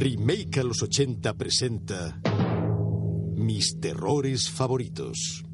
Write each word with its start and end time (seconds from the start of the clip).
Remake 0.00 0.60
a 0.60 0.62
los 0.62 0.80
80 0.80 1.34
presenta 1.34 2.20
Mis 3.34 3.80
terrores 3.80 4.48
favoritos. 4.48 5.44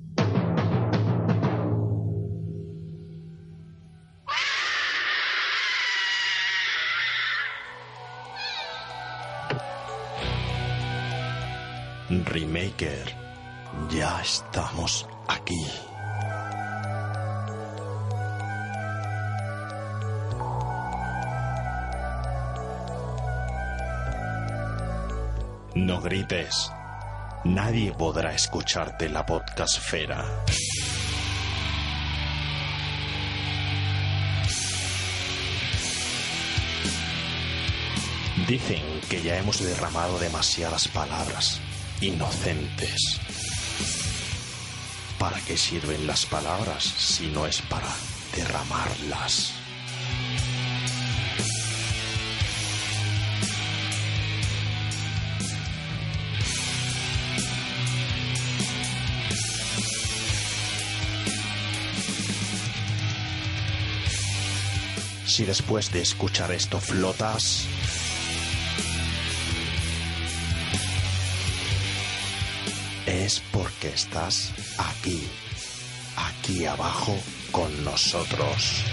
Remaker, 12.11 13.16
ya 13.90 14.20
estamos 14.20 15.06
aquí. 15.26 15.64
No 25.74 26.00
grites. 26.00 26.70
Nadie 27.42 27.92
podrá 27.92 28.32
escucharte 28.32 29.08
la 29.08 29.26
podcastfera. 29.26 30.24
Dicen 38.47 38.83
que 39.10 39.20
ya 39.20 39.37
hemos 39.37 39.64
derramado 39.64 40.16
demasiadas 40.20 40.87
palabras 40.87 41.60
inocentes. 42.00 43.20
¿Para 45.19 45.41
qué 45.41 45.56
sirven 45.56 46.06
las 46.06 46.25
palabras 46.25 46.84
si 46.84 47.27
no 47.33 47.47
es 47.47 47.61
para 47.62 47.88
derramarlas? 48.36 49.64
Si 65.35 65.45
después 65.45 65.91
de 65.91 66.01
escuchar 66.01 66.53
esto 66.53 66.79
flotas, 66.79 67.67
es 73.05 73.43
porque 73.51 73.89
estás 73.89 74.53
aquí, 74.79 75.27
aquí 76.15 76.67
abajo 76.67 77.19
con 77.51 77.85
nosotros. 77.85 78.85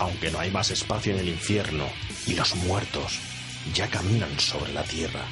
Aunque 0.00 0.32
no 0.32 0.40
hay 0.40 0.50
más 0.50 0.72
espacio 0.72 1.12
en 1.12 1.20
el 1.20 1.28
infierno 1.28 1.84
y 2.26 2.34
los 2.34 2.56
muertos 2.56 3.20
ya 3.72 3.86
caminan 3.86 4.40
sobre 4.40 4.72
la 4.72 4.82
tierra, 4.82 5.22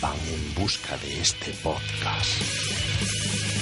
van 0.00 0.18
en 0.28 0.54
busca 0.54 0.96
de 0.98 1.20
este 1.20 1.50
podcast. 1.64 3.53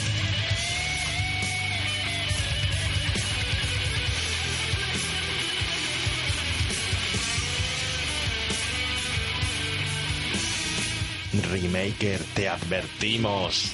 Remaker, 11.53 12.19
te 12.35 12.49
advertimos. 12.49 13.73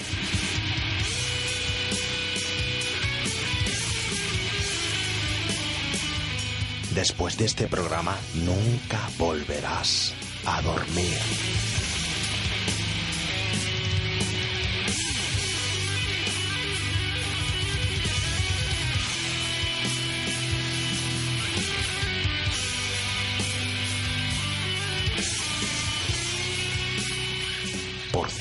Después 6.92 7.38
de 7.38 7.44
este 7.44 7.68
programa, 7.68 8.16
nunca 8.34 9.08
volverás 9.16 10.12
a 10.44 10.60
dormir. 10.60 11.77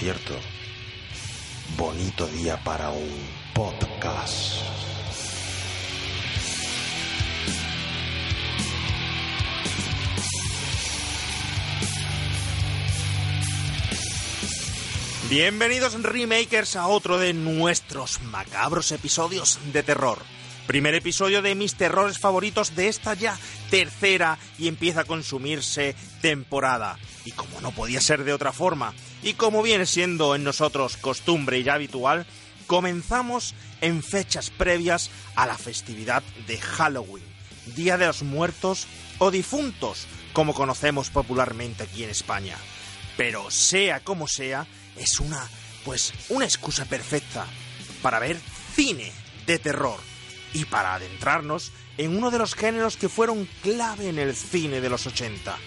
Cierto, 0.08 0.40
bonito 1.76 2.26
día 2.28 2.64
para 2.64 2.92
un 2.92 3.10
podcast. 3.54 4.62
Bienvenidos 15.30 16.02
remakers 16.02 16.78
a 16.78 16.88
otro 16.88 17.18
de 17.18 17.34
nuestros 17.34 18.22
macabros 18.22 18.94
episodios 18.94 19.60
de 19.74 19.84
terror. 19.84 20.20
Primer 20.68 20.96
episodio 20.96 21.42
de 21.42 21.54
mis 21.54 21.76
terrores 21.76 22.18
favoritos 22.18 22.78
de 22.78 22.88
esta 22.88 23.14
ya 23.14 23.38
tercera 23.70 24.38
y 24.58 24.70
empieza 24.70 25.02
a 25.02 25.06
consumirse 25.06 25.96
temporada. 26.22 26.98
Y 27.26 27.32
como 27.32 27.60
no 27.60 27.72
podía 27.72 28.00
ser 28.00 28.24
de 28.24 28.32
otra 28.32 28.54
forma, 28.54 28.94
y 29.24 29.34
como 29.34 29.64
viene 29.64 29.86
siendo 29.86 30.36
en 30.36 30.44
nosotros 30.44 30.98
costumbre 30.98 31.60
y 31.60 31.64
ya 31.64 31.74
habitual, 31.74 32.26
comenzamos 32.68 33.56
en 33.82 34.04
fechas 34.04 34.50
previas 34.50 35.10
a 35.36 35.48
la 35.48 35.58
festividad 35.58 36.24
de 36.48 36.60
Halloween, 36.60 37.24
Día 37.76 37.98
de 37.98 38.08
los 38.08 38.24
Muertos 38.24 38.88
o 39.20 39.32
Difuntos, 39.32 40.06
como 40.34 40.54
conocemos 40.54 41.10
popularmente 41.10 41.84
aquí 41.84 42.04
en 42.04 42.10
España. 42.10 42.58
Pero 43.16 43.50
sea 43.50 44.02
como 44.02 44.28
sea, 44.28 44.68
es 44.96 45.20
una, 45.20 45.48
pues, 45.84 46.14
una 46.30 46.46
excusa 46.46 46.86
perfecta 46.86 47.46
para 48.02 48.20
ver 48.20 48.38
cine 48.76 49.12
de 49.46 49.58
terror 49.60 50.00
y 50.54 50.66
para 50.66 50.94
adentrarnos 50.96 51.72
en 51.98 52.16
uno 52.16 52.30
de 52.30 52.38
los 52.38 52.54
géneros 52.54 52.98
que 52.98 53.10
fueron 53.10 53.48
clave 53.64 54.10
en 54.10 54.20
el 54.20 54.36
cine 54.36 54.82
de 54.82 54.90
los 54.90 55.08
80. 55.08 55.58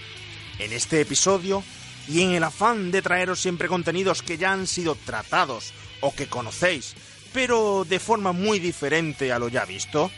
En 0.58 0.72
este 0.72 1.00
episodio, 1.00 1.64
y 2.08 2.22
en 2.22 2.32
el 2.32 2.44
afán 2.44 2.90
de 2.90 3.02
traeros 3.02 3.40
siempre 3.40 3.68
contenidos 3.68 4.22
que 4.22 4.38
ya 4.38 4.52
han 4.52 4.66
sido 4.66 4.94
tratados 4.94 5.72
o 6.00 6.14
que 6.14 6.26
conocéis, 6.26 6.94
pero 7.32 7.86
de 7.88 8.00
forma 8.00 8.32
muy 8.32 8.58
diferente 8.58 9.32
a 9.32 9.38
lo 9.38 9.48
ya 9.48 9.64
visto, 9.64 10.10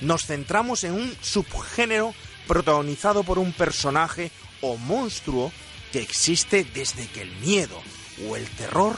nos 0.00 0.26
centramos 0.26 0.84
en 0.84 0.92
un 0.92 1.16
subgénero 1.20 2.14
protagonizado 2.46 3.24
por 3.24 3.38
un 3.38 3.52
personaje 3.52 4.30
o 4.60 4.76
monstruo 4.76 5.52
que 5.92 6.00
existe 6.00 6.66
desde 6.74 7.06
que 7.06 7.22
el 7.22 7.30
miedo 7.36 7.80
o 8.28 8.36
el 8.36 8.46
terror 8.50 8.96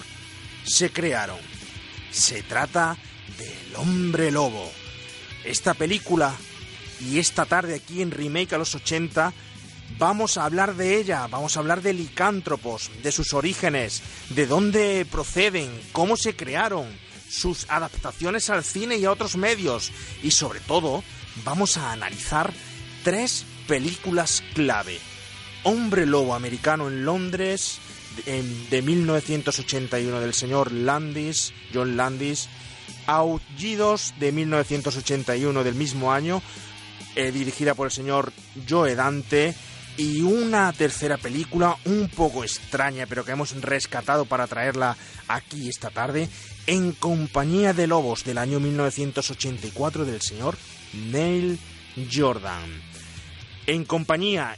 se 0.65 0.91
crearon. 0.91 1.39
Se 2.11 2.43
trata 2.43 2.97
del 3.39 3.77
hombre 3.77 4.31
lobo. 4.31 4.71
Esta 5.45 5.75
película 5.75 6.35
y 7.01 7.19
esta 7.19 7.45
tarde 7.45 7.75
aquí 7.75 8.03
en 8.03 8.11
Remake 8.11 8.55
a 8.55 8.59
los 8.59 8.75
80 8.75 9.33
vamos 9.99 10.37
a 10.37 10.45
hablar 10.45 10.75
de 10.77 10.99
ella, 10.99 11.27
vamos 11.29 11.57
a 11.57 11.61
hablar 11.61 11.83
de 11.83 11.93
licántropos, 11.93 12.91
de 13.03 13.13
sus 13.13 13.33
orígenes, 13.33 14.03
de 14.31 14.47
dónde 14.47 15.07
proceden, 15.11 15.71
cómo 15.93 16.17
se 16.17 16.37
crearon, 16.37 16.87
sus 17.29 17.67
adaptaciones 17.69 18.51
al 18.51 18.65
cine 18.65 18.97
y 18.97 19.05
a 19.05 19.13
otros 19.13 19.37
medios. 19.37 19.93
Y 20.23 20.31
sobre 20.31 20.61
todo 20.61 21.03
vamos 21.45 21.77
a 21.77 21.93
analizar 21.93 22.53
tres 23.03 23.45
películas 23.67 24.43
clave. 24.55 24.99
Hombre 25.65 26.07
Lobo 26.07 26.35
americano 26.35 26.89
en 26.89 27.05
Londres 27.05 27.79
de 28.71 28.83
1981 28.83 30.21
del 30.21 30.33
señor 30.33 30.73
Landis, 30.73 31.53
John 31.73 31.97
Landis, 31.97 32.49
Aullidos 33.07 34.15
de 34.19 34.33
1981 34.33 35.63
del 35.65 35.75
mismo 35.75 36.13
año, 36.13 36.43
eh, 37.15 37.31
dirigida 37.31 37.75
por 37.75 37.87
el 37.87 37.93
señor 37.93 38.33
Joe 38.69 38.95
Dante, 38.95 39.55
y 39.97 40.23
una 40.23 40.73
tercera 40.73 41.17
película 41.17 41.77
un 41.85 42.09
poco 42.09 42.45
extraña, 42.45 43.07
pero 43.07 43.25
que 43.25 43.33
hemos 43.33 43.61
rescatado 43.61 44.27
para 44.27 44.47
traerla 44.47 44.97
aquí 45.29 45.69
esta 45.69 45.91
tarde, 45.91 46.29
En 46.67 46.93
compañía 46.93 47.73
de 47.73 47.87
lobos 47.87 48.25
del 48.25 48.39
año 48.39 48.59
1984 48.59 50.05
del 50.05 50.21
señor 50.21 50.57
Neil 50.93 51.61
Jordan. 52.13 52.83
En 53.67 53.85
compañía, 53.85 54.57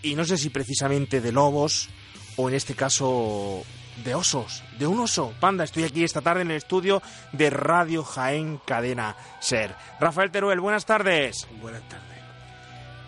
y 0.00 0.14
no 0.14 0.24
sé 0.24 0.38
si 0.38 0.48
precisamente 0.50 1.20
de 1.20 1.32
lobos, 1.32 1.88
o 2.36 2.48
en 2.48 2.54
este 2.54 2.74
caso 2.74 3.64
de 4.04 4.14
osos, 4.14 4.62
de 4.78 4.86
un 4.86 5.00
oso. 5.00 5.34
Panda, 5.40 5.64
estoy 5.64 5.84
aquí 5.84 6.04
esta 6.04 6.20
tarde 6.20 6.42
en 6.42 6.52
el 6.52 6.56
estudio 6.56 7.02
de 7.32 7.50
Radio 7.50 8.04
Jaén 8.04 8.60
Cadena 8.64 9.16
Ser. 9.40 9.74
Rafael 9.98 10.30
Teruel, 10.30 10.60
buenas 10.60 10.86
tardes. 10.86 11.48
Buenas 11.60 11.82
tardes. 11.88 12.19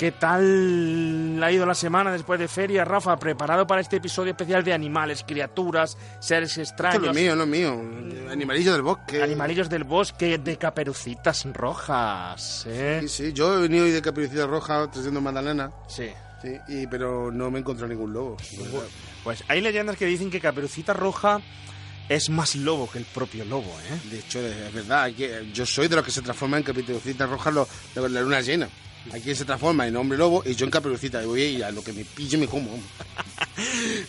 ¿Qué 0.02 0.10
tal 0.10 1.40
ha 1.44 1.52
ido 1.52 1.64
la 1.64 1.76
semana 1.76 2.10
después 2.10 2.40
de 2.40 2.48
feria, 2.48 2.84
Rafa? 2.84 3.16
¿Preparado 3.18 3.68
para 3.68 3.80
este 3.80 3.98
episodio 3.98 4.32
especial 4.32 4.64
de 4.64 4.72
animales, 4.72 5.22
criaturas, 5.24 5.96
seres 6.18 6.58
extraños? 6.58 6.96
Esto 7.04 7.10
es 7.12 7.16
mío, 7.16 7.36
no 7.36 7.44
es 7.44 7.48
mío. 7.48 8.28
Animalillos 8.28 8.72
del 8.74 8.82
bosque. 8.82 9.22
Animalillos 9.22 9.70
del 9.70 9.84
bosque 9.84 10.38
de 10.38 10.56
caperucitas 10.58 11.44
rojas, 11.52 12.64
¿eh? 12.66 12.98
Sí, 13.02 13.08
sí. 13.08 13.32
Yo 13.32 13.56
he 13.56 13.62
venido 13.62 13.84
hoy 13.84 13.92
de 13.92 14.02
caperucita 14.02 14.44
roja 14.48 14.90
trayendo 14.90 15.20
magdalena. 15.20 15.70
Sí. 15.86 16.08
Sí, 16.42 16.56
y, 16.66 16.88
pero 16.88 17.30
no 17.30 17.52
me 17.52 17.58
he 17.58 17.60
encontrado 17.60 17.88
ningún 17.88 18.12
lobo. 18.12 18.36
Pues 19.22 19.44
hay 19.46 19.60
leyendas 19.60 19.96
que 19.96 20.06
dicen 20.06 20.32
que 20.32 20.40
caperucita 20.40 20.94
roja 20.94 21.40
es 22.08 22.28
más 22.28 22.56
lobo 22.56 22.90
que 22.90 22.98
el 22.98 23.04
propio 23.04 23.44
lobo, 23.44 23.72
¿eh? 23.88 24.00
De 24.10 24.18
hecho, 24.18 24.40
es 24.40 24.74
verdad. 24.74 25.06
Yo 25.52 25.64
soy 25.64 25.86
de 25.86 25.94
los 25.94 26.04
que 26.04 26.10
se 26.10 26.22
transforman 26.22 26.58
en 26.58 26.64
caperucita 26.64 27.24
roja 27.26 27.52
lo- 27.52 27.68
de 27.94 28.08
la 28.08 28.20
luna 28.20 28.40
llena. 28.40 28.68
Quien 29.22 29.36
se 29.36 29.44
transforma 29.44 29.86
en 29.86 29.96
hombre 29.96 30.16
lobo 30.16 30.42
y 30.46 30.54
yo 30.54 30.64
en 30.64 30.70
caperucita. 30.70 31.22
Y 31.22 31.26
voy 31.26 31.42
y 31.42 31.62
a 31.62 31.70
lo 31.70 31.82
que 31.82 31.92
me 31.92 32.04
pille 32.04 32.38
me 32.38 32.46
como. 32.46 32.70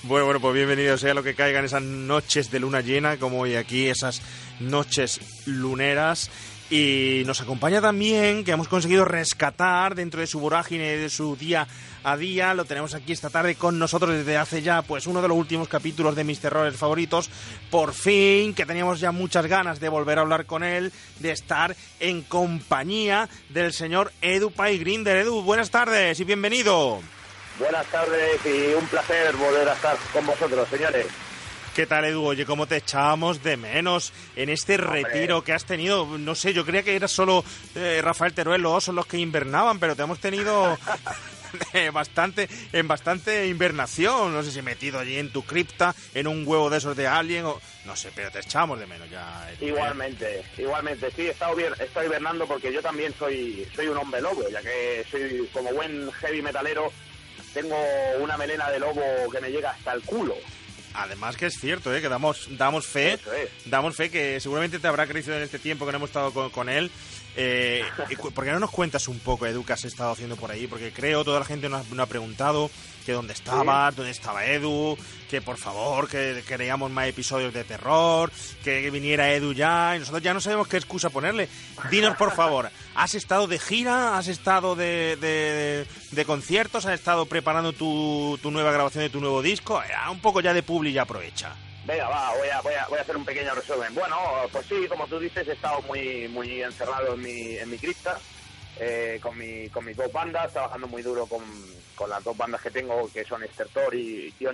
Bueno, 0.04 0.26
bueno, 0.26 0.40
pues 0.40 0.54
bienvenido 0.54 0.98
sea 0.98 1.14
lo 1.14 1.24
que 1.24 1.36
caigan 1.36 1.66
esas 1.66 1.82
noches 1.82 2.50
de 2.50 2.60
luna 2.60 2.80
llena, 2.80 3.18
como 3.18 3.40
hoy 3.42 3.56
aquí, 3.56 3.88
esas 3.88 4.22
noches 4.60 5.20
luneras. 5.46 6.30
Y 6.76 7.22
nos 7.28 7.40
acompaña 7.40 7.82
también, 7.82 8.44
que 8.44 8.50
hemos 8.50 8.68
conseguido 8.68 9.06
rescatar 9.06 9.94
dentro 9.94 10.22
de 10.22 10.26
su 10.26 10.40
vorágine, 10.40 10.98
de 10.98 11.08
su 11.08 11.36
día 11.36 11.68
a 12.04 12.18
día, 12.18 12.56
lo 12.56 12.66
tenemos 12.66 12.96
aquí 12.96 13.12
esta 13.12 13.30
tarde 13.30 13.54
con 13.54 13.78
nosotros 13.78 14.10
desde 14.10 14.38
hace 14.38 14.64
ya, 14.64 14.82
pues 14.82 15.06
uno 15.06 15.22
de 15.22 15.28
los 15.28 15.38
últimos 15.38 15.68
capítulos 15.68 16.16
de 16.16 16.24
mis 16.24 16.40
terrores 16.40 16.76
favoritos. 16.76 17.30
Por 17.70 17.94
fin, 17.94 18.56
que 18.56 18.66
teníamos 18.66 19.00
ya 19.00 19.12
muchas 19.12 19.46
ganas 19.46 19.80
de 19.80 19.88
volver 19.88 20.18
a 20.18 20.22
hablar 20.22 20.48
con 20.48 20.64
él, 20.64 20.92
de 21.20 21.30
estar 21.30 21.76
en 22.00 22.24
compañía 22.24 23.30
del 23.50 23.72
señor 23.72 24.12
Edu 24.24 24.50
Pai 24.50 24.80
Grinder. 24.80 25.18
Edu, 25.18 25.44
buenas 25.44 25.70
tardes 25.70 26.20
y 26.20 26.24
bienvenido. 26.24 27.02
Buenas 27.60 27.86
tardes 27.86 28.44
y 28.46 28.74
un 28.74 28.88
placer 28.88 29.36
volver 29.36 29.70
a 29.70 29.74
estar 29.74 29.96
con 30.12 30.26
vosotros, 30.26 30.68
señores. 30.70 31.06
¿Qué 31.76 31.88
tal, 31.88 32.06
Edu? 32.06 32.24
Oye, 32.24 32.46
¿cómo 32.46 32.68
te 32.68 32.78
echábamos 32.78 33.42
de 33.42 33.58
menos 33.58 34.14
en 34.36 34.50
este 34.50 34.78
retiro 34.78 35.44
que 35.44 35.54
has 35.54 35.66
tenido? 35.66 36.06
No 36.20 36.36
sé, 36.36 36.54
yo 36.54 36.64
creía 36.66 36.84
que 36.84 36.96
era 36.96 37.08
solo 37.08 37.44
eh, 37.74 38.00
Rafael 38.04 38.32
Teruel, 38.32 38.62
los 38.62 38.74
osos 38.74 38.94
los 38.94 39.08
que 39.08 39.18
invernaban, 39.18 39.80
pero 39.80 39.96
te 39.96 40.04
hemos 40.04 40.20
tenido 40.20 40.78
bastante, 41.94 42.48
en 42.74 42.88
bastante 42.88 43.48
invernación. 43.48 44.34
No 44.34 44.44
sé 44.44 44.52
si 44.52 44.62
metido 44.62 45.00
allí 45.00 45.18
en 45.18 45.32
tu 45.32 45.42
cripta, 45.44 45.96
en 46.14 46.28
un 46.28 46.48
huevo 46.48 46.70
de 46.70 46.78
esos 46.78 46.96
de 46.96 47.08
alien, 47.08 47.46
o 47.46 47.60
no 47.86 47.96
sé, 47.96 48.12
pero 48.14 48.30
te 48.30 48.42
echamos 48.42 48.80
de 48.80 48.86
menos 48.86 49.10
ya. 49.10 49.50
Igualmente, 49.60 50.44
igualmente. 50.60 51.10
Sí, 51.10 51.24
he 51.24 51.32
estado, 51.32 51.56
bien, 51.56 51.74
estado 51.80 52.06
hibernando 52.06 52.46
porque 52.46 52.72
yo 52.72 52.84
también 52.84 53.16
soy, 53.18 53.68
soy 53.76 53.88
un 53.88 53.98
hombre 53.98 54.22
lobo, 54.22 54.48
ya 54.48 54.62
que 54.62 55.04
soy 55.10 55.50
como 55.52 55.74
buen 55.74 56.12
heavy 56.12 56.44
metalero, 56.44 56.94
tengo 57.52 57.76
una 58.20 58.38
melena 58.38 58.70
de 58.70 58.80
lobo 58.80 59.02
que 59.32 59.42
me 59.42 59.50
llega 59.50 59.72
hasta 59.72 59.94
el 59.94 60.04
culo. 60.04 60.36
Además 60.94 61.38
que 61.38 61.48
es 61.48 61.60
cierto, 61.60 61.94
¿eh? 61.94 62.02
que 62.02 62.10
damos, 62.10 62.48
damos 62.58 62.86
fe, 62.86 63.14
es. 63.14 63.20
damos 63.66 63.96
fe 63.96 64.10
que 64.10 64.40
seguramente 64.40 64.80
te 64.80 64.88
habrá 64.88 65.08
crecido 65.08 65.36
en 65.36 65.44
este 65.44 65.60
tiempo 65.60 65.86
que 65.86 65.92
no 65.92 65.98
hemos 65.98 66.10
estado 66.10 66.32
con, 66.32 66.50
con 66.50 66.70
él. 66.70 66.92
Eh, 67.36 67.84
cu- 68.20 68.32
¿Por 68.32 68.44
qué 68.46 68.52
no 68.52 68.60
nos 68.60 68.70
cuentas 68.72 69.08
un 69.08 69.18
poco, 69.20 69.46
Edu, 69.48 69.66
qué 69.66 69.74
has 69.74 69.86
estado 69.86 70.12
haciendo 70.12 70.36
por 70.36 70.52
ahí? 70.52 70.68
Porque 70.68 70.92
creo 70.92 71.24
toda 71.24 71.40
la 71.40 71.46
gente 71.46 71.68
nos 71.70 71.82
ha, 71.82 71.90
nos 71.96 72.00
ha 72.04 72.10
preguntado 72.10 72.70
que 73.06 73.12
dónde 73.12 73.34
estabas, 73.34 73.96
dónde 73.96 74.12
estaba 74.12 74.46
Edu, 74.46 74.98
que 75.30 75.42
por 75.42 75.58
favor, 75.58 76.08
que 76.08 76.44
queríamos 76.48 76.92
más 76.92 77.08
episodios 77.08 77.54
de 77.54 77.64
terror, 77.64 78.32
que 78.64 78.90
viniera 78.92 79.34
Edu 79.34 79.52
ya, 79.54 79.96
y 79.96 80.00
nosotros 80.00 80.22
ya 80.24 80.34
no 80.34 80.40
sabemos 80.42 80.68
qué 80.68 80.78
excusa 80.78 81.10
ponerle. 81.10 81.50
Dinos, 81.90 82.16
por 82.18 82.34
favor, 82.36 82.70
¿has 82.96 83.16
estado 83.16 83.48
de 83.48 83.58
gira? 83.60 84.18
¿Has 84.18 84.28
estado 84.28 84.76
de, 84.76 85.18
de- 85.20 85.86
de 86.12 86.26
conciertos? 86.26 86.86
¿Has 86.86 86.94
estado 86.94 87.26
preparando 87.26 87.74
tu, 87.74 88.38
tu 88.44 88.52
nueva 88.52 88.72
grabación 88.72 89.04
de 89.04 89.10
tu 89.10 89.20
nuevo 89.20 89.42
disco? 89.42 89.82
Eh, 89.82 89.88
un 90.12 90.20
poco 90.22 90.40
ya 90.40 90.54
de 90.54 90.62
publi 90.64 90.94
ya 90.94 91.02
aprovecha. 91.02 91.56
Venga, 91.86 92.08
va, 92.08 92.34
voy 92.36 92.48
a, 92.48 92.62
voy, 92.62 92.74
a, 92.74 92.88
voy 92.88 92.98
a 92.98 93.02
hacer 93.02 93.18
un 93.18 93.26
pequeño 93.26 93.54
resumen. 93.54 93.94
Bueno, 93.94 94.18
pues 94.52 94.66
sí, 94.68 94.88
como 94.88 95.06
tú 95.08 95.20
dices, 95.20 95.48
he 95.48 95.52
estado 95.52 95.82
muy, 95.82 96.30
muy 96.30 96.64
encerrado 96.64 97.16
en 97.16 97.22
mi, 97.22 97.58
en 97.58 97.70
mi 97.70 97.78
cripta, 97.78 98.18
eh, 98.80 99.20
con, 99.22 99.38
mi, 99.38 99.68
con 99.70 99.84
mis 99.84 99.98
dos 99.98 100.12
bandas, 100.12 100.54
trabajando 100.54 100.88
muy 100.88 101.02
duro 101.02 101.26
con, 101.26 101.44
con 101.96 102.10
las 102.10 102.24
dos 102.24 102.38
bandas 102.38 102.62
que 102.62 102.72
tengo, 102.72 103.12
que 103.12 103.26
son 103.26 103.44
Estertor 103.44 103.94
y, 103.96 104.34
y. 104.40 104.46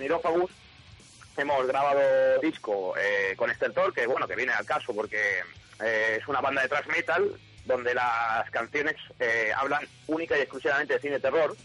Hemos 1.36 1.66
grabado 1.68 2.40
disco 2.42 2.94
eh, 2.98 3.34
con 3.36 3.48
Estertor, 3.50 3.94
que 3.94 4.06
bueno, 4.06 4.26
que 4.26 4.34
viene 4.34 4.52
al 4.52 4.66
caso 4.66 4.92
porque 4.92 5.40
eh, 5.80 6.18
es 6.20 6.26
una 6.26 6.40
banda 6.40 6.62
de 6.62 6.68
thrash 6.68 6.88
metal 6.88 7.30
donde 7.64 7.94
las 7.94 8.50
canciones 8.50 8.96
eh, 9.20 9.52
hablan 9.56 9.86
única 10.08 10.36
y 10.36 10.40
exclusivamente 10.40 10.94
de 10.94 11.00
cine 11.00 11.20
terror 11.20 11.56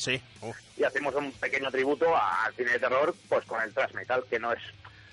Sí. 0.00 0.18
Y 0.78 0.84
hacemos 0.84 1.14
un 1.14 1.30
pequeño 1.32 1.70
tributo 1.70 2.16
al 2.16 2.54
cine 2.54 2.70
de 2.72 2.78
terror 2.78 3.14
pues 3.28 3.44
con 3.44 3.60
el 3.60 3.74
thrash 3.74 3.92
metal 3.92 4.24
que 4.30 4.38
no 4.38 4.50
es 4.50 4.62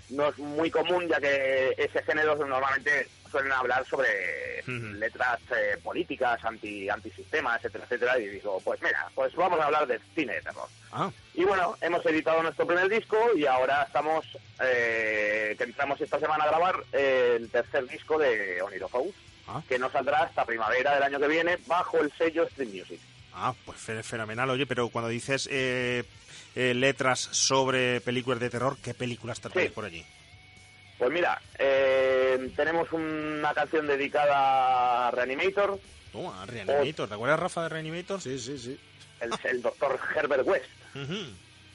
no 0.09 0.30
es 0.30 0.38
muy 0.38 0.69
común 0.71 1.07
ya 1.07 1.19
que 1.19 1.74
ese 1.77 2.01
género 2.04 2.36
normalmente 2.36 3.07
suelen 3.30 3.51
hablar 3.51 3.86
sobre 3.86 4.07
letras 4.68 5.39
eh, 5.51 5.77
políticas 5.83 6.44
anti 6.45 6.89
antisistema 6.89 7.56
etcétera 7.57 7.83
etcétera 7.83 8.19
y 8.19 8.27
digo 8.27 8.62
pues 8.63 8.81
mira 8.81 9.07
pues 9.15 9.36
vamos 9.36 9.59
a 9.59 9.65
hablar 9.65 9.86
de 9.88 10.00
cine 10.15 10.33
de 10.36 10.42
terror 10.42 10.68
Ah, 10.94 11.12
y 11.33 11.44
bueno 11.44 11.75
hemos 11.81 12.06
editado 12.06 12.42
nuestro 12.42 12.65
primer 12.65 12.88
disco 12.89 13.18
y 13.36 13.45
ahora 13.45 13.83
estamos 13.83 14.25
eh, 14.63 15.56
que 15.57 15.63
entramos 15.65 16.00
esta 16.00 16.19
semana 16.19 16.45
a 16.45 16.48
grabar 16.48 16.83
el 16.94 17.50
tercer 17.50 17.88
disco 17.88 18.18
de 18.18 18.62
Onirofagus 18.62 19.13
Ah. 19.50 19.62
que 19.68 19.80
no 19.80 19.89
saldrá 19.89 20.24
hasta 20.24 20.44
primavera 20.44 20.94
del 20.95 21.04
año 21.04 21.19
que 21.21 21.27
viene 21.30 21.57
bajo 21.68 22.00
el 22.01 22.12
sello 22.18 22.45
Stream 22.50 22.69
Music 22.71 23.00
ah, 23.33 23.54
pues 23.65 23.77
fe- 23.77 24.04
fenomenal. 24.04 24.50
Oye, 24.50 24.65
pero 24.65 24.89
cuando 24.89 25.07
dices 25.09 25.48
eh, 25.50 26.04
eh, 26.59 26.74
letras 26.74 27.19
sobre 27.19 28.01
películas 28.01 28.39
de 28.39 28.50
terror, 28.50 28.77
¿qué 28.83 28.94
películas 28.95 29.39
tratáis 29.39 29.68
Sí. 29.68 29.74
por 29.75 29.86
allí? 29.86 30.04
Pues 30.98 31.12
mira, 31.12 31.39
eh, 31.59 32.51
tenemos 32.56 32.92
una 32.92 33.54
canción 33.54 33.86
dedicada 33.86 35.07
a 35.07 35.12
Reanimator, 35.12 35.80
Toma, 36.12 36.44
Reanimator. 36.48 37.07
¿Te 37.09 37.13
acuerdas, 37.13 37.39
Rafa, 37.39 37.63
de 37.63 37.69
Reanimator? 37.69 38.19
Sí, 38.21 38.39
sí, 38.39 38.57
sí. 38.57 38.80
el, 39.19 39.30
el 39.44 39.62
doctor 39.62 40.00
Herbert 40.15 40.48
West. 40.48 40.65
Ujú. 40.95 41.18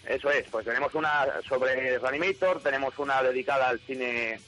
Eso 0.06 0.30
es, 0.32 0.44
pues 0.50 0.64
tenemos 0.66 0.92
una 0.94 1.26
sobre 1.48 1.98
Reanimator, 2.00 2.60
tenemos 2.60 2.98
una 2.98 3.22
dedicada 3.22 3.68
al 3.68 3.78
cine 3.80 4.40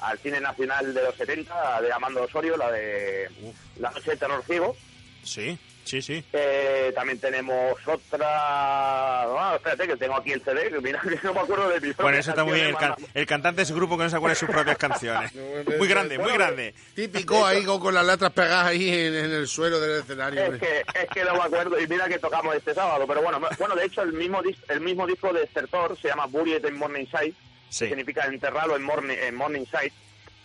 al 0.00 0.18
cine 0.18 0.40
nacional 0.40 0.92
de 0.94 1.02
los 1.02 1.14
70, 1.16 1.80
de 1.82 1.92
Amando 1.92 2.22
Osorio, 2.24 2.56
la 2.56 2.70
de 2.70 3.28
Uf. 3.42 3.54
La 3.78 3.90
Noche 3.90 4.12
de 4.12 4.16
Terror 4.16 4.42
Ciego. 4.44 4.76
Sí, 5.22 5.58
sí, 5.84 6.02
sí. 6.02 6.24
Eh, 6.32 6.92
también 6.94 7.18
tenemos 7.18 7.76
otra... 7.86 8.26
Ah, 8.28 9.52
espérate, 9.56 9.86
que 9.86 9.96
tengo 9.96 10.16
aquí 10.16 10.32
el 10.32 10.42
CD, 10.42 10.70
que 10.70 10.80
mira, 10.80 11.00
que 11.08 11.18
no 11.22 11.34
me 11.34 11.40
acuerdo 11.40 11.68
de 11.68 11.80
mi 11.80 11.92
Bueno, 11.92 12.18
eso 12.18 12.30
está 12.30 12.44
muy 12.44 12.54
bien. 12.54 12.66
El, 12.68 12.74
canciones, 12.74 13.04
can- 13.06 13.10
el 13.14 13.26
cantante 13.26 13.60
de 13.62 13.66
su 13.66 13.74
grupo 13.74 13.96
que 13.96 14.04
no 14.04 14.10
se 14.10 14.16
acuerda 14.16 14.34
de 14.34 14.40
sus 14.40 14.48
propias 14.50 14.76
canciones. 14.78 15.32
Muy 15.78 15.88
grande, 15.88 16.18
muy 16.18 16.32
grande. 16.32 16.74
Típico 16.94 17.44
ahí 17.44 17.64
con, 17.64 17.94
las 17.94 18.06
letras 18.06 18.32
pegadas 18.32 18.66
ahí 18.68 18.88
en, 18.88 19.14
en 19.14 19.32
el 19.32 19.46
suelo 19.48 19.80
del 19.80 20.00
escenario. 20.00 20.42
Es 20.44 20.60
que, 20.60 20.80
es 20.80 21.08
que 21.12 21.24
no 21.24 21.34
me 21.34 21.42
acuerdo, 21.42 21.78
y 21.80 21.86
mira 21.86 22.08
que 22.08 22.18
tocamos 22.18 22.54
este 22.54 22.74
sábado, 22.74 23.06
pero 23.06 23.22
bueno, 23.22 23.40
bueno 23.58 23.74
de 23.74 23.84
hecho 23.84 24.02
el 24.02 24.12
mismo, 24.12 24.42
dis- 24.42 24.58
el 24.68 24.80
mismo 24.80 25.06
disco 25.06 25.32
de 25.32 25.42
Estertor 25.44 25.96
se 26.00 26.08
llama 26.08 26.26
Buried 26.26 26.64
in 26.66 26.76
Morningside, 26.76 27.34
Sí. 27.68 27.84
que 27.86 27.88
significa 27.90 28.24
enterrarlo 28.26 28.76
en, 28.76 28.82
morning, 28.82 29.16
en 29.20 29.34
Morningside, 29.34 29.92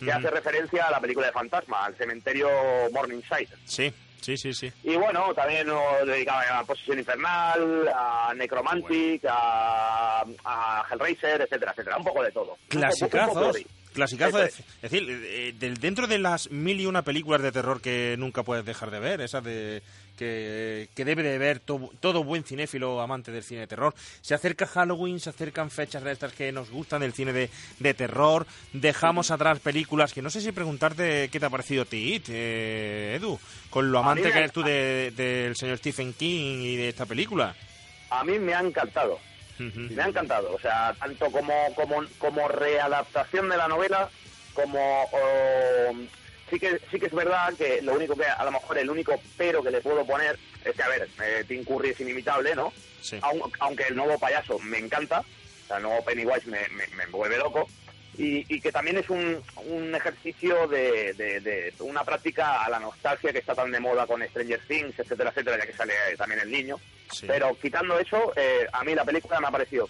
que 0.04 0.12
hace 0.12 0.30
referencia 0.30 0.86
a 0.86 0.90
la 0.90 1.00
película 1.00 1.26
de 1.26 1.32
Fantasma, 1.32 1.84
al 1.84 1.96
cementerio 1.96 2.48
Morningside. 2.92 3.48
Sí, 3.64 3.92
sí, 4.20 4.36
sí, 4.36 4.52
sí. 4.52 4.72
Y 4.84 4.96
bueno, 4.96 5.32
también 5.34 5.66
nos 5.66 6.06
dedicaba 6.06 6.58
a 6.58 6.64
Posesión 6.64 6.98
Infernal, 6.98 7.88
a 7.94 8.32
Necromantic, 8.36 9.22
a, 9.28 10.24
a 10.44 10.84
Hellraiser, 10.90 11.42
etcétera, 11.42 11.72
etcétera, 11.72 11.96
un 11.98 12.04
poco 12.04 12.22
de 12.22 12.32
todo. 12.32 12.56
Clasicazos. 12.68 13.58
Clasicazo, 13.92 14.40
es 14.44 14.62
decir, 14.82 15.04
eh, 15.10 15.52
del- 15.58 15.78
dentro 15.78 16.06
de 16.06 16.20
las 16.20 16.48
mil 16.52 16.80
y 16.80 16.86
una 16.86 17.02
películas 17.02 17.42
de 17.42 17.50
terror 17.50 17.80
que 17.80 18.14
nunca 18.20 18.44
puedes 18.44 18.64
dejar 18.64 18.92
de 18.92 19.00
ver, 19.00 19.20
esas 19.20 19.42
de 19.42 19.82
que, 20.16 20.88
que 20.94 21.04
debe 21.04 21.22
de 21.22 21.38
ver 21.38 21.60
to- 21.60 21.90
todo 22.00 22.24
buen 22.24 22.44
cinéfilo 22.44 23.00
amante 23.00 23.32
del 23.32 23.42
cine 23.42 23.60
de 23.60 23.66
terror. 23.66 23.94
Se 24.20 24.34
acerca 24.34 24.66
Halloween, 24.66 25.20
se 25.20 25.30
acercan 25.30 25.70
fechas 25.70 26.02
de 26.04 26.12
estas 26.12 26.32
que 26.32 26.52
nos 26.52 26.70
gustan 26.70 27.00
del 27.00 27.12
cine 27.12 27.32
de, 27.32 27.50
de 27.78 27.94
terror. 27.94 28.46
Dejamos 28.72 29.30
atrás 29.30 29.60
películas 29.60 30.12
que 30.12 30.22
no 30.22 30.30
sé 30.30 30.40
si 30.40 30.52
preguntarte 30.52 31.28
qué 31.30 31.40
te 31.40 31.46
ha 31.46 31.50
parecido 31.50 31.82
a 31.82 31.86
ti, 31.86 32.22
eh, 32.28 33.16
Edu, 33.20 33.38
con 33.70 33.90
lo 33.90 33.98
amante 33.98 34.24
me- 34.24 34.32
que 34.32 34.38
eres 34.38 34.52
tú 34.52 34.62
de- 34.62 35.12
del 35.16 35.56
señor 35.56 35.78
Stephen 35.78 36.12
King 36.14 36.60
y 36.62 36.76
de 36.76 36.88
esta 36.90 37.06
película. 37.06 37.54
A 38.10 38.24
mí 38.24 38.38
me 38.38 38.54
ha 38.54 38.60
encantado. 38.60 39.18
Me 39.58 40.02
ha 40.02 40.06
encantado, 40.08 40.54
o 40.54 40.58
sea, 40.58 40.94
tanto 40.98 41.30
como, 41.30 41.52
como, 41.74 42.02
como 42.18 42.48
readaptación 42.48 43.50
de 43.50 43.58
la 43.58 43.68
novela, 43.68 44.08
como 44.54 44.80
sí 46.50 46.58
que 46.58 46.80
sí 46.90 46.98
que 46.98 47.06
es 47.06 47.12
verdad 47.14 47.52
que 47.54 47.80
lo 47.82 47.94
único 47.94 48.16
que 48.16 48.24
a 48.26 48.44
lo 48.44 48.50
mejor 48.52 48.78
el 48.78 48.90
único 48.90 49.20
pero 49.36 49.62
que 49.62 49.70
le 49.70 49.80
puedo 49.80 50.04
poner 50.04 50.38
es 50.64 50.74
que 50.74 50.82
a 50.82 50.88
ver, 50.88 51.08
eh, 51.22 51.44
Tim 51.46 51.64
Curry 51.64 51.90
es 51.90 52.00
inimitable, 52.00 52.54
¿no? 52.54 52.72
Sí. 53.00 53.18
Aun- 53.22 53.50
aunque 53.60 53.84
el 53.84 53.96
nuevo 53.96 54.18
payaso 54.18 54.58
me 54.58 54.78
encanta, 54.78 55.20
o 55.20 55.66
sea, 55.66 55.76
el 55.78 55.84
nuevo 55.84 56.04
Pennywise 56.04 56.46
me, 56.46 56.60
me, 56.70 56.86
me 56.96 57.06
vuelve 57.06 57.38
loco. 57.38 57.66
y, 58.18 58.44
y 58.54 58.60
que 58.60 58.72
también 58.72 58.98
es 58.98 59.08
un, 59.08 59.42
un 59.66 59.94
ejercicio 59.94 60.66
de, 60.68 61.14
de- 61.14 61.40
de 61.40 61.72
una 61.78 62.04
práctica 62.04 62.62
a 62.64 62.68
la 62.68 62.78
nostalgia 62.78 63.32
que 63.32 63.38
está 63.38 63.54
tan 63.54 63.70
de 63.70 63.80
moda 63.80 64.06
con 64.06 64.22
Stranger 64.22 64.60
Things, 64.66 64.98
etcétera, 64.98 65.30
etcétera, 65.30 65.56
ya 65.58 65.66
que 65.66 65.72
sale 65.72 65.94
también 66.18 66.40
el 66.40 66.50
niño. 66.50 66.78
Sí. 67.10 67.26
Pero 67.26 67.56
quitando 67.58 67.98
eso, 67.98 68.32
eh, 68.36 68.66
a 68.72 68.84
mí 68.84 68.94
la 68.94 69.04
película 69.06 69.40
me 69.40 69.46
ha 69.46 69.50
parecido 69.50 69.88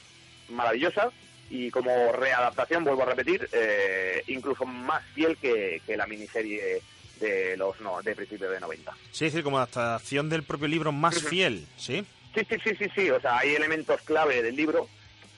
maravillosa 0.48 1.10
y 1.50 1.70
como 1.70 2.12
readaptación, 2.12 2.84
vuelvo 2.84 3.02
a 3.02 3.06
repetir, 3.06 3.48
eh, 3.52 4.22
incluso 4.28 4.64
más 4.64 5.04
fiel 5.14 5.36
que, 5.36 5.82
que 5.84 5.96
la 5.96 6.06
miniserie 6.06 6.80
de 7.20 7.56
los 7.56 7.78
no, 7.80 8.00
de 8.02 8.14
principios 8.14 8.50
de 8.52 8.60
90. 8.60 8.92
Sí, 9.12 9.26
es 9.26 9.32
decir, 9.32 9.42
como 9.44 9.58
adaptación 9.58 10.28
del 10.30 10.42
propio 10.44 10.68
libro 10.68 10.92
más 10.92 11.20
fiel, 11.22 11.66
¿sí? 11.76 12.04
Sí, 12.34 12.40
sí, 12.48 12.56
sí, 12.64 12.70
sí, 12.78 12.86
sí. 12.94 13.10
O 13.10 13.20
sea, 13.20 13.38
hay 13.38 13.54
elementos 13.54 14.00
clave 14.02 14.42
del 14.42 14.56
libro 14.56 14.88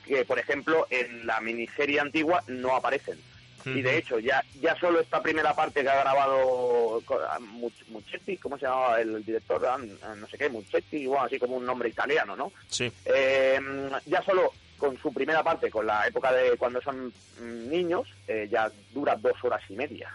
que, 0.07 0.25
por 0.25 0.39
ejemplo, 0.39 0.87
en 0.91 1.27
la 1.27 1.41
miniserie 1.41 1.99
antigua 1.99 2.45
no 2.47 2.77
aparecen. 2.77 3.19
Y 3.65 3.81
de 3.81 3.97
hecho, 3.97 4.19
ya 4.19 4.43
ya 4.61 4.77
solo 4.81 4.99
esta 5.01 5.23
primera 5.23 5.55
parte 5.55 5.83
que 5.83 5.89
ha 5.89 6.01
grabado 6.01 7.01
co- 7.05 7.21
a 7.21 7.39
Much- 7.39 7.87
Muchetti, 7.91 8.37
¿cómo 8.37 8.59
se 8.59 8.67
llamaba 8.67 9.01
el 9.01 9.25
director? 9.25 9.65
Ah, 9.67 9.79
No 10.17 10.27
sé 10.27 10.37
qué, 10.37 10.49
Muchetti, 10.49 11.07
bueno, 11.07 11.25
así 11.27 11.39
como 11.39 11.57
un 11.59 11.65
nombre 11.65 11.89
italiano, 11.89 12.35
¿no? 12.35 12.53
Sí. 12.69 12.91
Eh, 13.05 13.61
ya 14.07 14.21
solo 14.25 14.53
con 14.83 14.99
su 14.99 15.13
primera 15.13 15.45
parte, 15.45 15.71
con 15.71 15.87
la 15.87 16.09
época 16.09 16.33
de 16.33 16.57
cuando 16.57 16.81
son 16.83 17.07
mm, 17.41 17.69
niños, 17.71 18.09
eh, 18.27 18.49
ya 18.51 18.69
dura 18.93 19.15
dos 19.15 19.37
horas 19.45 19.63
y 19.69 19.75
media. 19.75 20.11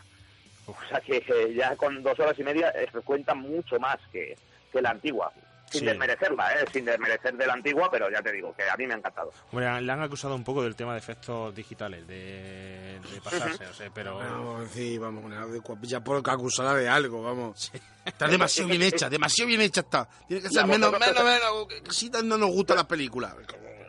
O 0.65 0.75
sea 0.89 0.99
que 0.99 1.23
eh, 1.25 1.53
ya 1.55 1.73
con 1.77 2.03
dos 2.03 2.19
horas 2.19 2.37
y 2.37 2.43
media 2.43 2.69
eh, 2.71 2.85
se 2.91 2.99
cuenta 2.99 3.33
mucho 3.33 3.79
más 3.79 3.97
que, 4.11 4.37
que 4.73 4.81
la 4.81 4.89
antigua. 4.89 5.31
Sin 5.69 5.81
Sí. 5.81 5.85
desmerecerla, 5.85 6.53
¿eh? 6.53 6.65
sin 6.71 6.83
desmerecer 6.85 7.35
de 7.35 7.45
la 7.47 7.53
antigua, 7.53 7.89
pero 7.91 8.09
ya 8.09 8.21
te 8.21 8.31
digo 8.33 8.53
que 8.55 8.63
a 8.69 8.75
mí 8.77 8.85
me 8.87 8.93
ha 8.93 8.97
encantado. 8.97 9.31
Hombre, 9.51 9.81
le 9.81 9.91
han 9.91 10.01
acusado 10.01 10.33
un 10.35 10.43
poco 10.45 10.63
del 10.63 10.75
tema 10.75 10.93
de 10.93 10.99
efectos 10.99 11.53
digitales, 11.55 12.05
de, 12.07 12.99
de 12.99 13.21
pasarse, 13.21 13.65
o 13.65 13.73
sea, 13.73 13.89
pero... 13.93 14.17
Vamos, 14.17 14.69
sí, 14.71 14.97
vamos, 14.97 15.23
una- 15.25 15.45
ya 15.81 15.99
por 16.01 16.17
acusarla 16.29 16.73
de 16.75 16.87
algo, 16.89 17.21
vamos. 17.23 17.69
Está 18.05 18.27
demasiado 18.29 18.69
bien 18.69 18.81
hecha, 18.83 19.09
demasiado 19.09 19.47
bien 19.49 19.59
hecha 19.61 19.81
está. 19.81 20.07
Tiene 20.27 20.43
que 20.43 20.49
ser 20.49 20.65
menos, 20.67 20.89
menos, 20.91 21.23
menos, 21.23 21.67
que 21.67 21.91
si 21.91 22.09
no 22.09 22.37
nos 22.37 22.49
gustan 22.51 22.77
las 22.77 22.85
películas. 22.85 23.33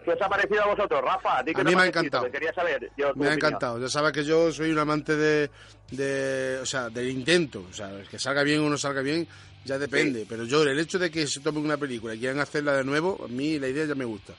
¿Qué 0.09 0.15
os 0.15 0.23
ha 0.23 0.29
parecido 0.29 0.63
a 0.63 0.67
vosotros, 0.69 1.03
Rafa? 1.03 1.45
¿ti 1.45 1.53
qué 1.55 1.61
A 1.61 1.65
mí 1.65 1.77
me 1.77 1.83
ha 1.83 1.87
encantado. 1.87 2.25
Que 2.25 2.31
quería 2.33 2.53
saber 2.55 2.91
yo 2.97 3.13
Me 3.15 3.29
ha 3.29 3.35
encantado. 3.35 3.79
Ya 3.79 3.89
sabes 3.89 4.13
que 4.13 4.25
yo 4.25 4.51
soy 4.53 4.71
un 4.71 4.79
amante 4.79 5.15
de, 5.17 5.51
de, 5.91 6.59
o 6.63 6.67
sea, 6.67 6.89
del 6.89 7.11
intento. 7.11 7.67
O 7.71 7.73
sea, 7.75 7.91
que 8.11 8.19
salga 8.19 8.43
bien 8.43 8.61
o 8.61 8.71
no 8.71 8.79
salga 8.79 9.03
bien, 9.03 9.29
ya 9.65 9.79
depende. 9.79 10.25
Pero 10.29 10.45
yo, 10.45 10.63
el 10.63 10.79
hecho 10.79 10.99
de 10.99 11.11
que 11.11 11.27
se 11.27 11.41
tomen 11.41 11.65
una 11.65 11.77
película 11.77 12.15
y 12.15 12.19
quieran 12.21 12.41
hacerla 12.41 12.73
de 12.77 12.85
nuevo, 12.85 13.21
a 13.25 13.29
mí 13.29 13.59
la 13.59 13.69
idea 13.69 13.85
ya 13.85 13.95
me 13.95 14.05
gusta. 14.07 14.33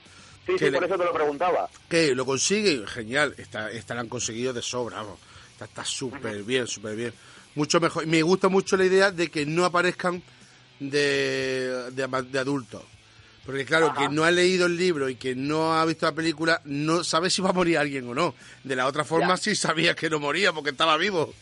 Sí, 0.46 0.52
que 0.54 0.58
sí, 0.58 0.64
le- 0.66 0.72
por 0.72 0.84
eso 0.84 0.98
te 0.98 1.04
lo 1.04 1.12
preguntaba. 1.12 1.68
Que 1.88 2.14
lo 2.14 2.26
consigue, 2.26 2.84
genial. 2.86 3.34
Esta, 3.38 3.70
esta 3.70 3.94
la 3.94 4.00
han 4.00 4.08
conseguido 4.08 4.52
de 4.52 4.62
sobra, 4.62 4.96
vamos. 4.96 5.18
Esta 5.52 5.66
está 5.66 5.84
súper 5.84 6.42
bien, 6.42 6.66
súper 6.66 6.96
bien. 6.96 7.12
Mucho 7.54 7.78
mejor. 7.80 8.06
Me 8.06 8.22
gusta 8.22 8.48
mucho 8.48 8.76
la 8.76 8.84
idea 8.86 9.10
de 9.12 9.28
que 9.30 9.44
no 9.46 9.64
aparezcan 9.64 10.22
de, 10.78 11.90
de, 11.92 12.06
de 12.30 12.38
adultos. 12.38 12.82
Porque 13.46 13.64
claro, 13.64 13.86
Ajá. 13.88 14.02
que 14.02 14.08
no 14.14 14.24
ha 14.24 14.30
leído 14.30 14.66
el 14.66 14.76
libro 14.76 15.08
y 15.08 15.16
que 15.16 15.34
no 15.34 15.72
ha 15.78 15.84
visto 15.84 16.06
la 16.06 16.12
película, 16.12 16.60
no 16.64 17.02
sabe 17.04 17.30
si 17.30 17.40
va 17.42 17.50
a 17.50 17.54
morir 17.54 17.78
alguien 17.78 18.06
o 18.08 18.14
no. 18.14 18.34
De 18.64 18.76
la 18.76 18.86
otra 18.86 19.04
forma 19.04 19.28
Ya. 19.30 19.36
sí 19.38 19.54
sabía 19.56 19.94
que 19.94 20.10
no 20.10 20.20
moría 20.20 20.52
porque 20.52 20.70
estaba 20.70 20.96
vivo. 20.96 21.32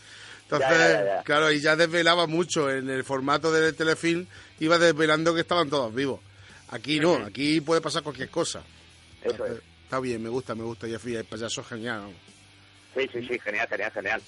Entonces, 0.45 0.69
Ya, 0.71 0.78
ya, 0.78 0.93
ya, 1.05 1.17
ya. 1.17 1.23
claro, 1.25 1.52
y 1.52 1.61
ya 1.61 1.76
desvelaba 1.76 2.26
mucho 2.26 2.71
en 2.71 2.88
el 2.88 3.05
formato 3.05 3.52
del 3.52 3.75
telefilm, 3.75 4.26
iba 4.61 4.78
desvelando 4.78 5.35
que 5.35 5.43
estaban 5.43 5.69
todos 5.69 5.95
vivos. 5.95 6.21
Aquí 6.71 7.00
no, 7.00 7.14
aquí 7.17 7.61
puede 7.61 7.81
pasar 7.81 8.02
cualquier 8.02 8.28
cosa. 8.31 8.61
Eso 9.23 9.31
Entonces, 9.33 9.57
es. 9.59 9.62
Está 9.85 10.00
bien, 10.00 10.23
me 10.23 10.28
gusta, 10.28 10.55
me 10.55 10.64
gusta. 10.64 10.87
Y 10.87 10.93
el 10.95 11.25
payaso 11.25 11.62
es 11.62 11.67
genial. 11.67 12.12
Sí, 12.95 13.09
sí, 13.12 13.26
sí, 13.26 13.38
genial, 13.40 13.67
genial, 13.69 13.90
genial. 13.93 14.23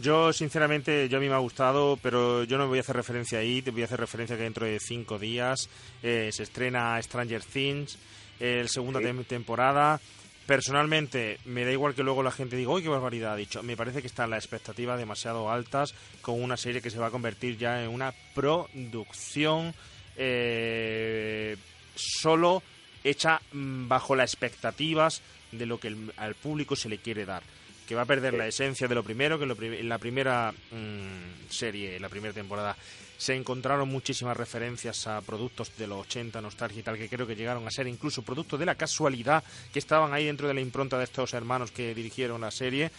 Yo, 0.00 0.32
sinceramente, 0.32 1.08
yo 1.08 1.18
a 1.18 1.20
mí 1.20 1.28
me 1.28 1.34
ha 1.34 1.38
gustado, 1.38 1.98
pero 2.02 2.44
yo 2.44 2.56
no 2.58 2.68
voy 2.68 2.78
a 2.78 2.80
hacer 2.82 2.96
referencia 2.96 3.38
ahí, 3.40 3.60
te 3.60 3.70
voy 3.70 3.82
a 3.82 3.86
hacer 3.86 3.98
referencia 4.00 4.36
que 4.36 4.44
dentro 4.44 4.64
de 4.66 4.78
cinco 4.80 5.18
días 5.18 5.68
eh, 6.02 6.30
se 6.32 6.44
estrena 6.44 7.00
Stranger 7.02 7.42
Things, 7.42 7.98
eh, 8.38 8.64
segunda 8.68 9.00
Sí. 9.00 9.06
tem- 9.06 9.24
temporada. 9.26 10.00
Personalmente, 10.46 11.38
me 11.44 11.64
da 11.64 11.72
igual 11.72 11.94
que 11.94 12.02
luego 12.02 12.22
la 12.22 12.30
gente 12.32 12.56
diga, 12.56 12.70
uy, 12.70 12.82
qué 12.82 12.88
barbaridad 12.88 13.34
ha 13.34 13.36
dicho. 13.36 13.62
Me 13.62 13.76
parece 13.76 14.00
que 14.00 14.06
están 14.08 14.30
las 14.30 14.44
expectativas 14.44 14.98
demasiado 14.98 15.50
altas 15.50 15.94
con 16.22 16.42
una 16.42 16.56
serie 16.56 16.80
que 16.82 16.90
se 16.90 16.98
va 16.98 17.06
a 17.08 17.10
convertir 17.10 17.56
ya 17.58 17.82
en 17.82 17.90
una 17.90 18.12
producción 18.34 19.74
eh, 20.16 21.56
solo 21.94 22.62
hecha 23.04 23.40
mm, 23.52 23.88
bajo 23.88 24.14
las 24.16 24.32
expectativas 24.32 25.22
de 25.52 25.66
lo 25.66 25.78
que 25.78 25.88
el- 25.88 26.12
al 26.16 26.34
público 26.34 26.74
se 26.76 26.88
le 26.88 26.98
quiere 26.98 27.24
dar. 27.24 27.42
Que 27.90 27.96
va 27.96 28.02
a 28.02 28.06
perder 28.06 28.34
la 28.34 28.46
esencia 28.46 28.86
de 28.86 28.94
lo 28.94 29.02
primero, 29.02 29.36
que 29.36 29.42
en, 29.42 29.48
lo 29.48 29.56
pri- 29.56 29.78
en 29.80 29.88
la 29.88 29.98
primera 29.98 30.52
mm, 30.52 31.50
serie, 31.50 31.96
en 31.96 32.02
la 32.02 32.08
primera 32.08 32.32
temporada, 32.32 32.76
se 33.18 33.34
encontraron 33.34 33.88
muchísimas 33.88 34.36
referencias 34.36 35.08
a 35.08 35.20
productos 35.22 35.76
de 35.76 35.88
los 35.88 36.02
80, 36.06 36.40
nostalgia 36.40 36.78
y 36.78 36.82
tal, 36.84 36.96
que 36.96 37.08
creo 37.08 37.26
que 37.26 37.34
llegaron 37.34 37.66
a 37.66 37.70
ser 37.72 37.88
incluso 37.88 38.22
productos 38.22 38.60
de 38.60 38.66
la 38.66 38.76
casualidad 38.76 39.42
que 39.72 39.80
estaban 39.80 40.12
ahí 40.14 40.26
dentro 40.26 40.46
de 40.46 40.54
la 40.54 40.60
impronta 40.60 40.98
de 40.98 41.04
estos 41.04 41.34
hermanos 41.34 41.72
que 41.72 41.92
dirigieron 41.92 42.40
la 42.42 42.52
serie. 42.52 42.92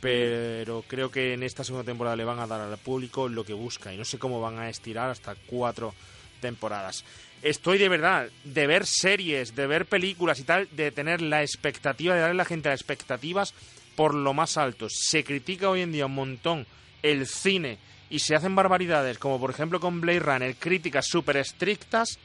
Pero 0.00 0.84
creo 0.88 1.10
que 1.12 1.32
en 1.34 1.44
esta 1.44 1.62
segunda 1.62 1.84
temporada 1.86 2.16
le 2.16 2.24
van 2.24 2.40
a 2.40 2.46
dar 2.48 2.60
al 2.60 2.76
público 2.78 3.28
lo 3.28 3.44
que 3.44 3.52
busca 3.54 3.94
y 3.94 3.96
no 3.96 4.04
sé 4.04 4.18
cómo 4.18 4.40
van 4.40 4.58
a 4.58 4.68
estirar 4.68 5.10
hasta 5.10 5.34
cuatro 5.46 5.94
temporadas. 6.40 7.04
Estoy 7.40 7.78
de 7.78 7.88
verdad, 7.88 8.28
de 8.42 8.66
ver 8.66 8.84
series, 8.84 9.54
de 9.54 9.66
ver 9.66 9.86
películas 9.86 10.40
y 10.40 10.42
tal, 10.42 10.68
de 10.72 10.90
tener 10.90 11.22
la 11.22 11.42
expectativa, 11.42 12.14
de 12.14 12.20
darle 12.20 12.32
a 12.34 12.42
la 12.42 12.44
gente 12.44 12.68
las 12.68 12.80
expectativas 12.80 13.54
por 13.96 14.14
lo 14.14 14.34
más 14.34 14.56
alto. 14.56 14.88
Se 14.88 15.24
critica 15.24 15.70
hoy 15.70 15.82
en 15.82 15.92
día 15.92 16.06
un 16.06 16.14
montón 16.14 16.66
el 17.02 17.26
cine 17.26 17.78
y 18.10 18.18
se 18.18 18.34
hacen 18.34 18.54
barbaridades, 18.54 19.18
como 19.18 19.40
por 19.40 19.50
ejemplo 19.50 19.80
con 19.80 20.00
Blade 20.00 20.20
Runner, 20.20 20.56
críticas 20.56 21.06
súper 21.06 21.38
estrictas, 21.38 22.18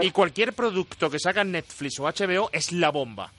y 0.00 0.10
cualquier 0.10 0.52
producto 0.52 1.10
que 1.10 1.18
saca 1.18 1.42
Netflix 1.42 1.98
o 1.98 2.04
HBO 2.04 2.48
es 2.52 2.72
la 2.72 2.90
bomba. 2.90 3.32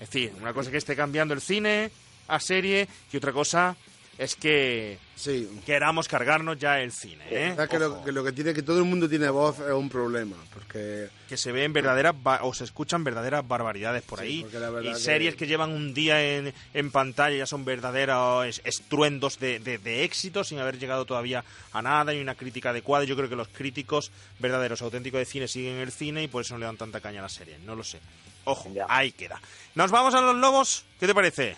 Es 0.00 0.10
decir, 0.10 0.32
una 0.40 0.52
cosa 0.52 0.70
que 0.70 0.78
esté 0.78 0.96
cambiando 0.96 1.34
el 1.34 1.40
cine 1.40 1.90
a 2.26 2.40
serie 2.40 2.88
y 3.12 3.16
otra 3.16 3.32
cosa 3.32 3.76
es 4.18 4.34
que 4.36 4.98
Sí. 5.16 5.48
queramos 5.64 6.08
cargarnos 6.08 6.58
ya 6.58 6.80
el 6.80 6.92
cine. 6.92 7.24
¿eh? 7.30 7.56
que 7.70 7.78
lo, 7.78 8.04
que 8.04 8.12
lo 8.12 8.24
que 8.24 8.32
tiene 8.32 8.52
que 8.54 8.62
todo 8.62 8.78
el 8.78 8.84
mundo 8.84 9.08
tiene 9.08 9.28
voz 9.28 9.58
es 9.60 9.72
un 9.72 9.88
problema. 9.88 10.36
Porque 10.52 11.08
que 11.28 11.36
se 11.36 11.52
ven 11.52 11.72
verdaderas 11.72 12.14
ba- 12.22 12.40
o 12.42 12.52
se 12.52 12.64
escuchan 12.64 13.02
verdaderas 13.04 13.46
barbaridades 13.46 14.02
por 14.02 14.20
Sí, 14.20 14.44
ahí 14.52 14.90
y 14.90 14.94
series 14.96 15.34
que... 15.36 15.46
llevan 15.46 15.70
un 15.70 15.94
día 15.94 16.22
en, 16.36 16.52
en 16.74 16.90
pantalla 16.90 17.36
ya 17.36 17.46
son 17.46 17.64
verdaderos 17.64 18.46
es- 18.46 18.60
estruendos 18.64 19.38
de, 19.38 19.58
de- 19.60 19.78
de 19.78 20.04
éxito 20.04 20.44
sin 20.44 20.58
haber 20.58 20.78
llegado 20.78 21.04
todavía 21.04 21.44
a 21.72 21.80
nada 21.82 22.12
y 22.12 22.20
una 22.20 22.34
crítica 22.34 22.70
adecuada 22.70 23.04
yo 23.04 23.16
creo 23.16 23.28
que 23.28 23.36
los 23.36 23.48
críticos 23.48 24.10
verdaderos 24.38 24.82
auténticos 24.82 25.18
de 25.18 25.24
cine 25.26 25.48
siguen 25.48 25.76
el 25.78 25.92
cine 25.92 26.22
y 26.24 26.28
por 26.28 26.42
eso 26.42 26.54
no 26.54 26.60
le 26.60 26.66
dan 26.66 26.76
tanta 26.76 27.00
caña 27.00 27.20
a 27.20 27.22
la 27.24 27.28
serie 27.28 27.58
no 27.64 27.74
lo 27.74 27.84
sé 27.84 28.00
ojo 28.44 28.70
Ya. 28.74 28.86
ahí 28.88 29.12
queda 29.12 29.40
nos 29.74 29.90
vamos 29.90 30.14
a 30.14 30.20
los 30.20 30.36
lobos 30.36 30.84
¿qué 31.00 31.06
te 31.06 31.14
parece? 31.14 31.56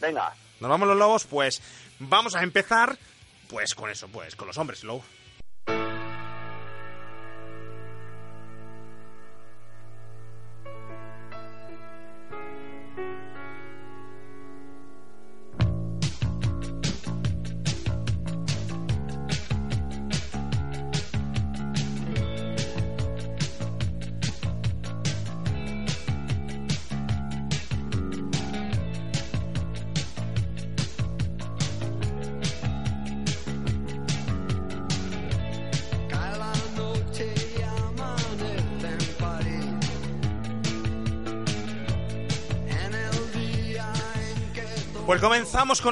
Venga, 0.00 0.32
nos 0.60 0.68
vamos 0.70 0.86
a 0.86 0.90
los 0.90 0.98
lobos 0.98 1.24
pues 1.24 1.60
vamos 1.98 2.34
a 2.34 2.42
empezar 2.42 2.98
pues 3.48 3.74
con 3.74 3.90
eso 3.90 4.08
pues 4.08 4.36
con 4.36 4.46
los 4.46 4.58
hombres 4.58 4.84
lobo 4.84 5.04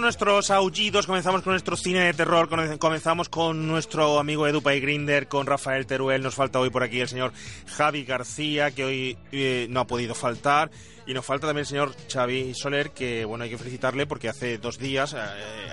nuestros 0.07 0.53
aullidos, 0.53 1.05
comenzamos 1.05 1.43
con 1.43 1.53
nuestro 1.53 1.77
cine 1.77 2.05
de 2.05 2.15
terror, 2.15 2.49
comenzamos 2.79 3.29
con 3.29 3.67
nuestro 3.67 4.21
amigo 4.21 4.47
Edu 4.47 4.63
Pay 4.63 4.79
Grinder, 4.79 5.27
con 5.27 5.49
Rafael 5.49 5.85
Teruel, 5.85 6.23
nos 6.23 6.37
falta 6.37 6.61
hoy 6.61 6.71
por 6.71 6.85
aquí 6.85 7.01
el 7.01 7.09
señor 7.09 7.33
Javi 7.67 8.05
García, 8.05 8.71
que 8.71 8.85
hoy 8.85 9.19
eh, 9.33 9.67
no 9.69 9.81
ha 9.81 9.87
podido 9.89 10.15
faltar, 10.15 10.71
y 11.09 11.13
nos 11.13 11.27
falta 11.27 11.49
también 11.49 11.63
el 11.63 11.67
señor 11.67 11.93
Xavi 12.09 12.55
Soler, 12.55 12.93
que 12.93 13.25
bueno, 13.25 13.43
hay 13.43 13.51
que 13.51 13.59
felicitarle 13.59 14.07
porque 14.07 14.29
hace 14.29 14.59
dos 14.59 14.79
días 14.79 15.13
eh, 15.13 15.19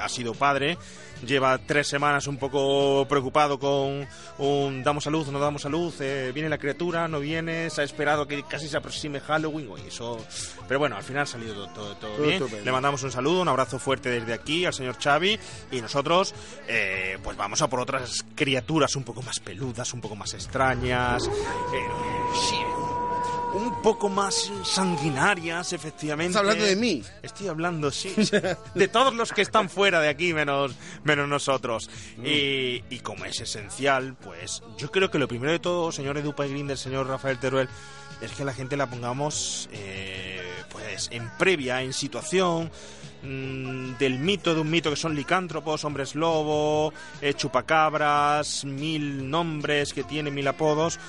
ha 0.01 0.09
sido 0.09 0.33
padre, 0.33 0.79
lleva 1.25 1.57
tres 1.57 1.87
semanas 1.87 2.27
un 2.27 2.37
poco 2.37 3.05
preocupado 3.07 3.59
con 3.59 4.07
un 4.37 4.83
damos 4.83 5.07
a 5.07 5.09
luz, 5.09 5.27
no 5.29 5.39
damos 5.39 5.65
a 5.65 5.69
luz, 5.69 5.95
eh, 6.01 6.31
viene 6.33 6.49
la 6.49 6.57
criatura, 6.57 7.07
no 7.07 7.19
viene, 7.19 7.69
se 7.69 7.81
ha 7.81 7.83
esperado 7.83 8.27
que 8.27 8.43
casi 8.43 8.67
se 8.67 8.77
aproxime 8.77 9.19
Halloween, 9.19 9.69
oye, 9.71 9.87
eso... 9.87 10.17
Pero 10.67 10.79
bueno, 10.79 10.95
al 10.95 11.03
final 11.03 11.23
ha 11.23 11.25
salido 11.25 11.53
todo, 11.53 11.69
todo- 11.73 11.95
todo 11.95 12.15
Todo 12.15 12.47
bien. 12.47 12.65
Le 12.65 12.71
mandamos 12.71 13.03
un 13.03 13.11
saludo, 13.11 13.41
un 13.41 13.47
abrazo 13.47 13.79
fuerte 13.79 14.09
desde 14.09 14.33
aquí 14.33 14.65
al 14.65 14.73
señor 14.73 14.97
Xavi 15.01 15.39
y 15.71 15.81
nosotros 15.81 16.33
eh, 16.67 17.17
pues 17.23 17.35
vamos 17.37 17.61
a 17.61 17.67
por 17.69 17.79
otras 17.79 18.25
criaturas 18.35 18.95
un 18.95 19.03
poco 19.03 19.21
más 19.21 19.39
peludas, 19.39 19.93
un 19.93 20.01
poco 20.01 20.15
más 20.15 20.33
extrañas, 20.33 21.27
eh, 21.27 21.29
sí, 22.49 22.55
un 23.53 23.81
poco 23.81 24.09
más 24.09 24.51
sanguinarias, 24.63 25.73
efectivamente. 25.73 26.31
¿Estás 26.31 26.41
hablando 26.41 26.65
de 26.65 26.75
mí? 26.75 27.03
Estoy 27.21 27.47
hablando, 27.47 27.91
sí, 27.91 28.13
de 28.75 28.87
todos 28.87 29.13
los 29.13 29.31
que 29.31 29.41
están 29.41 29.69
fuera 29.69 29.99
de 30.01 30.09
aquí, 30.09 30.33
menos, 30.33 30.75
menos 31.03 31.27
nosotros. 31.27 31.89
Mm. 32.17 32.25
Y, 32.25 32.83
y 32.89 32.99
como 32.99 33.25
es 33.25 33.39
esencial, 33.39 34.15
pues 34.15 34.63
yo 34.77 34.91
creo 34.91 35.11
que 35.11 35.19
lo 35.19 35.27
primero 35.27 35.51
de 35.51 35.59
todo, 35.59 35.91
señor 35.91 36.17
Edu 36.17 36.33
Green, 36.33 36.67
del 36.67 36.77
señor 36.77 37.07
Rafael 37.07 37.39
Teruel, 37.39 37.69
es 38.21 38.31
que 38.31 38.45
la 38.45 38.53
gente 38.53 38.77
la 38.77 38.89
pongamos 38.89 39.69
eh, 39.71 40.41
pues 40.69 41.09
en 41.11 41.29
previa, 41.37 41.81
en 41.81 41.93
situación 41.93 42.71
mm, 43.21 43.97
del 43.97 44.19
mito 44.19 44.55
de 44.55 44.61
un 44.61 44.69
mito 44.69 44.89
que 44.89 44.95
son 44.95 45.15
licántropos, 45.15 45.83
hombres 45.83 46.15
lobo, 46.15 46.93
eh, 47.21 47.33
chupacabras, 47.33 48.65
mil 48.65 49.29
nombres 49.29 49.93
que 49.93 50.03
tiene, 50.03 50.31
mil 50.31 50.47
apodos, 50.47 50.99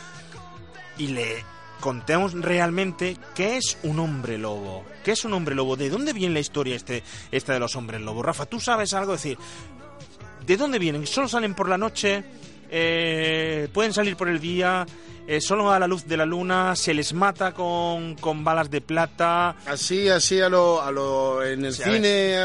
y 0.99 1.09
le 1.09 1.45
contemos 1.81 2.33
realmente 2.33 3.17
qué 3.35 3.57
es 3.57 3.77
un 3.83 3.99
hombre 4.01 4.39
lobo. 4.39 4.85
¿Qué 5.05 5.13
es 5.13 5.25
un 5.25 5.33
hombre 5.35 5.55
lobo? 5.55 5.77
¿De 5.77 5.91
dónde 5.91 6.13
viene 6.13 6.35
la 6.35 6.41
historia 6.41 6.77
este, 6.77 7.03
esta 7.31 7.53
de 7.53 7.61
los 7.61 7.77
hombres 7.77 8.01
lobo? 8.01 8.23
Rafa, 8.23 8.47
¿tú 8.47 8.59
sabes 8.61 8.93
algo? 8.95 9.15
Es 9.15 9.23
decir, 9.23 9.39
¿de 10.47 10.57
dónde 10.57 10.79
vienen? 10.79 11.07
¿Solo 11.07 11.29
salen 11.29 11.55
por 11.55 11.69
la 11.69 11.79
noche? 11.79 12.25
Eh, 12.71 13.69
¿Pueden 13.73 13.93
salir 13.93 14.17
por 14.17 14.29
el 14.29 14.41
día? 14.41 14.87
Eh, 15.27 15.41
¿Solo 15.41 15.71
a 15.73 15.79
la 15.79 15.87
luz 15.87 16.07
de 16.07 16.17
la 16.19 16.27
luna? 16.27 16.77
¿Se 16.77 16.93
les 16.93 17.13
mata 17.15 17.53
con, 17.55 18.15
con 18.17 18.45
balas 18.45 18.71
de 18.71 18.81
plata? 18.81 19.57
Así, 19.67 20.09
así 20.09 20.41
a 20.41 20.49
lo, 20.51 20.83
a 20.83 20.91
lo 20.91 21.43
en 21.43 21.65
el 21.65 21.73
Sí, 21.73 21.83
cine, 21.83 22.37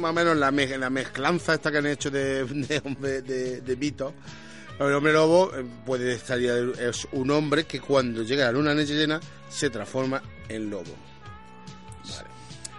más 0.00 0.10
o 0.10 0.14
menos 0.14 0.36
la, 0.36 0.50
la 0.50 0.90
mezclanza 0.90 1.54
esta 1.54 1.70
que 1.70 1.78
han 1.78 1.86
hecho 1.86 2.10
de, 2.10 2.44
de, 2.44 3.22
de, 3.22 3.60
de 3.60 3.76
mitos. 3.76 4.12
El 4.78 4.94
hombre 4.94 5.12
lobo 5.12 5.52
eh, 5.54 5.64
puede 5.86 6.12
estar 6.14 6.38
es 6.40 7.06
un 7.12 7.30
hombre 7.30 7.64
que 7.64 7.80
cuando 7.80 8.22
llega 8.22 8.46
la 8.46 8.52
luna 8.52 8.74
noche 8.74 8.94
llena 8.94 9.20
se 9.48 9.70
transforma 9.70 10.20
en 10.48 10.70
lobo. 10.70 10.92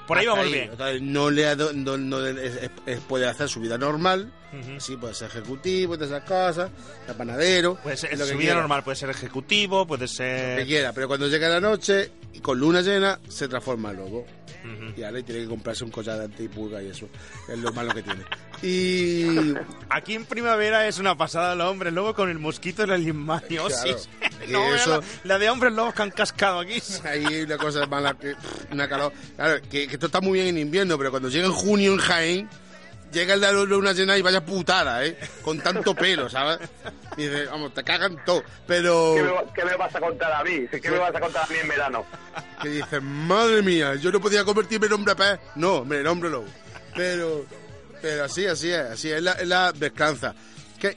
Por 0.08 0.18
ahí 0.18 0.26
Hasta 0.26 0.38
vamos 0.38 0.52
bien. 0.52 1.14
No 1.14 1.30
le 1.32 1.46
no- 1.74 1.98
no 1.98 2.26
es- 2.28 3.00
puede 3.08 3.26
hacer 3.26 3.48
su 3.48 3.62
vida 3.62 3.78
normal, 3.78 4.30
Ujú. 4.52 4.78
sí, 4.82 4.98
puede 4.98 5.14
ser 5.14 5.30
ejecutivo, 5.30 5.96
de 5.96 6.06
esas 6.08 6.24
cosas, 6.24 6.70
ser 7.08 7.16
panadero, 7.16 7.76
Puede 7.76 7.96
ser, 7.96 8.12
lo 8.18 8.26
que 8.26 8.32
su 8.34 8.38
vida 8.38 8.48
quiera, 8.50 8.60
normal 8.60 8.84
puede 8.84 8.98
ser 8.98 9.10
ejecutivo, 9.10 9.88
puede 9.88 10.02
lo 10.02 10.08
que 10.08 10.14
ser... 10.14 10.66
quiera, 10.68 10.92
pero 10.92 11.08
cuando 11.08 11.30
llega 11.30 11.48
la 11.48 11.62
noche 11.62 12.12
y 12.34 12.40
con 12.42 12.60
luna 12.60 12.82
llena 12.82 13.18
se 13.30 13.48
transforma 13.48 13.92
en 13.92 13.98
lobo. 13.98 14.26
Ujú. 14.64 14.94
Y 15.00 15.04
ahora 15.04 15.22
tiene 15.22 15.42
que 15.42 15.48
comprarse 15.48 15.84
un 15.84 15.92
collar 15.92 16.18
de 16.20 16.26
antipulga 16.26 16.82
y 16.82 16.88
eso. 16.88 17.08
Es 17.50 17.60
lo 17.60 17.72
malo 17.74 17.94
que 17.94 18.02
tiene. 18.04 18.24
Y. 18.62 19.54
Aquí 19.90 20.16
en 20.16 20.26
primavera 20.26 20.88
es 20.88 21.00
una 21.00 21.16
pasada 21.18 21.54
los 21.56 21.68
hombres 21.70 21.94
lobo 21.94 22.14
con 22.14 22.30
el 22.30 22.40
mosquito 22.40 22.84
en 22.84 22.92
el 22.92 23.04
lismaniosis. 23.04 24.08
Claro. 24.20 24.34
No, 24.50 24.76
eso- 24.76 25.00
la, 25.00 25.36
la 25.36 25.40
de 25.40 25.50
hombres 25.50 25.72
lobos 25.72 25.94
que 25.94 26.02
han 26.02 26.12
cascado 26.12 26.60
aquí. 26.60 26.74
Ahí 27.06 27.26
hay 27.26 27.42
una 27.44 27.58
cosa 27.58 27.86
mala. 27.86 28.14
Que, 28.14 28.36
una 28.72 28.90
calor. 28.90 29.14
Claro, 29.38 29.62
que, 29.72 29.88
que 29.88 29.94
esto 29.94 30.08
está 30.08 30.20
muy 30.20 30.34
bien 30.34 30.48
en 30.48 30.58
invierno, 30.58 30.98
pero 30.98 31.12
cuando 31.12 31.30
llega 31.30 31.46
en 31.46 31.54
junio 31.54 31.94
en 31.94 31.98
Jaén, 32.00 32.50
llega 33.14 33.36
el 33.36 33.42
de 33.42 33.48
la 33.48 33.54
luna 33.64 33.94
llena 33.94 34.18
y 34.18 34.22
vaya 34.22 34.44
putada, 34.44 35.06
¿eh? 35.06 35.18
Con 35.42 35.60
tanto 35.60 35.96
pelo, 35.96 36.30
¿sabes? 36.30 36.60
Y 37.16 37.24
dice, 37.28 37.46
vamos, 37.46 37.74
te 37.74 37.84
cagan 37.84 38.18
todo. 38.26 38.44
Pero. 38.68 39.14
¿Qué 39.16 39.24
me, 39.24 39.54
qué 39.54 39.66
me 39.66 39.76
vas 39.78 39.96
a 39.96 40.00
contar 40.00 40.32
a 40.34 40.44
mí? 40.44 40.68
¿Qué 40.70 40.92
me 40.92 40.98
vas 40.98 41.16
a 41.16 41.20
contar 41.20 41.44
a 41.46 41.48
mí 41.48 41.56
en 41.62 41.68
verano? 41.70 42.06
que 42.62 42.70
dices, 42.70 43.02
madre 43.02 43.62
mía, 43.62 43.96
yo 43.96 44.12
no 44.12 44.20
podía 44.20 44.44
convertirme 44.44 44.88
en 44.88 44.94
hombre 44.94 45.16
pez. 45.16 45.40
No, 45.56 45.76
hombre, 45.76 46.00
en 46.02 46.08
hombre 46.08 46.30
lobo. 46.30 46.48
Pero, 46.96 47.46
pero 48.02 48.26
así, 48.26 48.46
así 48.46 48.72
es, 48.72 48.80
así 48.92 49.12
es 49.12 49.22
la, 49.22 49.34
es 49.34 49.48
la 49.48 49.72
descansa. 49.72 50.36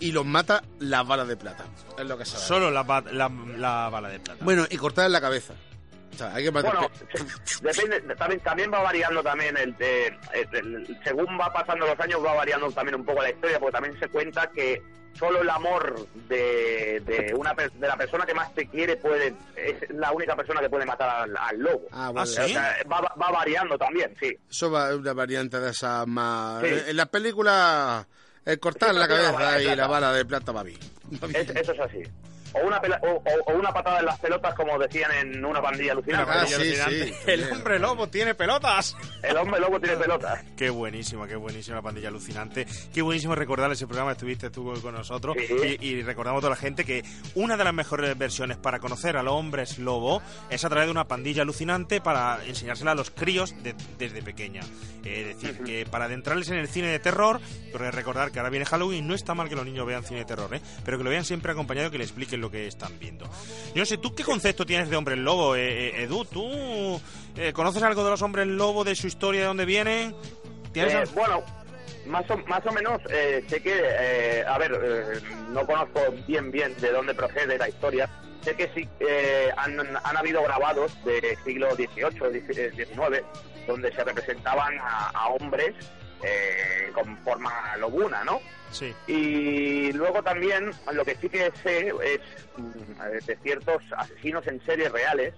Y 0.01 0.11
los 0.11 0.27
mata 0.27 0.65
las 0.81 1.07
balas 1.07 1.29
de 1.29 1.37
plata. 1.37 1.65
Es 1.97 2.05
lo 2.05 2.19
que 2.19 2.25
se 2.25 2.37
Solo 2.37 2.73
la, 2.73 2.83
ba- 2.83 3.05
la, 3.13 3.31
la 3.57 3.89
bala 3.89 4.09
de 4.09 4.19
plata. 4.19 4.45
Bueno, 4.45 4.67
y 4.69 4.77
cortar 4.77 5.07
en 5.07 5.13
la 5.13 5.21
cabeza. 5.21 5.55
O 6.17 6.19
sea, 6.19 6.35
hay 6.35 6.45
que 6.45 6.51
matar. 6.51 6.73
Bueno, 6.75 6.91
depende, 7.61 8.15
también, 8.17 8.41
también 8.41 8.73
va 8.73 8.81
variando 8.81 9.23
también, 9.23 9.57
el, 9.57 9.75
eh, 9.79 10.11
el- 10.33 10.57
el- 10.57 10.99
según 11.05 11.39
va 11.39 11.53
pasando 11.53 11.87
los 11.87 12.01
años 12.01 12.25
va 12.25 12.33
variando 12.35 12.71
también 12.73 12.95
un 12.97 13.05
poco 13.05 13.23
la 13.23 13.31
historia, 13.31 13.61
porque 13.61 13.73
también 13.75 13.99
se 14.01 14.09
cuenta 14.09 14.51
que 14.51 14.83
solo 15.19 15.41
el 15.43 15.49
amor 15.51 16.07
de, 16.29 17.01
de 17.05 17.35
una 17.35 17.53
de 17.55 17.87
la 17.89 17.97
persona 17.97 18.25
que 18.27 18.35
más 18.35 18.53
te 18.55 18.67
quiere 18.69 18.97
puede 18.97 19.35
es 19.57 19.77
la 19.91 20.11
única 20.13 20.35
persona 20.37 20.61
que 20.61 20.69
puede 20.71 20.85
matar 20.87 21.09
al, 21.25 21.37
al 21.37 21.59
lobo. 21.59 21.87
Ah, 21.93 22.11
bueno, 22.11 22.27
¿sí? 22.27 22.41
O 22.43 22.49
sea, 22.49 22.77
va, 22.91 23.01
va 23.01 23.31
variando 23.31 23.77
también, 23.79 24.15
sí. 24.21 24.37
Eso 24.51 24.71
va 24.71 24.95
una 24.95 25.13
variante 25.15 25.59
de 25.61 25.71
esas 25.71 26.07
más. 26.07 26.63
Sí. 26.63 26.69
En 26.89 26.97
las 26.97 27.09
películas, 27.09 28.07
el 28.45 28.59
cortar 28.61 28.91
Sí, 28.93 28.99
la 28.99 29.09
cabeza 29.09 29.61
y 29.63 29.77
la 29.77 29.87
bala 29.87 30.13
de 30.13 30.25
plata 30.25 30.53
va 30.53 30.63
bien. 30.63 30.79
Va 31.23 31.27
bien. 31.29 31.41
Es- 31.43 31.57
eso 31.57 31.73
es 31.73 31.81
así. 31.81 32.03
O 32.63 32.67
una, 32.67 32.81
pela- 32.81 33.01
o, 33.03 33.17
o- 33.17 33.53
o 33.53 33.57
una 33.59 33.73
patada 33.73 34.01
en 34.01 34.07
las 34.07 34.19
pelotas, 34.19 34.55
como 34.55 34.79
decían 34.79 35.11
en 35.13 35.45
una 35.45 35.61
pandilla 35.63 35.93
alucinante. 35.93 36.33
Ah, 36.33 36.47
sí, 36.47 36.75
sí, 36.75 37.15
El 37.27 37.53
hombre 37.53 37.79
lobo 37.79 38.09
tiene 38.09 38.35
pelotas. 38.35 38.97
El 39.23 39.37
hombre 39.37 39.61
lobo 39.61 39.79
tiene 39.81 39.97
pelotas. 39.97 40.43
Qué 40.57 40.71
buenísima, 40.71 41.27
qué 41.27 41.37
buenísima 41.37 41.77
la 41.77 41.83
pandilla 41.83 42.09
alucinante. 42.09 42.67
Qué 42.93 43.03
buenísimo 43.03 43.35
recordar 43.35 43.71
ese 43.73 43.87
programa, 43.87 44.13
estuviste 44.13 44.51
tú 44.51 44.73
con 44.83 44.95
nosotros. 44.95 45.37
Sí. 45.39 45.77
Y, 45.81 45.87
y 45.87 46.03
recordamos 46.03 46.39
a 46.39 46.43
toda 46.43 46.51
la 46.51 46.57
gente 46.61 46.85
que 46.85 47.05
una 47.35 47.57
de 47.57 47.65
las 47.65 47.75
mejores 47.75 48.17
versiones 48.17 48.57
para 48.57 48.79
conocer 48.79 49.17
a 49.17 49.23
los 49.23 49.35
hombres 49.35 49.79
lobo 49.79 50.23
es 50.51 50.65
a 50.65 50.69
través 50.69 50.87
de 50.87 50.93
una 50.93 51.05
pandilla 51.09 51.43
alucinante 51.43 52.01
para 52.01 52.39
enseñársela 52.47 52.93
a 52.93 52.95
los 52.95 53.11
críos 53.11 53.55
de- 53.63 53.75
desde 53.99 54.23
pequeña. 54.23 54.63
Eh, 55.05 55.27
Es 55.31 55.41
decir, 55.41 55.63
que 55.65 55.87
para 55.87 56.07
adentrarles 56.07 56.49
en 56.51 56.59
el 56.59 56.69
cine 56.69 56.89
de 56.89 56.99
terror, 56.99 57.41
pero 57.73 57.91
recordar 57.91 58.31
que 58.33 58.39
ahora 58.39 58.51
viene 58.51 58.67
Halloween, 58.67 59.07
no 59.07 59.15
está 59.15 59.35
mal 59.35 59.49
que 59.49 59.55
los 59.57 59.65
niños 59.65 59.87
vean 59.87 60.03
cine 60.05 60.21
de 60.21 60.25
terror, 60.27 60.53
¿eh? 60.55 60.61
pero 60.85 60.99
que 60.99 61.05
lo 61.05 61.11
vean 61.11 61.25
siempre 61.25 61.53
acompañado, 61.53 61.91
que 61.91 61.99
le 61.99 62.05
expliquen 62.05 62.41
lo 62.41 62.46
que 62.51 62.67
están 62.67 62.99
viendo. 62.99 63.27
Yo 63.75 63.83
no 63.83 63.87
sé, 63.87 63.99
¿tú 63.99 64.15
qué 64.15 64.23
concepto 64.25 64.65
tienes 64.67 64.89
de 64.91 64.97
hombres 64.97 65.19
lobo, 65.19 65.57
eh, 65.57 65.89
eh, 65.89 66.03
Edu? 66.05 66.25
¿Tú 66.25 67.01
eh, 67.37 67.53
conoces 67.53 67.83
algo 67.83 68.05
de 68.05 68.11
los 68.11 68.23
hombres 68.23 68.47
lobo, 68.47 68.85
de 68.85 68.95
su 68.95 69.07
historia, 69.07 69.43
de 69.43 69.47
dónde 69.47 69.65
vienen? 69.65 70.15
¿Tienes 70.73 70.95
Eh, 70.95 71.05
bueno, 71.15 71.43
más 72.07 72.29
o, 72.31 72.37
más 72.47 72.65
o 72.67 72.73
menos 72.73 73.01
eh, 73.11 73.45
sé 73.49 73.61
que, 73.61 73.75
eh, 73.83 74.45
a 74.47 74.59
ver, 74.59 74.73
eh, 74.73 75.21
no 75.51 75.67
conozco 75.67 76.01
bien 76.27 76.51
bien 76.51 76.75
de 76.81 76.93
dónde 76.93 77.15
procede 77.15 77.59
la 77.59 77.69
historia. 77.69 78.09
Sé 78.43 78.55
que 78.55 78.71
sí 78.75 78.89
han, 79.57 79.81
han 79.81 80.17
habido 80.17 80.41
grabados 80.45 80.93
de 81.05 81.37
siglo 81.45 81.75
XVIII, 81.75 82.71
XIX, 82.71 83.25
donde 83.67 83.93
se 83.93 84.05
representaban 84.05 84.79
a, 84.79 85.09
a 85.09 85.29
hombres 85.31 85.75
con 86.95 87.17
forma 87.25 87.77
lobuna, 87.79 88.23
¿no? 88.23 88.41
Sí. 88.71 88.95
Y 89.07 89.93
luego 89.93 90.23
también 90.23 90.71
lo 90.93 91.05
que 91.05 91.15
sí 91.17 91.29
que 91.29 91.51
sé 91.63 91.89
es 92.03 92.21
mm, 92.57 93.25
de 93.27 93.37
ciertos 93.43 93.83
asesinos 93.97 94.47
en 94.47 94.65
serie 94.67 94.89
reales 94.89 95.35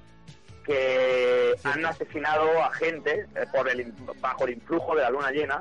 que 0.64 1.54
han 1.64 1.84
asesinado 1.86 2.62
a 2.62 2.72
gente 2.74 3.26
eh, 3.34 3.44
por 3.52 3.68
el, 3.68 3.92
bajo 4.20 4.44
el 4.46 4.54
influjo 4.54 4.94
de 4.94 5.02
la 5.02 5.10
luna 5.10 5.30
llena 5.30 5.60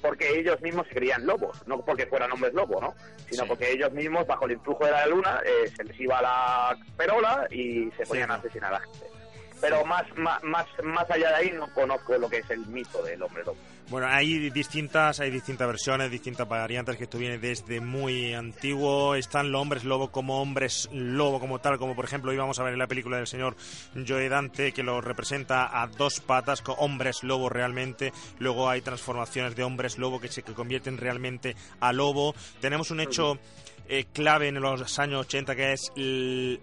porque 0.00 0.38
ellos 0.38 0.60
mismos 0.60 0.86
se 0.88 0.94
creían 0.94 1.26
lobos, 1.26 1.66
no 1.66 1.80
porque 1.84 2.06
fueran 2.06 2.30
hombres 2.30 2.52
lobo, 2.54 2.80
¿no? 2.80 2.94
Sino 3.28 3.42
Sí. 3.42 3.48
porque 3.48 3.72
ellos 3.72 3.90
mismos 3.92 4.26
bajo 4.26 4.44
el 4.44 4.52
influjo 4.52 4.84
de 4.84 4.92
la 4.92 5.06
luna 5.06 5.40
eh, 5.44 5.68
se 5.74 5.82
les 5.84 5.98
iba 5.98 6.22
la 6.22 6.76
perola 6.96 7.46
y 7.50 7.90
se 7.96 8.04
ponían 8.06 8.28
Sí. 8.28 8.32
a 8.32 8.36
asesinar 8.36 8.74
a 8.74 8.78
la 8.78 8.80
gente. 8.84 9.06
Pero 9.60 9.84
más, 9.84 10.04
más, 10.16 10.42
más, 10.42 11.10
allá 11.10 11.30
de 11.30 11.34
ahí 11.34 11.52
no 11.52 11.72
conozco 11.72 12.16
lo 12.18 12.28
que 12.28 12.38
es 12.38 12.50
el 12.50 12.66
mito 12.66 13.02
del 13.02 13.22
hombre 13.22 13.42
lobo. 13.44 13.56
Bueno, 13.88 14.08
hay 14.08 14.50
distintas, 14.50 15.20
hay 15.20 15.30
distintas 15.30 15.66
versiones, 15.68 16.10
distintas 16.10 16.48
variantes 16.48 16.96
que 16.96 17.04
esto 17.04 17.18
viene 17.18 17.38
desde 17.38 17.80
muy 17.80 18.34
antiguo. 18.34 19.14
Están 19.14 19.52
los 19.52 19.62
hombres 19.62 19.84
lobo 19.84 20.10
como 20.10 20.42
hombres 20.42 20.88
lobo 20.92 21.38
como 21.38 21.60
tal, 21.60 21.78
como 21.78 21.94
por 21.94 22.04
ejemplo 22.04 22.32
íbamos 22.32 22.58
a 22.58 22.64
ver 22.64 22.72
en 22.72 22.80
la 22.80 22.88
película 22.88 23.16
del 23.16 23.28
señor 23.28 23.56
Joe 24.06 24.28
Dante 24.28 24.72
que 24.72 24.82
lo 24.82 25.00
representa 25.00 25.80
a 25.80 25.86
dos 25.86 26.20
patas, 26.20 26.62
con 26.62 26.74
hombres 26.78 27.22
lobo 27.22 27.48
realmente. 27.48 28.12
Luego 28.40 28.68
hay 28.68 28.80
transformaciones 28.80 29.54
de 29.54 29.62
hombres 29.62 29.98
lobo 29.98 30.20
que 30.20 30.28
se 30.28 30.42
que 30.42 30.52
convierten 30.52 30.98
realmente 30.98 31.54
a 31.80 31.92
lobo. 31.92 32.34
Tenemos 32.60 32.90
un 32.90 33.00
hecho 33.00 33.38
eh, 33.88 34.04
clave 34.12 34.48
en 34.48 34.60
los 34.60 34.98
años 34.98 35.20
80 35.26 35.54
que 35.56 35.72
es 35.72 35.92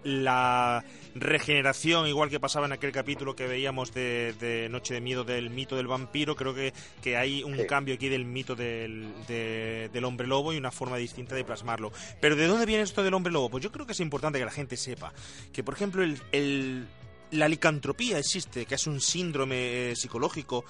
la 0.04 0.84
regeneración, 1.14 2.06
igual 2.06 2.28
que 2.28 2.40
pasaba 2.40 2.66
en 2.66 2.72
aquel 2.72 2.92
capítulo 2.92 3.36
que 3.36 3.46
veíamos 3.46 3.92
de, 3.94 4.34
de 4.40 4.68
Noche 4.68 4.94
de 4.94 5.00
Miedo 5.00 5.24
del 5.24 5.50
mito 5.50 5.76
del 5.76 5.86
vampiro, 5.86 6.34
creo 6.36 6.54
que, 6.54 6.72
que 7.02 7.16
hay 7.16 7.42
un 7.42 7.56
Sí. 7.56 7.66
cambio 7.66 7.94
aquí 7.94 8.08
del 8.08 8.24
mito 8.24 8.54
del, 8.56 9.12
de- 9.28 9.88
del 9.92 10.04
hombre 10.04 10.26
lobo 10.26 10.52
y 10.52 10.56
una 10.56 10.70
forma 10.72 10.96
distinta 10.96 11.34
de 11.34 11.44
plasmarlo. 11.44 11.92
Pero 12.20 12.34
¿de 12.36 12.46
dónde 12.46 12.66
viene 12.66 12.82
esto 12.82 13.02
del 13.02 13.14
hombre 13.14 13.32
lobo? 13.32 13.48
Pues 13.50 13.62
yo 13.62 13.70
creo 13.70 13.86
que 13.86 13.92
es 13.92 14.00
importante 14.00 14.38
que 14.38 14.44
la 14.44 14.50
gente 14.50 14.76
sepa 14.76 15.12
que, 15.52 15.62
por 15.62 15.74
ejemplo, 15.74 16.02
el, 16.02 16.20
el- 16.32 16.86
la 17.30 17.48
licantropía 17.48 18.18
existe, 18.18 18.64
que 18.66 18.74
es 18.76 18.86
un 18.86 19.00
síndrome 19.00 19.90
eh, 19.90 19.96
psicológico 19.96 20.64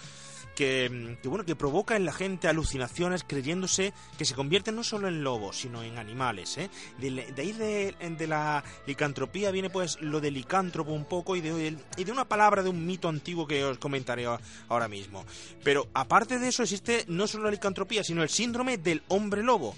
que, 0.55 0.89
mm, 0.91 1.23
que, 1.23 1.29
bueno 1.29 1.45
que 1.45 1.57
provoca 1.57 1.97
en 1.97 2.05
la 2.05 2.13
gente 2.13 2.49
alucinaciones 2.49 3.25
creyéndose 3.25 3.93
que 4.19 4.25
se 4.25 4.35
convierten 4.35 4.77
no 4.77 4.85
solo 4.85 5.09
en 5.09 5.23
lobos 5.23 5.59
sino 5.59 5.83
en 5.83 5.99
animales 5.99 6.59
¿eh? 6.59 6.71
de, 6.99 7.33
ahí 7.37 7.53
de, 7.53 8.27
la 8.27 8.65
licantropía 8.87 9.51
viene 9.51 9.71
pues 9.71 10.01
lo 10.01 10.21
de 10.21 10.31
licántropo 10.31 10.93
un 10.93 11.05
poco 11.05 11.37
y 11.37 11.41
de, 11.41 11.77
y 11.97 12.05
de 12.05 12.13
una 12.13 12.25
palabra 12.25 12.63
de 12.63 12.71
un 12.71 12.87
mito 12.87 13.09
antiguo 13.09 13.47
que 13.47 13.65
os 13.65 13.79
comentaré 13.79 14.27
ahora 14.69 14.89
mismo 14.89 15.25
pero 15.63 15.89
aparte 15.95 16.39
de 16.39 16.49
eso 16.49 16.63
existe 16.63 17.05
no 17.09 17.27
solo 17.27 17.45
la 17.45 17.51
licantropía 17.51 18.03
sino 18.03 18.23
el 18.23 18.29
síndrome 18.29 18.79
del 18.79 19.03
hombre 19.09 19.43
lobo 19.43 19.75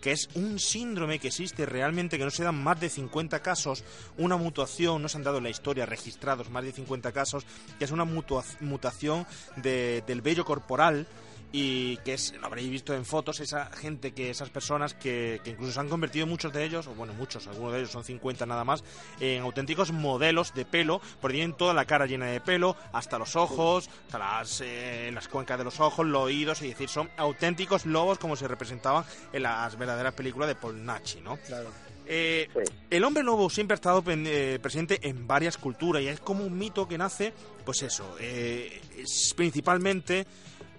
que 0.00 0.12
es 0.12 0.28
un 0.34 0.58
síndrome 0.58 1.18
que 1.18 1.28
existe 1.28 1.66
realmente, 1.66 2.18
que 2.18 2.24
no 2.24 2.30
se 2.30 2.44
dan 2.44 2.62
más 2.62 2.80
de 2.80 2.88
50 2.88 3.40
casos, 3.42 3.84
una 4.18 4.36
mutación, 4.36 5.02
no 5.02 5.08
se 5.08 5.18
han 5.18 5.24
dado 5.24 5.38
en 5.38 5.44
la 5.44 5.50
historia 5.50 5.86
registrados 5.86 6.50
más 6.50 6.64
de 6.64 6.72
50 6.72 7.12
casos, 7.12 7.44
que 7.78 7.84
es 7.84 7.90
una 7.90 8.04
mutua- 8.04 8.44
mutación 8.60 9.26
de- 9.56 10.02
del 10.06 10.22
vello 10.22 10.44
corporal 10.44 11.06
y 11.52 11.96
que 11.98 12.14
es, 12.14 12.32
lo 12.34 12.46
habréis 12.46 12.70
visto 12.70 12.94
en 12.94 13.04
fotos, 13.04 13.40
esa 13.40 13.66
gente 13.66 14.12
que, 14.12 14.30
esas 14.30 14.50
personas 14.50 14.94
que, 14.94 15.40
que 15.42 15.50
incluso 15.50 15.72
se 15.72 15.80
han 15.80 15.88
convertido 15.88 16.26
muchos 16.26 16.52
de 16.52 16.64
ellos, 16.64 16.86
o 16.86 16.94
bueno, 16.94 17.12
muchos, 17.14 17.46
algunos 17.48 17.72
de 17.72 17.78
ellos 17.80 17.90
son 17.90 18.04
50 18.04 18.46
nada 18.46 18.62
más, 18.64 18.84
en 19.18 19.42
auténticos 19.42 19.90
modelos 19.92 20.54
de 20.54 20.64
pelo, 20.64 21.00
porque 21.20 21.36
tienen 21.38 21.56
toda 21.56 21.74
la 21.74 21.84
cara 21.86 22.06
llena 22.06 22.26
de 22.26 22.40
pelo, 22.40 22.76
hasta 22.92 23.18
los 23.18 23.34
ojos, 23.36 23.90
hasta 24.06 24.18
las, 24.18 24.60
eh, 24.64 25.10
las 25.12 25.26
cuencas 25.28 25.58
de 25.58 25.64
los 25.64 25.80
ojos, 25.80 26.06
los 26.06 26.22
oídos, 26.22 26.62
y 26.62 26.68
decir, 26.68 26.88
son 26.88 27.10
auténticos 27.16 27.84
lobos 27.86 28.18
como 28.18 28.36
se 28.36 28.46
representaban 28.46 29.04
en 29.32 29.42
las 29.42 29.76
verdaderas 29.76 30.14
películas 30.14 30.48
de 30.48 30.54
Paul 30.54 30.84
Nachi, 30.84 31.20
¿no? 31.20 31.36
Claro. 31.38 31.70
Eh, 32.12 32.48
Sí. 32.52 32.72
el 32.90 33.04
hombre 33.04 33.22
lobo 33.22 33.48
siempre 33.50 33.74
ha 33.74 33.76
estado 33.76 34.02
pen- 34.02 34.24
eh, 34.26 34.58
presente 34.60 34.98
en 35.08 35.28
varias 35.28 35.56
culturas 35.56 36.02
y 36.02 36.08
es 36.08 36.18
como 36.18 36.44
un 36.44 36.58
mito 36.58 36.88
que 36.88 36.98
nace, 36.98 37.32
pues 37.64 37.82
eso, 37.82 38.16
eh, 38.18 38.80
es 38.96 39.32
principalmente 39.36 40.26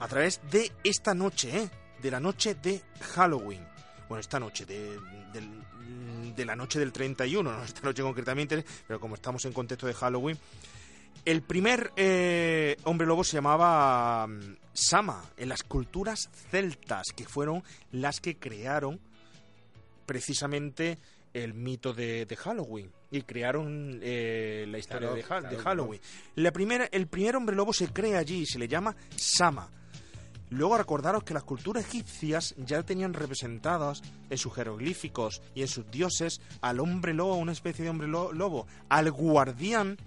a 0.01 0.07
través 0.07 0.41
de 0.51 0.71
esta 0.83 1.13
noche, 1.13 1.57
¿eh? 1.57 1.69
de 2.01 2.11
la 2.11 2.19
noche 2.19 2.55
de 2.55 2.81
Halloween. 3.15 3.65
Bueno, 4.09 4.19
esta 4.19 4.39
noche, 4.39 4.65
de, 4.65 4.99
del- 5.33 5.61
de 6.35 6.45
la 6.45 6.55
noche 6.55 6.79
del 6.79 6.91
31, 6.91 7.51
no 7.51 7.63
esta 7.63 7.81
noche 7.81 8.01
concretamente, 8.01 8.63
pero 8.87 8.99
como 8.99 9.15
estamos 9.15 9.45
en 9.45 9.53
contexto 9.53 9.87
de 9.87 9.93
Halloween. 9.93 10.37
El 11.23 11.43
primer 11.43 11.91
eh, 11.97 12.77
hombre 12.85 13.05
lobo 13.05 13.23
se 13.23 13.33
llamaba 13.37 14.25
mm, 14.27 14.55
Sama, 14.73 15.23
en 15.37 15.49
las 15.49 15.61
culturas 15.63 16.29
celtas, 16.49 17.07
que 17.15 17.25
fueron 17.25 17.63
las 17.91 18.19
que 18.21 18.37
crearon 18.37 18.99
precisamente 20.05 20.97
el 21.33 21.53
mito 21.53 21.93
de, 21.93 22.25
de 22.25 22.35
Halloween 22.35 22.91
y 23.11 23.21
crearon 23.21 23.99
eh, 24.01 24.65
la 24.67 24.77
historia 24.79 25.09
Claro, 25.09 25.15
de, 25.15 25.21
Ha- 25.47 25.49
de 25.49 25.55
claro, 25.57 25.63
Halloween. 25.63 26.01
La 26.35 26.51
primera, 26.51 26.85
el 26.91 27.07
primer 27.07 27.35
hombre 27.35 27.55
lobo 27.55 27.71
se 27.73 27.87
crea 27.93 28.19
allí 28.19 28.41
y 28.41 28.45
se 28.45 28.57
le 28.59 28.67
llama 28.67 28.95
Sama. 29.15 29.69
Luego 30.51 30.77
recordaros 30.77 31.23
que 31.23 31.33
las 31.33 31.43
culturas 31.43 31.85
egipcias 31.85 32.53
ya 32.57 32.83
tenían 32.83 33.13
representadas 33.13 34.01
en 34.29 34.37
sus 34.37 34.53
jeroglíficos 34.53 35.41
y 35.55 35.61
en 35.61 35.67
sus 35.67 35.89
dioses 35.89 36.41
al 36.61 36.79
hombre 36.79 37.13
lobo, 37.13 37.35
una 37.35 37.53
especie 37.53 37.83
de 37.85 37.89
hombre 37.89 38.07
lo- 38.07 38.31
lobo, 38.33 38.67
al 38.89 39.09
guardián 39.11 39.97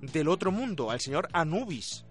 del 0.00 0.28
otro 0.28 0.52
mundo, 0.52 0.90
al 0.90 1.00
señor 1.00 1.28
Anubis. 1.32 2.04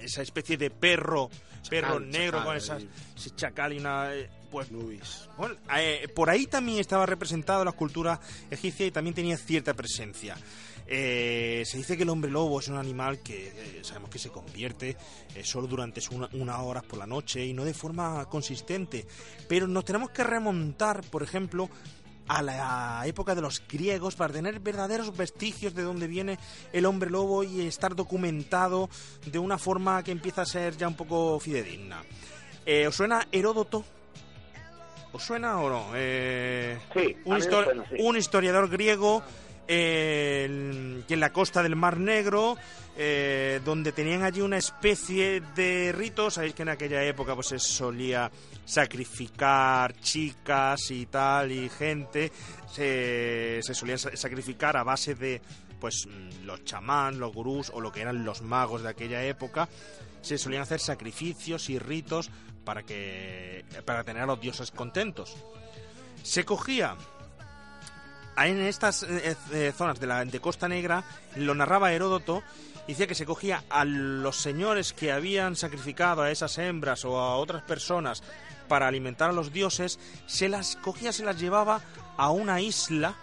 Esa 0.00 0.22
especie 0.22 0.56
de 0.56 0.70
perro, 0.70 1.28
perro 1.70 2.00
negro 2.00 2.38
chacal, 2.38 2.44
con 2.46 2.56
esa, 2.56 2.74
ahí. 2.76 2.88
ese 3.16 3.30
chacal 3.36 3.72
y 3.74 3.78
una... 3.78 4.12
eh, 4.14 4.28
Pues 4.50 4.72
Nubis. 4.72 5.28
bueno, 5.38 5.54
eh, 5.78 6.08
por 6.14 6.28
ahí 6.30 6.46
también 6.46 6.78
estaba 6.80 7.06
representado 7.06 7.64
la 7.64 7.72
cultura 7.72 8.18
egipcia 8.50 8.86
y 8.86 8.90
también 8.90 9.14
tenía 9.14 9.36
cierta 9.36 9.72
presencia. 9.74 10.36
Eh, 10.86 11.62
se 11.64 11.78
dice 11.78 11.96
que 11.96 12.02
el 12.02 12.08
hombre 12.10 12.30
lobo 12.30 12.60
es 12.60 12.68
un 12.68 12.76
animal 12.76 13.20
que 13.20 13.48
eh, 13.48 13.80
sabemos 13.82 14.10
que 14.10 14.18
se 14.18 14.30
convierte 14.30 14.96
eh, 15.34 15.44
solo 15.44 15.66
durante 15.66 16.00
una- 16.10 16.28
unas 16.32 16.58
horas 16.60 16.82
por 16.84 16.98
la 16.98 17.06
noche 17.06 17.44
y 17.46 17.52
no 17.52 17.64
de 17.64 17.72
forma 17.74 18.24
consistente. 18.28 19.06
Pero 19.48 19.66
nos 19.66 19.84
tenemos 19.84 20.10
que 20.10 20.24
remontar, 20.24 21.02
por 21.02 21.22
ejemplo, 21.22 21.70
a 22.28 22.40
la 22.42 23.02
época 23.06 23.34
de 23.34 23.40
los 23.42 23.62
griegos 23.68 24.14
para 24.16 24.32
tener 24.32 24.60
verdaderos 24.60 25.16
vestigios 25.16 25.74
de 25.74 25.82
dónde 25.82 26.06
viene 26.06 26.38
el 26.72 26.86
hombre 26.86 27.10
lobo 27.10 27.42
y 27.42 27.62
estar 27.66 27.96
documentado 27.96 28.88
de 29.26 29.38
una 29.38 29.58
forma 29.58 30.02
que 30.04 30.12
empieza 30.12 30.42
a 30.42 30.46
ser 30.46 30.76
ya 30.76 30.86
un 30.88 30.94
poco 30.94 31.40
fidedigna. 31.40 32.02
Eh, 32.64 32.86
¿Os 32.86 32.94
suena 32.94 33.26
Heródoto? 33.32 33.84
¿Os 35.12 35.22
suena 35.22 35.60
o 35.60 35.68
no? 35.68 35.86
Eh, 35.94 36.78
un, 37.24 37.42
suena, 37.42 37.84
sí. 37.90 37.96
un 37.98 38.16
historiador 38.16 38.70
griego 38.70 39.22
que 39.76 41.14
en 41.14 41.20
la 41.20 41.32
costa 41.32 41.62
del 41.62 41.76
Mar 41.76 41.98
Negro, 41.98 42.56
eh, 42.96 43.60
donde 43.64 43.92
tenían 43.92 44.22
allí 44.22 44.40
una 44.40 44.58
especie 44.58 45.40
de 45.54 45.92
rito, 45.92 46.30
sabéis 46.30 46.54
que 46.54 46.62
en 46.62 46.68
aquella 46.68 47.02
época 47.04 47.34
pues 47.34 47.48
se 47.48 47.58
solía 47.58 48.30
sacrificar 48.64 49.94
chicas 50.00 50.90
y 50.90 51.06
tal 51.06 51.52
y 51.52 51.68
gente, 51.70 52.30
se, 52.70 53.60
se 53.62 53.74
solían 53.74 53.98
sa- 53.98 54.14
sacrificar 54.16 54.76
a 54.76 54.82
base 54.84 55.14
de 55.14 55.40
pues 55.80 56.06
los 56.44 56.64
chamán, 56.64 57.18
los 57.18 57.32
gurús 57.32 57.70
o 57.74 57.80
lo 57.80 57.90
que 57.90 58.02
eran 58.02 58.24
los 58.24 58.42
magos 58.42 58.82
de 58.82 58.90
aquella 58.90 59.24
época, 59.24 59.68
se 60.20 60.38
solían 60.38 60.62
hacer 60.62 60.78
sacrificios 60.80 61.70
y 61.70 61.78
ritos 61.78 62.30
para 62.64 62.82
que 62.84 63.64
para 63.84 64.04
tener 64.04 64.22
a 64.22 64.26
los 64.26 64.40
dioses 64.40 64.70
contentos. 64.70 65.34
Se 66.22 66.44
cogía 66.44 66.94
en 68.36 68.60
estas 68.60 69.02
eh, 69.02 69.36
eh, 69.52 69.72
zonas 69.76 70.00
de 70.00 70.06
la 70.06 70.24
de 70.24 70.40
Costa 70.40 70.68
Negra, 70.68 71.04
lo 71.36 71.54
narraba 71.54 71.92
Heródoto, 71.92 72.42
decía 72.86 73.06
que 73.06 73.14
se 73.14 73.26
cogía 73.26 73.64
a 73.70 73.84
los 73.84 74.36
señores 74.36 74.92
que 74.92 75.12
habían 75.12 75.56
sacrificado 75.56 76.22
a 76.22 76.30
esas 76.30 76.58
hembras 76.58 77.04
o 77.04 77.18
a 77.18 77.36
otras 77.36 77.62
personas 77.62 78.22
para 78.68 78.88
alimentar 78.88 79.30
a 79.30 79.34
los 79.34 79.52
dioses, 79.52 79.98
se 80.26 80.48
las 80.48 80.76
cogía, 80.76 81.12
se 81.12 81.24
las 81.24 81.38
llevaba 81.38 81.82
a 82.16 82.30
una 82.30 82.60
isla 82.60 83.14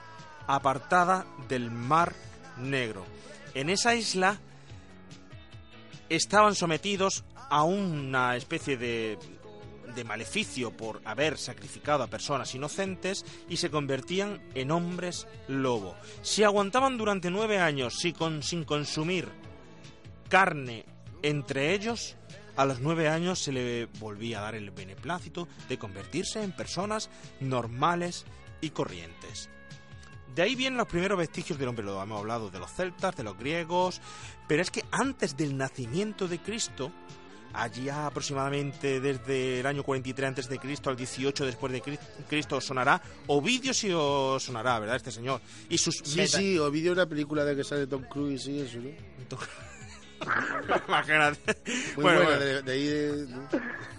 apartada 0.48 1.26
del 1.48 1.72
Mar 1.72 2.14
Negro. 2.58 3.06
En 3.54 3.70
esa 3.70 3.96
isla 3.96 4.40
estaban 6.10 6.56
sometidos 6.56 7.24
a 7.50 7.64
una 7.64 8.36
especie 8.36 8.78
de, 8.78 9.18
de 9.96 10.04
maleficio 10.04 10.72
por 10.72 11.02
haber 11.06 11.38
sacrificado 11.38 12.04
a 12.04 12.08
personas 12.08 12.54
inocentes 12.56 13.26
y 13.48 13.58
se 13.58 13.70
convertían 13.70 14.42
en 14.56 14.72
hombres 14.72 15.28
lobo. 15.48 15.96
Si 16.22 16.44
aguantaban 16.44 16.98
durante 16.98 17.30
nueve 17.30 17.60
años 17.60 18.00
sin 18.00 18.64
consumir 18.64 19.30
carne 20.30 20.86
entre 21.22 21.74
ellos, 21.74 22.16
a 22.56 22.66
los 22.66 22.80
nueve 22.80 23.08
años 23.08 23.40
se 23.40 23.52
le 23.52 23.86
volvía 24.00 24.40
a 24.40 24.44
dar 24.44 24.56
el 24.56 24.72
beneplácito 24.72 25.48
de 25.68 25.78
convertirse 25.78 26.44
en 26.44 26.52
personas 26.52 27.10
normales 27.40 28.26
y 28.62 28.72
corrientes. 28.72 29.50
De 30.36 30.44
ahí 30.44 30.56
vienen 30.56 30.78
los 30.78 30.88
primeros 30.88 31.18
vestigios 31.18 31.58
del 31.58 31.70
hombre 31.70 31.86
lobo. 31.86 32.04
Hemos 32.04 32.20
hablado 32.20 32.50
de 32.50 32.60
los 32.60 32.72
celtas, 32.72 33.16
de 33.16 33.24
los 33.24 33.38
griegos, 33.38 34.02
pero 34.48 34.62
es 34.62 34.72
que 34.72 34.86
antes 34.92 35.36
del 35.36 35.58
nacimiento 35.58 36.28
de 36.28 36.40
Cristo, 36.40 36.92
allí 37.54 37.90
aproximadamente 37.90 39.00
desde 39.00 39.60
el 39.62 39.66
año 39.66 39.84
43 39.84 40.28
antes 40.28 40.50
de 40.50 40.60
Cristo 40.60 40.90
al 40.90 40.96
18 40.96 41.46
después 41.46 41.72
de 41.74 41.82
Cri- 41.82 42.00
Cristo 42.30 42.60
sonará, 42.62 43.02
Ovidio 43.28 43.74
sí 43.74 43.92
os 43.94 44.44
sonará, 44.44 44.80
¿verdad? 44.80 44.96
Este 44.98 45.12
señor. 45.12 45.42
Y 45.70 45.78
sus 45.78 45.96
Sí, 46.04 46.28
sí, 46.28 46.58
o 46.60 46.70
vi 46.72 46.88
una 46.90 47.06
película 47.08 47.44
de 47.46 47.56
que 47.56 47.64
sale 47.64 47.88
Tom 47.88 48.04
Cruise 48.04 48.48
y 48.48 48.60
eso, 48.60 48.78
¿no? 48.80 48.90
Imagínate. 50.88 51.58
Muy 51.96 52.04
Bueno, 52.04 52.20
buena, 52.24 52.38
bueno. 52.38 52.46
de, 52.46 52.62
de 52.62 52.72
ahí. 52.72 53.36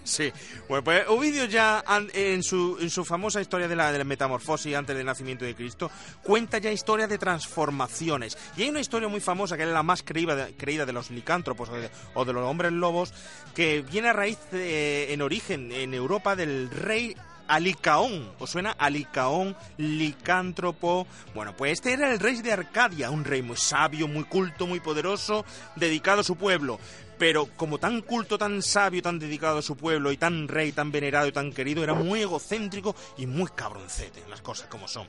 Sí, 0.03 0.31
bueno, 0.67 0.83
pues 0.83 1.05
Ovidio 1.07 1.45
ya 1.45 1.83
en 2.13 2.41
su, 2.41 2.77
en 2.81 2.89
su 2.89 3.05
famosa 3.05 3.39
historia 3.39 3.67
de 3.67 3.75
la, 3.75 3.91
de 3.91 3.99
la 3.99 4.03
metamorfosis 4.03 4.75
antes 4.75 4.95
del 4.95 5.05
nacimiento 5.05 5.45
de 5.45 5.53
Cristo, 5.55 5.91
cuenta 6.23 6.57
ya 6.57 6.71
historias 6.71 7.07
de 7.09 7.17
transformaciones. 7.19 8.37
Y 8.57 8.63
hay 8.63 8.69
una 8.69 8.79
historia 8.79 9.07
muy 9.07 9.19
famosa, 9.19 9.57
que 9.57 9.63
es 9.63 9.69
la 9.69 9.83
más 9.83 10.01
creída 10.03 10.35
de, 10.35 10.55
creída 10.55 10.85
de 10.85 10.93
los 10.93 11.11
licántropos 11.11 11.69
o 11.69 11.73
de, 11.73 11.89
o 12.15 12.25
de 12.25 12.33
los 12.33 12.43
hombres 12.43 12.71
lobos, 12.71 13.13
que 13.53 13.81
viene 13.83 14.09
a 14.09 14.13
raíz, 14.13 14.39
en 14.51 15.21
origen, 15.21 15.71
en 15.71 15.93
Europa, 15.93 16.35
del 16.35 16.69
rey 16.71 17.15
Alicaón. 17.53 18.31
¿Os 18.39 18.49
suena? 18.49 18.71
Alicaón, 18.71 19.55
licántropo. 19.77 21.05
Bueno, 21.35 21.55
pues 21.55 21.73
este 21.73 21.93
era 21.93 22.11
el 22.11 22.19
rey 22.19 22.41
de 22.41 22.53
Arcadia, 22.53 23.11
un 23.11 23.25
rey 23.25 23.41
muy 23.41 23.57
sabio, 23.57 24.07
muy 24.07 24.23
culto, 24.23 24.67
muy 24.67 24.79
poderoso, 24.79 25.45
dedicado 25.75 26.21
a 26.21 26.23
su 26.23 26.35
pueblo. 26.35 26.79
Pero 27.17 27.47
como 27.55 27.77
tan 27.77 28.01
culto, 28.01 28.37
tan 28.37 28.61
sabio, 28.61 29.01
tan 29.01 29.19
dedicado 29.19 29.59
a 29.59 29.61
su 29.61 29.75
pueblo 29.75 30.11
y 30.11 30.17
tan 30.17 30.47
rey, 30.47 30.71
tan 30.71 30.91
venerado 30.91 31.27
y 31.27 31.31
tan 31.31 31.51
querido, 31.51 31.83
era 31.83 31.93
muy 31.93 32.21
egocéntrico 32.21 32.95
y 33.17 33.27
muy 33.27 33.49
cabroncete, 33.53 34.23
las 34.29 34.41
cosas 34.41 34.67
como 34.67 34.87
son. 34.87 35.07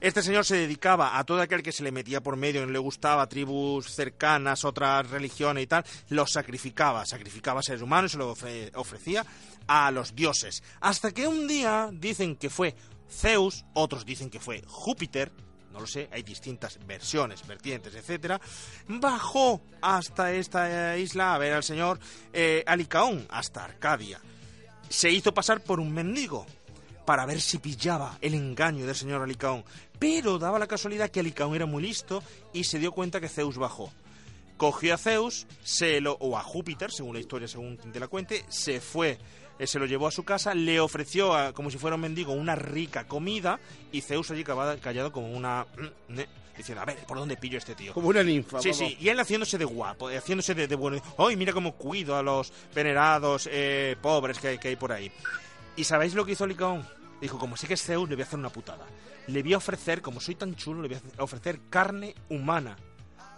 Este 0.00 0.20
señor 0.20 0.44
se 0.44 0.56
dedicaba 0.56 1.16
a 1.16 1.22
todo 1.22 1.40
aquel 1.40 1.62
que 1.62 1.70
se 1.70 1.84
le 1.84 1.92
metía 1.92 2.20
por 2.20 2.36
medio, 2.36 2.66
no 2.66 2.72
le 2.72 2.78
gustaba 2.80 3.28
tribus 3.28 3.86
cercanas, 3.92 4.64
otras 4.64 5.08
religiones 5.10 5.62
y 5.62 5.66
tal, 5.68 5.84
los 6.08 6.32
sacrificaba, 6.32 7.06
sacrificaba 7.06 7.62
seres 7.62 7.82
humanos 7.82 8.10
y 8.10 8.12
se 8.12 8.18
lo 8.18 8.34
ofre- 8.34 8.72
ofrecía 8.74 9.24
a 9.66 9.90
los 9.90 10.14
dioses. 10.14 10.62
Hasta 10.80 11.12
que 11.12 11.26
un 11.26 11.46
día 11.46 11.90
dicen 11.92 12.36
que 12.36 12.50
fue 12.50 12.74
Zeus, 13.10 13.64
otros 13.74 14.04
dicen 14.04 14.30
que 14.30 14.40
fue 14.40 14.62
Júpiter, 14.66 15.32
no 15.72 15.80
lo 15.80 15.86
sé, 15.86 16.08
hay 16.12 16.22
distintas 16.22 16.78
versiones, 16.86 17.46
vertientes, 17.46 17.94
etcétera, 17.94 18.40
bajó 18.88 19.62
hasta 19.80 20.32
esta 20.32 20.94
eh, 20.94 21.00
isla 21.00 21.34
a 21.34 21.38
ver 21.38 21.54
al 21.54 21.62
señor 21.62 21.98
eh, 22.32 22.62
Alicaón, 22.66 23.26
hasta 23.30 23.64
Arcadia. 23.64 24.20
Se 24.88 25.10
hizo 25.10 25.32
pasar 25.32 25.62
por 25.62 25.80
un 25.80 25.92
mendigo 25.92 26.46
para 27.06 27.26
ver 27.26 27.40
si 27.40 27.58
pillaba 27.58 28.18
el 28.20 28.34
engaño 28.34 28.86
del 28.86 28.94
señor 28.94 29.22
Alicaón, 29.22 29.64
pero 29.98 30.38
daba 30.38 30.58
la 30.58 30.66
casualidad 30.66 31.10
que 31.10 31.20
Alicaón 31.20 31.54
era 31.54 31.66
muy 31.66 31.82
listo 31.82 32.22
y 32.52 32.64
se 32.64 32.78
dio 32.78 32.92
cuenta 32.92 33.20
que 33.20 33.28
Zeus 33.28 33.56
bajó. 33.56 33.92
Cogió 34.56 34.94
a 34.94 34.98
Zeus, 34.98 35.46
se 35.64 36.00
lo, 36.00 36.12
o 36.20 36.36
a 36.36 36.42
Júpiter, 36.42 36.92
según 36.92 37.14
la 37.14 37.20
historia, 37.20 37.48
según 37.48 37.78
te 37.78 37.98
la 37.98 38.08
cuente, 38.08 38.44
se 38.48 38.80
fue, 38.80 39.18
eh, 39.62 39.66
se 39.66 39.78
lo 39.78 39.86
llevó 39.86 40.06
a 40.06 40.10
su 40.10 40.24
casa, 40.24 40.54
le 40.54 40.80
ofreció, 40.80 41.34
a- 41.34 41.52
como 41.52 41.70
si 41.70 41.78
fuera 41.78 41.94
un 41.96 42.02
mendigo, 42.02 42.32
una 42.32 42.54
rica 42.56 43.06
comida, 43.06 43.60
y 43.92 44.00
Zeus 44.00 44.30
allí 44.30 44.44
callado 44.44 45.12
como 45.12 45.30
una... 45.30 45.66
ne- 46.08 46.28
diciendo, 46.56 46.82
a 46.82 46.84
ver, 46.84 46.98
¿por 47.06 47.16
dónde 47.18 47.36
pillo 47.36 47.56
este 47.58 47.74
tío? 47.74 47.94
Como 47.94 48.08
una 48.08 48.22
ninfa. 48.22 48.60
Sí, 48.60 48.70
vamos. 48.70 48.78
sí, 48.88 48.96
y 49.00 49.08
él 49.08 49.18
haciéndose 49.18 49.56
de 49.56 49.64
guapo, 49.64 50.10
eh, 50.10 50.18
haciéndose 50.18 50.54
de, 50.54 50.68
de 50.68 50.74
bueno. 50.76 51.00
¡Ay, 51.16 51.34
mira 51.36 51.52
cómo 51.52 51.72
cuido 51.76 52.14
a 52.16 52.22
los 52.22 52.52
venerados 52.74 53.48
eh, 53.50 53.96
pobres 54.02 54.38
que 54.38 54.48
hay, 54.48 54.58
que 54.58 54.68
hay 54.68 54.76
por 54.76 54.92
ahí! 54.92 55.10
¿Y 55.76 55.84
sabéis 55.84 56.14
lo 56.14 56.26
que 56.26 56.32
hizo 56.32 56.46
Licaón? 56.46 56.86
Dijo, 57.22 57.38
como 57.38 57.56
sé 57.56 57.66
que 57.66 57.74
es 57.74 57.82
Zeus, 57.82 58.08
le 58.08 58.16
voy 58.16 58.22
a 58.22 58.26
hacer 58.26 58.38
una 58.38 58.50
putada. 58.50 58.84
Le 59.28 59.42
voy 59.42 59.54
a 59.54 59.58
ofrecer, 59.58 60.02
como 60.02 60.20
soy 60.20 60.34
tan 60.34 60.54
chulo, 60.56 60.82
le 60.82 60.88
voy 60.88 60.98
a 61.16 61.22
ofrecer 61.22 61.60
carne 61.70 62.14
humana 62.28 62.76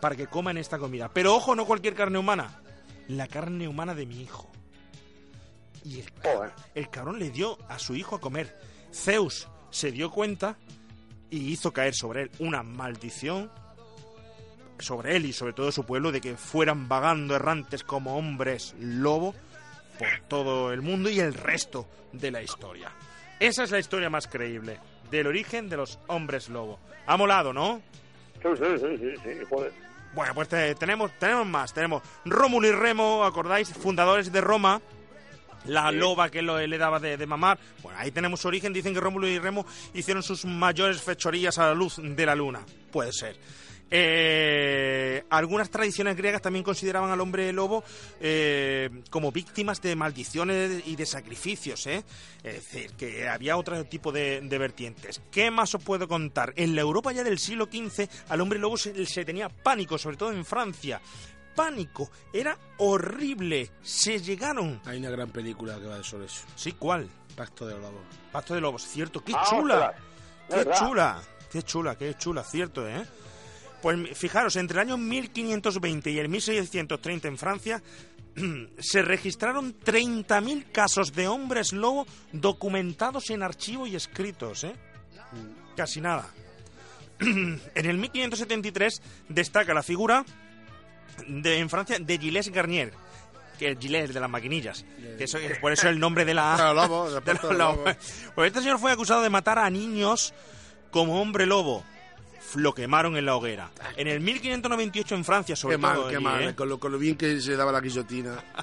para 0.01 0.17
que 0.17 0.27
coma 0.27 0.51
en 0.51 0.57
esta 0.59 0.79
comida. 0.79 1.09
Pero 1.13 1.35
ojo, 1.37 1.55
no 1.55 1.67
cualquier 1.67 1.95
carne 1.95 2.19
humana. 2.19 2.61
La 3.09 3.29
carne 3.29 3.69
humana 3.69 3.95
de 3.95 4.07
mi 4.07 4.23
hijo. 4.23 4.51
Y 5.85 6.01
el, 6.01 6.07
el 6.75 6.91
cabrón 6.91 7.19
le 7.19 7.31
dio 7.31 7.59
a 7.69 7.79
su 7.79 7.95
hijo 7.95 8.17
a 8.17 8.21
comer. 8.21 8.59
Zeus 8.93 9.49
se 9.71 9.91
dio 9.93 10.11
cuenta 10.11 10.57
y 11.31 11.53
hizo 11.53 11.73
caer 11.73 11.95
sobre 11.95 12.23
él 12.23 12.31
una 12.39 12.63
maldición 12.63 13.51
sobre 14.79 15.17
él 15.17 15.27
y 15.27 15.33
sobre 15.33 15.53
todo 15.53 15.71
su 15.73 15.85
pueblo 15.85 16.11
de 16.13 16.21
que 16.21 16.37
fueran 16.37 16.89
vagando 16.89 17.37
errantes 17.37 17.85
como 17.85 18.17
hombres 18.19 18.75
lobo 18.81 19.35
por 19.99 20.09
todo 20.29 20.73
el 20.73 20.83
mundo 20.83 21.09
y 21.09 21.21
el 21.21 21.33
resto 21.33 21.87
de 22.13 22.31
la 22.33 22.43
historia. 22.43 22.91
Esa 23.39 23.63
es 23.65 23.71
la 23.71 23.79
historia 23.79 24.11
más 24.11 24.27
creíble 24.27 24.79
del 25.11 25.27
origen 25.29 25.69
de 25.69 25.77
los 25.77 25.99
hombres 26.09 26.49
lobo. 26.49 26.81
Ha 27.07 27.17
molado, 27.17 27.53
¿no? 27.53 27.81
Sí, 28.43 28.49
sí, 28.57 28.65
sí, 28.79 28.97
sí, 28.99 29.15
sí, 29.23 29.31
joder. 29.49 29.73
Bueno, 30.13 30.35
pues 30.35 30.49
te- 30.49 30.75
tenemos, 30.75 31.13
tenemos 31.19 31.47
más. 31.47 31.73
Tenemos 31.73 32.03
Rómulo 32.25 32.69
y 32.69 32.73
Remo, 32.73 33.25
¿acordáis? 33.25 33.73
Fundadores 33.73 34.33
de 34.33 34.41
Roma. 34.41 34.81
La 35.67 35.91
Sí. 35.91 35.97
loba 35.97 36.29
que 36.31 36.43
lo- 36.43 36.59
le 36.65 36.79
daba 36.79 36.99
de, 37.01 37.17
de 37.17 37.27
mamar. 37.27 37.59
Bueno, 37.83 37.99
ahí 37.99 38.11
tenemos 38.11 38.41
su 38.41 38.49
origen. 38.49 38.73
Dicen 38.73 38.93
que 38.95 39.01
Rómulo 39.01 39.27
y 39.27 39.39
Remo 39.39 39.65
hicieron 39.95 40.23
sus 40.23 40.45
mayores 40.45 41.01
fechorías 41.01 41.59
a 41.59 41.69
la 41.69 41.75
luz 41.75 41.97
de 42.03 42.27
la 42.27 42.35
luna. 42.35 42.61
Puede 42.93 43.13
ser. 43.13 43.37
Eh, 43.91 45.23
algunas 45.31 45.71
tradiciones 45.71 46.17
griegas 46.17 46.43
también 46.43 46.65
consideraban 46.65 47.11
al 47.11 47.21
hombre 47.21 47.53
lobo 47.53 47.85
eh, 48.21 48.91
como 49.11 49.31
víctimas 49.31 49.81
de 49.83 49.95
maldiciones 49.95 50.83
y 50.87 50.97
de 50.97 51.07
sacrificios. 51.07 51.87
¿eh? 51.87 52.03
Es 52.43 52.55
decir, 52.55 52.91
que 52.99 53.29
había 53.29 53.57
otro 53.57 53.85
tipo 53.85 54.11
de, 54.11 54.41
de 54.41 54.59
vertientes. 54.59 55.23
¿Qué 55.31 55.51
más 55.51 55.75
os 55.75 55.83
puedo 55.85 56.09
contar? 56.09 56.53
En 56.57 56.75
la 56.75 56.81
Europa 56.81 57.13
ya 57.13 57.23
del 57.25 57.39
siglo 57.39 57.67
XV 57.67 58.09
al 58.29 58.41
hombre 58.41 58.59
lobo 58.59 58.77
se, 58.77 59.07
se 59.07 59.25
tenía 59.25 59.49
pánico, 59.49 59.97
sobre 59.99 60.17
todo 60.17 60.33
en 60.33 60.45
Francia. 60.45 61.01
Pánico, 61.55 62.11
era 62.33 62.57
horrible. 62.79 63.71
Se 63.83 64.19
llegaron. 64.21 64.81
Hay 64.85 64.99
una 64.99 65.11
gran 65.11 65.31
película 65.31 65.79
que 65.79 65.87
va 65.87 66.03
sobre 66.03 66.27
eso. 66.27 66.43
Sí, 66.57 66.73
¿cuál? 66.73 67.09
Pacto 67.37 67.67
de 67.67 67.75
Lobos. 67.75 68.03
Pasto 68.33 68.55
de 68.55 68.61
lobos, 68.61 68.83
cierto. 68.83 69.23
¡Qué 69.23 69.33
Ah, 69.37 69.45
chula! 69.49 69.95
¡Qué 70.49 70.57
verdad. 70.57 70.79
chula! 70.79 71.23
¡Qué 71.51 71.63
chula, 71.63 71.97
qué 71.97 72.15
chula! 72.15 72.43
Cierto, 72.43 72.89
¿eh? 72.89 73.05
Pues 73.81 74.17
fijaros, 74.19 74.57
entre 74.57 74.81
el 74.81 74.89
año 74.89 74.97
1520 74.97 76.11
y 76.11 76.19
el 76.19 76.29
1630 76.29 77.29
en 77.29 77.39
Francia 77.39 77.83
se 78.79 79.03
registraron 79.03 79.79
30.000 79.79 80.73
casos 80.73 81.13
de 81.13 81.29
hombres 81.29 81.73
lobo 81.73 82.07
documentados 82.33 83.31
en 83.31 83.43
archivo 83.43 83.87
y 83.87 83.95
escritos, 83.95 84.65
¿eh? 84.65 84.75
Casi 85.77 86.01
nada. 86.01 86.27
en 87.21 87.61
el 87.75 87.99
1573 87.99 89.03
destaca 89.29 89.75
la 89.75 89.83
figura 89.83 90.25
de, 91.27 91.59
en 91.59 91.71
Francia 91.71 91.99
de 91.99 92.19
Gilles 92.19 92.51
Garnier, 92.51 92.93
que 93.59 93.71
es 93.71 93.79
Gilles 93.79 94.13
de 94.13 94.21
las 94.21 94.31
maquinillas. 94.31 94.85
Que 95.19 95.25
eso, 95.25 95.39
por 95.61 95.73
eso 95.73 95.89
el 95.89 95.99
nombre 95.99 96.25
de 96.25 96.35
la, 96.35 96.57
De 96.57 96.63
los 96.65 96.75
lobos, 96.75 97.15
de 97.25 97.33
de 97.33 97.35
los 97.43 97.57
lobos. 97.57 97.97
Pues 98.35 98.47
este 98.49 98.61
señor 98.61 98.79
fue 98.79 98.93
acusado 98.93 99.23
de 99.23 99.31
matar 99.31 99.59
a 99.59 99.69
niños 99.71 100.35
como 100.91 101.21
hombre 101.21 101.47
lobo. 101.47 101.85
Lo 102.57 102.73
quemaron 102.73 103.17
en 103.17 103.27
la 103.27 103.35
hoguera. 103.35 103.71
En 103.97 104.07
el 104.07 104.21
1598 104.21 105.15
en 105.17 105.25
Francia, 105.25 105.57
sobre 105.57 105.75
Qué 105.77 105.83
mal, 105.83 105.95
todo. 105.97 106.09
qué 106.09 106.17
allí, 106.17 106.25
mal. 106.25 106.43
¿eh? 106.49 106.55
Con, 106.55 106.69
lo, 106.69 106.79
con 106.79 106.93
lo 106.93 106.99
bien 106.99 107.17
que 107.17 107.41
se 107.41 107.57
daba 107.57 107.73
la 107.73 107.81
guillotina. 107.81 108.43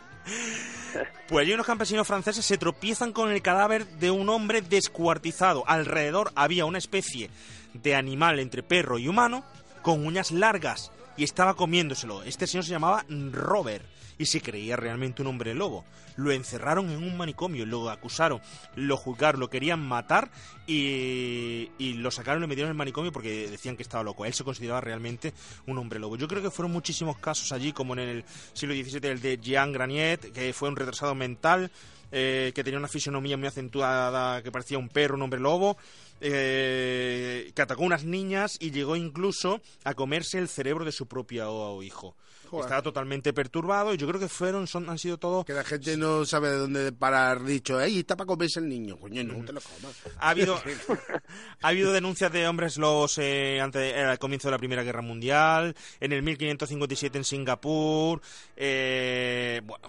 Pues 1.29 1.43
allí 1.45 1.53
unos 1.53 1.65
campesinos 1.65 2.05
franceses 2.05 2.45
se 2.45 2.57
tropiezan 2.57 3.13
con 3.13 3.31
el 3.31 3.41
cadáver 3.41 3.87
de 3.87 4.11
un 4.11 4.27
hombre 4.27 4.61
descuartizado. 4.61 5.63
Alrededor 5.65 6.33
había 6.35 6.65
una 6.65 6.79
especie 6.79 7.29
de 7.73 7.95
animal 7.95 8.39
entre 8.39 8.61
perro 8.61 8.99
y 8.99 9.07
humano 9.07 9.45
con 9.81 10.05
uñas 10.05 10.31
largas 10.31 10.91
y 11.17 11.23
estaba 11.23 11.55
comiéndoselo. 11.55 12.23
Este 12.23 12.47
señor 12.47 12.65
se 12.65 12.71
llamaba 12.71 13.05
Robert 13.31 13.85
y 14.17 14.25
se 14.25 14.41
creía 14.41 14.75
realmente 14.75 15.21
un 15.21 15.29
hombre 15.29 15.55
lobo. 15.55 15.83
Lo 16.15 16.31
encerraron 16.31 16.89
en 16.89 17.03
un 17.03 17.17
manicomio, 17.17 17.65
lo 17.65 17.89
acusaron, 17.89 18.41
lo 18.75 18.95
juzgaron, 18.97 19.39
lo 19.39 19.49
querían 19.49 19.79
matar 19.79 20.29
y, 20.67 21.69
lo 21.79 22.11
sacaron 22.11 22.39
y 22.39 22.43
lo 22.43 22.47
metieron 22.47 22.67
en 22.69 22.73
el 22.73 22.77
manicomio 22.77 23.11
porque 23.11 23.49
decían 23.49 23.75
que 23.75 23.83
estaba 23.83 24.03
loco. 24.03 24.25
Él 24.25 24.33
se 24.33 24.43
consideraba 24.43 24.81
realmente 24.81 25.33
un 25.65 25.77
hombre 25.77 25.99
lobo. 25.99 26.17
Yo 26.17 26.27
creo 26.27 26.41
que 26.41 26.51
fueron 26.51 26.71
muchísimos 26.71 27.17
casos 27.17 27.51
allí, 27.51 27.73
como 27.73 27.93
en 27.93 27.99
el 27.99 28.25
siglo 28.53 28.75
XVII, 28.75 29.09
el 29.09 29.21
de 29.21 29.37
Jean 29.37 29.71
Graniet, 29.71 30.31
que 30.31 30.53
fue 30.53 30.69
un 30.69 30.75
retrasado 30.75 31.15
mental, 31.15 31.71
eh, 32.11 32.51
que 32.53 32.63
tenía 32.63 32.77
una 32.77 32.89
fisonomía 32.89 33.37
muy 33.37 33.47
acentuada, 33.47 34.43
que 34.43 34.51
parecía 34.51 34.77
un 34.77 34.89
perro, 34.89 35.15
un 35.15 35.21
hombre 35.23 35.39
lobo, 35.39 35.77
eh, 36.21 37.51
que 37.53 37.61
atacó 37.61 37.83
a 37.83 37.87
unas 37.87 38.05
niñas 38.05 38.57
y 38.59 38.71
llegó 38.71 38.95
incluso 38.95 39.61
a 39.83 39.93
comerse 39.93 40.37
el 40.37 40.47
cerebro 40.47 40.85
de 40.85 40.91
su 40.91 41.07
propio 41.07 41.81
hijo. 41.81 42.15
Joder. 42.49 42.65
Estaba 42.65 42.81
totalmente 42.81 43.31
perturbado 43.31 43.93
y 43.93 43.97
yo 43.97 44.05
creo 44.07 44.19
que 44.19 44.27
fueron, 44.27 44.67
son, 44.67 44.89
han 44.89 44.97
sido 44.97 45.17
todos 45.17 45.45
Que 45.45 45.53
la 45.53 45.63
gente 45.63 45.95
no 45.95 46.25
sabe 46.25 46.49
de 46.49 46.57
dónde 46.57 46.91
parar 46.91 47.45
dicho, 47.45 47.79
¡ey, 47.79 47.99
está 47.99 48.17
para 48.17 48.27
comerse 48.27 48.59
el 48.59 48.67
niño! 48.67 48.97
Coño, 48.97 49.23
no 49.23 49.45
te 49.45 49.53
lo 49.53 49.61
comas. 49.61 49.95
Ha 50.19 50.29
habido, 50.31 50.61
ha 51.61 51.67
habido 51.67 51.93
denuncias 51.93 52.29
de 52.33 52.45
hombres 52.49 52.77
lobos 52.77 53.17
eh, 53.19 53.61
ante, 53.61 53.91
eh, 53.91 54.03
al 54.03 54.19
comienzo 54.19 54.49
de 54.49 54.51
la 54.51 54.57
Primera 54.57 54.83
Guerra 54.83 55.01
Mundial, 55.01 55.73
en 56.01 56.11
el 56.11 56.23
1557 56.23 57.19
en 57.19 57.23
Singapur, 57.23 58.21
eh, 58.57 59.61
bueno, 59.63 59.87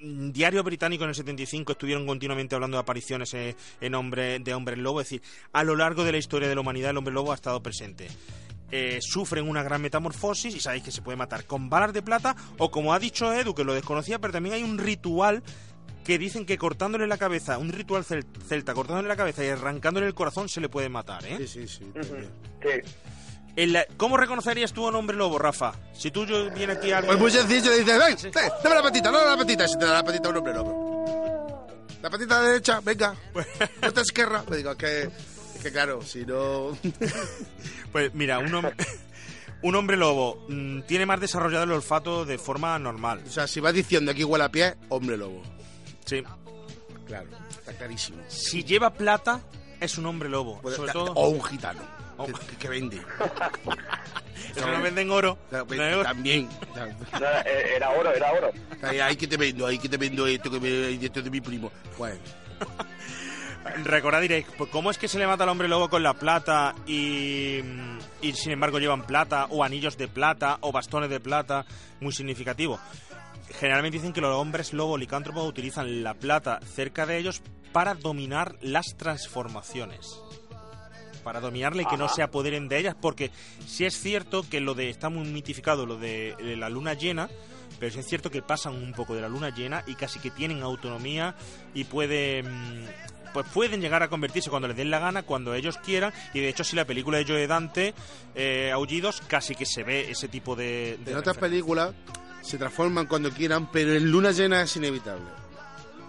Diario 0.00 0.62
británico 0.62 1.04
en 1.04 1.10
el 1.10 1.14
75 1.16 1.72
estuvieron 1.72 2.06
continuamente 2.06 2.54
hablando 2.54 2.76
de 2.76 2.82
apariciones 2.82 3.34
eh, 3.34 3.56
en 3.80 3.94
hombre, 3.94 4.38
de 4.38 4.54
hombres 4.54 4.78
lobo, 4.78 5.00
es 5.00 5.06
decir, 5.08 5.22
a 5.52 5.64
lo 5.64 5.74
largo 5.74 6.04
de 6.04 6.12
la 6.12 6.18
historia 6.18 6.48
de 6.48 6.54
la 6.54 6.60
humanidad 6.60 6.90
el 6.92 6.96
hombre 6.98 7.12
lobo 7.14 7.32
ha 7.32 7.34
estado 7.34 7.62
presente. 7.62 8.08
Eh, 8.70 8.98
sufren 9.00 9.48
una 9.48 9.62
gran 9.62 9.80
metamorfosis 9.82 10.54
y 10.54 10.60
sabéis 10.60 10.84
que 10.84 10.90
se 10.92 11.02
puede 11.02 11.16
matar 11.16 11.46
con 11.46 11.68
balas 11.70 11.92
de 11.92 12.02
plata 12.02 12.36
o 12.58 12.70
como 12.70 12.92
ha 12.92 12.98
dicho 12.98 13.32
Edu, 13.32 13.54
que 13.54 13.64
lo 13.64 13.74
desconocía, 13.74 14.18
pero 14.20 14.32
también 14.32 14.54
hay 14.54 14.62
un 14.62 14.78
ritual 14.78 15.42
que 16.04 16.16
dicen 16.18 16.46
que 16.46 16.58
cortándole 16.58 17.06
la 17.06 17.18
cabeza, 17.18 17.58
un 17.58 17.70
ritual 17.70 18.04
cel- 18.04 18.24
celta, 18.46 18.74
cortándole 18.74 19.08
la 19.08 19.16
cabeza 19.16 19.44
y 19.44 19.48
arrancándole 19.48 20.06
el 20.06 20.14
corazón 20.14 20.48
se 20.48 20.60
le 20.60 20.68
puede 20.68 20.88
matar, 20.88 21.24
¿eh? 21.26 21.36
Sí, 21.38 21.46
sí, 21.48 21.66
sí. 21.68 21.84
Sí. 22.62 22.92
¿Cómo 23.96 24.16
reconocerías 24.16 24.72
tú 24.72 24.86
a 24.86 24.90
un 24.90 24.96
hombre 24.96 25.16
lobo, 25.16 25.38
Rafa? 25.38 25.72
Si 25.92 26.10
tú 26.10 26.24
yo 26.26 26.50
viene 26.50 26.74
aquí 26.74 26.92
alguien... 26.92 27.06
Pues 27.06 27.18
muy 27.18 27.30
sencillo, 27.30 27.70
le 27.70 27.78
dices, 27.80 27.98
ven, 27.98 28.32
ven, 28.32 28.52
dame 28.62 28.74
la 28.76 28.82
patita, 28.82 29.10
dame 29.10 29.30
la 29.30 29.36
patita. 29.36 29.64
Y 29.64 29.68
se 29.68 29.76
te 29.76 29.84
da 29.84 29.94
la 29.94 30.04
patita 30.04 30.28
a 30.28 30.30
un 30.30 30.36
hombre 30.36 30.54
lobo. 30.54 31.66
La 32.02 32.10
patita 32.10 32.40
derecha, 32.40 32.80
venga. 32.80 33.14
No 33.82 33.92
te 33.92 34.00
esquerra. 34.02 34.44
Me 34.48 34.58
digo, 34.58 34.70
es 34.72 34.76
que, 34.76 35.02
es 35.02 35.62
que 35.62 35.72
claro, 35.72 36.02
si 36.02 36.24
no... 36.24 36.76
Pues 37.92 38.14
mira, 38.14 38.38
un, 38.38 38.48
hom- 38.52 38.72
un 39.62 39.74
hombre 39.74 39.96
lobo 39.96 40.44
mm, 40.48 40.82
tiene 40.82 41.06
más 41.06 41.18
desarrollado 41.20 41.64
el 41.64 41.72
olfato 41.72 42.24
de 42.24 42.38
forma 42.38 42.78
normal. 42.78 43.22
O 43.26 43.30
sea, 43.30 43.46
si 43.48 43.58
vas 43.60 43.74
diciendo 43.74 44.12
aquí 44.12 44.22
huele 44.22 44.44
a 44.44 44.50
pie, 44.50 44.76
hombre 44.90 45.16
lobo. 45.16 45.42
Sí. 46.04 46.22
Claro, 47.06 47.28
está 47.58 47.72
clarísimo. 47.72 48.18
Si 48.28 48.62
lleva 48.62 48.92
plata, 48.92 49.40
es 49.80 49.98
un 49.98 50.06
hombre 50.06 50.28
lobo. 50.28 50.60
Sobre 50.70 50.92
todo... 50.92 51.12
O 51.14 51.28
un 51.28 51.42
gitano. 51.42 51.80
O- 52.18 52.26
Que, 52.26 52.32
que- 52.32 52.56
que 52.56 52.68
vende. 52.68 52.96
Eso 54.56 54.66
no 54.70 54.82
venden 54.82 55.10
oro. 55.10 55.38
No. 55.50 56.02
También. 56.02 56.48
No, 56.74 57.26
era- 57.26 57.90
oro, 57.90 58.12
era 58.14 58.32
oro. 58.32 58.50
Ahí, 58.82 59.16
que 59.16 59.26
te 59.26 59.36
vendo, 59.36 59.66
ahí 59.66 59.78
que 59.78 59.88
te 59.88 59.96
vendo 59.96 60.26
esto, 60.26 60.50
que 60.50 60.60
me, 60.60 61.04
esto 61.04 61.22
de 61.22 61.30
mi 61.30 61.40
primo. 61.40 61.70
Bueno, 61.96 62.18
Recordad, 63.84 64.20
diréis, 64.22 64.46
pues 64.56 64.70
¿cómo 64.70 64.90
es 64.90 64.96
que 64.98 65.08
se 65.08 65.18
le 65.18 65.26
mata 65.26 65.44
al 65.44 65.50
hombre 65.50 65.68
lobo 65.68 65.90
con 65.90 66.02
la 66.02 66.14
plata 66.14 66.74
y, 66.86 67.58
y 68.22 68.32
sin 68.32 68.52
embargo 68.52 68.78
llevan 68.78 69.02
plata 69.02 69.46
o 69.50 69.62
anillos 69.62 69.98
de 69.98 70.08
plata 70.08 70.58
o 70.62 70.72
bastones 70.72 71.10
de 71.10 71.20
plata? 71.20 71.66
Muy 72.00 72.12
significativo. 72.12 72.78
Generalmente 73.58 73.98
dicen 73.98 74.12
que 74.12 74.20
los 74.20 74.34
hombres 74.36 74.72
lobo 74.72 74.96
licántropos 74.96 75.46
utilizan 75.46 76.02
la 76.02 76.14
plata 76.14 76.60
cerca 76.74 77.04
de 77.06 77.18
ellos 77.18 77.42
para 77.72 77.94
dominar 77.94 78.56
las 78.62 78.86
transformaciones. 78.96 80.18
Para 81.28 81.40
dominarla 81.40 81.82
y 81.82 81.84
que 81.84 81.98
no 81.98 82.08
se 82.08 82.22
apoderen 82.22 82.68
de 82.68 82.78
ellas, 82.78 82.96
porque 82.98 83.30
sí 83.66 83.84
es 83.84 84.00
cierto 84.00 84.48
que 84.48 84.60
lo 84.60 84.72
de 84.72 84.88
está 84.88 85.10
muy 85.10 85.28
mitificado 85.28 85.84
lo 85.84 85.98
de, 85.98 86.34
de 86.38 86.56
la 86.56 86.70
luna 86.70 86.94
llena, 86.94 87.28
pero 87.78 87.92
sí 87.92 87.98
es 87.98 88.06
cierto 88.06 88.30
que 88.30 88.40
pasan 88.40 88.74
un 88.74 88.94
poco 88.94 89.14
de 89.14 89.20
la 89.20 89.28
luna 89.28 89.54
llena 89.54 89.84
y 89.86 89.94
casi 89.94 90.20
que 90.20 90.30
tienen 90.30 90.62
autonomía 90.62 91.34
y 91.74 91.84
pueden 91.84 92.88
pues 93.34 93.44
pueden 93.52 93.82
llegar 93.82 94.02
a 94.02 94.08
convertirse 94.08 94.48
cuando 94.48 94.68
les 94.68 94.76
den 94.78 94.90
la 94.90 95.00
gana, 95.00 95.22
cuando 95.22 95.52
ellos 95.52 95.76
quieran, 95.76 96.14
y 96.32 96.40
de 96.40 96.48
hecho 96.48 96.64
si 96.64 96.76
la 96.76 96.86
película 96.86 97.18
de 97.18 97.26
Joe 97.26 97.46
Dante, 97.46 97.92
eh, 98.34 98.70
Aullidos, 98.72 99.20
casi 99.28 99.54
que 99.54 99.66
se 99.66 99.82
ve 99.82 100.10
ese 100.10 100.28
tipo 100.28 100.56
de... 100.56 100.98
de 101.04 101.12
En 101.12 101.18
otras 101.18 101.36
películas 101.36 101.92
se 102.40 102.56
transforman 102.56 103.04
cuando 103.04 103.30
quieran, 103.30 103.70
pero 103.70 103.92
en 103.92 104.10
Luna 104.10 104.30
Llena 104.30 104.62
es 104.62 104.74
inevitable. 104.76 105.26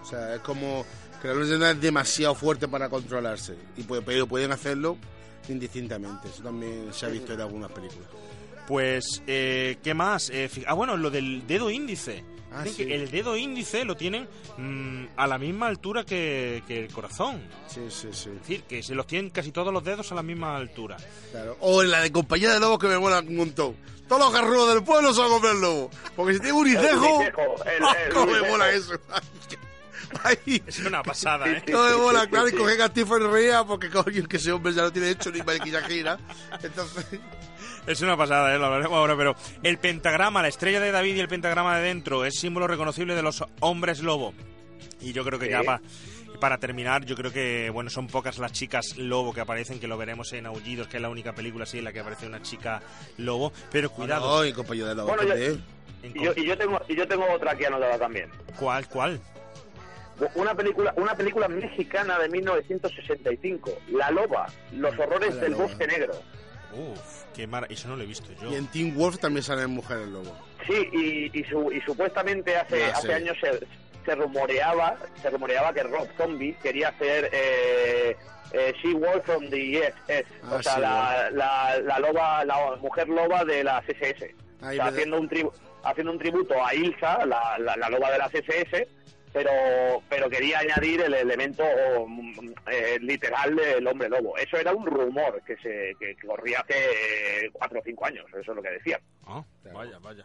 O 0.02 0.04
sea, 0.06 0.36
es 0.36 0.40
como 0.40 0.86
que 1.20 1.28
la 1.28 1.34
Luna 1.34 1.46
Llena 1.46 1.70
es 1.72 1.80
demasiado 1.80 2.34
fuerte 2.34 2.66
para 2.68 2.88
controlarse. 2.88 3.56
Y 3.76 3.82
pu- 3.82 4.02
pero 4.04 4.26
pueden 4.26 4.52
hacerlo 4.52 4.96
indistintamente. 5.48 6.28
Eso 6.28 6.42
también 6.42 6.88
se 6.92 7.06
ha 7.06 7.08
visto 7.08 7.32
en 7.32 7.40
algunas 7.40 7.70
películas. 7.72 8.08
Pues, 8.66 9.22
eh, 9.26 9.78
¿qué 9.82 9.94
más? 9.94 10.30
Eh, 10.30 10.48
ah, 10.66 10.74
bueno, 10.74 10.96
lo 10.96 11.10
del 11.10 11.46
dedo 11.46 11.70
índice. 11.70 12.24
Ah, 12.52 12.62
Dicen 12.64 12.76
sí. 12.78 12.86
que 12.86 12.94
el 12.96 13.10
dedo 13.10 13.36
índice 13.36 13.84
lo 13.84 13.96
tienen 13.96 14.28
mm, 14.58 15.04
a 15.16 15.26
la 15.28 15.38
misma 15.38 15.68
altura 15.68 16.04
que, 16.04 16.62
que 16.66 16.78
el 16.84 16.92
corazón. 16.92 17.40
Sí, 17.68 17.80
sí, 17.90 18.08
sí. 18.12 18.28
Es 18.30 18.40
decir, 18.40 18.62
que 18.64 18.82
se 18.82 18.94
los 18.94 19.06
tienen 19.06 19.30
casi 19.30 19.52
todos 19.52 19.72
los 19.72 19.84
dedos 19.84 20.10
a 20.10 20.14
la 20.16 20.22
misma 20.22 20.56
altura. 20.56 20.96
Claro. 21.30 21.56
O 21.60 21.82
en 21.82 21.90
la 21.92 22.00
de 22.02 22.10
Compañía 22.12 22.50
de 22.52 22.58
Lobos 22.60 22.78
que 22.80 22.88
me 22.88 22.98
mola 22.98 23.20
un 23.20 23.36
montón. 23.36 23.76
Todos 24.08 24.22
los 24.22 24.32
garrudos 24.32 24.74
del 24.74 24.82
pueblo 24.82 25.12
se 25.14 25.20
van 25.20 25.30
a 25.30 25.34
comer 25.34 25.54
lobo. 25.56 25.90
Porque 26.16 26.34
si 26.34 26.40
tiene 26.40 26.58
un 26.58 26.66
el- 26.68 26.76
¡ah, 27.82 27.96
el 28.06 28.12
cómo 28.12 28.32
me 28.32 28.42
mola 28.48 28.70
eso! 28.72 28.94
Ay, 30.24 30.62
Es 30.66 30.80
una 30.80 31.02
pasada, 31.02 31.48
¿eh? 31.50 31.62
No 31.68 31.84
me 31.84 31.96
mola, 31.96 32.26
claro, 32.26 32.48
y 32.48 32.52
coge 32.56 32.82
a 32.82 32.88
Stephen 32.88 33.30
Rea 33.32 33.64
porque 33.64 33.88
coño, 33.90 34.26
que 34.28 34.36
ese 34.36 34.52
hombre 34.52 34.72
ya 34.72 34.82
no 34.82 34.92
tiene 34.92 35.10
hecho 35.10 35.30
ni 35.30 35.40
maquillajera. 35.42 36.18
Entonces, 36.62 37.06
Es 37.86 38.00
una 38.02 38.16
pasada, 38.16 38.54
¿eh? 38.54 38.58
lo 38.58 38.66
hablaremos 38.66 38.96
ahora, 38.98 39.16
pero 39.16 39.34
el 39.62 39.78
pentagrama, 39.78 40.42
la 40.42 40.48
estrella 40.48 40.80
de 40.80 40.90
David 40.92 41.16
y 41.16 41.20
el 41.20 41.28
pentagrama 41.28 41.78
de 41.78 41.84
dentro 41.88 42.24
es 42.24 42.38
símbolo 42.38 42.66
reconocible 42.66 43.14
de 43.14 43.22
los 43.22 43.44
hombres 43.60 44.00
lobo. 44.00 44.34
Y 45.00 45.12
yo 45.12 45.24
creo 45.24 45.38
que 45.38 45.46
Sí. 45.46 45.52
ya 45.52 45.62
pa- 45.62 45.80
para 46.40 46.58
terminar, 46.58 47.04
yo 47.04 47.16
creo 47.16 47.32
que 47.32 47.68
bueno 47.70 47.90
son 47.90 48.06
pocas 48.06 48.38
las 48.38 48.52
chicas 48.52 48.96
lobo 48.96 49.32
que 49.34 49.40
aparecen, 49.42 49.78
que 49.80 49.86
lo 49.88 49.96
veremos 49.98 50.32
en 50.32 50.46
Aullidos, 50.46 50.88
que 50.88 50.96
es 50.96 51.02
la 51.02 51.08
única 51.10 51.34
película 51.34 51.64
así 51.64 51.78
en 51.78 51.84
la 51.84 51.92
que 51.92 52.00
aparece 52.00 52.26
una 52.26 52.40
chica 52.42 52.80
lobo. 53.18 53.52
Pero 53.70 53.90
cuidado, 53.90 54.38
No, 54.38 54.44
y 54.44 54.52
compañía 54.52 54.86
de 54.86 54.94
Lobos 54.94 55.16
Bueno, 55.16 55.34
yo- 55.34 55.42
en 55.44 55.62
Y 56.16 56.24
yo, 56.24 56.32
y 56.34 56.46
yo 56.46 56.56
tengo 56.56 56.80
y 56.88 56.96
yo 56.96 57.06
tengo 57.06 57.24
otra 57.30 57.52
aquí 57.52 57.64
anotada 57.66 57.98
también. 57.98 58.30
¿cuál, 58.58 58.88
cuál? 58.88 59.20
Una 60.34 60.54
película 60.54 60.92
una 60.96 61.14
película 61.14 61.48
mexicana 61.48 62.18
de 62.18 62.28
1965, 62.28 63.70
La 63.92 64.10
Loba, 64.10 64.46
Los 64.72 64.98
horrores 64.98 65.34
La 65.36 65.42
del 65.42 65.52
Loba. 65.52 65.64
bosque 65.64 65.86
negro. 65.86 66.12
Uf, 66.72 67.24
qué 67.34 67.46
mara... 67.46 67.66
Eso 67.70 67.88
no 67.88 67.96
lo 67.96 68.02
he 68.04 68.06
visto 68.06 68.30
yo. 68.40 68.50
Y 68.50 68.54
en 68.54 68.66
Teen 68.68 68.94
Wolf 68.94 69.18
también 69.18 69.42
salen 69.42 69.70
mujeres 69.70 70.06
lobos. 70.08 70.32
Sí, 70.66 70.88
y, 70.92 71.38
y, 71.40 71.44
su- 71.44 71.72
y 71.72 71.80
supuestamente 71.80 72.56
hace, 72.56 72.78
Ya 72.78 72.88
hace 72.96 73.12
años 73.14 73.36
se, 73.40 73.58
se 74.04 74.14
rumoreaba 74.14 74.96
se 75.20 75.30
rumoreaba 75.30 75.72
que 75.72 75.82
Rob 75.82 76.06
Zombie 76.16 76.54
quería 76.62 76.88
hacer 76.90 77.28
eh, 77.32 78.16
eh, 78.52 78.74
She 78.82 78.92
Wolf 78.94 79.24
from 79.24 79.48
the 79.50 79.58
Yes, 79.66 79.94
Yes. 80.06 80.24
Ah, 80.44 80.54
o 80.56 80.62
sea, 80.62 80.74
sí, 80.74 80.80
la, 80.80 81.30
la, 81.32 81.80
la 81.82 81.98
loba, 81.98 82.44
la 82.44 82.76
mujer 82.76 83.08
loba 83.08 83.44
de 83.44 83.64
las 83.64 83.88
SS. 83.88 84.34
Ahí 84.62 84.78
O 84.78 84.82
sea, 84.82 84.84
me- 84.84 84.90
haciendo, 84.90 85.18
un 85.18 85.28
tribu- 85.28 85.52
haciendo 85.82 86.12
un 86.12 86.18
tributo 86.18 86.54
a 86.64 86.74
Ilsa, 86.74 87.24
la, 87.26 87.58
la, 87.58 87.76
la 87.76 87.88
loba 87.88 88.10
de 88.12 88.18
las 88.18 88.32
SS, 88.34 88.86
pero, 89.32 90.02
pero 90.08 90.28
quería 90.28 90.58
añadir 90.58 91.02
el 91.02 91.14
elemento 91.14 91.64
mm, 92.06 92.52
eh, 92.70 92.98
literal 93.00 93.54
del 93.54 93.86
hombre 93.86 94.08
lobo. 94.08 94.36
Eso 94.36 94.56
era 94.56 94.72
un 94.72 94.86
rumor 94.86 95.40
que 95.46 95.56
se 95.56 95.94
que, 95.98 96.16
corría 96.26 96.60
hace 96.60 97.50
cuatro 97.52 97.80
o 97.80 97.82
cinco 97.84 98.06
años, 98.06 98.26
eso 98.28 98.52
es 98.52 98.56
lo 98.56 98.62
que 98.62 98.70
decían. 98.70 99.00
Ah, 99.26 99.44
vaya, 99.72 99.98
vaya. 99.98 100.24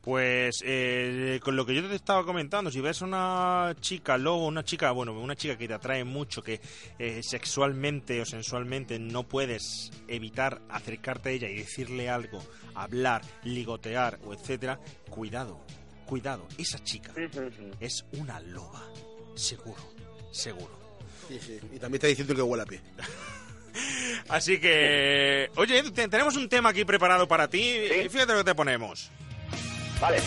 Pues 0.00 0.62
eh, 0.64 1.38
con 1.42 1.56
lo 1.56 1.66
que 1.66 1.74
yo 1.74 1.86
te 1.86 1.94
estaba 1.94 2.24
comentando, 2.24 2.70
si 2.70 2.80
ves 2.80 3.02
una 3.02 3.74
chica 3.80 4.16
lobo, 4.16 4.46
una 4.46 4.64
chica, 4.64 4.92
bueno, 4.92 5.12
una 5.12 5.36
chica 5.36 5.58
que 5.58 5.68
te 5.68 5.74
atrae 5.74 6.04
mucho, 6.04 6.42
que 6.42 6.58
eh, 6.98 7.20
sexualmente 7.22 8.18
o 8.22 8.24
sensualmente 8.24 8.98
no 8.98 9.24
puedes 9.24 9.92
evitar 10.08 10.62
acercarte 10.70 11.28
a 11.28 11.32
ella 11.32 11.48
y 11.50 11.56
decirle 11.56 12.08
algo, 12.08 12.42
hablar, 12.74 13.20
ligotear 13.44 14.18
o 14.24 14.32
etcétera, 14.32 14.80
cuidado, 15.10 15.60
cuidado, 16.10 16.48
esa 16.58 16.82
chica 16.82 17.12
es 17.78 18.04
una 18.18 18.40
loba, 18.40 18.84
seguro, 19.36 19.80
seguro. 20.32 20.76
Sí, 21.28 21.38
sí. 21.40 21.58
Y 21.72 21.78
también 21.78 21.94
está 21.94 22.08
diciendo 22.08 22.34
que 22.34 22.42
huele 22.42 22.64
a 22.64 22.66
pie. 22.66 22.80
Así 24.28 24.58
que, 24.58 25.48
oye, 25.54 25.84
te- 25.92 26.08
tenemos 26.08 26.34
un 26.36 26.48
tema 26.48 26.70
aquí 26.70 26.84
preparado 26.84 27.28
para 27.28 27.48
ti, 27.48 27.62
Sí. 27.88 28.08
fíjate 28.08 28.32
lo 28.32 28.38
que 28.38 28.44
te 28.44 28.54
ponemos. 28.56 29.08
Vale. 30.00 30.18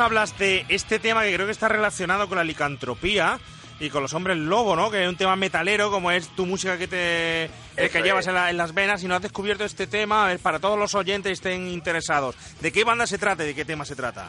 Hablas 0.00 0.36
de 0.38 0.64
este 0.68 0.98
tema 0.98 1.22
que 1.24 1.34
creo 1.34 1.46
que 1.46 1.52
está 1.52 1.68
relacionado 1.68 2.28
con 2.28 2.38
la 2.38 2.44
licantropía 2.44 3.38
y 3.78 3.88
con 3.90 4.02
los 4.02 4.12
hombres 4.12 4.36
lobo, 4.36 4.76
¿no? 4.76 4.90
Que 4.90 5.02
es 5.04 5.08
un 5.08 5.16
tema 5.16 5.36
metalero, 5.36 5.90
como 5.90 6.10
es 6.10 6.28
tu 6.36 6.44
música 6.46 6.76
que 6.76 6.86
te 6.86 7.44
eh, 7.44 7.50
Eso 7.76 7.92
que 7.92 8.02
llevas 8.02 8.26
en, 8.26 8.34
la- 8.34 8.50
en 8.50 8.56
las 8.58 8.74
venas 8.74 9.02
y 9.02 9.08
no 9.08 9.14
has 9.14 9.22
descubierto 9.22 9.64
este 9.64 9.86
tema, 9.86 10.24
a 10.24 10.28
ver, 10.28 10.38
para 10.38 10.58
todos 10.58 10.78
los 10.78 10.94
oyentes 10.94 11.30
que 11.30 11.32
estén 11.50 11.68
interesados. 11.68 12.34
¿De 12.60 12.72
qué 12.72 12.84
banda 12.84 13.06
se 13.06 13.16
trata 13.18 13.44
y 13.44 13.48
de 13.48 13.54
qué 13.54 13.64
tema 13.64 13.84
se 13.86 13.96
trata? 13.96 14.28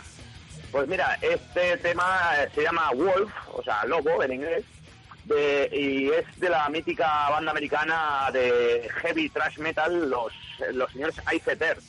Pues 0.71 0.87
mira, 0.87 1.17
este 1.21 1.75
tema 1.77 2.31
eh, 2.39 2.49
se 2.55 2.61
llama 2.63 2.91
Wolf, 2.95 3.29
o 3.53 3.61
sea, 3.61 3.83
lobo 3.85 4.23
en 4.23 4.33
inglés, 4.33 4.63
de- 5.25 5.69
y 5.73 6.07
es 6.09 6.39
de 6.39 6.49
la 6.49 6.69
mítica 6.69 7.29
banda 7.29 7.51
americana 7.51 8.29
de 8.31 8.89
heavy 9.01 9.27
thrash 9.29 9.57
metal, 9.57 10.09
los, 10.09 10.31
los 10.73 10.89
señores 10.93 11.15
Iced 11.33 11.61
Earth, 11.61 11.83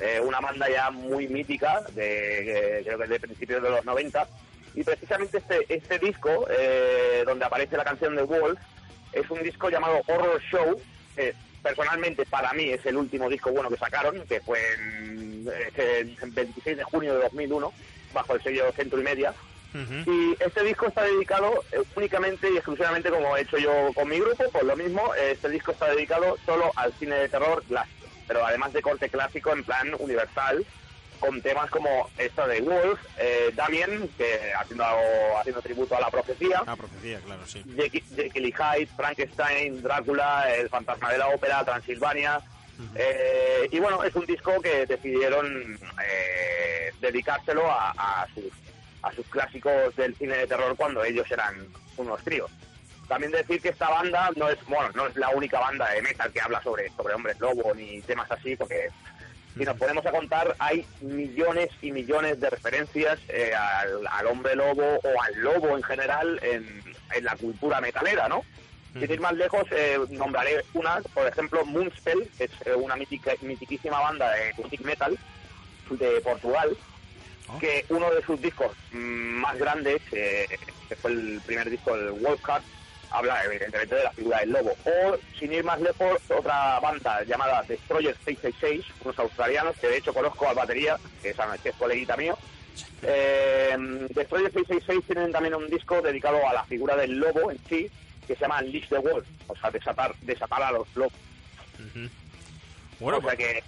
eh, 0.00 0.20
una 0.20 0.40
banda 0.40 0.68
ya 0.68 0.90
muy 0.90 1.28
mítica, 1.28 1.82
de, 1.94 2.78
eh, 2.78 2.82
creo 2.84 2.98
que 2.98 3.06
de 3.06 3.20
principios 3.20 3.62
de 3.62 3.70
los 3.70 3.84
90, 3.84 4.26
y 4.76 4.84
precisamente 4.84 5.38
este, 5.38 5.64
este 5.68 5.98
disco, 5.98 6.46
eh, 6.50 7.24
donde 7.26 7.46
aparece 7.46 7.76
la 7.76 7.84
canción 7.84 8.14
de 8.14 8.22
Wolf, 8.22 8.60
es 9.12 9.28
un 9.30 9.42
disco 9.42 9.70
llamado 9.70 10.02
Horror 10.06 10.40
Show, 10.50 10.78
que 11.16 11.34
personalmente 11.62 12.26
para 12.26 12.52
mí 12.52 12.70
es 12.70 12.84
el 12.84 12.96
último 12.96 13.28
disco 13.30 13.50
bueno 13.50 13.70
que 13.70 13.78
sacaron, 13.78 14.20
que 14.26 14.40
fue 14.40 14.60
en, 14.74 15.48
eh, 15.48 16.14
el 16.22 16.30
26 16.30 16.76
de 16.76 16.84
junio 16.84 17.14
de 17.14 17.22
2001, 17.22 17.72
bajo 18.12 18.34
el 18.34 18.42
sello 18.42 18.70
Centro 18.72 19.00
y 19.00 19.02
Media. 19.02 19.34
Y 20.06 20.34
este 20.40 20.62
disco 20.64 20.86
está 20.86 21.02
dedicado 21.02 21.62
únicamente 21.96 22.50
y 22.50 22.56
exclusivamente, 22.56 23.10
como 23.10 23.36
he 23.36 23.42
hecho 23.42 23.58
yo 23.58 23.90
con 23.94 24.08
mi 24.08 24.18
grupo, 24.18 24.44
pues 24.50 24.64
lo 24.64 24.74
mismo, 24.74 25.14
este 25.14 25.50
disco 25.50 25.72
está 25.72 25.90
dedicado 25.90 26.38
solo 26.46 26.72
al 26.76 26.94
cine 26.94 27.16
de 27.16 27.28
terror 27.28 27.62
clásico, 27.68 28.05
pero 28.26 28.44
además 28.44 28.72
de 28.72 28.82
corte 28.82 29.08
clásico 29.08 29.52
en 29.52 29.64
plan 29.64 29.92
universal, 29.98 30.64
con 31.20 31.40
temas 31.40 31.70
como 31.70 32.10
esta 32.18 32.46
de 32.46 32.60
Wolf, 32.60 33.00
eh, 33.18 33.50
Damien, 33.54 34.08
que 34.18 34.52
haciendo, 34.58 34.84
haciendo 35.38 35.62
tributo 35.62 35.96
a 35.96 36.00
la 36.00 36.10
profecía, 36.10 36.62
Ah, 36.66 36.76
profecía, 36.76 37.18
claro, 37.20 37.46
sí. 37.46 37.62
Jekyll 37.74 38.46
y 38.46 38.52
Hyde, 38.52 38.86
Frankenstein, 38.96 39.82
Drácula, 39.82 40.54
El 40.54 40.68
fantasma 40.68 41.10
de 41.12 41.18
la 41.18 41.28
ópera, 41.28 41.64
Transilvania. 41.64 42.40
Eh, 42.94 43.66
y 43.70 43.78
bueno, 43.78 44.04
es 44.04 44.14
un 44.14 44.26
disco 44.26 44.60
que 44.60 44.84
decidieron 44.84 45.78
eh, 46.06 46.92
dedicárselo 47.00 47.70
a, 47.70 47.92
a 47.92 48.26
sus, 48.34 48.44
a 49.02 49.10
sus 49.12 49.26
clásicos 49.28 49.96
del 49.96 50.14
cine 50.16 50.36
de 50.36 50.46
terror 50.46 50.76
cuando 50.76 51.02
ellos 51.02 51.30
eran 51.30 51.66
unos 51.96 52.22
tríos. 52.22 52.50
También 53.08 53.32
decir 53.32 53.60
que 53.60 53.68
esta 53.68 53.88
banda 53.88 54.30
no 54.36 54.48
es 54.48 54.58
bueno 54.66 54.90
no 54.94 55.06
es 55.06 55.16
la 55.16 55.28
única 55.30 55.60
banda 55.60 55.88
de 55.90 56.02
metal 56.02 56.32
que 56.32 56.40
habla 56.40 56.60
sobre, 56.62 56.90
sobre 56.90 57.14
hombres 57.14 57.38
lobo 57.38 57.72
ni 57.74 58.00
temas 58.02 58.30
así, 58.30 58.56
porque 58.56 58.88
Si 59.56 59.64
nos 59.64 59.76
ponemos 59.78 60.04
a 60.04 60.10
contar, 60.10 60.54
hay 60.58 60.84
millones 61.00 61.70
y 61.80 61.90
millones 61.92 62.40
de 62.40 62.50
referencias 62.50 63.18
eh, 63.28 63.54
al, 63.54 64.06
al 64.10 64.26
hombre 64.26 64.54
lobo 64.54 64.98
o 65.02 65.22
al 65.22 65.34
lobo 65.40 65.76
en 65.76 65.82
general 65.82 66.38
en, 66.42 66.82
en 67.14 67.24
la 67.24 67.36
cultura 67.36 67.80
metalera, 67.80 68.28
¿no? 68.28 68.42
Sin 68.92 69.10
ir 69.10 69.20
más 69.20 69.34
lejos, 69.34 69.64
eh, 69.72 69.98
nombraré 70.10 70.64
una, 70.74 71.00
por 71.14 71.26
ejemplo, 71.26 71.64
Moonspell, 71.66 72.28
que 72.38 72.44
es 72.44 72.50
eh, 72.66 72.74
una 72.74 72.96
mítica, 72.96 73.32
mitiquísima 73.42 74.00
banda 74.00 74.30
de 74.32 74.52
gothic 74.52 74.80
metal 74.82 75.18
de 75.90 76.20
Portugal, 76.22 76.76
Oh. 77.48 77.58
que 77.60 77.84
uno 77.90 78.10
de 78.10 78.22
sus 78.24 78.40
discos 78.40 78.72
mm, 78.92 78.98
más 78.98 79.56
grandes, 79.56 80.02
eh, 80.12 80.48
que 80.88 80.96
fue 80.96 81.12
el 81.12 81.40
primer 81.46 81.70
disco, 81.70 81.94
el 81.94 82.10
World 82.10 82.40
Cup, 82.40 82.60
habla 83.10 83.44
evidentemente 83.44 83.94
de 83.94 84.04
la 84.04 84.10
figura 84.12 84.38
del 84.40 84.50
lobo. 84.52 84.72
O, 84.84 85.16
sin 85.38 85.52
ir 85.52 85.64
más 85.64 85.80
lejos, 85.80 86.20
otra 86.30 86.78
banda 86.80 87.22
llamada 87.24 87.62
Destroyer 87.62 88.16
666, 88.24 88.84
unos 89.04 89.18
australianos, 89.18 89.76
que 89.76 89.88
de 89.88 89.98
hecho 89.98 90.12
conozco 90.14 90.48
al 90.48 90.54
batería, 90.56 90.96
que 91.22 91.30
es, 91.30 91.36
que 91.62 91.68
es 91.70 91.74
coleguita 91.76 92.16
mío. 92.16 92.36
Eh, 93.02 93.76
Destroyer 94.10 94.52
666 94.52 95.04
tienen 95.06 95.32
también 95.32 95.54
un 95.54 95.68
disco 95.68 96.00
dedicado 96.02 96.46
a 96.48 96.52
la 96.52 96.64
figura 96.64 96.96
del 96.96 97.18
lobo 97.18 97.50
en 97.50 97.58
sí, 97.68 97.90
que 98.26 98.34
se 98.34 98.40
llama 98.40 98.60
Unleash 98.60 98.88
the 98.88 98.98
Wolf, 98.98 99.26
o 99.46 99.56
sea, 99.56 99.70
desatar, 99.70 100.14
desatar 100.22 100.62
a 100.62 100.72
los 100.72 100.86
lobos. 100.96 101.12
Bueno, 102.98 103.18
o 103.18 103.20
sea 103.20 103.34
pues, 103.34 103.36
que, 103.36 103.62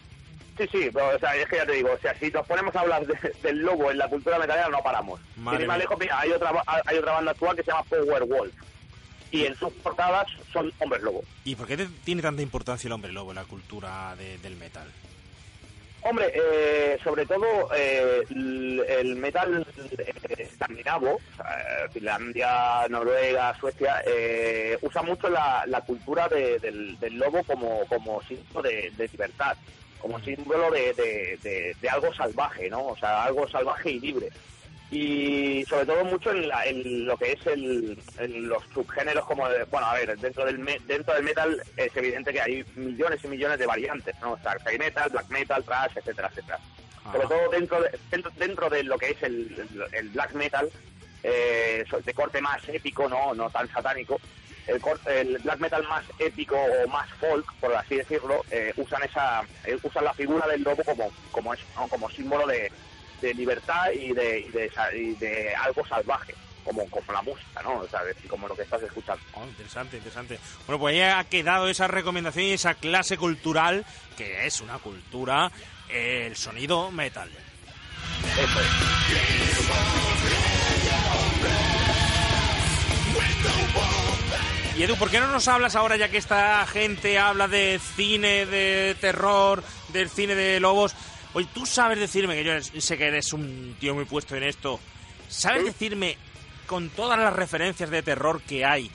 sí, 0.59 0.69
sí, 0.73 0.91
pero, 0.93 1.15
o 1.15 1.19
sea, 1.19 1.37
es 1.37 1.47
que 1.49 1.57
ya 1.57 1.67
te 1.67 1.73
digo, 1.73 1.93
o 1.93 1.99
sea, 1.99 2.15
si 2.19 2.31
nos 2.31 2.47
ponemos 2.47 2.75
a 2.75 2.81
hablar 2.81 3.07
de- 3.07 3.33
del 3.43 3.59
lobo 3.59 3.91
en 3.91 3.99
la 3.99 4.09
cultura 4.09 4.39
metalera 4.39 4.69
no 4.69 4.83
paramos. 4.83 5.21
Sin 5.53 5.63
ir 5.63 5.67
más 5.69 5.79
lejos, 5.79 5.99
mira, 5.99 6.19
hay 6.19 6.33
otra, 6.33 6.53
hay 6.87 6.97
otra 6.99 7.13
banda 7.13 7.31
actual 7.33 7.57
que 7.57 7.63
se 7.63 7.71
llama 7.71 7.85
Power 7.85 8.25
Wolf. 8.25 8.55
Y 9.31 9.45
en 9.45 9.55
sus 9.57 9.73
portadas 9.75 10.27
son 10.53 10.73
hombres 10.79 11.03
lobo. 11.03 11.23
¿y 11.45 11.55
por 11.55 11.67
qué 11.67 11.77
tiene 12.05 12.23
tanta 12.23 12.43
importancia 12.43 12.89
el 12.89 12.93
hombre 12.93 13.13
lobo 13.13 13.31
en 13.31 13.37
la 13.37 13.45
cultura 13.45 14.15
de- 14.17 14.39
del 14.39 14.57
metal? 14.57 14.89
Hombre, 16.03 16.33
eh, 16.33 16.97
sobre 17.03 17.27
todo 17.27 17.45
eh, 17.75 18.23
el, 18.31 18.85
el 18.89 19.17
metal 19.17 19.67
eh, 19.99 20.15
escandinavo, 20.39 21.15
o 21.17 21.37
sea, 21.37 21.89
Finlandia, 21.93 22.87
Noruega, 22.89 23.55
Suecia, 23.59 24.03
eh, 24.07 24.79
usa 24.81 25.03
mucho 25.03 25.29
la, 25.29 25.65
la 25.67 25.81
cultura 25.81 26.29
de- 26.29 26.59
del, 26.61 26.99
del 27.01 27.15
lobo 27.19 27.43
como, 27.45 27.85
como 27.87 28.23
símbolo 28.23 28.69
de, 28.69 28.93
de 28.97 29.09
libertad, 29.09 29.57
como 30.01 30.21
símbolo 30.21 30.71
de, 30.71 30.95
de- 30.95 31.39
de- 31.43 31.77
de 31.81 31.89
algo 31.91 32.15
salvaje, 32.15 32.71
¿no? 32.71 32.87
O 32.87 32.97
sea, 32.97 33.25
algo 33.25 33.49
salvaje 33.49 33.91
y 33.91 34.01
libre. 34.01 34.29
Y 34.91 35.65
sobre 35.69 35.85
todo 35.87 36.05
mucho 36.05 36.31
en, 36.31 36.49
la- 36.49 36.65
en 36.65 37.05
lo 37.05 37.17
que 37.19 37.33
es 37.33 37.47
el, 37.47 37.99
en 38.19 38.49
los 38.49 38.63
subgéneros 38.73 39.25
como, 39.27 39.47
de- 39.49 39.65
bueno, 39.65 39.87
a 39.87 39.95
ver, 39.95 40.19
dentro 40.19 40.45
del, 40.47 40.59
me- 40.59 40.79
dentro 40.87 41.15
del 41.15 41.25
metal 41.25 41.63
es 41.77 41.95
evidente 41.97 42.33
que 42.33 42.41
hay 42.41 42.65
millones 42.75 43.21
y 43.23 43.29
millones 43.29 43.59
de 43.59 43.67
variantes, 43.67 44.15
¿no? 44.23 44.39
Sea, 44.43 44.57
heavy 44.65 44.79
metal, 44.79 45.11
black 45.11 45.29
metal, 45.29 45.63
thrash, 45.65 45.93
etcétera, 45.97 46.29
etcétera. 46.29 46.59
Sobre 47.13 47.27
todo 47.27 47.51
dentro 47.51 47.83
de, 47.83 47.99
dentro, 48.11 48.31
dentro 48.37 48.71
de 48.71 48.83
lo 48.85 48.99
que 48.99 49.11
es 49.11 49.23
el, 49.23 49.69
el- 49.75 49.95
el 49.95 50.09
black 50.11 50.33
metal, 50.33 50.71
eh, 51.23 51.85
de 52.05 52.15
corte 52.15 52.41
más 52.41 52.67
épico, 52.69 53.09
no, 53.11 53.35
no 53.35 53.51
tan 53.51 53.69
satánico, 53.71 54.19
el, 54.67 54.81
cor- 54.81 55.01
el 55.07 55.37
black 55.39 55.59
metal 55.59 55.83
más 55.89 56.05
épico 56.19 56.57
o 56.57 56.89
más 56.89 57.11
folk, 57.21 57.51
por 57.61 57.75
así 57.75 57.97
decirlo, 57.97 58.43
eh, 58.51 58.73
usan 58.77 59.03
esa 59.03 59.43
eh, 59.65 59.79
usan 59.83 60.05
la 60.05 60.13
figura 60.15 60.47
del 60.47 60.63
lobo 60.63 60.83
como 60.85 61.11
como 61.33 61.53
eso, 61.55 61.65
¿no? 61.77 61.89
como 61.89 62.09
símbolo 62.11 62.47
de, 62.47 62.71
de 63.21 63.35
libertad 63.35 63.91
y 63.93 64.13
de, 64.13 64.41
y 64.41 64.49
de, 64.51 64.71
sa- 64.71 64.95
y 64.95 65.15
de 65.15 65.55
algo 65.55 65.87
salvaje, 65.87 66.35
como, 66.65 66.89
como 66.91 67.13
la 67.13 67.23
música, 67.23 67.63
¿no? 67.63 67.79
O 67.81 67.89
sea, 67.89 68.01
como 68.29 68.49
lo 68.49 68.55
que 68.57 68.63
estás 68.63 68.83
escuchando. 68.83 69.23
Oh, 69.35 69.45
interesante, 69.47 69.97
interesante. 69.97 70.39
Bueno, 70.67 70.79
pues 70.81 70.95
ahí 70.95 71.01
ha 71.03 71.25
quedado 71.25 71.69
esa 71.69 71.87
recomendación 71.89 72.47
y 72.47 72.53
esa 72.53 72.75
clase 72.75 73.17
cultural, 73.17 73.85
que 74.17 74.47
es 74.47 74.61
una 74.61 74.79
cultura, 74.79 75.51
eh, 75.89 76.25
el 76.27 76.37
sonido 76.37 76.91
metal. 76.91 77.31
Eso 78.37 78.61
es. 78.61 78.69
Y 84.77 84.83
Edu, 84.85 84.95
¿por 84.97 85.11
qué 85.11 85.19
no 85.19 85.27
nos 85.27 85.49
hablas 85.49 85.75
ahora, 85.75 85.97
ya 85.97 86.09
que 86.09 86.19
esta 86.19 86.65
gente 86.67 87.19
habla 87.19 87.49
de 87.49 87.81
cine 87.97 88.47
de 88.47 88.97
terror, 89.01 89.65
del 89.89 90.09
cine 90.09 90.37
de 90.37 90.61
lobos? 90.61 90.95
Oye, 91.35 91.47
tú 91.55 91.67
sabes 91.67 91.99
decirme, 91.99 92.35
que 92.35 92.45
yo 92.45 92.81
sé 92.81 92.97
que 92.97 93.07
eres 93.07 93.33
un 93.33 93.77
tío 93.79 93.95
muy 93.95 94.05
puesto 94.07 94.35
en 94.37 94.43
esto, 94.45 94.81
¿sabes 95.29 95.65
decirme, 95.65 96.17
con 96.67 96.89
todas 96.91 97.19
las 97.19 97.33
referencias 97.33 97.91
de 97.91 98.03
terror 98.03 98.41
que 98.43 98.65
hay, 98.65 98.91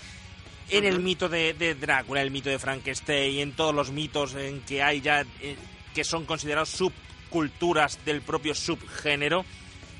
en 0.70 0.86
el 0.86 1.00
mito 1.00 1.30
de, 1.30 1.54
de 1.54 1.76
Drácula, 1.76 2.22
el 2.22 2.32
mito 2.32 2.50
de 2.50 2.58
Frankenstein, 2.60 3.40
en 3.40 3.52
todos 3.54 3.74
los 3.76 3.92
mitos 3.92 4.34
en 4.36 4.62
que 4.62 4.82
hay 4.82 5.02
ya, 5.02 5.22
eh, 5.42 5.56
que 5.94 6.04
son 6.04 6.26
considerados 6.26 6.70
subculturas 6.70 8.04
del 8.06 8.22
propio 8.22 8.56
subgénero, 8.56 9.46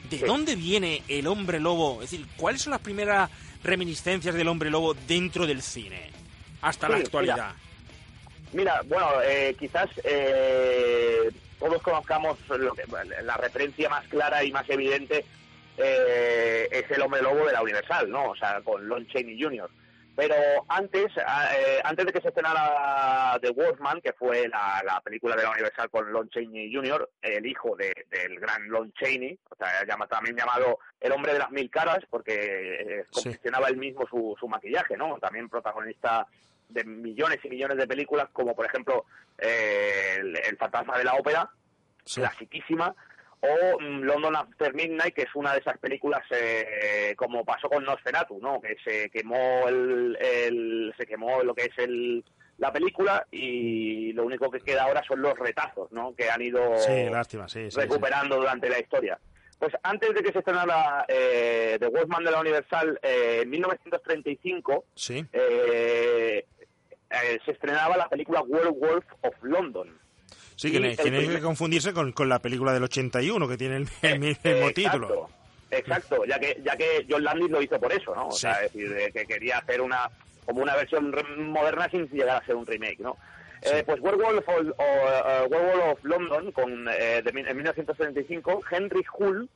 ¿de 0.10 0.20
Sí. 0.20 0.26
dónde 0.26 0.56
viene 0.56 1.04
el 1.08 1.28
hombre 1.28 1.60
lobo? 1.60 2.02
Es 2.02 2.12
decir, 2.12 2.28
¿cuáles 2.36 2.62
son 2.64 2.72
las 2.72 2.82
primeras 2.82 3.30
reminiscencias 3.64 4.34
del 4.36 4.48
hombre 4.48 4.70
lobo 4.70 4.94
dentro 4.94 5.46
del 5.46 5.62
cine? 5.62 6.10
Hasta 6.62 6.90
la 6.90 6.98
actualidad. 6.98 7.54
Mira, 8.54 8.82
bueno, 8.88 9.08
eh, 9.24 9.56
quizás 9.60 9.90
eh, 10.04 11.30
todos 11.64 11.82
conozcamos 11.82 12.38
lo 12.50 12.74
que, 12.74 12.84
la 13.24 13.38
referencia 13.38 13.88
más 13.90 14.06
clara 14.10 14.44
y 14.44 14.52
más 14.52 14.70
evidente 14.70 15.24
eh, 15.78 16.68
es 16.70 16.92
el 16.92 17.02
hombre 17.02 17.22
lobo 17.22 17.46
de 17.48 17.54
la 17.54 17.62
Universal, 17.62 18.10
¿no? 18.10 18.32
O 18.32 18.36
sea, 18.36 18.60
con 18.62 18.86
Lon 18.88 19.08
Chaney 19.08 19.42
Jr. 19.42 19.70
Pero 20.16 20.36
antes, 20.68 21.12
eh, 21.18 21.80
antes 21.84 22.06
de 22.06 22.12
que 22.12 22.22
se 22.22 22.28
estrenara 22.28 23.40
The 23.42 23.50
Wolfman, 23.52 24.02
que 24.02 24.12
fue 24.14 24.48
la, 24.50 24.84
la 24.86 25.00
película 25.02 25.36
de 25.38 25.44
la 25.44 25.52
Universal 25.52 25.90
con 25.90 26.12
Lon 26.12 26.30
Chaney 26.30 26.72
Jr., 26.72 27.10
el 27.22 27.46
hijo 27.46 27.76
de- 27.78 28.06
del 28.12 28.40
gran 28.42 28.68
Lon 28.68 28.92
Chaney, 28.94 29.40
o 29.50 29.56
sea, 29.56 29.86
llama, 29.88 30.06
también 30.08 30.36
llamado 30.36 30.80
el 31.00 31.14
hombre 31.14 31.32
de 31.34 31.40
las 31.40 31.50
mil 31.50 31.70
caras, 31.72 32.00
porque 32.10 32.34
eh, 33.00 33.06
Sí. 33.06 33.24
confeccionaba 33.24 33.70
él 33.70 33.78
mismo 33.78 34.06
su, 34.08 34.36
su 34.40 34.48
maquillaje, 34.50 34.98
¿no? 34.98 35.18
También 35.18 35.48
protagonista 35.50 36.28
de 36.74 36.84
millones 36.84 37.40
y 37.44 37.50
millones 37.50 37.78
de 37.78 37.88
películas, 37.88 38.28
como 38.34 38.56
por 38.56 38.66
ejemplo 38.66 39.06
eh, 39.38 40.18
el, 40.20 40.36
el 40.38 40.58
fantasma 40.58 40.98
de 40.98 41.04
la 41.04 41.14
ópera, 41.16 41.50
Sí. 42.06 42.20
clasiquísima, 42.22 42.94
o 43.42 43.80
mm, 43.80 44.02
London 44.04 44.36
After 44.36 44.74
Midnight, 44.74 45.14
que 45.16 45.24
es 45.24 45.36
una 45.36 45.54
de 45.54 45.60
esas 45.60 45.78
películas 45.78 46.22
eh, 46.32 47.14
como 47.18 47.44
pasó 47.46 47.70
con 47.70 47.84
Nosferatu, 47.84 48.40
¿no? 48.42 48.60
Que 48.62 48.76
se 48.84 49.10
quemó 49.10 49.68
el, 49.68 50.18
el- 50.22 50.94
se 50.98 51.06
quemó 51.06 51.44
lo 51.44 51.54
que 51.56 51.64
es 51.66 51.78
el 51.78 52.24
la 52.60 52.72
película 52.72 53.26
y 53.32 54.14
lo 54.14 54.24
único 54.26 54.50
que 54.52 54.60
queda 54.60 54.84
ahora 54.84 55.02
son 55.08 55.22
los 55.22 55.38
retazos, 55.38 55.92
¿no? 55.92 56.14
Que 56.16 56.30
han 56.30 56.42
ido 56.42 56.78
Sí, 56.78 57.10
lástima, 57.10 57.48
sí, 57.50 57.66
sí, 57.66 57.72
sí. 57.72 57.80
recuperando 57.80 58.38
durante 58.38 58.70
la 58.70 58.80
historia. 58.80 59.20
Pues 59.60 59.74
antes 59.82 60.14
de 60.14 60.22
que 60.22 60.32
se 60.32 60.40
estrenara 60.40 61.06
eh, 61.08 61.78
The 61.80 61.88
Wolfman 61.88 62.24
de 62.24 62.32
la 62.32 62.40
Universal 62.42 63.00
eh, 63.02 63.40
en 63.44 63.50
1935, 63.50 64.86
Sí. 64.96 65.26
eh, 65.34 65.93
eh, 67.14 67.40
se 67.46 67.52
estrenaba 67.52 67.96
la 67.98 68.10
película 68.10 68.42
Werewolf 68.42 69.06
of 69.22 69.34
London. 69.44 69.98
Sí, 70.56 70.72
que 70.72 70.78
Y 70.78 70.82
ne- 70.82 70.92
el 70.92 70.98
que 70.98 71.10
no 71.10 71.18
hay 71.18 71.22
que 71.24 71.28
primer- 71.28 71.44
confundirse 71.44 71.94
con, 71.94 72.12
con 72.12 72.30
la 72.30 72.40
película 72.40 72.74
del 72.74 72.84
81, 72.84 73.48
que 73.48 73.58
tiene 73.58 73.78
el, 73.78 73.88
el 74.02 74.20
mismo 74.20 74.42
Eh, 74.44 74.72
título. 74.74 75.30
Exacto, 75.72 76.24
ya 76.26 76.40
que 76.40 76.62
ya 76.64 76.78
que 76.78 77.06
John 77.10 77.24
Landis 77.24 77.50
lo 77.50 77.60
hizo 77.62 77.80
por 77.80 77.92
eso, 77.92 78.14
¿no? 78.14 78.28
O 78.28 78.32
Sí. 78.32 78.42
sea, 78.42 78.64
es 78.64 78.72
decir, 78.74 78.94
de 78.94 79.12
que 79.12 79.26
quería 79.26 79.58
hacer 79.58 79.82
una 79.82 80.10
como 80.46 80.62
una 80.62 80.76
versión 80.76 81.12
moderna 81.52 81.90
sin 81.90 82.06
llegar 82.10 82.42
a 82.42 82.46
ser 82.46 82.56
un 82.56 82.66
remake, 82.68 83.00
¿no? 83.00 83.18
Eh, 83.64 83.82
pues 83.86 84.00
Werewolf 84.02 84.48
of, 84.48 84.56
o, 84.78 84.84
eh, 84.84 85.48
Werewolf 85.50 85.94
of 85.94 86.04
London, 86.04 86.52
con, 86.52 86.88
eh, 86.90 87.22
de, 87.24 87.30
en 87.30 87.56
1935, 87.58 88.62
Henry 88.70 89.04
Hull 89.18 89.50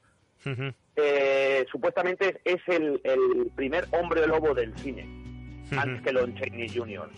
eh, 0.96 1.66
supuestamente 1.72 2.40
es 2.46 2.62
el, 2.68 3.00
el 3.04 3.52
primer 3.56 3.86
hombre 3.92 4.26
lobo 4.26 4.54
del 4.56 4.76
cine, 4.80 5.06
antes 5.78 6.02
que 6.02 6.12
Lon 6.14 6.34
Chaney 6.36 6.70
Jr. 6.70 7.10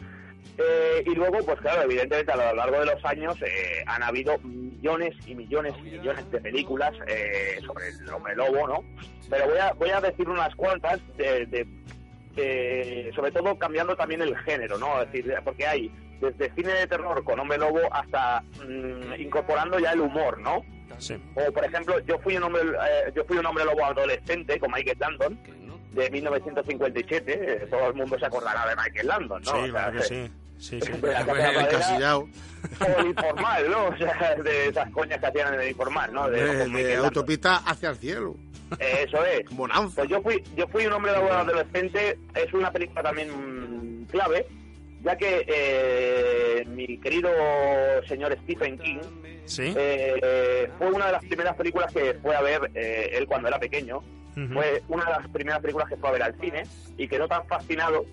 Eh, 0.57 1.03
y 1.05 1.15
luego, 1.15 1.37
pues 1.45 1.59
claro, 1.61 1.83
evidentemente 1.83 2.31
a 2.31 2.35
lo 2.35 2.53
largo 2.55 2.79
de 2.81 2.85
los 2.87 3.05
años 3.05 3.35
eh, 3.41 3.83
han 3.85 4.03
habido 4.03 4.37
millones 4.39 5.15
y 5.25 5.33
millones 5.35 5.73
y 5.79 5.83
millones 5.83 6.29
de 6.31 6.39
películas 6.41 6.91
eh, 7.07 7.59
sobre 7.65 7.87
el 7.89 8.09
hombre 8.09 8.35
lobo, 8.35 8.67
¿no? 8.67 8.83
Pero 9.29 9.47
voy 9.47 9.57
a, 9.57 9.71
voy 9.73 9.89
a 9.91 10.01
decir 10.01 10.27
unas 10.27 10.53
cuantas, 10.55 10.99
de, 11.17 11.45
de- 11.45 11.67
de- 12.35 13.11
sobre 13.15 13.31
todo 13.31 13.57
cambiando 13.57 13.95
también 13.95 14.21
el 14.21 14.37
género, 14.39 14.77
¿no? 14.77 15.01
Es 15.01 15.11
decir, 15.11 15.33
porque 15.43 15.65
hay 15.65 15.91
desde 16.19 16.51
cine 16.53 16.73
de 16.73 16.87
terror 16.87 17.23
con 17.23 17.39
hombre 17.39 17.57
lobo 17.57 17.79
hasta 17.93 18.41
mm, 18.67 19.13
incorporando 19.21 19.79
ya 19.79 19.91
el 19.93 20.01
humor, 20.01 20.39
¿no? 20.39 20.65
Sí. 20.97 21.15
O 21.35 21.51
por 21.53 21.63
ejemplo, 21.63 21.97
yo 21.99 22.19
fui 22.19 22.35
un 22.35 22.43
hombre, 22.43 22.61
eh, 22.63 23.11
yo 23.15 23.23
fui 23.23 23.37
un 23.37 23.45
hombre 23.45 23.63
lobo 23.63 23.85
adolescente 23.85 24.59
con 24.59 24.71
Michael 24.71 24.97
Landon 24.99 25.39
de 25.91 26.09
1957. 26.09 27.33
eh, 27.63 27.67
todo 27.69 27.87
el 27.87 27.93
mundo 27.95 28.17
se 28.19 28.25
acordará 28.25 28.67
de 28.67 28.75
Michael 28.75 29.07
Landon, 29.07 29.41
¿no? 29.41 29.51
Sí, 29.51 29.57
O 29.57 29.61
sea, 29.63 29.71
claro 29.71 29.97
que 29.97 30.03
sí. 30.03 30.31
Sí, 30.59 30.77
sí. 30.81 30.91
de 30.91 31.07
la 31.13 31.23
de 31.23 32.05
o 32.13 32.27
informal, 33.05 33.71
¿no? 33.71 33.85
O 33.93 33.97
sea, 33.97 34.35
de 34.43 34.67
esas 34.67 34.89
coñas 34.91 35.17
que 35.19 35.27
hacían 35.27 35.53
en 35.53 35.61
el 35.61 35.69
informal, 35.69 36.11
¿no? 36.13 36.29
De, 36.29 36.67
de, 36.67 36.83
de 36.83 36.95
autopista 36.97 37.55
hacia 37.65 37.91
el 37.91 37.95
cielo. 37.95 38.35
Eso 38.77 39.23
es. 39.25 39.49
Bonanza. 39.51 39.95
Pues 40.01 40.09
yo 40.09 40.21
fui, 40.21 40.43
yo 40.57 40.67
fui 40.67 40.85
un 40.85 40.91
hombre 40.91 41.13
lobo 41.13 41.31
adolescente. 41.31 42.19
Es 42.35 42.53
una 42.53 42.71
película 42.71 43.01
también 43.03 44.05
clave 44.11 44.45
ya 45.01 45.15
que 45.15 45.45
eh, 45.47 46.65
mi 46.67 46.97
querido 46.99 47.29
señor 48.07 48.37
Stephen 48.43 48.77
King 48.77 48.99
Sí. 49.45 49.73
eh, 49.75 50.69
fue 50.77 50.91
una 50.91 51.07
de 51.07 51.11
las 51.13 51.23
primeras 51.25 51.55
películas 51.55 51.91
que 51.91 52.13
fue 52.21 52.35
a 52.35 52.41
ver 52.41 52.69
eh, 52.75 53.11
él 53.13 53.25
cuando 53.25 53.47
era 53.47 53.57
pequeño. 53.59 54.03
Fue 54.53 54.83
una 54.87 55.05
de 55.05 55.11
las 55.11 55.27
primeras 55.29 55.59
películas 55.59 55.89
que 55.89 55.97
fue 55.97 56.09
a 56.09 56.11
ver 56.13 56.23
al 56.23 56.39
cine 56.39 56.63
y 56.97 57.07
quedó 57.07 57.27
tan 57.27 57.45
fascinado 57.47 58.05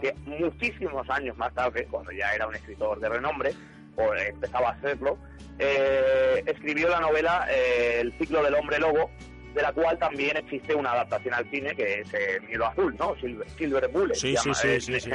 que 0.00 0.14
muchísimos 0.26 1.08
años 1.10 1.36
más 1.36 1.54
tarde, 1.54 1.86
cuando 1.90 2.10
ya 2.12 2.32
era 2.34 2.46
un 2.46 2.54
escritor 2.54 2.98
de 2.98 3.08
renombre, 3.08 3.54
o 3.96 4.14
empezaba 4.14 4.70
a 4.70 4.80
serlo, 4.80 5.18
eh, 5.58 6.42
escribió 6.46 6.88
la 6.88 7.00
novela 7.00 7.46
eh, 7.50 8.00
El 8.00 8.12
ciclo 8.18 8.42
del 8.42 8.54
hombre 8.54 8.78
lobo, 8.78 9.10
de 9.54 9.62
la 9.62 9.72
cual 9.72 9.98
también 9.98 10.36
existe 10.36 10.74
una 10.74 10.92
adaptación 10.92 11.34
al 11.34 11.48
cine 11.50 11.74
que 11.76 12.00
es 12.00 12.14
eh, 12.14 12.40
Miedo 12.48 12.66
Azul, 12.66 12.96
¿no? 12.98 13.14
Silver, 13.20 13.48
Silver 13.50 13.88
Bullet. 13.88 14.14
Sí, 14.14 14.34
sí, 14.36 14.54
sí, 14.54 14.68
es, 14.68 14.84
sí, 14.86 14.94
es 14.94 15.08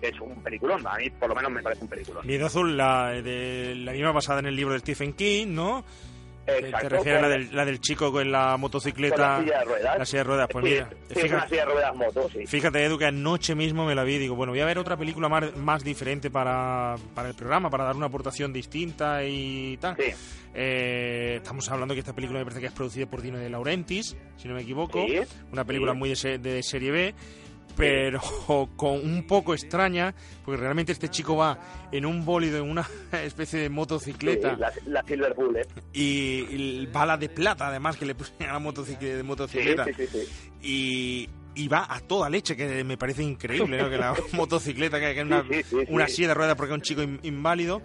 es 0.00 0.20
un 0.20 0.42
peliculón, 0.42 0.86
a 0.86 0.96
mí 0.96 1.10
por 1.10 1.28
lo 1.28 1.34
menos 1.34 1.50
me 1.50 1.62
parece 1.62 1.82
un 1.82 1.88
peliculón. 1.88 2.26
Miedo 2.26 2.46
Azul, 2.46 2.76
la, 2.76 3.10
de, 3.10 3.74
la 3.74 3.92
misma 3.92 4.12
basada 4.12 4.40
en 4.40 4.46
el 4.46 4.56
libro 4.56 4.74
de 4.74 4.80
Stephen 4.80 5.12
King, 5.12 5.48
¿no? 5.48 5.84
Exacto, 6.48 6.88
Te 6.88 6.88
refieres 6.96 7.18
a 7.22 7.26
la 7.28 7.34
con- 7.34 7.46
del, 7.46 7.56
la 7.56 7.64
del 7.64 7.80
chico 7.80 8.12
con 8.12 8.32
la 8.32 8.50
con 8.52 8.60
motocicleta. 8.60 9.16
la 9.16 9.40
silla 9.44 9.58
de 9.58 9.64
ruedas. 9.64 9.98
La 9.98 10.04
silla 10.06 10.18
de 10.18 10.24
ruedas, 10.24 10.48
pues 10.50 10.64
Sí, 10.64 10.70
mira. 10.72 10.88
sí, 10.90 10.96
es 11.08 11.14
fíjate- 11.22 11.34
una 11.34 11.48
silla 11.48 11.66
de 11.66 11.72
ruedas 11.72 11.96
moto, 11.96 12.30
sí. 12.32 12.46
Fíjate, 12.46 12.84
Edu, 12.84 12.98
que 12.98 13.04
anoche 13.06 13.54
mismo 13.54 13.84
me 13.86 13.94
la 13.94 14.04
vi 14.04 14.14
y 14.14 14.18
digo, 14.18 14.34
bueno, 14.34 14.52
voy 14.52 14.60
a 14.60 14.64
ver 14.66 14.78
otra 14.78 14.96
película 14.96 15.28
más, 15.28 15.56
más 15.56 15.84
diferente 15.84 16.30
para, 16.30 16.96
para 17.14 17.28
el 17.28 17.34
programa, 17.34 17.70
para 17.70 17.84
dar 17.84 17.96
una 17.96 18.06
aportación 18.06 18.52
distinta 18.52 19.22
y 19.24 19.76
tal. 19.78 19.96
Sí. 19.96 20.12
Eh, 20.54 21.34
estamos 21.36 21.70
hablando 21.70 21.94
que 21.94 22.00
esta 22.00 22.14
película 22.14 22.38
me 22.38 22.44
parece 22.44 22.60
que 22.60 22.66
es 22.66 22.72
producida 22.72 23.06
por 23.06 23.22
Dino 23.22 23.38
de 23.38 23.48
Laurentiis, 23.50 24.16
si 24.36 24.48
no 24.48 24.54
me 24.54 24.62
equivoco. 24.62 25.04
Sí, 25.06 25.20
Una 25.52 25.64
película 25.64 25.92
muy 25.92 26.12
de, 26.14 26.38
de 26.38 26.62
serie 26.62 26.90
B, 26.90 27.14
pero 27.78 28.20
con 28.76 28.96
un 28.96 29.26
poco 29.26 29.54
extraña, 29.54 30.14
porque 30.44 30.60
realmente 30.60 30.92
este 30.92 31.08
chico 31.08 31.36
va 31.36 31.58
en 31.92 32.04
un 32.04 32.24
bólido, 32.24 32.58
en 32.62 32.70
una 32.70 32.86
especie 33.24 33.60
de 33.60 33.68
motocicleta. 33.70 34.54
Sí, 34.54 34.60
la, 34.60 34.72
la 34.86 35.02
Silver 35.04 35.32
Bullet. 35.34 35.66
y, 35.92 36.44
y 36.50 36.86
bala 36.86 37.16
de 37.16 37.28
plata 37.28 37.68
además 37.68 37.96
que 37.96 38.04
le 38.04 38.14
pusieron 38.14 38.50
a 38.50 38.52
la 38.54 38.58
motocicleta, 38.58 39.16
de 39.16 39.22
motocicleta 39.22 39.84
sí, 39.86 40.06
sí, 40.06 40.28
y, 40.60 41.28
y 41.62 41.68
va 41.68 41.86
a 41.88 42.00
toda 42.00 42.28
leche 42.28 42.56
que 42.56 42.82
me 42.84 42.96
parece 42.98 43.22
increíble 43.22 43.78
¿no? 43.80 43.88
que 43.88 43.96
la 43.96 44.14
motocicleta 44.32 44.98
que, 45.00 45.12
es 45.12 45.24
una, 45.24 45.44
una 45.88 46.08
silla 46.08 46.28
de 46.28 46.34
ruedas 46.34 46.56
porque 46.56 46.72
es 46.72 46.76
un 46.76 46.82
chico 46.82 47.02
in- 47.02 47.20
inválido 47.22 47.80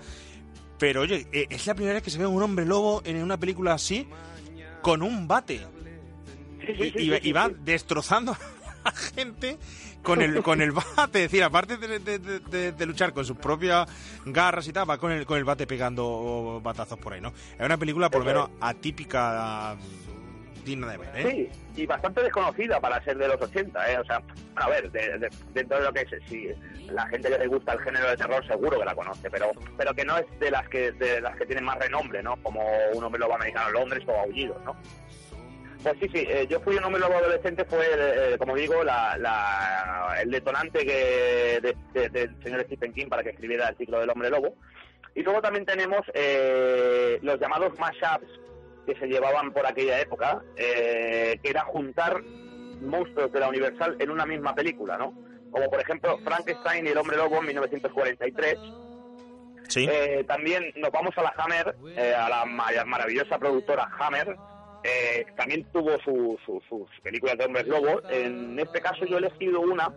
pero 0.79 1.01
oye 1.01 1.27
eh, 1.31 1.45
es 1.49 1.65
la 1.67 1.75
primera 1.75 1.93
vez 1.93 2.03
que 2.03 2.09
se 2.09 2.17
ve 2.17 2.25
un 2.25 2.41
hombre 2.41 2.65
lobo 2.65 3.01
en 3.05 3.21
una 3.23 3.37
película 3.39 3.73
así 3.73 4.07
con 4.81 5.01
un 5.03 5.27
bate 5.27 5.61
y, 7.21 7.31
va 7.31 7.49
destrozando 7.49 8.35
la 8.85 8.91
gente 8.91 9.57
con 10.01 10.21
el 10.21 10.41
con 10.43 10.61
el 10.61 10.71
bate, 10.71 11.23
es 11.25 11.31
decir, 11.31 11.43
aparte 11.43 11.77
de, 11.77 11.99
de- 11.99 12.19
de- 12.19 12.39
de- 12.39 12.71
de 12.71 12.85
luchar 12.85 13.13
con 13.13 13.25
sus 13.25 13.37
propias 13.37 13.87
garras 14.25 14.67
y 14.67 14.73
tal, 14.73 14.89
va 14.89 14.97
con 14.97 15.11
el, 15.11 15.25
con 15.25 15.37
el 15.37 15.43
bate 15.45 15.65
pegando 15.67 16.59
batazos 16.63 16.99
por 16.99 17.13
ahí, 17.13 17.21
¿no? 17.21 17.29
Es 17.57 17.65
una 17.65 17.77
película 17.77 18.09
por 18.09 18.19
lo 18.21 18.25
menos 18.25 18.49
atípica, 18.61 19.75
digna 20.65 20.87
de 20.91 20.97
ver, 20.97 21.09
¿eh? 21.17 21.49
Sí, 21.75 21.81
y 21.81 21.85
bastante 21.85 22.21
desconocida 22.23 22.79
para 22.79 23.03
ser 23.03 23.17
de 23.17 23.27
los 23.27 23.41
80, 23.41 23.91
¿eh? 23.91 23.97
O 23.99 24.05
sea, 24.05 24.21
a 24.55 24.69
ver, 24.69 24.89
de- 24.91 25.19
de- 25.19 25.29
dentro 25.53 25.77
de 25.77 25.83
lo 25.85 25.91
que 25.93 26.01
es, 26.01 26.07
sí, 26.29 26.47
la 26.89 27.05
gente 27.07 27.29
que 27.29 27.37
le 27.37 27.47
gusta 27.47 27.73
el 27.73 27.79
género 27.81 28.09
de 28.09 28.17
terror 28.17 28.45
seguro 28.47 28.79
que 28.79 28.85
la 28.85 28.95
conoce, 28.95 29.29
pero 29.29 29.51
pero 29.77 29.93
que 29.93 30.05
no 30.05 30.17
es 30.17 30.25
de 30.39 30.51
las 30.51 30.67
que 30.69 30.91
de 30.93 31.19
las 31.21 31.35
que 31.37 31.45
tienen 31.45 31.65
más 31.65 31.77
renombre, 31.79 32.21
¿no? 32.23 32.35
Como 32.43 32.61
un 32.93 33.03
hombre 33.03 33.19
lobo 33.19 33.35
americano 33.35 33.67
en 33.69 33.73
Londres 33.73 34.03
o 34.07 34.11
Aullidos, 34.19 34.63
¿no? 34.63 34.75
Pues 35.83 35.95
sí, 35.99 36.07
sí, 36.13 36.25
eh, 36.29 36.47
yo 36.49 36.59
fui 36.61 36.77
un 36.77 36.83
hombre 36.85 37.01
lobo 37.01 37.15
adolescente, 37.17 37.65
fue, 37.65 37.85
eh, 37.93 38.37
como 38.37 38.55
digo, 38.55 38.83
la, 38.83 39.17
la- 39.17 40.15
el 40.21 40.31
detonante 40.31 40.85
que 40.85 41.59
de- 41.61 41.75
de- 41.93 42.09
del 42.09 42.41
señor 42.41 42.61
Stephen 42.63 42.93
King 42.93 43.07
para 43.09 43.21
que 43.23 43.31
escribiera 43.31 43.67
el 43.67 43.75
ciclo 43.77 43.99
del 43.99 44.09
hombre 44.09 44.29
lobo. 44.29 44.55
Y 45.13 45.21
luego 45.23 45.41
también 45.41 45.65
tenemos 45.65 45.99
eh, 46.13 47.19
los 47.21 47.39
llamados 47.39 47.77
mashups 47.77 48.27
que 48.85 48.95
se 48.95 49.07
llevaban 49.07 49.51
por 49.51 49.65
aquella 49.65 49.99
época, 49.99 50.41
eh, 50.55 51.37
que 51.43 51.49
era 51.49 51.61
juntar 51.65 52.21
monstruos 52.81 53.31
de 53.31 53.39
la 53.39 53.49
Universal 53.49 53.95
en 53.99 54.09
una 54.09 54.25
misma 54.25 54.55
película, 54.55 54.97
¿no? 54.97 55.13
Como 55.51 55.69
por 55.69 55.79
ejemplo 55.81 56.17
Frankenstein 56.23 56.87
y 56.87 56.89
el 56.89 56.97
hombre 56.97 57.17
lobo 57.17 57.37
en 57.39 57.45
1943. 57.47 58.57
Sí. 59.67 59.87
Eh, 59.89 60.23
también 60.27 60.71
nos 60.75 60.91
vamos 60.91 61.13
a 61.17 61.21
la 61.23 61.33
Hammer, 61.37 61.75
eh, 61.95 62.13
a 62.15 62.27
la 62.29 62.45
ma- 62.45 62.71
maravillosa 62.85 63.37
productora 63.37 63.89
Hammer. 63.99 64.35
Eh, 64.83 65.25
también 65.35 65.63
tuvo 65.71 65.97
su- 66.03 66.37
su- 66.45 66.61
sus 66.69 66.87
películas 67.01 67.37
de 67.37 67.45
hombres 67.45 67.67
lobos. 67.67 68.03
En 68.09 68.57
este 68.59 68.81
caso 68.81 69.05
yo 69.05 69.15
he 69.15 69.19
elegido 69.19 69.59
una 69.61 69.93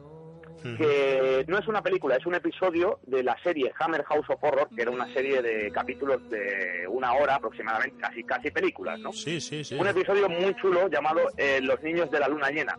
que 0.78 1.44
no 1.46 1.58
es 1.58 1.68
una 1.68 1.80
película, 1.82 2.16
es 2.16 2.26
un 2.26 2.34
episodio 2.34 2.98
de 3.06 3.22
la 3.22 3.36
serie 3.42 3.72
Hammer 3.78 4.02
House 4.04 4.28
of 4.28 4.42
Horror, 4.42 4.68
que 4.74 4.82
era 4.82 4.90
una 4.90 5.06
serie 5.12 5.40
de 5.40 5.70
capítulos 5.70 6.18
de 6.28 6.86
una 6.88 7.12
hora 7.12 7.36
aproximadamente, 7.36 7.96
casi 8.00 8.24
casi 8.24 8.50
películas, 8.50 8.98
¿no? 8.98 9.12
Sí, 9.12 9.40
sí, 9.40 9.62
sí. 9.62 9.76
Un 9.76 9.86
episodio 9.86 10.28
muy 10.28 10.54
chulo 10.56 10.88
llamado 10.88 11.20
eh, 11.36 11.60
Los 11.62 11.80
niños 11.82 12.10
de 12.10 12.18
la 12.18 12.26
luna 12.28 12.50
llena. 12.50 12.76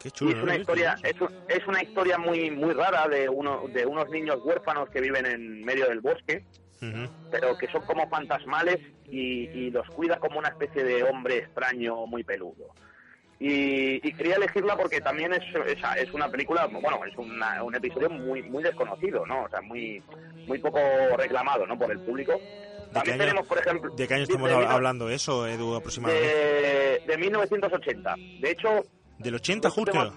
Qué 0.00 0.08
Y 0.08 0.10
chulo. 0.10 0.30
es 0.32 0.36
¿no? 0.38 0.42
una 0.44 0.54
¿Lo 0.54 0.60
historia, 0.60 0.94
viste? 1.02 1.10
es, 1.48 1.56
es 1.60 1.66
una 1.66 1.82
historia 1.82 2.18
muy 2.18 2.50
muy 2.50 2.74
rara 2.74 3.08
de 3.08 3.28
uno 3.28 3.62
de 3.68 3.86
unos 3.86 4.10
niños 4.10 4.38
huérfanos 4.44 4.90
que 4.90 5.00
viven 5.00 5.24
en 5.24 5.64
medio 5.64 5.86
del 5.88 6.00
bosque, 6.00 6.44
Pero 7.30 7.56
que 7.58 7.66
son 7.68 7.82
como 7.82 8.08
fantasmales 8.08 8.78
y, 9.06 9.48
y 9.48 9.70
los 9.70 9.86
cuida 9.88 10.18
como 10.18 10.38
una 10.38 10.48
especie 10.48 10.84
de 10.84 11.02
hombre 11.02 11.38
extraño 11.38 12.06
muy 12.06 12.22
peludo. 12.24 12.74
Y, 13.40 14.06
y 14.06 14.12
quería 14.14 14.34
elegirla 14.36 14.76
porque 14.76 15.00
también 15.00 15.32
es, 15.32 15.42
es, 15.66 15.78
es 15.96 16.12
una 16.12 16.28
película, 16.28 16.66
bueno, 16.66 17.00
es 17.04 17.16
una- 17.16 17.62
un 17.62 17.74
episodio 17.74 18.10
muy 18.10 18.42
muy 18.42 18.64
desconocido, 18.64 19.24
¿no? 19.26 19.44
O 19.44 19.48
sea, 19.48 19.60
muy 19.60 20.02
muy 20.46 20.58
poco 20.58 20.80
reclamado, 21.16 21.64
¿no? 21.66 21.78
Por 21.78 21.92
el 21.92 22.00
público. 22.00 22.32
¿De 22.32 23.00
qué 23.04 23.10
año, 23.12 23.18
tenemos, 23.20 23.46
por 23.46 23.58
ejemplo... 23.58 23.94
¿De 23.94 24.08
qué 24.08 24.14
año 24.14 24.26
de- 24.26 24.32
estamos 24.32 24.48
de 24.48 24.66
hablando 24.66 25.10
eso, 25.10 25.46
Edu, 25.46 25.74
aproximadamente? 25.74 26.26
De, 26.34 27.02
de 27.06 27.18
1980. 27.18 28.14
De 28.40 28.50
hecho... 28.50 28.68
¿Del 29.18 29.34
80 29.34 29.68
yo 29.68 29.74
justo? 29.74 30.14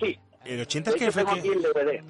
Sí. 0.00 0.18
El 0.44 0.60
80 0.60 0.90
De 0.90 0.96
es 0.96 1.02
que 1.04 1.12
fue 1.12 1.40
que- 1.40 1.48
el 1.48 1.62
DVD. 1.62 2.02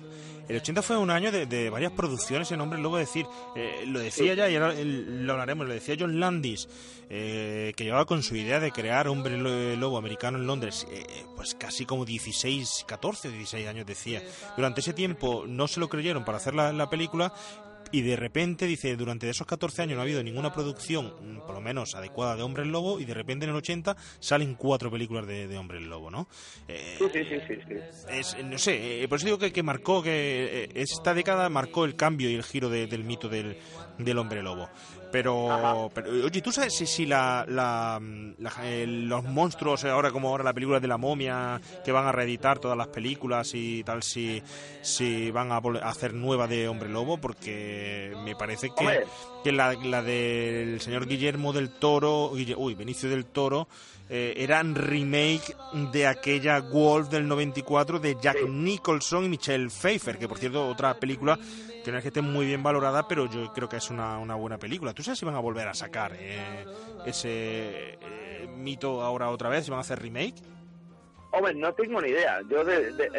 El 0.50 0.56
80 0.56 0.82
fue 0.82 0.96
un 0.98 1.10
año 1.10 1.30
de, 1.30 1.46
de 1.46 1.70
varias 1.70 1.92
producciones 1.92 2.50
en 2.50 2.60
Hombre 2.60 2.80
Lobo, 2.80 2.98
es 2.98 3.06
decir, 3.06 3.24
eh, 3.54 3.84
lo 3.86 4.00
decía 4.00 4.34
ya 4.34 4.50
y 4.50 4.56
ahora 4.56 4.74
el- 4.78 5.24
lo 5.24 5.32
hablaremos, 5.34 5.66
lo 5.68 5.72
decía 5.72 5.94
John 5.98 6.18
Landis, 6.18 6.68
eh, 7.08 7.72
que 7.76 7.84
llevaba 7.84 8.04
con 8.04 8.22
su 8.24 8.34
idea 8.34 8.58
de 8.58 8.72
crear 8.72 9.06
Hombre 9.06 9.36
Lo- 9.36 9.76
Lobo 9.76 9.96
americano 9.96 10.38
en 10.38 10.46
Londres, 10.48 10.88
eh, 10.90 11.04
pues 11.36 11.54
casi 11.54 11.86
como 11.86 12.04
16, 12.04 12.84
14 12.88 13.28
o 13.28 13.30
16 13.30 13.68
años 13.68 13.86
decía. 13.86 14.22
Durante 14.56 14.80
ese 14.80 14.92
tiempo 14.92 15.44
no 15.46 15.68
se 15.68 15.78
lo 15.78 15.88
creyeron 15.88 16.24
para 16.24 16.38
hacer 16.38 16.54
la, 16.54 16.72
la 16.72 16.90
película 16.90 17.32
y 17.92 18.02
de 18.02 18.16
repente 18.16 18.66
dice, 18.66 18.96
durante 18.96 19.28
esos 19.28 19.46
14 19.46 19.82
años 19.82 19.94
no 19.96 20.00
ha 20.00 20.04
habido 20.04 20.22
ninguna 20.22 20.52
producción, 20.52 21.12
mm, 21.20 21.38
por 21.46 21.54
lo 21.54 21.60
menos 21.60 21.94
adecuada 21.94 22.36
de 22.36 22.42
Hombre 22.42 22.64
Lobo 22.64 23.00
y 23.00 23.04
de 23.04 23.14
repente 23.14 23.44
en 23.44 23.50
el 23.50 23.56
80 23.56 23.96
salen 24.20 24.54
cuatro 24.54 24.90
películas 24.90 25.26
de, 25.26 25.46
de 25.48 25.58
Hombre 25.58 25.80
Lobo, 25.80 26.10
¿no? 26.10 26.28
Eh, 26.68 26.96
Sí, 26.98 27.04
sí, 27.12 27.24
sí, 27.24 27.36
sí. 27.48 27.54
sí. 27.68 27.74
es, 28.10 28.36
no 28.44 28.58
sé, 28.58 29.02
eh, 29.02 29.08
por 29.08 29.16
eso 29.18 29.26
digo 29.26 29.38
que, 29.38 29.52
que 29.52 29.62
marcó, 29.62 30.02
que 30.02 30.64
eh, 30.64 30.68
esta 30.74 31.14
década 31.14 31.48
marcó 31.48 31.84
el 31.84 31.96
cambio 31.96 32.30
y 32.30 32.34
el 32.34 32.42
giro 32.44 32.68
de- 32.68 32.86
del 32.86 33.04
mito 33.04 33.28
del, 33.28 33.56
del 33.98 34.18
hombre 34.18 34.42
lobo. 34.42 34.68
Pero, 35.10 35.90
pero, 35.92 36.10
oye, 36.24 36.40
¿tú 36.40 36.52
sabes 36.52 36.74
si, 36.74 36.86
si 36.86 37.04
la, 37.06 37.44
la- 37.48 38.00
la- 38.38 38.52
eh, 38.62 38.86
los 38.86 39.24
monstruos, 39.24 39.82
eh, 39.84 39.90
ahora 39.90 40.12
como 40.12 40.28
ahora 40.28 40.44
la 40.44 40.52
película 40.52 40.78
de 40.78 40.86
la 40.86 40.98
momia, 40.98 41.60
que 41.84 41.90
van 41.92 42.06
a 42.06 42.12
reeditar 42.12 42.58
todas 42.60 42.76
las 42.78 42.86
películas 42.88 43.50
y 43.54 43.82
tal, 43.82 44.02
si, 44.02 44.42
si 44.82 45.30
van 45.32 45.50
a, 45.52 45.60
hacer 45.82 46.14
nueva 46.14 46.46
de 46.46 46.68
hombre 46.68 46.88
lobo? 46.88 47.18
Porque 47.18 48.14
me 48.24 48.36
parece 48.36 48.70
que. 48.70 48.84
Que 49.42 49.52
la, 49.52 49.74
la 49.74 50.02
del 50.02 50.80
señor 50.80 51.06
Guillermo 51.06 51.52
del 51.52 51.70
Toro, 51.70 52.30
uy, 52.30 52.74
Benicio 52.74 53.08
del 53.08 53.24
Toro, 53.26 53.68
eh, 54.08 54.34
eran 54.38 54.74
remake 54.74 55.54
de 55.92 56.06
aquella 56.06 56.60
Wolf 56.60 57.08
del 57.08 57.26
94 57.28 57.98
de 58.00 58.16
Jack. 58.20 58.42
Nicholson 58.48 59.24
y 59.24 59.28
Michelle 59.28 59.68
Pfeiffer, 59.68 60.18
que 60.18 60.26
por 60.28 60.38
cierto, 60.38 60.66
otra 60.66 60.94
película 60.94 61.38
que 61.84 61.90
no 61.90 61.96
es 61.98 62.02
que 62.02 62.08
esté 62.08 62.20
muy 62.20 62.44
bien 62.44 62.62
valorada, 62.62 63.06
pero 63.08 63.30
yo 63.30 63.52
creo 63.54 63.68
que 63.68 63.76
es 63.76 63.88
una, 63.90 64.18
una 64.18 64.34
buena 64.34 64.58
película. 64.58 64.92
¿Tú 64.92 65.02
sabes 65.02 65.18
si 65.18 65.24
van 65.24 65.34
a 65.36 65.40
volver 65.40 65.66
a 65.68 65.74
sacar 65.74 66.12
eh, 66.18 66.66
ese 67.06 67.94
eh, 68.00 68.48
mito 68.56 69.00
ahora 69.02 69.30
otra 69.30 69.48
vez? 69.48 69.64
¿Si 69.64 69.70
van 69.70 69.78
a 69.78 69.80
hacer 69.82 70.00
remake? 70.00 70.34
Hombre, 71.32 71.54
no 71.54 71.72
tengo 71.74 72.02
ni 72.02 72.08
idea. 72.10 72.40
Yo 72.50 72.64
de- 72.64 72.92
de- 72.92 73.10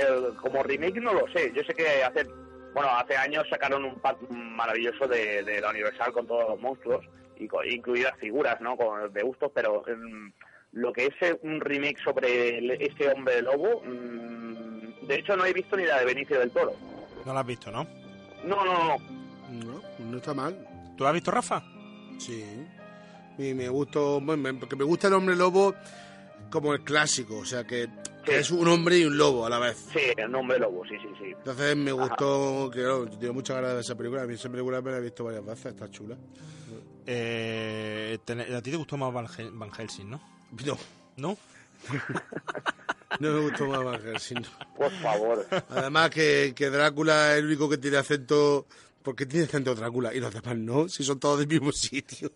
como 0.42 0.62
remake 0.62 1.00
no 1.00 1.14
lo 1.14 1.28
sé. 1.34 1.52
Yo 1.56 1.64
sé 1.64 1.74
que 1.74 2.04
hace, 2.04 2.28
bueno, 2.74 2.90
hace 2.92 3.16
años 3.18 3.46
sacaron 3.50 3.86
un 3.86 3.96
pack 4.00 4.18
maravilloso 4.30 5.08
de, 5.08 5.44
de 5.44 5.62
la 5.62 5.70
Universal 5.70 6.12
con 6.14 6.26
todos 6.28 6.50
los 6.50 6.60
monstruos, 6.62 7.06
y 7.38 7.48
incluidas 7.74 8.14
figuras, 8.20 8.62
¿no? 8.62 8.78
Con, 8.78 9.12
de 9.12 9.24
gustos, 9.24 9.52
pero 9.54 9.84
mm, 9.88 10.30
lo 10.74 10.94
que 10.94 11.08
es 11.08 11.14
eh, 11.22 11.40
un 11.44 11.60
remake 11.60 11.98
sobre 12.04 12.58
el- 12.60 12.72
ese 12.72 13.10
hombre 13.10 13.42
lobo, 13.42 13.82
mm, 13.84 15.08
de 15.08 15.16
hecho 15.16 15.36
no 15.36 15.46
he 15.46 15.54
visto 15.54 15.76
ni 15.76 15.86
la 15.86 16.00
de 16.00 16.06
Benicio 16.06 16.40
del 16.40 16.52
Toro. 16.52 16.74
No 17.26 17.34
la 17.34 17.40
has 17.42 17.46
visto, 17.48 17.72
¿no? 17.72 17.86
No, 18.46 18.64
no, 18.64 18.74
no. 18.84 18.98
No, 19.52 19.82
no 20.00 20.18
está 20.18 20.34
mal. 20.34 20.56
¿Tú 20.96 21.04
la 21.04 21.10
has 21.10 21.14
visto, 21.16 21.32
Rafa? 21.32 21.62
Sí. 22.20 22.44
Y 23.38 23.54
me 23.54 23.68
gustó, 23.70 24.22
porque 24.60 24.76
me 24.76 24.84
gusta 24.84 25.08
el 25.08 25.14
hombre 25.14 25.36
lobo 25.36 25.74
como 26.52 26.74
el 26.74 26.82
clásico, 26.84 27.38
o 27.40 27.46
sea 27.46 27.64
que 27.66 27.88
Que 28.26 28.38
es 28.40 28.52
un 28.52 28.68
hombre 28.68 29.00
y 29.00 29.06
un 29.06 29.18
lobo 29.18 29.46
a 29.46 29.50
la 29.50 29.58
vez. 29.60 29.78
Sí, 29.92 30.00
el 30.16 30.32
nombre 30.32 30.60
lobo, 30.60 30.84
sí, 30.86 30.96
sí, 31.02 31.08
sí. 31.18 31.26
Entonces 31.32 31.76
me 31.76 31.92
gustó, 31.92 32.70
que 32.72 32.80
claro, 32.80 33.08
tengo 33.10 33.34
muchas 33.34 33.56
ganas 33.56 33.70
de 33.72 33.76
ver 33.76 33.84
esa 33.84 33.96
película. 33.96 34.22
A 34.22 34.28
mí 34.28 34.34
esa 34.36 34.50
película 34.50 34.82
me 34.82 34.92
la 34.92 34.98
he 34.98 35.02
visto 35.02 35.24
varias 35.24 35.46
veces, 35.46 35.66
está 35.68 35.90
chula. 35.90 36.16
Eh, 37.08 38.20
te- 38.24 38.34
a 38.56 38.62
ti 38.62 38.70
te 38.72 38.78
gustó 38.78 38.96
más 38.98 39.12
Van, 39.12 39.26
Hel- 39.28 39.52
Van 39.58 39.72
Helsing, 39.72 40.10
¿no? 40.10 40.22
No, 40.66 40.78
¿No? 41.18 41.38
no 43.20 43.32
me 43.32 43.40
gustó 43.40 43.66
más 43.68 43.84
Van 43.84 44.02
Helsing. 44.02 44.46
Por 44.78 44.92
favor. 45.02 45.48
Además 45.70 46.10
que, 46.12 46.54
que 46.56 46.70
Drácula 46.70 47.34
es 47.34 47.40
el 47.40 47.46
único 47.48 47.68
que 47.70 47.78
tiene 47.78 47.98
acento... 47.98 48.68
¿Por 49.02 49.16
qué 49.16 49.26
tiene 49.26 49.46
acento 49.48 49.74
Drácula? 49.74 50.14
Y 50.14 50.20
los 50.20 50.32
demás 50.32 50.56
no, 50.58 50.88
si 50.88 51.04
son 51.04 51.20
todos 51.20 51.40
del 51.40 51.48
mismo 51.48 51.72
sitio. 51.72 52.32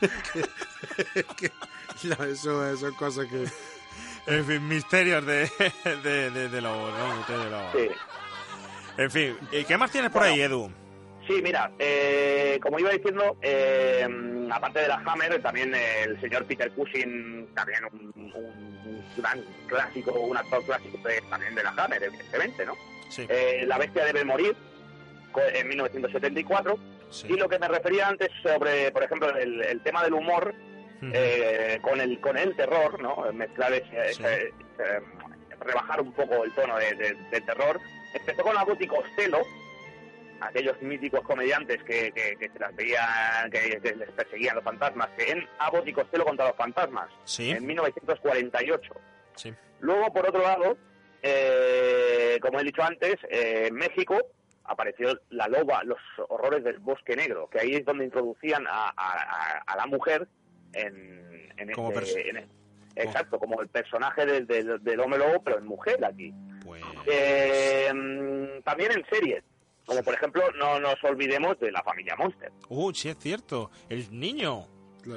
Es 0.00 1.24
que- 1.36 1.52
no, 2.18 2.24
eso, 2.24 2.76
son 2.76 2.94
cosas 2.94 3.26
que... 3.26 3.44
En 4.24 4.44
fin, 4.46 4.68
misterios 4.68 5.26
de, 5.26 5.50
de, 6.04 6.30
de, 6.30 6.48
de 6.48 6.60
Lobos, 6.60 6.92
¿no? 6.96 7.16
Misterios 7.16 7.44
de 7.44 7.50
Lobos. 7.50 7.72
Sí. 7.72 7.88
En 8.98 9.10
fin, 9.10 9.36
¿y 9.50 9.64
qué 9.64 9.76
más 9.76 9.90
tienes 9.90 10.10
por 10.10 10.22
ahí, 10.22 10.40
Edu? 10.40 10.70
Sí, 11.26 11.40
mira, 11.42 11.70
eh, 11.78 12.58
como 12.62 12.78
iba 12.78 12.90
diciendo, 12.90 13.36
eh, 13.42 14.06
aparte 14.52 14.80
de 14.80 14.88
la 14.88 15.02
Hammer, 15.04 15.40
también 15.42 15.74
el 15.74 16.20
señor 16.20 16.44
Peter 16.46 16.70
Cushing, 16.72 17.48
también 17.54 17.80
un, 17.92 18.12
un 18.34 19.04
gran 19.16 19.40
clásico, 19.68 20.12
un 20.12 20.36
actor 20.36 20.64
clásico 20.64 20.98
de- 21.08 21.20
también 21.30 21.54
de 21.54 21.62
la 21.64 21.70
Hammer, 21.76 22.02
evidentemente, 22.02 22.66
¿no? 22.66 22.76
Sí, 23.08 23.26
Eh, 23.28 23.64
la 23.66 23.78
bestia 23.78 24.04
debe 24.04 24.24
morir, 24.24 24.54
en 25.54 25.68
1974, 25.68 26.78
sí. 27.10 27.26
y 27.30 27.36
lo 27.36 27.48
que 27.48 27.58
me 27.58 27.68
refería 27.68 28.08
antes 28.08 28.28
sobre, 28.42 28.90
por 28.92 29.02
ejemplo, 29.02 29.34
el, 29.36 29.62
el 29.62 29.80
tema 29.80 30.02
del 30.04 30.14
humor 30.14 30.54
Eh, 31.12 31.78
con 31.82 32.00
el 32.00 32.20
con 32.20 32.36
el 32.38 32.54
terror, 32.54 33.00
¿no? 33.02 33.32
Mezclar 33.32 33.72
ese, 33.72 34.12
Sí. 34.14 34.22
ese- 34.24 34.48
ese- 34.78 35.02
rebajar 35.60 36.00
un 36.00 36.12
poco 36.12 36.44
el 36.44 36.52
tono 36.54 36.76
de- 36.78 37.40
terror. 37.46 37.80
Empezó 38.14 38.42
con 38.42 38.56
Abbott 38.56 38.80
y 38.82 38.86
Costello, 38.86 39.38
aquellos 40.40 40.80
míticos 40.82 41.22
comediantes 41.22 41.82
que, 41.84 42.12
que, 42.12 42.36
que 42.36 42.48
se 42.50 42.58
las 42.58 42.74
veían, 42.76 43.50
que, 43.50 43.80
que 43.80 43.94
les 43.96 44.10
perseguían 44.10 44.56
los 44.56 44.64
fantasmas, 44.64 45.08
que 45.16 45.30
en 45.30 45.48
Abbott 45.58 45.86
y 45.88 45.92
Costello 45.92 46.24
contra 46.24 46.48
los 46.48 46.56
fantasmas, 46.56 47.08
Sí, 47.24 47.50
en 47.50 47.64
1948. 47.66 48.92
sí. 49.36 49.54
Luego, 49.80 50.12
por 50.12 50.28
otro 50.28 50.42
lado, 50.42 50.76
eh, 51.22 52.38
como 52.40 52.60
he 52.60 52.64
dicho 52.64 52.82
antes, 52.82 53.16
eh, 53.30 53.66
en 53.68 53.74
México 53.74 54.18
apareció 54.64 55.18
la 55.30 55.48
loba, 55.48 55.82
los 55.84 55.98
horrores 56.28 56.62
del 56.64 56.78
bosque 56.78 57.16
negro, 57.16 57.48
que 57.50 57.60
ahí 57.60 57.74
es 57.74 57.84
donde 57.84 58.04
introducían 58.04 58.66
a, 58.68 58.88
a- 58.88 58.92
a- 58.96 59.62
a 59.66 59.76
la 59.76 59.86
mujer 59.86 60.26
en, 60.74 61.52
en 61.56 61.72
Como 61.72 61.88
este- 61.92 62.00
perso- 62.00 62.28
en 62.30 62.36
este- 62.38 63.02
exacto, 63.02 63.38
como 63.38 63.60
el 63.62 63.68
personaje 63.68 64.26
del, 64.26 64.46
del, 64.46 64.82
del 64.82 65.00
hombre 65.00 65.18
lobo, 65.18 65.42
pero 65.42 65.58
en 65.58 65.66
mujer 65.66 66.04
aquí. 66.04 66.32
Pues... 66.64 66.82
Eh, 67.06 68.60
también 68.64 68.92
en 68.92 69.04
series, 69.10 69.42
como 69.86 70.02
por 70.02 70.14
ejemplo, 70.14 70.42
no 70.52 70.78
nos 70.80 71.02
olvidemos 71.04 71.58
de 71.60 71.72
la 71.72 71.82
familia 71.82 72.14
Monster. 72.16 72.50
Uh, 72.68 72.92
sí 72.94 73.08
es 73.08 73.16
cierto. 73.18 73.70
El 73.88 74.06
niño. 74.18 74.66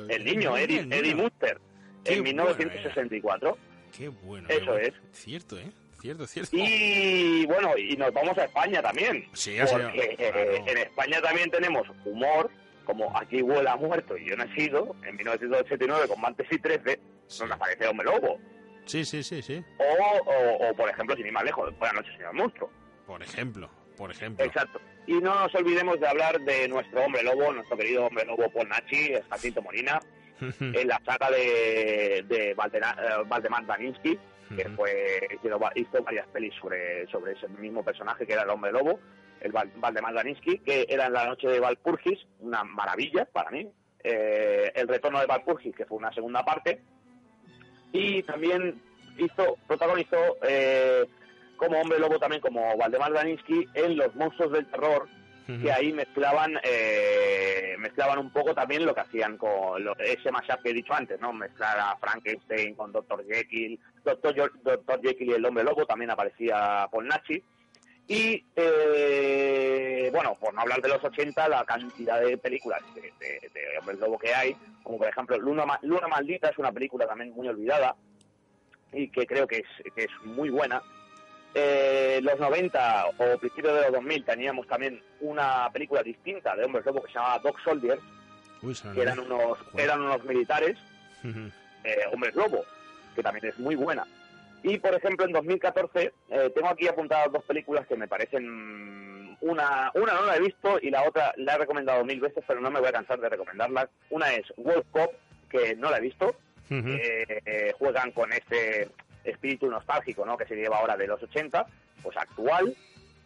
El 0.09 0.23
niño, 0.25 0.57
Eddie, 0.57 0.79
El 0.79 0.89
niño. 0.89 1.01
Eddie 1.01 1.15
Monster, 1.15 1.59
Qué 2.03 2.13
en 2.15 2.23
bueno 2.23 2.43
1964. 2.45 3.57
Qué 3.95 4.07
bueno. 4.09 4.47
Eso 4.49 4.59
qué 4.59 4.65
bueno. 4.65 4.79
es. 4.87 4.93
Cierto, 5.11 5.59
¿eh? 5.59 5.71
Cierto, 6.01 6.27
cierto. 6.27 6.49
Y 6.55 7.45
bueno, 7.45 7.77
y 7.77 7.95
nos 7.97 8.13
vamos 8.13 8.37
a 8.37 8.45
España 8.45 8.81
también. 8.81 9.25
Sí, 9.33 9.57
porque 9.71 10.15
eh, 10.19 10.31
claro. 10.31 10.67
en 10.67 10.77
España 10.77 11.21
también 11.21 11.49
tenemos 11.51 11.87
humor, 12.03 12.49
como 12.85 13.15
Aquí 13.17 13.41
huela 13.41 13.75
muerto 13.75 14.15
y 14.17 14.25
yo 14.29 14.37
nacido, 14.37 14.95
en 15.03 15.15
1989 15.17 16.07
con 16.07 16.21
Mantes 16.21 16.47
y 16.51 16.59
13, 16.59 16.99
Sí. 17.27 17.39
donde 17.39 17.55
aparece 17.55 17.87
Hombre 17.87 18.05
Lobo. 18.05 18.39
Sí, 18.85 19.03
sí, 19.03 19.23
sí, 19.23 19.41
sí. 19.41 19.63
O, 19.79 20.17
o, 20.31 20.69
o, 20.69 20.75
por 20.75 20.87
ejemplo, 20.89 21.15
sin 21.15 21.25
ir 21.25 21.31
más 21.33 21.43
lejos, 21.43 21.75
Buenas 21.79 21.95
noches, 21.95 22.13
señor 22.15 22.33
monstruo. 22.33 22.69
Por 23.07 23.21
ejemplo, 23.23 23.69
por 23.97 24.11
ejemplo. 24.11 24.45
Exacto. 24.45 24.79
Y 25.07 25.13
no 25.13 25.33
nos 25.39 25.53
olvidemos 25.55 25.99
de 25.99 26.07
hablar 26.07 26.39
de 26.41 26.67
nuestro 26.67 27.03
hombre 27.03 27.23
lobo, 27.23 27.51
nuestro 27.51 27.77
querido 27.77 28.05
hombre 28.05 28.25
lobo 28.25 28.49
Paul 28.51 28.69
Nachi, 28.69 29.13
Jacinto 29.29 29.61
Molina, 29.63 29.99
en 30.59 30.87
la 30.87 31.01
saga 31.05 31.31
de, 31.31 32.23
de 32.27 32.55
Valdena- 32.55 32.95
eh, 32.99 33.23
Valdemar 33.27 33.65
Daninsky, 33.65 34.19
que 34.55 34.69
fue 34.69 35.27
hizo 35.75 36.03
varias 36.03 36.27
pelis 36.27 36.53
sobre, 36.61 37.07
sobre 37.07 37.31
ese 37.33 37.47
mismo 37.47 37.83
personaje 37.83 38.27
que 38.27 38.33
era 38.33 38.43
el 38.43 38.49
hombre 38.51 38.71
lobo, 38.71 38.99
el 39.41 39.51
Val- 39.51 39.71
Valdemar 39.77 40.13
Daninsky, 40.13 40.59
que 40.59 40.85
era 40.89 41.07
en 41.07 41.13
la 41.13 41.25
noche 41.27 41.47
de 41.47 41.59
Valpurgis, 41.59 42.19
una 42.39 42.63
maravilla 42.63 43.25
para 43.25 43.51
mí. 43.51 43.67
Eh, 44.03 44.71
el 44.75 44.87
retorno 44.87 45.19
de 45.19 45.25
Valpurgis, 45.25 45.75
que 45.75 45.85
fue 45.85 45.97
una 45.97 46.13
segunda 46.13 46.43
parte. 46.43 46.79
Y 47.91 48.23
también 48.23 48.81
hizo, 49.17 49.57
protagonizó 49.67 50.17
eh, 50.47 51.05
como 51.57 51.79
hombre 51.79 51.99
lobo 51.99 52.19
también 52.19 52.41
como 52.41 52.75
Valdemar 52.77 53.13
Daninsky 53.13 53.65
en 53.73 53.97
Los 53.97 54.13
monstruos 54.15 54.51
del 54.51 54.69
terror, 54.69 55.07
que 55.61 55.71
ahí 55.71 55.93
mezclaban 55.93 56.57
eh, 56.63 57.75
mezclaban 57.77 58.17
un 58.17 58.31
poco 58.33 58.55
también 58.55 58.83
lo 58.83 58.95
que 58.95 59.01
hacían 59.01 59.37
con 59.37 59.83
lo- 59.83 59.95
ese 59.99 60.31
mashup 60.31 60.61
que 60.63 60.71
he 60.71 60.73
dicho 60.73 60.91
antes, 60.93 61.19
¿no? 61.21 61.31
Mezclar 61.33 61.77
a 61.79 61.95
Frankenstein 61.97 62.73
con 62.75 62.91
Dr. 62.91 63.23
Jekyll, 63.27 63.79
Dr. 64.03 64.51
Dr. 64.63 65.01
Jekyll 65.03 65.29
y 65.29 65.33
el 65.33 65.45
hombre 65.45 65.63
lobo, 65.63 65.85
también 65.85 66.09
aparecía 66.09 66.87
Paul 66.91 67.07
Nachi. 67.07 67.43
Y, 68.07 68.45
eh, 68.55 70.09
bueno, 70.13 70.35
por 70.39 70.53
no 70.53 70.61
hablar 70.61 70.81
de 70.81 70.89
los 70.89 71.03
80, 71.03 71.49
la 71.49 71.65
cantidad 71.65 72.21
de 72.21 72.37
películas 72.37 72.81
de, 72.93 73.01
de, 73.01 73.49
de 73.49 73.77
hombres 73.79 73.99
lobo 73.99 74.19
que 74.19 74.33
hay, 74.33 74.55
como 74.83 74.99
por 74.99 75.07
ejemplo 75.07 75.37
Luna, 75.39 75.79
Luna 75.81 76.07
Maldita, 76.07 76.49
es 76.49 76.57
una 76.59 76.71
película 76.71 77.07
también 77.07 77.31
muy 77.31 77.47
olvidada 77.47 77.95
y 78.93 79.09
que 79.09 79.25
creo 79.25 79.47
que 79.47 79.57
es, 79.57 79.93
que 79.93 80.03
es 80.03 80.11
muy 80.23 80.49
buena. 80.49 80.81
Eh, 81.53 82.19
los 82.21 82.39
90 82.39 83.05
o 83.07 83.37
principios 83.39 83.73
de 83.73 83.81
los 83.83 83.93
2000 83.93 84.25
teníamos 84.25 84.67
también 84.67 85.01
una 85.21 85.69
película 85.71 86.03
distinta 86.03 86.55
de 86.55 86.65
hombres 86.65 86.85
lobo 86.85 87.01
que 87.01 87.07
se 87.07 87.17
llamaba 87.17 87.39
Dog 87.39 87.59
Soldiers, 87.61 88.01
Uy, 88.61 88.75
que 88.93 89.01
eran 89.01 89.19
unos, 89.19 89.57
eran 89.75 90.01
unos 90.01 90.23
militares, 90.25 90.77
eh, 91.23 91.97
hombres 92.13 92.35
lobo, 92.35 92.63
que 93.15 93.23
también 93.23 93.45
es 93.45 93.57
muy 93.57 93.75
buena. 93.75 94.05
Y 94.67 94.79
por 94.79 94.95
ejemplo, 94.95 95.25
en 95.27 95.31
2014 95.31 96.11
eh, 96.29 96.51
tengo 96.55 96.69
aquí 96.69 96.87
apuntadas 96.87 97.31
dos 97.31 97.43
películas 97.43 97.85
que 97.87 97.95
me 97.95 98.07
parecen. 98.07 99.37
Una, 99.41 99.91
una 99.93 100.13
no 100.13 100.25
la 100.25 100.37
he 100.37 100.39
visto 100.39 100.79
y 100.81 100.89
la 100.89 101.03
otra 101.07 101.33
la 101.37 101.53
he 101.53 101.57
recomendado 101.59 102.03
mil 102.03 102.19
veces, 102.19 102.43
pero 102.47 102.61
no 102.61 102.71
me 102.71 102.79
voy 102.79 102.89
a 102.89 102.93
cansar 102.93 103.19
de 103.19 103.29
recomendarlas. 103.29 103.89
Una 104.09 104.33
es 104.33 104.45
Wolf 104.57 104.87
Cop, 104.91 105.11
que 105.49 105.75
no 105.75 105.91
la 105.91 105.97
he 105.97 106.01
visto, 106.01 106.35
eh, 106.99 107.41
eh, 107.45 107.73
juegan 107.77 108.11
con 108.11 108.33
este 108.33 108.89
espíritu 109.23 109.69
nostálgico 109.69 110.25
¿no? 110.25 110.35
que 110.35 110.45
se 110.47 110.55
lleva 110.55 110.77
ahora 110.77 110.97
de 110.97 111.05
los 111.07 111.21
80, 111.21 111.63
pues 112.01 112.17
actual, 112.17 112.75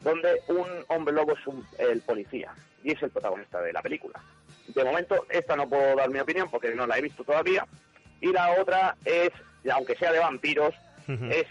donde 0.02 0.42
un 0.50 0.68
hombre 0.88 1.14
lobo 1.14 1.34
es 1.38 1.48
un- 1.48 1.66
el 1.78 2.02
policía 2.02 2.52
y 2.84 2.92
es 2.92 3.02
el 3.02 3.12
protagonista 3.12 3.62
de 3.62 3.72
la 3.72 3.82
película. 3.82 4.20
De 4.68 4.84
momento, 4.84 5.26
esta 5.30 5.56
no 5.56 5.70
puedo 5.70 5.96
dar 5.96 6.10
mi 6.10 6.20
opinión 6.20 6.50
porque 6.52 6.76
no 6.76 6.86
la 6.86 6.98
he 6.98 7.02
visto 7.02 7.24
todavía. 7.24 7.66
Y 8.20 8.34
la 8.34 8.60
otra 8.60 8.98
es, 9.06 9.32
aunque 9.72 9.96
sea 9.96 10.12
de 10.12 10.20
vampiros, 10.20 10.76
Es 11.32 11.46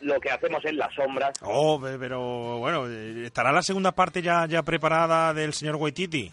lo 0.00 0.20
que 0.20 0.30
hacemos 0.30 0.64
en 0.64 0.76
las 0.76 0.92
sombras. 0.94 1.32
Oh, 1.42 1.80
pe- 1.80 1.98
pero 1.98 2.58
bueno, 2.58 2.86
eh, 2.88 3.24
¿estará 3.26 3.52
la 3.52 3.62
segunda 3.62 3.92
parte 3.92 4.22
ya, 4.22 4.46
ya 4.46 4.62
preparada 4.62 5.32
del 5.32 5.52
señor 5.52 5.76
Waititi? 5.76 6.32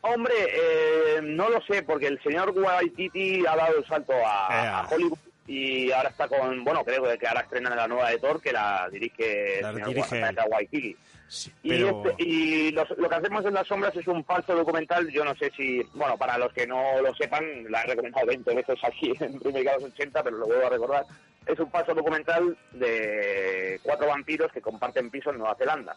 Hombre, 0.00 0.34
eh, 0.48 1.20
no 1.22 1.48
lo 1.48 1.60
sé, 1.62 1.82
porque 1.82 2.06
el 2.08 2.20
señor 2.22 2.50
Waititi 2.50 3.44
ha 3.46 3.54
dado 3.54 3.78
el 3.78 3.86
salto 3.86 4.12
a, 4.26 4.86
Hollywood 4.90 5.18
y 5.46 5.92
ahora 5.92 6.08
está 6.08 6.26
con, 6.28 6.64
bueno, 6.64 6.84
creo 6.84 7.02
que 7.18 7.26
ahora 7.26 7.42
estrenan 7.42 7.76
la 7.76 7.86
nueva 7.86 8.10
de 8.10 8.18
Thor, 8.18 8.40
que 8.40 8.52
la 8.52 8.88
dirige 8.90 9.60
La 9.60 9.70
el 9.70 9.74
señor 9.76 9.88
dirige 9.90 10.24
Waititi. 10.50 10.96
Sí, 11.32 11.50
Y, 11.62 11.70
pero... 11.70 12.02
este- 12.10 12.22
y 12.22 12.70
los- 12.72 12.90
lo 12.98 13.08
que 13.08 13.14
hacemos 13.14 13.42
en 13.46 13.54
las 13.54 13.66
sombras 13.66 13.96
es 13.96 14.06
un 14.06 14.22
falso 14.22 14.54
documental, 14.54 15.08
yo 15.10 15.24
no 15.24 15.34
sé 15.34 15.50
si, 15.56 15.82
bueno, 15.94 16.18
para 16.18 16.36
los 16.36 16.52
que 16.52 16.66
no 16.66 17.00
lo 17.00 17.14
sepan, 17.14 17.42
la 17.70 17.80
he 17.82 17.86
recomendado 17.86 18.26
20 18.26 18.54
veces 18.54 18.78
aquí 18.84 19.12
en 19.20 19.40
los 19.42 19.82
80, 19.82 20.22
pero 20.22 20.36
lo 20.36 20.46
vuelvo 20.46 20.66
a 20.66 20.70
recordar, 20.70 21.04
es 21.46 21.58
un 21.58 21.70
falso 21.70 21.94
documental 21.94 22.56
de 22.72 23.80
cuatro 23.82 24.08
vampiros 24.08 24.52
que 24.52 24.60
comparten 24.60 25.10
piso 25.10 25.30
en 25.30 25.38
Nueva 25.38 25.56
Zelanda. 25.56 25.96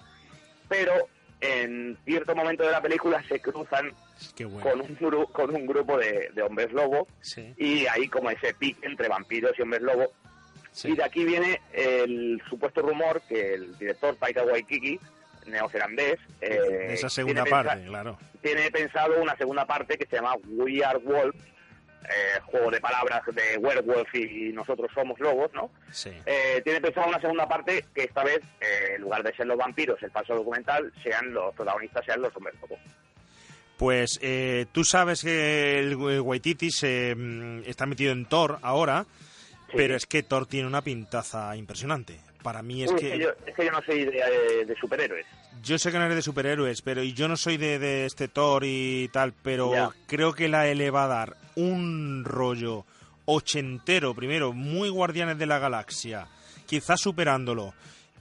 Pero 0.70 0.94
en 1.42 1.98
cierto 2.06 2.34
momento 2.34 2.64
de 2.64 2.72
la 2.72 2.82
película 2.82 3.22
se 3.28 3.42
cruzan 3.42 3.92
bueno. 4.40 4.60
con 4.62 4.80
un, 4.82 4.98
gru- 4.98 5.32
con 5.34 5.54
un 5.54 5.68
grupo 5.68 5.98
de, 5.98 6.30
de 6.34 6.42
hombres 6.44 6.72
lobo 6.72 7.08
Sí, 7.20 7.54
y 7.58 7.86
hay 7.88 8.08
como 8.08 8.30
ese 8.32 8.54
pique 8.54 8.88
entre 8.88 9.10
vampiros 9.10 9.52
y 9.60 9.62
hombres 9.64 9.82
lobo 9.82 10.14
sí. 10.72 10.88
y 10.92 10.96
de 10.96 11.04
aquí 11.04 11.26
viene 11.26 11.60
el 11.74 12.42
supuesto 12.50 12.82
rumor 12.82 13.22
que 13.28 13.54
el 13.56 13.78
director 13.78 14.16
Taika 14.16 14.44
Waititi, 14.44 14.98
neozelandés, 15.48 16.18
eh, 16.41 16.88
esa 16.89 17.10
segunda 17.10 17.46
parte, 17.46 17.86
claro. 17.86 18.18
tiene 18.41 18.70
pensado 18.72 19.22
una 19.22 19.36
segunda 19.38 19.66
parte 19.66 19.98
que 19.98 20.06
se 20.06 20.18
llama 20.18 20.36
We 20.48 20.84
Are 20.84 21.00
Wolves, 21.00 21.41
eh, 22.10 22.39
juego 22.46 22.70
de 22.70 22.80
palabras 22.80 23.24
de 23.34 23.58
werewolf 23.58 24.14
y 24.14 24.52
nosotros 24.54 24.91
somos 24.93 25.20
lobos, 25.20 25.52
¿no? 25.54 25.72
Sí. 25.91 26.12
Eh, 26.26 26.62
tiene 26.64 26.82
pensado 26.82 27.08
una 27.08 27.20
segunda 27.20 27.48
parte 27.48 27.86
que 27.93 28.04
esta 28.04 28.24
vez, 28.24 28.41
eh, 28.62 28.93
en 28.96 29.02
lugar 29.02 29.24
de 29.24 29.36
ser 29.36 29.48
los 29.48 29.58
vampiros, 29.58 30.02
el 30.04 30.12
falso 30.12 30.36
documental, 30.36 30.91
sean 31.04 31.34
los 31.34 31.54
protagonistas, 31.56 32.06
sean 32.06 32.22
los 32.22 32.36
hombres 32.36 32.56
lobos. 32.62 32.80
Pues 33.78 34.20
eh, 34.22 34.68
tú 34.72 34.84
sabes 34.84 35.22
que 35.22 35.80
el, 35.80 35.93
el 35.93 36.22
Waititi 36.22 36.72
se, 36.72 37.14
mm, 37.16 37.64
está 37.66 37.86
metido 37.86 38.12
en 38.12 38.26
Thor 38.26 38.60
ahora. 38.62 39.06
pero 39.76 39.96
es 39.96 40.06
que 40.06 40.24
Thor 40.24 40.46
tiene 40.46 40.68
una 40.68 40.82
pintaza 40.82 41.56
impresionante. 41.56 42.20
Para 42.46 42.62
mí 42.62 42.84
es 42.84 42.91
Uy, 42.91 43.00
que... 43.00 43.18
yo, 43.18 43.30
es 43.48 43.56
que 43.56 43.66
yo 43.66 43.72
no 43.72 43.82
soy 43.84 44.06
de, 44.06 44.66
de- 44.68 44.76
superhéroes. 44.80 45.26
Yo 45.64 45.80
sé 45.80 45.91
que 45.91 45.98
no 45.98 46.06
eres 46.06 46.18
de 46.18 46.22
superhéroes, 46.22 46.84
pero 46.84 47.02
y 47.02 47.14
yo 47.14 47.28
no 47.28 47.38
soy 47.38 47.58
de, 47.58 47.80
de 47.80 48.06
este 48.06 48.28
Thor 48.28 48.64
y 48.64 49.10
tal, 49.12 49.34
pero 49.34 49.72
Ya. 49.72 49.89
creo 50.06 50.34
que 50.34 50.48
la 50.48 50.68
L 50.68 50.91
va 50.91 51.06
a 51.06 51.08
dar 51.08 51.38
un 51.56 52.24
rollo 52.24 52.86
ochentero, 53.26 54.14
primero, 54.14 54.54
muy 54.54 54.89
Guardianes 54.89 55.39
de 55.39 55.48
la 55.48 55.58
Galaxia, 55.58 56.28
quizás 56.68 57.02
superándolo, 57.02 57.74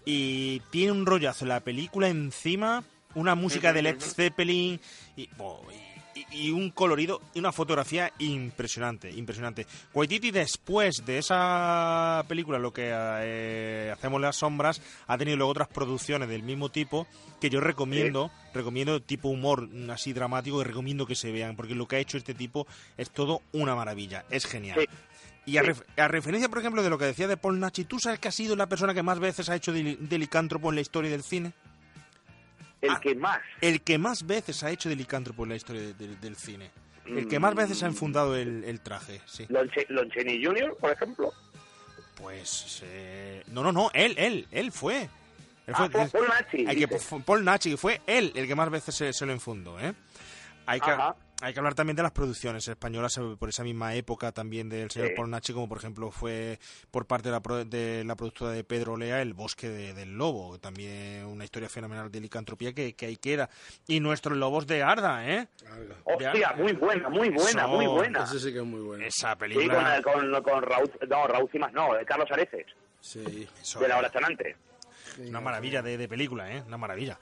y 0.06 0.60
tiene 0.70 0.92
un 0.92 1.04
rollazo 1.04 1.44
la 1.44 1.60
película 1.60 2.08
encima, 2.08 2.82
una 3.14 3.34
música 3.34 3.74
de 3.74 3.82
Led 3.82 4.00
Zeppelin 4.00 4.80
y, 5.16 5.28
oh, 5.36 5.60
y- 5.70 5.83
y- 6.34 6.50
un 6.50 6.70
colorido 6.70 7.20
y 7.34 7.38
una 7.38 7.52
fotografía 7.52 8.12
impresionante, 8.18 9.10
impresionante. 9.10 9.66
Waititi 9.94 10.30
después 10.30 11.04
de 11.06 11.18
esa 11.18 12.24
película, 12.28 12.58
lo 12.58 12.72
que 12.72 12.90
eh, 12.92 13.90
hacemos 13.92 14.20
las 14.20 14.36
sombras, 14.36 14.80
ha 15.06 15.18
tenido 15.18 15.36
luego 15.36 15.52
otras 15.52 15.68
producciones 15.68 16.28
del 16.28 16.42
mismo 16.42 16.68
tipo 16.70 17.06
que 17.40 17.50
yo 17.50 17.60
recomiendo, 17.60 18.30
recomiendo 18.52 19.00
tipo 19.02 19.28
humor 19.28 19.68
así 19.90 20.12
dramático 20.12 20.60
y 20.60 20.64
recomiendo 20.64 21.06
que 21.06 21.14
se 21.14 21.32
vean, 21.32 21.56
porque 21.56 21.74
lo 21.74 21.86
que 21.86 21.96
ha 21.96 21.98
hecho 22.00 22.16
este 22.18 22.34
tipo 22.34 22.66
es 22.96 23.10
todo 23.10 23.42
una 23.52 23.74
maravilla, 23.74 24.24
es 24.30 24.46
genial. 24.46 24.78
Y 25.46 25.58
a, 25.58 25.62
ref- 25.62 25.84
a 25.98 26.08
referencia, 26.08 26.48
por 26.48 26.58
ejemplo, 26.58 26.82
de 26.82 26.88
lo 26.88 26.96
que 26.96 27.04
decía 27.04 27.28
de 27.28 27.36
Paul 27.36 27.60
Nachi, 27.60 27.84
¿tú 27.84 27.98
sabes 27.98 28.18
que 28.18 28.28
ha 28.28 28.32
sido 28.32 28.56
la 28.56 28.66
persona 28.66 28.94
que 28.94 29.02
más 29.02 29.18
veces 29.18 29.50
ha 29.50 29.56
hecho 29.56 29.72
de, 29.74 29.96
de 30.00 30.18
licántropo 30.18 30.70
en 30.70 30.76
la 30.76 30.80
historia 30.80 31.10
del 31.10 31.22
cine? 31.22 31.52
El 32.84 32.90
Ah. 32.92 33.00
que 33.00 33.14
más. 33.14 33.40
El 33.60 33.80
que 33.82 33.98
más 33.98 34.26
veces 34.26 34.62
ha 34.62 34.70
hecho 34.70 34.88
de 34.88 34.96
licántropo 34.96 35.42
en 35.44 35.50
la 35.50 35.56
historia 35.56 35.82
de- 35.82 35.94
de- 35.94 36.16
del 36.16 36.36
cine. 36.36 36.70
El 37.06 37.28
que 37.28 37.38
más 37.38 37.54
veces 37.54 37.82
ha 37.82 37.86
enfundado 37.86 38.34
el, 38.36 38.64
el 38.64 38.80
traje, 38.80 39.20
sí. 39.26 39.44
Lonche- 39.48 39.86
Loncheni 39.88 40.42
Jr., 40.42 40.74
por 40.80 40.90
ejemplo. 40.90 41.32
Pues... 42.16 42.80
eh, 42.84 43.42
no, 43.48 43.62
no, 43.62 43.72
no, 43.72 43.90
él, 43.92 44.14
él, 44.16 44.46
él 44.50 44.72
fue. 44.72 45.02
Él 45.66 45.74
Ah, 45.76 45.88
fue 45.90 46.06
Paul 46.08 46.28
Nachi, 46.28 46.66
Hay 46.66 46.76
que, 46.76 46.88
Paul 47.24 47.44
Nachi, 47.44 47.76
fue 47.76 48.00
él 48.06 48.32
el 48.34 48.46
que 48.46 48.54
más 48.54 48.70
veces 48.70 48.94
se, 48.94 49.12
se 49.12 49.26
lo 49.26 49.32
enfundó, 49.32 49.78
¿eh? 49.80 49.92
Hay 50.66 50.80
que. 50.80 50.90
Hay 51.44 51.52
que 51.52 51.60
hablar 51.60 51.74
también 51.74 51.96
de 51.96 52.02
las 52.02 52.12
producciones 52.12 52.66
españolas 52.66 53.16
eh, 53.18 53.36
por 53.38 53.48
esa 53.48 53.62
misma 53.62 53.94
época 53.94 54.32
también 54.32 54.68
del 54.68 54.90
señor 54.90 55.08
Sí. 55.08 55.14
Paul 55.16 55.30
Nachi, 55.30 55.52
como 55.52 55.68
por 55.68 55.78
ejemplo 55.78 56.10
fue 56.10 56.58
por 56.90 57.06
parte 57.06 57.28
de 57.28 57.32
la, 57.32 57.40
pro- 57.40 57.64
de 57.64 58.02
la 58.04 58.16
productora 58.16 58.52
de 58.52 58.64
Pedro 58.64 58.96
Lea 58.96 59.20
El 59.22 59.34
Bosque 59.34 59.68
de- 59.68 59.94
del 59.94 60.16
Lobo, 60.16 60.58
también 60.58 61.24
una 61.26 61.44
historia 61.44 61.68
fenomenal 61.68 62.10
de 62.10 62.20
licantropía 62.20 62.72
que, 62.72 62.94
que 62.94 63.06
ahí 63.06 63.16
queda. 63.16 63.48
Y 63.86 64.00
nuestros 64.00 64.36
lobos 64.36 64.66
de 64.66 64.82
Arda, 64.82 65.28
¿eh? 65.28 65.48
Hostia, 66.04 66.52
muy 66.56 66.72
buena, 66.72 67.08
muy 67.08 67.28
buena, 67.30 67.66
muy 67.66 67.86
buena. 67.86 68.24
Ese 68.24 68.38
sí 68.40 68.52
que 68.52 68.58
es 68.58 68.64
muy 68.64 68.80
bueno. 68.80 69.04
Esa 69.04 69.32
Sí, 69.32 69.38
película... 69.38 70.00
con, 70.02 70.30
con, 70.32 70.42
con 70.42 70.62
Raúl, 70.62 70.90
no, 71.08 71.26
Raúl 71.26 71.48
Cimas, 71.50 71.72
no, 71.72 71.94
de 71.94 72.04
Carlos 72.04 72.30
Areces, 72.30 72.66
Sí. 73.00 73.48
eso 73.60 73.80
de 73.80 73.88
la 73.88 73.98
hora 73.98 74.10
sonante. 74.10 74.56
Una 75.18 75.40
maravilla 75.40 75.80
de, 75.82 75.96
de 75.96 76.08
película, 76.08 76.50
¿eh? 76.52 76.62
Una 76.66 76.76
maravilla. 76.76 77.18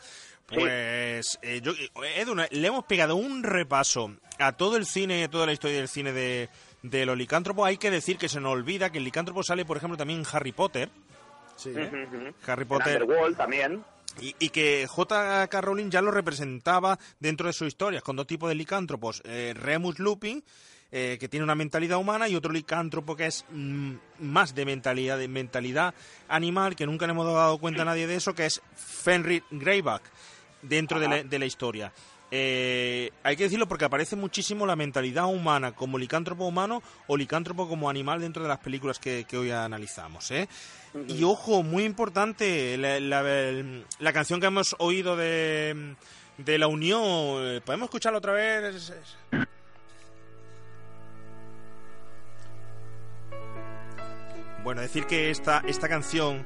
Pues, 0.54 1.38
eh, 1.42 1.60
yo, 1.62 1.72
Edu, 2.16 2.34
le 2.34 2.66
hemos 2.66 2.84
pegado 2.84 3.16
un 3.16 3.42
repaso 3.42 4.16
a 4.38 4.52
todo 4.52 4.76
el 4.76 4.86
cine, 4.86 5.24
a 5.24 5.30
toda 5.30 5.46
la 5.46 5.52
historia 5.52 5.78
del 5.78 5.88
cine 5.88 6.12
de, 6.12 6.48
de 6.82 7.06
los 7.06 7.16
licántropos. 7.16 7.66
Hay 7.66 7.78
que 7.78 7.90
decir 7.90 8.18
que 8.18 8.28
se 8.28 8.40
nos 8.40 8.52
olvida 8.52 8.90
que 8.90 8.98
el 8.98 9.04
licántropo 9.04 9.42
sale, 9.42 9.64
por 9.64 9.76
ejemplo, 9.76 9.96
también 9.96 10.20
en 10.20 10.26
Harry 10.32 10.52
Potter. 10.52 10.90
Sí. 11.56 11.70
Ujú. 11.70 12.34
Harry 12.46 12.62
En 12.62 12.68
Potter. 12.68 13.02
Underworld 13.02 13.36
también. 13.36 13.84
Y, 14.20 14.34
y 14.38 14.50
que 14.50 14.86
J.K. 14.86 15.60
Rowling 15.60 15.90
ya 15.90 16.02
lo 16.02 16.10
representaba 16.10 16.98
dentro 17.18 17.46
de 17.46 17.52
sus 17.54 17.68
historias, 17.68 18.02
con 18.02 18.16
dos 18.16 18.26
tipos 18.26 18.48
de 18.48 18.54
licántropos. 18.54 19.22
Eh, 19.24 19.54
Remus 19.56 19.98
Lupin, 19.98 20.44
eh, 20.90 21.16
que 21.18 21.28
tiene 21.28 21.44
una 21.44 21.54
mentalidad 21.54 21.96
humana, 21.98 22.28
y 22.28 22.36
otro 22.36 22.52
licántropo 22.52 23.16
que 23.16 23.26
es 23.26 23.46
mm, 23.50 23.94
más 24.18 24.54
de 24.54 24.66
mentalidad, 24.66 25.16
de 25.16 25.28
mentalidad 25.28 25.94
animal, 26.28 26.76
que 26.76 26.84
nunca 26.84 27.06
nos 27.06 27.14
hemos 27.14 27.26
dado 27.32 27.56
cuenta 27.56 27.86
nadie 27.86 28.06
de 28.06 28.16
eso, 28.16 28.34
que 28.34 28.44
es 28.44 28.60
Fenrir 28.76 29.44
Greyback, 29.50 30.02
dentro 30.62 30.98
de 31.00 31.08
la, 31.08 31.22
de 31.22 31.38
la 31.38 31.46
historia. 31.46 31.92
Eh, 32.34 33.10
hay 33.24 33.36
que 33.36 33.42
decirlo 33.42 33.68
porque 33.68 33.84
aparece 33.84 34.16
muchísimo 34.16 34.64
la 34.64 34.74
mentalidad 34.74 35.26
humana 35.26 35.72
como 35.72 35.98
licántropo 35.98 36.46
humano 36.46 36.82
o 37.06 37.16
licántropo 37.18 37.68
como 37.68 37.90
animal 37.90 38.20
dentro 38.22 38.42
de 38.42 38.48
las 38.48 38.58
películas 38.58 38.98
que, 38.98 39.24
que 39.28 39.36
hoy 39.36 39.50
analizamos. 39.50 40.30
¿eh? 40.30 40.48
Y 41.08 41.24
ojo, 41.24 41.62
muy 41.62 41.84
importante, 41.84 42.78
la, 42.78 42.98
la- 43.00 43.82
la 43.98 44.12
canción 44.14 44.40
que 44.40 44.46
hemos 44.46 44.74
oído 44.78 45.14
de, 45.14 45.94
de 46.38 46.58
La 46.58 46.68
Unión, 46.68 47.02
eh, 47.02 47.60
¿podemos 47.62 47.86
escucharla 47.88 48.16
otra 48.18 48.32
vez? 48.32 48.92
Bueno, 54.64 54.80
decir 54.80 55.06
que 55.06 55.30
esta, 55.30 55.62
esta 55.66 55.88
canción 55.88 56.44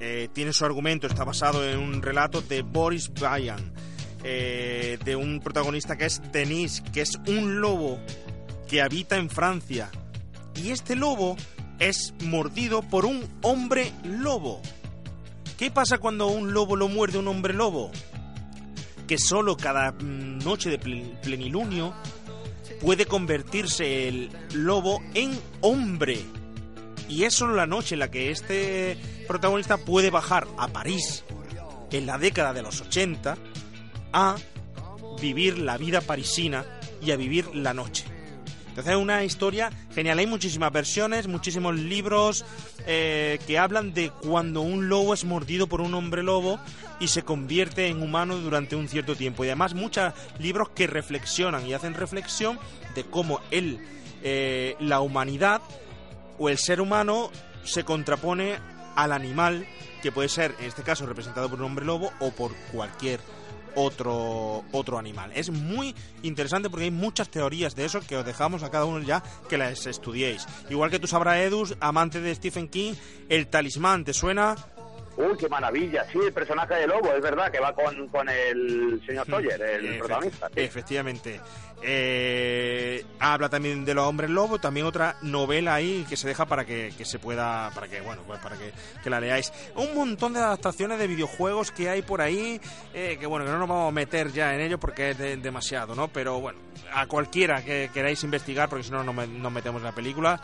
eh, 0.00 0.28
tiene 0.32 0.52
su 0.52 0.64
argumento, 0.64 1.06
está 1.06 1.24
basado 1.24 1.68
en 1.68 1.78
un 1.78 2.02
relato 2.02 2.40
de 2.42 2.62
Boris 2.62 3.12
Bayan, 3.14 3.72
eh, 4.24 4.98
de 5.04 5.16
un 5.16 5.40
protagonista 5.40 5.96
que 5.96 6.06
es 6.06 6.20
Denis, 6.32 6.82
que 6.92 7.00
es 7.02 7.18
un 7.26 7.60
lobo 7.60 7.98
que 8.68 8.82
habita 8.82 9.16
en 9.16 9.30
Francia. 9.30 9.90
Y 10.54 10.70
este 10.70 10.96
lobo 10.96 11.36
es 11.78 12.14
mordido 12.24 12.82
por 12.82 13.04
un 13.06 13.22
hombre 13.42 13.92
lobo. 14.04 14.60
¿Qué 15.58 15.70
pasa 15.70 15.98
cuando 15.98 16.26
un 16.28 16.52
lobo 16.52 16.76
lo 16.76 16.88
muerde 16.88 17.18
un 17.18 17.28
hombre 17.28 17.54
lobo? 17.54 17.90
Que 19.06 19.18
solo 19.18 19.56
cada 19.56 19.92
mm, 19.92 20.38
noche 20.44 20.68
de 20.70 20.80
plen- 20.80 21.18
plenilunio 21.22 21.94
puede 22.80 23.06
convertirse 23.06 24.08
el 24.08 24.30
lobo 24.52 25.00
en 25.14 25.38
hombre. 25.60 26.18
Y 27.08 27.24
es 27.24 27.34
solo 27.34 27.54
la 27.54 27.66
noche 27.66 27.94
en 27.94 28.00
la 28.00 28.10
que 28.10 28.30
este 28.30 28.96
protagonista 29.26 29.78
puede 29.78 30.10
bajar 30.10 30.46
a 30.58 30.68
París 30.68 31.24
en 31.92 32.06
la 32.06 32.18
década 32.18 32.52
de 32.52 32.62
los 32.62 32.80
80 32.80 33.36
a 34.12 34.36
vivir 35.20 35.58
la 35.58 35.78
vida 35.78 36.00
parisina 36.00 36.64
y 37.02 37.10
a 37.10 37.16
vivir 37.16 37.54
la 37.54 37.74
noche. 37.74 38.04
Entonces 38.76 38.92
es 38.92 39.00
una 39.00 39.24
historia 39.24 39.70
genial. 39.94 40.18
Hay 40.18 40.26
muchísimas 40.26 40.70
versiones, 40.70 41.28
muchísimos 41.28 41.76
libros 41.76 42.44
eh, 42.86 43.38
que 43.46 43.58
hablan 43.58 43.94
de 43.94 44.10
cuando 44.10 44.60
un 44.60 44.90
lobo 44.90 45.14
es 45.14 45.24
mordido 45.24 45.66
por 45.66 45.80
un 45.80 45.94
hombre 45.94 46.22
lobo 46.22 46.60
y 47.00 47.08
se 47.08 47.22
convierte 47.22 47.86
en 47.86 48.02
humano 48.02 48.36
durante 48.36 48.76
un 48.76 48.86
cierto 48.88 49.16
tiempo. 49.16 49.44
Y 49.44 49.48
además 49.48 49.72
muchos 49.72 50.12
libros 50.38 50.68
que 50.70 50.86
reflexionan 50.86 51.66
y 51.66 51.72
hacen 51.72 51.94
reflexión 51.94 52.58
de 52.94 53.04
cómo 53.04 53.40
él, 53.50 53.80
eh, 54.22 54.76
la 54.78 55.00
humanidad 55.00 55.62
o 56.38 56.48
el 56.48 56.58
ser 56.58 56.80
humano 56.80 57.30
se 57.64 57.84
contrapone 57.84 58.58
al 58.94 59.12
animal 59.12 59.66
que 60.02 60.12
puede 60.12 60.28
ser, 60.28 60.54
en 60.58 60.66
este 60.66 60.82
caso, 60.82 61.06
representado 61.06 61.48
por 61.48 61.58
un 61.58 61.66
hombre 61.66 61.84
lobo 61.84 62.12
o 62.20 62.30
por 62.30 62.54
cualquier 62.72 63.20
otro, 63.74 64.64
otro 64.72 64.98
animal. 64.98 65.30
Es 65.34 65.50
muy 65.50 65.94
interesante 66.22 66.70
porque 66.70 66.84
hay 66.84 66.90
muchas 66.90 67.28
teorías 67.28 67.76
de 67.76 67.84
eso 67.84 68.00
que 68.00 68.16
os 68.16 68.24
dejamos 68.24 68.62
a 68.62 68.70
cada 68.70 68.86
uno 68.86 69.00
ya 69.00 69.22
que 69.48 69.58
las 69.58 69.86
estudiéis. 69.86 70.46
Igual 70.70 70.90
que 70.90 70.98
tú 70.98 71.06
sabrás, 71.06 71.38
Edus, 71.38 71.76
amante 71.80 72.20
de 72.20 72.34
Stephen 72.34 72.68
King, 72.68 72.94
el 73.28 73.46
talismán, 73.48 74.04
¿te 74.04 74.14
suena? 74.14 74.56
Uy, 75.16 75.36
qué 75.38 75.48
maravilla. 75.48 76.04
Sí, 76.12 76.18
el 76.18 76.32
personaje 76.32 76.74
de 76.74 76.86
Lobo, 76.86 77.12
es 77.12 77.22
verdad, 77.22 77.50
que 77.50 77.58
va 77.60 77.72
con, 77.74 78.08
con 78.08 78.28
el 78.28 79.02
señor 79.06 79.26
Sawyer, 79.26 79.60
el 79.62 79.84
Efe- 79.94 79.98
protagonista. 79.98 80.48
sí. 80.54 80.60
Efectivamente. 80.60 81.40
Eh, 81.82 83.04
habla 83.20 83.48
también 83.48 83.84
de 83.84 83.94
los 83.94 84.06
hombres 84.06 84.28
lobos, 84.30 84.60
también 84.60 84.86
otra 84.86 85.16
novela 85.22 85.74
ahí 85.74 86.04
que 86.08 86.16
se 86.16 86.26
deja 86.28 86.44
para 86.46 86.64
que, 86.64 86.92
que 86.96 87.04
se 87.04 87.18
pueda, 87.18 87.70
para 87.74 87.86
que, 87.88 88.00
bueno, 88.00 88.22
pues 88.26 88.40
para 88.40 88.56
que, 88.56 88.72
que 89.02 89.10
la 89.10 89.20
leáis. 89.20 89.52
Un 89.76 89.94
montón 89.94 90.32
de 90.32 90.40
adaptaciones 90.40 90.98
de 90.98 91.06
videojuegos 91.06 91.70
que 91.70 91.88
hay 91.88 92.02
por 92.02 92.20
ahí, 92.20 92.60
eh, 92.94 93.16
que 93.20 93.26
bueno, 93.26 93.44
que 93.44 93.52
no 93.52 93.58
nos 93.58 93.68
vamos 93.68 93.88
a 93.88 93.92
meter 93.94 94.32
ya 94.32 94.54
en 94.54 94.60
ello 94.60 94.78
porque 94.78 95.10
es 95.10 95.18
de- 95.18 95.36
demasiado, 95.36 95.94
¿no? 95.94 96.08
Pero 96.08 96.40
bueno, 96.40 96.58
a 96.92 97.06
cualquiera 97.06 97.62
que 97.64 97.90
queráis 97.92 98.22
investigar, 98.24 98.68
porque 98.68 98.84
si 98.84 98.90
no 98.90 99.02
nos 99.04 99.52
metemos 99.52 99.80
en 99.80 99.84
la 99.86 99.92
película. 99.94 100.40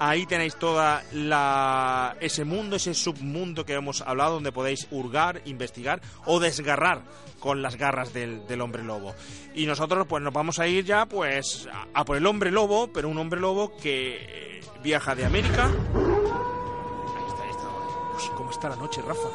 Ahí 0.00 0.26
tenéis 0.26 0.56
toda 0.56 1.02
la 1.12 2.16
ese 2.20 2.44
mundo, 2.44 2.76
ese 2.76 2.94
submundo 2.94 3.64
que 3.64 3.74
hemos 3.74 4.00
hablado, 4.02 4.34
donde 4.34 4.52
podéis 4.52 4.86
hurgar, 4.90 5.42
investigar 5.44 6.00
o 6.24 6.38
desgarrar 6.38 7.02
con 7.40 7.62
las 7.62 7.76
garras 7.76 8.12
del, 8.12 8.46
del 8.46 8.60
hombre 8.60 8.84
lobo. 8.84 9.14
Y 9.54 9.66
nosotros 9.66 10.06
pues 10.08 10.22
nos 10.22 10.32
vamos 10.32 10.58
a 10.58 10.68
ir 10.68 10.84
ya 10.84 11.06
pues 11.06 11.68
a, 11.72 11.86
a 11.92 12.04
por 12.04 12.16
el 12.16 12.26
hombre 12.26 12.50
lobo, 12.50 12.92
pero 12.92 13.08
un 13.08 13.18
hombre 13.18 13.40
lobo 13.40 13.76
que 13.76 14.58
eh, 14.58 14.60
viaja 14.82 15.14
de 15.14 15.24
América. 15.24 15.66
Ahí 15.66 17.24
está, 17.28 17.42
ahí 17.42 17.50
está. 17.50 17.68
Uy, 18.16 18.36
¿Cómo 18.36 18.50
está 18.50 18.68
la 18.68 18.76
noche, 18.76 19.02
Rafa? 19.02 19.28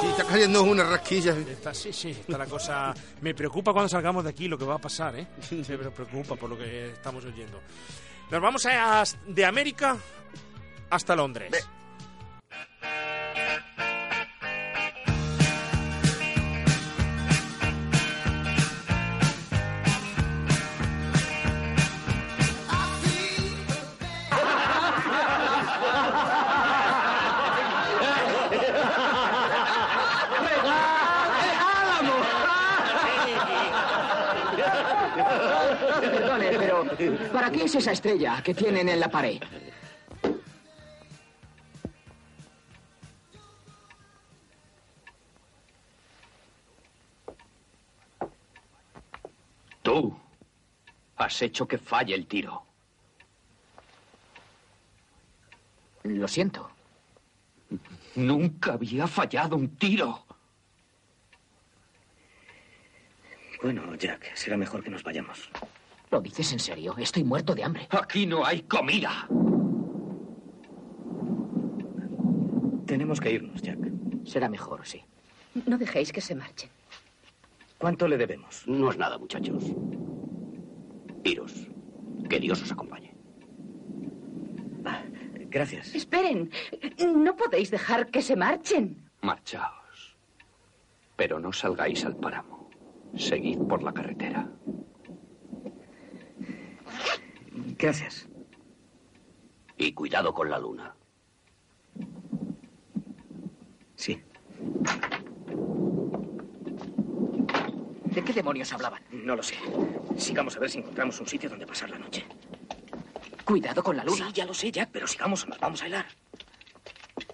Sí, 0.00 0.08
está 0.08 0.24
cayendo 0.24 0.62
una 0.64 0.84
rasquilla. 0.84 1.36
Está, 1.36 1.72
sí, 1.72 1.92
sí, 1.92 2.10
está 2.10 2.36
la 2.36 2.46
cosa... 2.46 2.92
Me 3.20 3.34
preocupa 3.34 3.72
cuando 3.72 3.88
salgamos 3.88 4.24
de 4.24 4.30
aquí 4.30 4.48
lo 4.48 4.58
que 4.58 4.64
va 4.64 4.74
a 4.74 4.78
pasar, 4.78 5.16
¿eh? 5.16 5.26
Me 5.50 5.78
preocupa 5.78 6.34
por 6.34 6.50
lo 6.50 6.58
que 6.58 6.90
estamos 6.90 7.24
oyendo. 7.24 7.60
Nos 8.32 8.40
vamos 8.40 8.64
a, 8.64 9.04
de 9.26 9.44
América 9.44 9.98
hasta 10.88 11.14
Londres. 11.14 11.50
¿Para 37.32 37.50
qué 37.50 37.64
es 37.64 37.74
esa 37.74 37.92
estrella 37.92 38.42
que 38.42 38.54
tienen 38.54 38.88
en 38.88 39.00
la 39.00 39.10
pared? 39.10 39.40
Tú 49.82 50.16
has 51.16 51.42
hecho 51.42 51.66
que 51.66 51.78
falle 51.78 52.14
el 52.14 52.26
tiro. 52.26 52.62
Lo 56.04 56.28
siento. 56.28 56.70
Nunca 58.16 58.74
había 58.74 59.06
fallado 59.06 59.56
un 59.56 59.76
tiro. 59.76 60.24
Bueno, 63.62 63.94
Jack, 63.94 64.34
será 64.34 64.56
mejor 64.56 64.82
que 64.82 64.90
nos 64.90 65.02
vayamos. 65.02 65.48
¿Lo 66.12 66.20
dices 66.20 66.52
en 66.52 66.58
serio? 66.58 66.94
Estoy 66.98 67.24
muerto 67.24 67.54
de 67.54 67.64
hambre. 67.64 67.88
Aquí 67.90 68.26
no 68.26 68.44
hay 68.44 68.60
comida. 68.62 69.26
Tenemos 72.84 73.18
que 73.18 73.32
irnos, 73.32 73.62
Jack. 73.62 73.78
Será 74.26 74.50
mejor, 74.50 74.86
sí. 74.86 75.02
No 75.66 75.78
dejéis 75.78 76.12
que 76.12 76.20
se 76.20 76.34
marchen. 76.34 76.68
¿Cuánto 77.78 78.06
le 78.06 78.18
debemos? 78.18 78.62
No 78.68 78.90
es 78.90 78.98
nada, 78.98 79.16
muchachos. 79.16 79.64
Iros. 81.24 81.66
Que 82.28 82.38
Dios 82.38 82.60
os 82.62 82.70
acompañe. 82.70 83.14
Gracias. 85.48 85.94
Esperen, 85.94 86.50
no 87.06 87.36
podéis 87.36 87.70
dejar 87.70 88.10
que 88.10 88.20
se 88.20 88.36
marchen. 88.36 89.10
Marchaos. 89.22 90.16
Pero 91.16 91.38
no 91.38 91.52
salgáis 91.52 92.04
al 92.04 92.16
páramo. 92.16 92.70
Seguid 93.16 93.58
por 93.60 93.82
la 93.82 93.92
carretera. 93.92 94.50
Gracias. 97.82 98.28
Y 99.76 99.92
cuidado 99.92 100.32
con 100.32 100.48
la 100.48 100.56
luna. 100.56 100.94
Sí. 103.96 104.22
¿De 108.04 108.22
qué 108.22 108.32
demonios 108.32 108.72
hablaban? 108.72 109.02
No 109.10 109.34
lo 109.34 109.42
sé. 109.42 109.56
Sigamos 110.16 110.56
a 110.56 110.60
ver 110.60 110.70
si 110.70 110.78
encontramos 110.78 111.18
un 111.18 111.26
sitio 111.26 111.50
donde 111.50 111.66
pasar 111.66 111.90
la 111.90 111.98
noche. 111.98 112.24
Cuidado 113.44 113.82
con 113.82 113.96
la 113.96 114.04
luna. 114.04 114.28
Sí, 114.28 114.32
ya 114.32 114.46
lo 114.46 114.54
sé, 114.54 114.70
Jack, 114.70 114.90
pero 114.92 115.08
sigamos 115.08 115.42
o 115.42 115.48
nos 115.48 115.58
vamos 115.58 115.82
a 115.82 115.86
helar. 115.86 116.06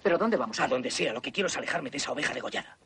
¿Pero 0.01 0.17
dónde 0.17 0.35
vamos 0.35 0.59
a 0.59 0.63
A 0.63 0.67
donde 0.67 0.89
sea, 0.89 1.13
lo 1.13 1.21
que 1.21 1.31
quiero 1.31 1.45
es 1.45 1.57
alejarme 1.57 1.91
de 1.91 1.97
esa 1.97 2.11
oveja 2.11 2.33
degollada. 2.33 2.78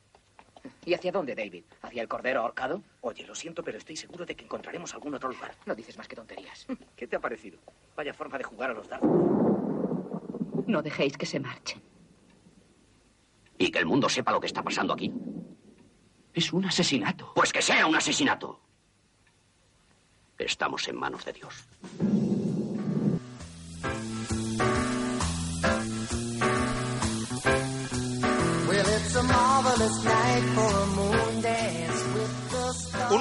¿Y 0.85 0.93
hacia 0.93 1.11
dónde, 1.11 1.35
David? 1.35 1.63
¿Hacia 1.81 2.01
el 2.01 2.07
cordero 2.07 2.41
ahorcado? 2.41 2.81
Oye, 3.01 3.25
lo 3.25 3.35
siento, 3.35 3.63
pero 3.63 3.77
estoy 3.77 3.95
seguro 3.95 4.25
de 4.25 4.35
que 4.35 4.43
encontraremos 4.43 4.93
algún 4.93 5.13
otro 5.15 5.29
lugar. 5.29 5.55
No 5.65 5.75
dices 5.75 5.97
más 5.97 6.07
que 6.07 6.15
tonterías. 6.15 6.65
¿Qué 6.95 7.07
te 7.07 7.15
ha 7.15 7.19
parecido? 7.19 7.59
Vaya 7.95 8.13
forma 8.13 8.37
de 8.37 8.43
jugar 8.43 8.71
a 8.71 8.73
los 8.73 8.87
dados. 8.87 9.09
No 10.67 10.81
dejéis 10.81 11.17
que 11.17 11.25
se 11.25 11.39
marchen. 11.39 11.81
Y 13.57 13.71
que 13.71 13.79
el 13.79 13.85
mundo 13.85 14.09
sepa 14.09 14.31
lo 14.31 14.39
que 14.39 14.47
está 14.47 14.63
pasando 14.63 14.93
aquí. 14.93 15.13
Es 16.33 16.51
un 16.51 16.65
asesinato. 16.65 17.31
Pues 17.35 17.53
que 17.53 17.61
sea 17.61 17.85
un 17.85 17.95
asesinato. 17.95 18.59
Estamos 20.37 20.87
en 20.87 20.97
manos 20.97 21.23
de 21.23 21.33
Dios. 21.33 21.67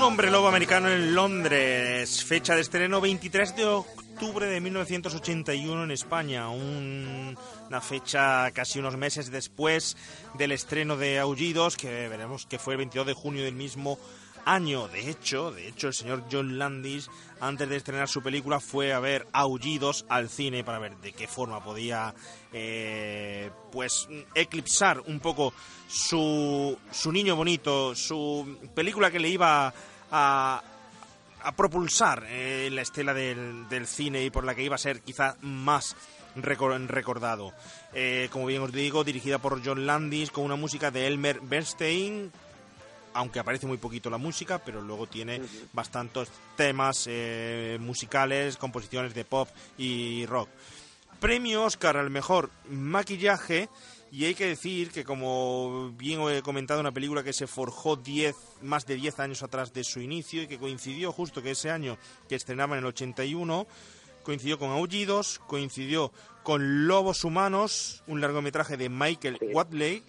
Hombre 0.03 0.31
lobo 0.31 0.49
americano 0.49 0.89
en 0.91 1.15
Londres, 1.15 2.25
fecha 2.25 2.55
de 2.55 2.61
estreno 2.61 3.01
23 3.01 3.57
de 3.57 3.65
octubre 3.65 4.47
de 4.47 4.61
1981 4.61 5.85
en 5.85 5.91
España, 5.91 6.49
un- 6.51 7.37
una 7.69 7.81
fecha 7.81 8.51
casi 8.51 8.79
unos 8.81 8.97
meses 8.97 9.31
después 9.31 9.97
del 10.35 10.53
estreno 10.53 10.97
de 10.97 11.19
Aullidos, 11.19 11.77
que 11.77 12.09
veremos 12.09 12.47
que 12.47 12.59
fue 12.59 12.75
el 12.75 12.79
22 12.79 13.07
de 13.07 13.15
junio 13.15 13.45
del 13.45 13.55
mismo 13.55 13.99
año. 14.45 14.89
De 14.89 15.09
hecho, 15.09 15.51
de 15.53 15.69
hecho 15.69 15.87
el 15.89 15.95
señor 15.95 16.25
John 16.31 16.59
Landis 16.59 17.09
antes 17.41 17.69
de 17.69 17.77
estrenar 17.77 18.09
su 18.09 18.23
película 18.23 18.61
fue 18.61 18.93
a 18.93 18.99
ver 19.01 19.27
Aullidos 19.33 20.05
al 20.09 20.29
cine 20.29 20.65
para 20.65 20.79
ver 20.81 20.97
de 20.99 21.13
qué 21.13 21.27
forma 21.29 21.63
podía 21.65 22.13
eh, 22.53 23.51
pues 23.71 24.09
eclipsar 24.35 25.01
un 25.07 25.21
poco 25.21 25.55
su, 25.89 26.77
su 26.91 27.13
niño 27.13 27.37
bonito, 27.37 27.95
su 27.95 28.59
película 28.75 29.11
que 29.11 29.21
le 29.21 29.29
iba 29.29 29.73
a 30.13 30.63
propulsar 31.57 32.25
eh, 32.29 32.69
la 32.71 32.83
estela 32.83 33.13
del, 33.15 33.69
del 33.69 33.87
cine 33.87 34.23
y 34.25 34.31
por 34.31 34.45
la 34.45 34.55
que 34.55 34.63
iba 34.63 34.77
a 34.77 34.79
ser 34.79 35.01
quizá 35.01 35.37
más 35.41 35.97
recor- 36.37 36.87
recordado. 36.87 37.53
Eh, 37.93 38.29
como 38.31 38.47
bien 38.47 38.63
os 38.63 38.73
digo, 38.73 39.03
dirigida 39.03 39.39
por 39.39 39.65
John 39.65 39.85
Landis 39.87 40.31
con 40.31 40.45
una 40.45 40.57
música 40.57 40.91
de 40.91 41.07
Elmer 41.09 41.41
Bernstein, 41.41 42.31
aunque 43.15 43.41
aparece 43.41 43.67
muy 43.67 43.79
poquito 43.79 44.09
la 44.09 44.19
música, 44.19 44.59
pero 44.59 44.81
luego 44.81 45.07
tiene 45.07 45.43
bastantes 45.73 46.31
temas 46.57 47.07
eh, 47.09 47.77
musicales, 47.81 48.57
composiciones 48.57 49.13
de 49.13 49.25
pop 49.25 49.49
y 49.77 50.25
rock. 50.27 50.49
Premio 51.21 51.65
Oscar 51.65 51.97
al 51.97 52.11
mejor 52.11 52.51
maquillaje 52.71 53.69
y 54.13 54.27
hay 54.27 54.35
que 54.35 54.47
decir 54.47 54.91
que 54.91 55.05
como 55.05 55.91
bien 55.97 56.21
he 56.29 56.43
comentado 56.43 56.81
una 56.81 56.93
película 56.93 57.23
que 57.23 57.33
se 57.33 57.47
forjó 57.47 57.97
10 57.97 58.37
más 58.61 58.85
de 58.85 58.97
10 58.97 59.21
años 59.21 59.43
atrás 59.43 59.73
de 59.73 59.85
su 59.85 60.01
inicio 60.01 60.43
y 60.43 60.47
que 60.47 60.59
coincidió 60.59 61.13
justo 61.13 61.43
que 61.43 61.53
ese 61.53 61.71
año 61.71 61.97
que 62.29 62.35
estrenaba 62.35 62.77
en 62.77 62.81
el 62.81 62.87
81 62.89 63.67
coincidió 64.23 64.59
con 64.59 64.69
Aullidos, 64.69 65.41
coincidió 65.47 66.13
con 66.43 66.87
Lobos 66.87 67.25
Humanos, 67.25 68.05
un 68.07 68.21
largometraje 68.21 68.77
de 68.77 68.91
Michael 68.91 69.39
Watley, 69.51 70.03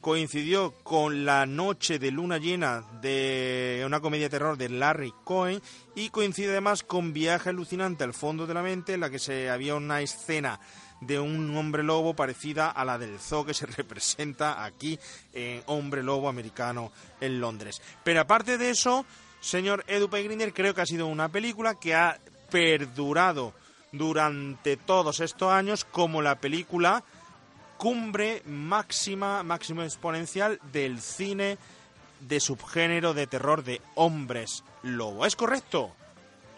coincidió 0.00 0.72
con 0.82 1.26
La 1.26 1.44
Noche 1.44 1.98
de 1.98 2.10
Luna 2.10 2.38
Llena 2.38 2.86
de 3.02 3.82
una 3.84 4.00
comedia 4.00 4.26
de 4.26 4.30
terror 4.30 4.56
de 4.56 4.70
Larry 4.70 5.12
Cohen 5.24 5.60
y 5.94 6.08
coincide 6.08 6.52
además 6.52 6.82
con 6.82 7.12
Viaje 7.12 7.50
Alucinante 7.50 8.02
al 8.02 8.14
Fondo 8.14 8.46
de 8.46 8.54
la 8.54 8.62
Mente, 8.62 8.94
en 8.94 9.00
la 9.00 9.10
que 9.10 9.18
se 9.18 9.50
había 9.50 9.74
una 9.74 10.00
escena 10.00 10.58
de 11.06 11.18
un 11.18 11.56
hombre 11.56 11.82
lobo 11.82 12.14
parecida 12.14 12.70
a 12.70 12.84
la 12.84 12.96
del 12.98 13.18
zoo 13.18 13.44
que 13.44 13.54
se 13.54 13.66
representa 13.78 14.64
aquí 14.64 14.98
en 15.32 15.62
Hombre 15.66 16.02
Lobo 16.02 16.28
Americano 16.28 16.92
en 17.20 17.40
Londres. 17.40 17.82
Pero 18.04 18.20
aparte 18.20 18.58
de 18.58 18.70
eso, 18.70 19.04
señor 19.40 19.84
Edu 19.88 20.08
Grinder, 20.08 20.52
creo 20.52 20.74
que 20.74 20.80
ha 20.80 20.86
sido 20.86 21.06
una 21.06 21.28
película 21.28 21.74
que 21.74 21.94
ha 21.94 22.18
perdurado 22.50 23.52
durante 23.90 24.76
todos 24.76 25.20
estos 25.20 25.52
años 25.52 25.84
como 25.84 26.22
la 26.22 26.36
película 26.36 27.02
cumbre 27.76 28.42
máxima, 28.46 29.42
máximo 29.42 29.82
exponencial 29.82 30.60
del 30.72 31.00
cine 31.00 31.58
de 32.20 32.38
subgénero 32.38 33.12
de 33.12 33.26
terror 33.26 33.64
de 33.64 33.80
hombres 33.96 34.62
lobo. 34.82 35.26
¿Es 35.26 35.34
correcto? 35.34 35.90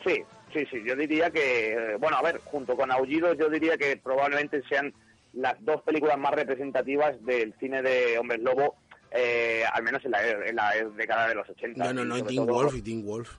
Sí, 0.04 0.22
sí, 0.54 0.64
sí. 0.70 0.82
Yo 0.86 0.96
diría 0.96 1.30
que, 1.30 1.96
bueno, 2.00 2.16
a 2.16 2.22
ver, 2.22 2.40
junto 2.44 2.76
con 2.76 2.90
Aullidos, 2.90 3.36
yo 3.38 3.48
diría 3.50 3.76
que 3.76 3.96
probablemente 3.98 4.62
sean 4.68 4.94
las 5.34 5.54
dos 5.64 5.82
películas 5.82 6.16
más 6.16 6.32
representativas 6.32 7.22
del 7.24 7.52
cine 7.58 7.82
de 7.82 8.16
hombres 8.18 8.40
lobo, 8.40 8.76
eh, 9.10 9.64
al 9.72 9.82
menos 9.82 10.04
en 10.04 10.12
la, 10.12 10.26
en 10.30 10.56
la 10.56 10.72
década 10.96 11.28
de 11.28 11.34
los 11.34 11.48
80. 11.50 11.84
No, 11.84 11.92
no, 11.92 12.04
no, 12.04 12.16
y 12.18 12.22
Teen 12.22 12.46
todo- 12.46 12.54
Wolf 12.54 12.74
y 12.76 12.82
Teen 12.82 13.04
Wolf. 13.04 13.30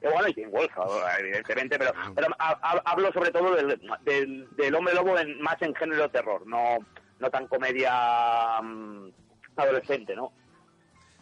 Eh, 0.00 0.08
bueno, 0.12 0.28
y 0.28 0.34
Teen 0.34 0.50
Wolf, 0.50 0.72
evidentemente, 1.20 1.78
pero, 1.78 1.92
pero 2.14 2.26
ha- 2.38 2.58
ha- 2.60 2.82
hablo 2.90 3.12
sobre 3.12 3.30
todo 3.30 3.54
del, 3.54 3.80
del, 4.04 4.48
del 4.56 4.74
hombre 4.74 4.94
lobo 4.94 5.16
en- 5.18 5.40
más 5.40 5.60
en 5.62 5.74
género 5.74 6.10
terror, 6.10 6.44
no, 6.46 6.78
no 7.20 7.30
tan 7.30 7.46
comedia 7.46 8.60
mm, 8.62 9.10
adolescente, 9.56 10.16
¿no? 10.16 10.32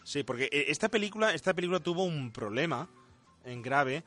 Sí, 0.03 0.22
porque 0.22 0.44
eh, 0.44 0.64
esta 0.68 0.88
película, 0.88 1.34
esta 1.34 1.53
película 1.53 1.78
tuvo 1.80 2.05
un 2.05 2.32
problema 2.32 2.88
en 3.45 3.62
grave, 3.62 4.03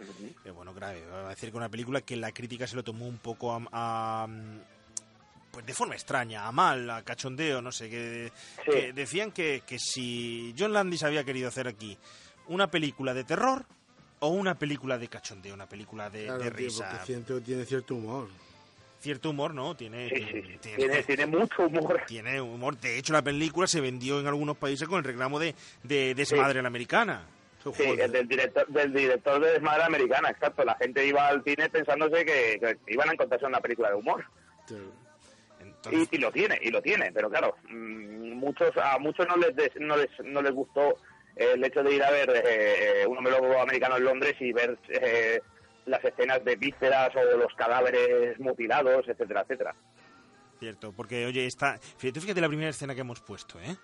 eh, 0.45 0.51
bueno, 0.51 0.73
grave, 0.73 1.03
va 1.07 1.27
a 1.27 1.29
decir 1.29 1.49
que 1.51 1.57
una 1.57 1.69
película 1.69 2.01
que 2.01 2.15
la 2.15 2.31
crítica 2.31 2.67
se 2.67 2.75
lo 2.75 2.83
tomó 2.83 3.07
un 3.07 3.17
poco 3.17 3.51
a, 3.53 3.61
a, 3.71 4.27
pues 5.51 5.65
de 5.65 5.73
forma 5.73 5.93
extraña, 5.95 6.47
a 6.47 6.51
mal, 6.51 6.89
a 6.89 7.03
cachondeo, 7.03 7.61
no 7.61 7.71
sé, 7.71 7.89
que, 7.89 8.31
que 8.65 8.93
decían 8.93 9.31
que, 9.31 9.61
que 9.65 9.77
si 9.79 10.53
John 10.57 10.73
Landis 10.73 11.03
había 11.03 11.23
querido 11.23 11.47
hacer 11.47 11.67
aquí 11.67 11.97
una 12.47 12.69
película 12.69 13.13
de 13.13 13.23
terror 13.23 13.65
o 14.19 14.29
una 14.29 14.55
película 14.55 14.97
de 14.97 15.07
cachondeo, 15.07 15.53
una 15.53 15.67
película 15.67 16.09
de, 16.09 16.25
Claro, 16.25 16.43
de 16.43 16.51
tío, 16.51 16.67
risa. 16.67 16.89
porque 16.89 17.05
cierto- 17.05 17.41
tiene 17.41 17.65
cierto 17.65 17.95
humor. 17.95 18.29
Cierto 19.01 19.31
humor, 19.31 19.53
¿no? 19.53 19.75
Tiene, 19.75 20.07
Sí, 20.07 20.15
tiene, 20.15 20.31
sí, 20.31 20.47
sí. 20.63 20.69
Tiene- 20.77 21.03
tiene 21.03 21.25
mucho 21.25 21.63
humor. 21.67 22.01
Tiene 22.07 22.39
humor. 22.39 22.77
De 22.79 22.97
hecho, 22.97 23.11
la 23.11 23.21
película 23.21 23.67
se 23.67 23.81
vendió 23.81 24.17
en 24.21 24.27
algunos 24.27 24.55
países 24.55 24.87
con 24.87 24.99
el 24.99 25.03
reclamo 25.03 25.39
de, 25.39 25.53
de 25.83 26.15
desmadre 26.15 26.59
a 26.59 26.61
la 26.61 26.69
americana. 26.69 27.25
Sí, 27.71 27.83
el 27.83 28.11
del 28.11 28.27
director, 28.27 28.67
del 28.67 28.91
director 28.93 29.39
de 29.41 29.51
Desmadre 29.53 29.83
Americana, 29.83 30.29
exacto. 30.29 30.65
La 30.65 30.75
gente 30.75 31.05
iba 31.05 31.27
al 31.27 31.43
cine 31.43 31.69
pensándose 31.69 32.25
que, 32.25 32.59
que 32.59 32.77
iban 32.93 33.09
a 33.09 33.13
encontrarse 33.13 33.45
una 33.45 33.61
película 33.61 33.89
de 33.89 33.95
humor. 33.95 34.25
Y, 35.91 36.07
y 36.15 36.17
lo 36.17 36.31
tiene, 36.31 36.57
y 36.61 36.71
lo 36.71 36.81
tiene, 36.81 37.11
pero 37.11 37.29
claro, 37.29 37.55
mm, 37.69 38.33
muchos 38.33 38.71
a 38.77 38.97
muchos 38.99 39.27
no 39.27 39.35
les, 39.37 39.53
des- 39.55 39.75
no 39.79 39.97
les 39.97 40.09
no 40.23 40.41
les 40.41 40.51
gustó 40.53 40.95
el 41.35 41.63
hecho 41.63 41.83
de 41.83 41.93
ir 41.95 42.03
a 42.03 42.11
ver 42.11 42.31
eh, 42.45 43.05
un 43.07 43.17
hombre 43.17 43.31
lobo 43.33 43.59
americano 43.61 43.97
en 43.97 44.05
Londres 44.05 44.35
y 44.39 44.53
ver 44.53 44.77
eh, 44.89 45.41
las 45.85 46.03
escenas 46.05 46.43
de 46.45 46.55
vísceras 46.55 47.13
o 47.15 47.37
los 47.37 47.53
cadáveres 47.55 48.39
mutilados, 48.39 49.07
etcétera, 49.07 49.41
etcétera. 49.41 49.75
Cierto, 50.59 50.93
porque 50.93 51.25
oye, 51.25 51.45
está. 51.45 51.77
Fíjate, 51.97 52.21
fíjate 52.21 52.39
la 52.41 52.47
primera 52.47 52.69
escena 52.69 52.95
que 52.95 53.01
hemos 53.01 53.19
puesto, 53.21 53.59
¿eh? 53.59 53.75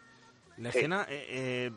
La 0.57 0.71
Sí. 0.71 0.77
escena 0.80 1.05
eh, 1.09 1.25
eh, 1.30 1.71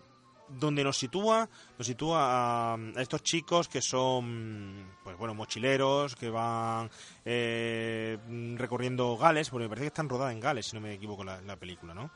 donde 0.59 0.85
nos 0.85 0.97
sitúa, 0.99 1.49
nos 1.79 1.87
sitúa 1.87 2.75
a, 2.75 2.77
estos 2.97 3.23
chicos 3.23 3.69
que 3.69 3.81
son, 3.83 4.87
pues 5.05 5.17
bueno, 5.17 5.35
mochileros, 5.35 6.15
que 6.17 6.29
van 6.31 6.91
eh, 7.25 8.19
recorriendo 8.57 9.17
Gales, 9.17 9.51
porque 9.51 9.65
me 9.65 9.69
parece 9.69 9.85
que 9.85 9.89
están 9.89 10.09
rodadas 10.09 10.33
en 10.35 10.41
Gales, 10.41 10.67
si 10.67 10.77
no 10.77 10.81
me 10.81 10.95
equivoco, 10.95 11.25
la, 11.25 11.41
la 11.43 11.57
película, 11.57 11.95
¿no? 11.95 12.11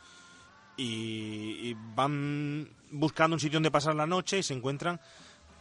Y, 0.76 1.70
y 1.70 1.76
van 1.95 2.68
buscando 2.91 3.34
un 3.37 3.41
sitio 3.41 3.57
donde 3.57 3.70
pasar 3.70 3.95
la 3.95 4.07
noche 4.07 4.39
y 4.39 4.43
se 4.43 4.53
encuentran 4.55 5.01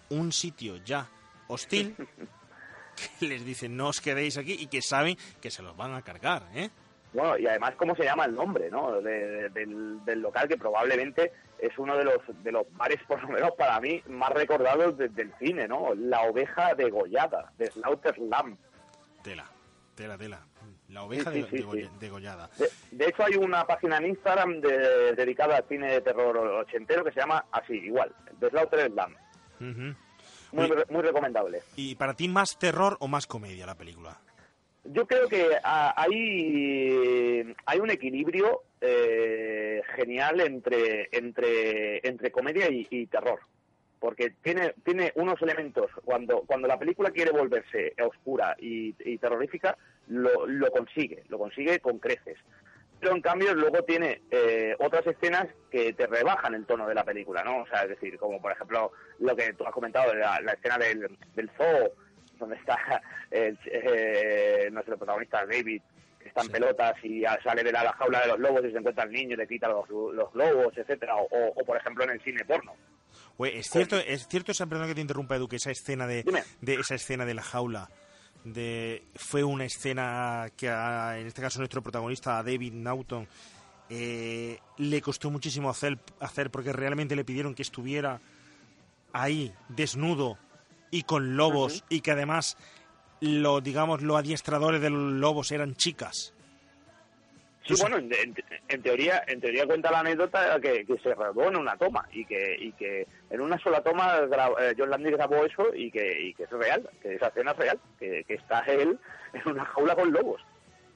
un 0.09 0.31
sitio 0.33 0.77
ya 0.83 1.07
hostil 1.47 1.95
que 3.19 3.25
les 3.27 3.45
dicen 3.45 3.75
no 3.77 3.87
os 3.89 4.01
quedéis 4.01 4.37
aquí 4.37 4.53
y 4.59 4.67
que 4.67 4.81
saben 4.81 5.17
que 5.41 5.51
se 5.51 5.61
los 5.63 5.75
van 5.77 5.93
a 5.93 6.01
cargar, 6.01 6.47
¿eh? 6.53 6.69
Bueno, 7.13 7.37
y 7.37 7.47
además 7.47 7.75
cómo 7.77 7.95
se 7.95 8.03
llama 8.03 8.25
el 8.25 8.35
nombre, 8.35 8.69
¿no? 8.69 9.01
De- 9.01 9.09
de- 9.27 9.49
del, 9.51 10.03
del 10.03 10.19
local 10.21 10.49
que 10.49 10.57
probablemente 10.57 11.31
es 11.59 11.77
uno 11.77 11.95
de 11.97 12.03
los 12.05 12.17
de 12.43 12.51
los 12.51 12.65
bares, 12.73 12.99
por 13.07 13.21
lo 13.21 13.29
menos 13.29 13.51
para 13.57 13.79
mí, 13.79 14.01
más 14.07 14.29
recordados 14.31 14.97
de- 14.97 15.09
del 15.09 15.33
cine, 15.39 15.67
¿no? 15.67 15.93
La 15.95 16.21
oveja 16.23 16.73
degollada, 16.75 17.51
de 17.57 17.67
Slaughter 17.71 18.17
Lamb. 18.19 18.57
Tela, 19.23 19.45
tela, 19.95 20.17
tela. 20.17 20.39
La 20.89 21.03
oveja 21.03 21.31
Sí, 21.31 21.41
de- 21.41 21.49
sí, 21.49 21.57
sí, 21.57 21.63
degolla- 21.63 21.89
sí. 21.89 21.95
degollada. 21.99 22.49
De, 22.57 22.69
de 22.91 23.05
hecho, 23.07 23.23
hay 23.23 23.35
una 23.37 23.65
página 23.65 23.97
en 23.97 24.07
Instagram 24.07 24.61
de- 24.61 25.13
dedicada 25.15 25.57
al 25.57 25.67
cine 25.67 25.91
de 25.93 26.01
terror 26.01 26.37
ochentero 26.37 27.03
que 27.03 27.11
se 27.11 27.19
llama 27.19 27.43
así, 27.51 27.73
igual, 27.73 28.13
The 28.39 28.49
Slaughter 28.51 28.91
Lamb. 28.91 29.15
Ujú. 29.59 29.95
Muy, 30.51 30.65
Oye, 30.65 30.75
re- 30.75 30.85
muy 30.89 31.01
recomendable. 31.01 31.63
¿Y 31.75 31.95
para 31.95 32.13
ti 32.13 32.27
más 32.27 32.57
terror 32.59 32.97
o 32.99 33.07
más 33.07 33.25
comedia 33.27 33.65
la 33.65 33.75
película? 33.75 34.17
Yo 34.85 35.07
creo 35.07 35.27
que 35.27 35.49
ah, 35.63 35.93
hay, 35.97 37.55
hay 37.65 37.79
un 37.79 37.89
equilibrio 37.89 38.63
eh, 38.81 39.81
genial 39.95 40.41
entre, 40.41 41.09
entre, 41.11 42.07
entre 42.07 42.31
comedia 42.31 42.69
y, 42.69 42.87
y 42.89 43.07
terror. 43.07 43.39
Porque 43.99 44.33
tiene, 44.43 44.75
tiene 44.83 45.11
unos 45.15 45.41
elementos, 45.41 45.89
cuando, 46.03 46.41
cuando 46.41 46.67
la 46.67 46.77
película 46.77 47.09
quiere 47.09 47.31
volverse 47.31 47.95
oscura 48.05 48.55
y, 48.59 48.93
terrorífica, 49.17 49.75
lo, 50.09 50.45
lo 50.45 50.69
consigue, 50.69 51.23
lo 51.29 51.39
consigue 51.39 51.79
con 51.79 51.97
creces. 51.97 52.37
Pero 52.99 53.15
en 53.15 53.21
cambio 53.21 53.55
luego 53.55 53.83
tiene 53.83 54.21
eh, 54.29 54.75
otras 54.79 55.07
escenas 55.07 55.47
que 55.71 55.93
te 55.93 56.05
rebajan 56.05 56.53
el 56.53 56.65
tono 56.65 56.87
de 56.87 56.93
la 56.93 57.03
película, 57.03 57.43
¿no? 57.43 57.63
O 57.63 57.67
sea, 57.67 57.83
es 57.83 57.89
decir, 57.89 58.17
como 58.19 58.39
por 58.39 58.51
ejemplo 58.51 58.91
lo 59.19 59.35
que 59.35 59.53
tú 59.53 59.65
has 59.65 59.73
comentado, 59.73 60.13
la, 60.13 60.39
la 60.41 60.53
escena 60.53 60.77
del, 60.77 61.17
del 61.33 61.49
zoo, 61.57 61.91
donde 62.39 62.55
está 62.55 62.77
el, 63.31 63.57
eh, 63.65 64.69
nuestro 64.71 64.97
protagonista 64.97 65.45
David, 65.45 65.81
que 66.19 66.27
está 66.29 66.41
en 66.41 66.49
pelotas 66.49 66.95
y 67.03 67.23
sale 67.43 67.63
de 67.63 67.71
la, 67.71 67.83
la 67.83 67.93
jaula 67.93 68.21
de 68.21 68.27
los 68.27 68.39
lobos 68.39 68.61
y 68.65 68.71
se 68.71 68.77
encuentra 68.77 69.03
el 69.03 69.11
niño 69.11 69.33
y 69.33 69.37
le 69.37 69.47
quita 69.47 69.67
los, 69.67 69.87
los 69.89 70.33
lobos, 70.33 70.75
etcétera 70.77 71.15
o, 71.17 71.63
por 71.65 71.77
ejemplo 71.77 72.03
en 72.03 72.11
el 72.11 72.21
cine 72.21 72.43
porno. 72.45 72.73
Oye, 73.37 73.59
es 73.59 73.67
cierto, 73.69 73.97
es 73.97 74.27
cierto 74.27 74.51
esa 74.51 74.65
perdón 74.65 74.87
que 74.87 74.95
te 74.95 75.01
interrumpa 75.01 75.35
Edu, 75.35 75.47
que 75.47 75.57
esa 75.57 75.71
escena 75.71 76.07
de, 76.07 76.23
de 76.61 76.73
esa 76.75 76.95
escena 76.95 77.25
de 77.25 77.33
la 77.33 77.43
jaula 77.43 77.89
de 78.43 79.03
fue 79.15 79.43
una 79.43 79.65
escena 79.65 80.47
que 80.55 80.69
a- 80.69 81.17
en 81.19 81.27
este 81.27 81.41
caso 81.41 81.59
nuestro 81.59 81.81
protagonista 81.81 82.41
David 82.43 82.73
Naughton 82.73 83.27
eh, 83.89 84.59
le 84.77 85.01
costó 85.01 85.29
muchísimo 85.31 85.69
hacer 85.69 85.97
hacer 86.19 86.49
porque 86.49 86.71
realmente 86.73 87.15
le 87.15 87.23
pidieron 87.25 87.53
que 87.55 87.61
estuviera 87.63 88.19
ahí 89.13 89.53
desnudo 89.69 90.37
y 90.91 91.03
con 91.03 91.35
lobos 91.37 91.83
y 91.89 92.01
que 92.01 92.11
además 92.11 92.57
lo 93.21 93.61
digamos 93.61 94.01
los 94.01 94.17
adiestradores 94.17 94.81
de 94.81 94.89
los 94.89 95.13
lobos 95.13 95.51
eran 95.51 95.75
chicas. 95.75 96.33
Sí, 97.67 97.73
bueno, 97.81 97.97
en, 97.97 98.13
en- 98.13 98.35
en 98.67 98.81
teoría, 98.83 99.23
en 99.27 99.41
teoría 99.41 99.65
cuenta 99.65 99.89
la 99.91 100.01
anécdota 100.01 100.59
que, 100.61 100.85
que 100.85 100.99
se 100.99 101.15
rodó 101.15 101.47
en 101.47 101.55
una 101.55 101.75
toma 101.75 102.07
y 102.11 102.23
que, 102.25 102.55
y 102.59 102.71
que 102.73 103.07
en 103.31 103.41
una 103.41 103.57
sola 103.57 103.81
toma 103.81 104.17
eh, 104.61 104.75
John 104.77 104.91
Landis 104.91 105.13
grabó 105.13 105.43
eso 105.43 105.73
y 105.73 105.89
que, 105.89 106.21
y 106.27 106.33
que 106.35 106.43
es 106.43 106.49
real, 106.51 106.87
que 107.01 107.15
esa 107.15 107.27
escena 107.29 107.51
es 107.51 107.57
real, 107.57 107.79
que, 107.99 108.23
que 108.27 108.35
está 108.35 108.59
él 108.59 108.99
en 109.33 109.47
una 109.51 109.65
jaula 109.65 109.95
con 109.95 110.11
lobos. 110.11 110.41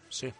Sí. 0.09 0.31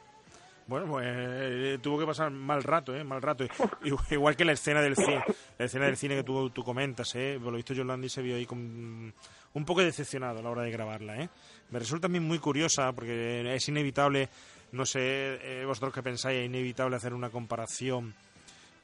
Bueno, 0.67 0.85
pues 0.85 1.03
eh, 1.09 1.79
tuvo 1.81 1.97
que 1.97 2.05
pasar 2.05 2.29
mal 2.29 2.61
rato, 2.61 2.95
¿eh? 2.95 3.03
Mal 3.03 3.23
rato. 3.23 3.43
Igual- 3.83 4.05
Igual 4.11 4.35
que 4.35 4.45
la 4.45 4.51
escena 4.51 4.83
del 4.83 4.95
cine, 4.95 5.23
la 5.57 5.65
escena 5.65 5.85
del 5.85 5.97
cine 5.97 6.15
que 6.15 6.23
tú, 6.23 6.51
tú 6.51 6.63
comentas, 6.63 7.15
¿eh? 7.15 7.39
Por 7.41 7.51
lo 7.51 7.55
visto, 7.57 7.73
John 7.75 7.87
Landis 7.87 8.11
se 8.11 8.21
vio 8.21 8.35
ahí 8.35 8.45
con, 8.45 9.11
un 9.53 9.65
poco 9.65 9.81
decepcionado 9.83 10.39
a 10.39 10.41
la 10.43 10.49
hora 10.49 10.63
de 10.63 10.71
grabarla, 10.71 11.21
¿eh? 11.21 11.29
Me 11.71 11.79
resulta 11.79 12.07
a 12.07 12.09
mí 12.09 12.19
muy 12.19 12.39
curiosa 12.39 12.91
porque 12.93 13.53
es 13.55 13.67
inevitable, 13.67 14.29
no 14.71 14.85
sé, 14.85 14.99
eh, 15.01 15.63
vosotros 15.65 15.93
qué 15.93 16.03
pensáis, 16.03 16.39
es 16.39 16.45
inevitable 16.45 16.95
hacer 16.95 17.13
una 17.13 17.29
comparación 17.29 18.13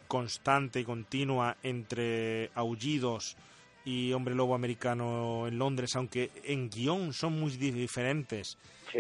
constante 0.08 0.80
y 0.80 0.84
continua 0.84 1.58
entre 1.64 2.52
Aullidos 2.56 3.36
y 3.86 4.14
Hombre 4.14 4.36
Lobo 4.36 4.56
Americano 4.56 5.48
en 5.48 5.58
Londres, 5.58 5.96
aunque 5.96 6.32
en 6.44 6.70
guion 6.70 7.14
son 7.14 7.40
muy 7.40 7.52
di- 7.58 7.72
diferentes 7.72 8.58
Sí. 8.92 9.00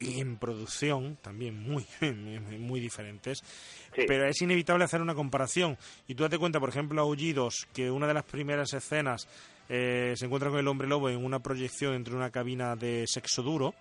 y 0.00 0.20
en 0.20 0.36
producción 0.36 1.16
también 1.22 1.60
muy, 1.60 1.84
muy 2.58 2.80
diferentes. 2.80 3.42
Pero 3.94 4.26
es 4.28 4.40
inevitable 4.42 4.84
hacer 4.84 5.00
una 5.00 5.14
comparación. 5.14 5.76
Y 6.08 6.14
tú 6.14 6.22
date 6.24 6.38
cuenta, 6.38 6.58
por 6.60 6.68
ejemplo, 6.68 7.00
Aullidos, 7.00 7.66
que 7.72 7.90
una 7.90 8.06
de 8.08 8.14
las 8.14 8.24
primeras 8.24 8.72
escenas 8.74 9.28
eh, 9.68 10.14
se 10.16 10.26
encuentra 10.26 10.50
con 10.50 10.58
el 10.58 10.68
hombre 10.68 10.88
lobo 10.88 11.08
en 11.08 11.24
una 11.24 11.40
proyección 11.40 11.94
entre 11.94 12.14
una 12.14 12.30
cabina 12.30 12.76
de 12.76 13.04
sexo 13.06 13.42
duro. 13.42 13.74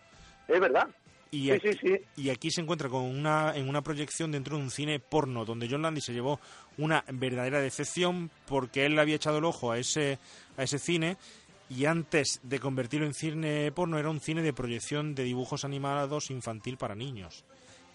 Es 0.47 0.59
verdad. 0.59 0.87
Y 1.31 1.45
Sí, 1.45 1.51
aquí, 1.51 1.73
sí, 1.73 1.79
sí. 1.81 1.95
y 2.15 2.29
aquí 2.29 2.51
se 2.51 2.61
encuentra 2.61 2.89
con 2.89 3.01
una, 3.03 3.55
en 3.55 3.67
una 3.67 3.81
proyección 3.81 4.31
dentro 4.31 4.55
de 4.55 4.63
un 4.63 4.69
cine 4.69 4.99
porno, 4.99 5.45
donde 5.45 5.67
John 5.67 5.81
Landis 5.81 6.05
se 6.05 6.13
llevó 6.13 6.39
una 6.77 7.03
verdadera 7.11 7.59
decepción 7.59 8.29
porque 8.45 8.85
él 8.85 8.93
le 8.95 9.01
había 9.01 9.15
echado 9.15 9.39
el 9.39 9.45
ojo 9.45 9.71
a 9.71 9.79
ese, 9.79 10.19
a 10.57 10.63
ese 10.63 10.77
cine 10.77 11.17
y 11.69 11.85
antes 11.85 12.39
de 12.43 12.59
convertirlo 12.59 13.07
en 13.07 13.15
cine 13.15 13.71
porno 13.71 13.97
era 13.97 14.11
un 14.11 14.19
cine 14.19 14.43
de 14.43 14.53
proyección 14.53 15.15
de 15.15 15.23
dibujos 15.23 15.65
animados 15.65 16.29
infantil 16.29 16.77
para 16.77 16.93
niños. 16.93 17.45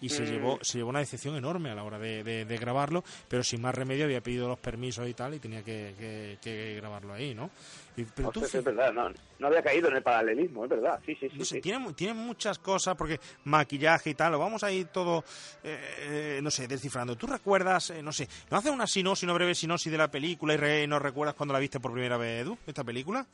Y 0.01 0.09
se, 0.09 0.21
Mm. 0.23 0.25
llevó, 0.25 0.59
se 0.61 0.77
llevó 0.77 0.89
una 0.91 0.99
decepción 0.99 1.35
enorme 1.35 1.69
a 1.71 1.75
la 1.75 1.83
hora 1.83 1.99
de, 1.99 2.23
de- 2.23 2.45
de 2.45 2.57
grabarlo, 2.57 3.03
pero 3.27 3.43
sin 3.43 3.61
más 3.61 3.75
remedio 3.75 4.05
había 4.05 4.21
pedido 4.21 4.47
los 4.47 4.59
permisos 4.59 5.07
y 5.07 5.13
tal 5.13 5.33
y 5.33 5.39
tenía 5.39 5.61
que, 5.63 5.93
que- 5.97 6.37
que 6.41 6.75
grabarlo 6.75 7.13
ahí, 7.13 7.35
¿no? 7.35 7.49
Y- 7.97 8.03
pero 8.03 8.31
tú 8.31 8.39
Ostras, 8.39 8.55
es 8.55 8.63
verdad, 8.63 8.93
no, 8.93 9.09
no 9.39 9.47
había 9.47 9.61
caído 9.61 9.89
en 9.89 9.97
el 9.97 10.01
paralelismo, 10.03 10.63
es 10.63 10.69
verdad, 10.69 10.99
sí, 11.05 11.15
sí, 11.19 11.29
sí. 11.29 11.37
no 11.37 11.43
sé, 11.43 11.55
sí. 11.55 11.61
tiene, 11.61 11.79
mu- 11.79 11.91
tiene 11.93 12.13
muchas 12.13 12.59
cosas, 12.59 12.95
porque 12.95 13.19
maquillaje 13.43 14.11
y 14.11 14.13
tal, 14.15 14.31
lo 14.31 14.39
vamos 14.39 14.63
a 14.63 14.71
ir 14.71 14.87
todo, 14.87 15.23
eh, 15.63 16.37
eh, 16.37 16.39
no 16.41 16.49
sé, 16.49 16.67
descifrando. 16.67 17.17
¿Tú 17.17 17.27
recuerdas, 17.27 17.89
eh, 17.89 18.01
no 18.01 18.13
sé, 18.13 18.27
no 18.49 18.57
haces 18.57 18.71
una 18.71 18.87
sinopsis, 18.87 19.23
una 19.25 19.33
breve 19.33 19.53
sinopsis 19.53 19.91
de 19.91 19.97
la 19.97 20.09
película 20.09 20.53
y 20.53 20.57
re- 20.57 20.87
no 20.87 20.97
recuerdas 20.99 21.35
cuando 21.35 21.51
la 21.53 21.59
viste 21.59 21.79
por 21.81 21.91
primera 21.91 22.15
vez, 22.17 22.43
Edu, 22.43 22.57
esta 22.65 22.85
película? 22.85 23.25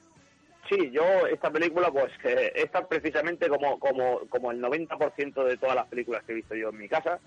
Sí, 0.69 0.89
yo 0.91 1.27
esta 1.27 1.51
película, 1.51 1.91
pues, 1.91 2.11
que 2.21 2.51
esta 2.55 2.87
precisamente 2.87 3.47
como, 3.47 3.79
como, 3.79 4.21
como 4.29 4.51
el 4.51 4.59
90% 4.61 5.43
de 5.45 5.57
todas 5.57 5.75
las 5.75 5.87
películas 5.87 6.23
que 6.23 6.31
he 6.31 6.35
visto 6.35 6.55
yo 6.55 6.69
en 6.69 6.77
mi 6.77 6.87
casa, 6.89 7.19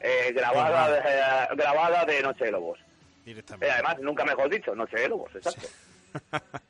eh, 0.00 0.32
grabada, 0.32 0.90
de, 0.90 0.98
eh, 0.98 1.46
grabada 1.56 2.04
de 2.04 2.22
Noche 2.22 2.44
de 2.44 2.52
Lobos. 2.52 2.78
Directamente. 3.24 3.66
Eh, 3.66 3.70
además, 3.72 3.98
nunca 4.00 4.24
mejor 4.24 4.48
dicho, 4.50 4.74
Noche 4.74 4.96
de 4.98 5.08
Lobos, 5.08 5.34
exacto. 5.34 5.66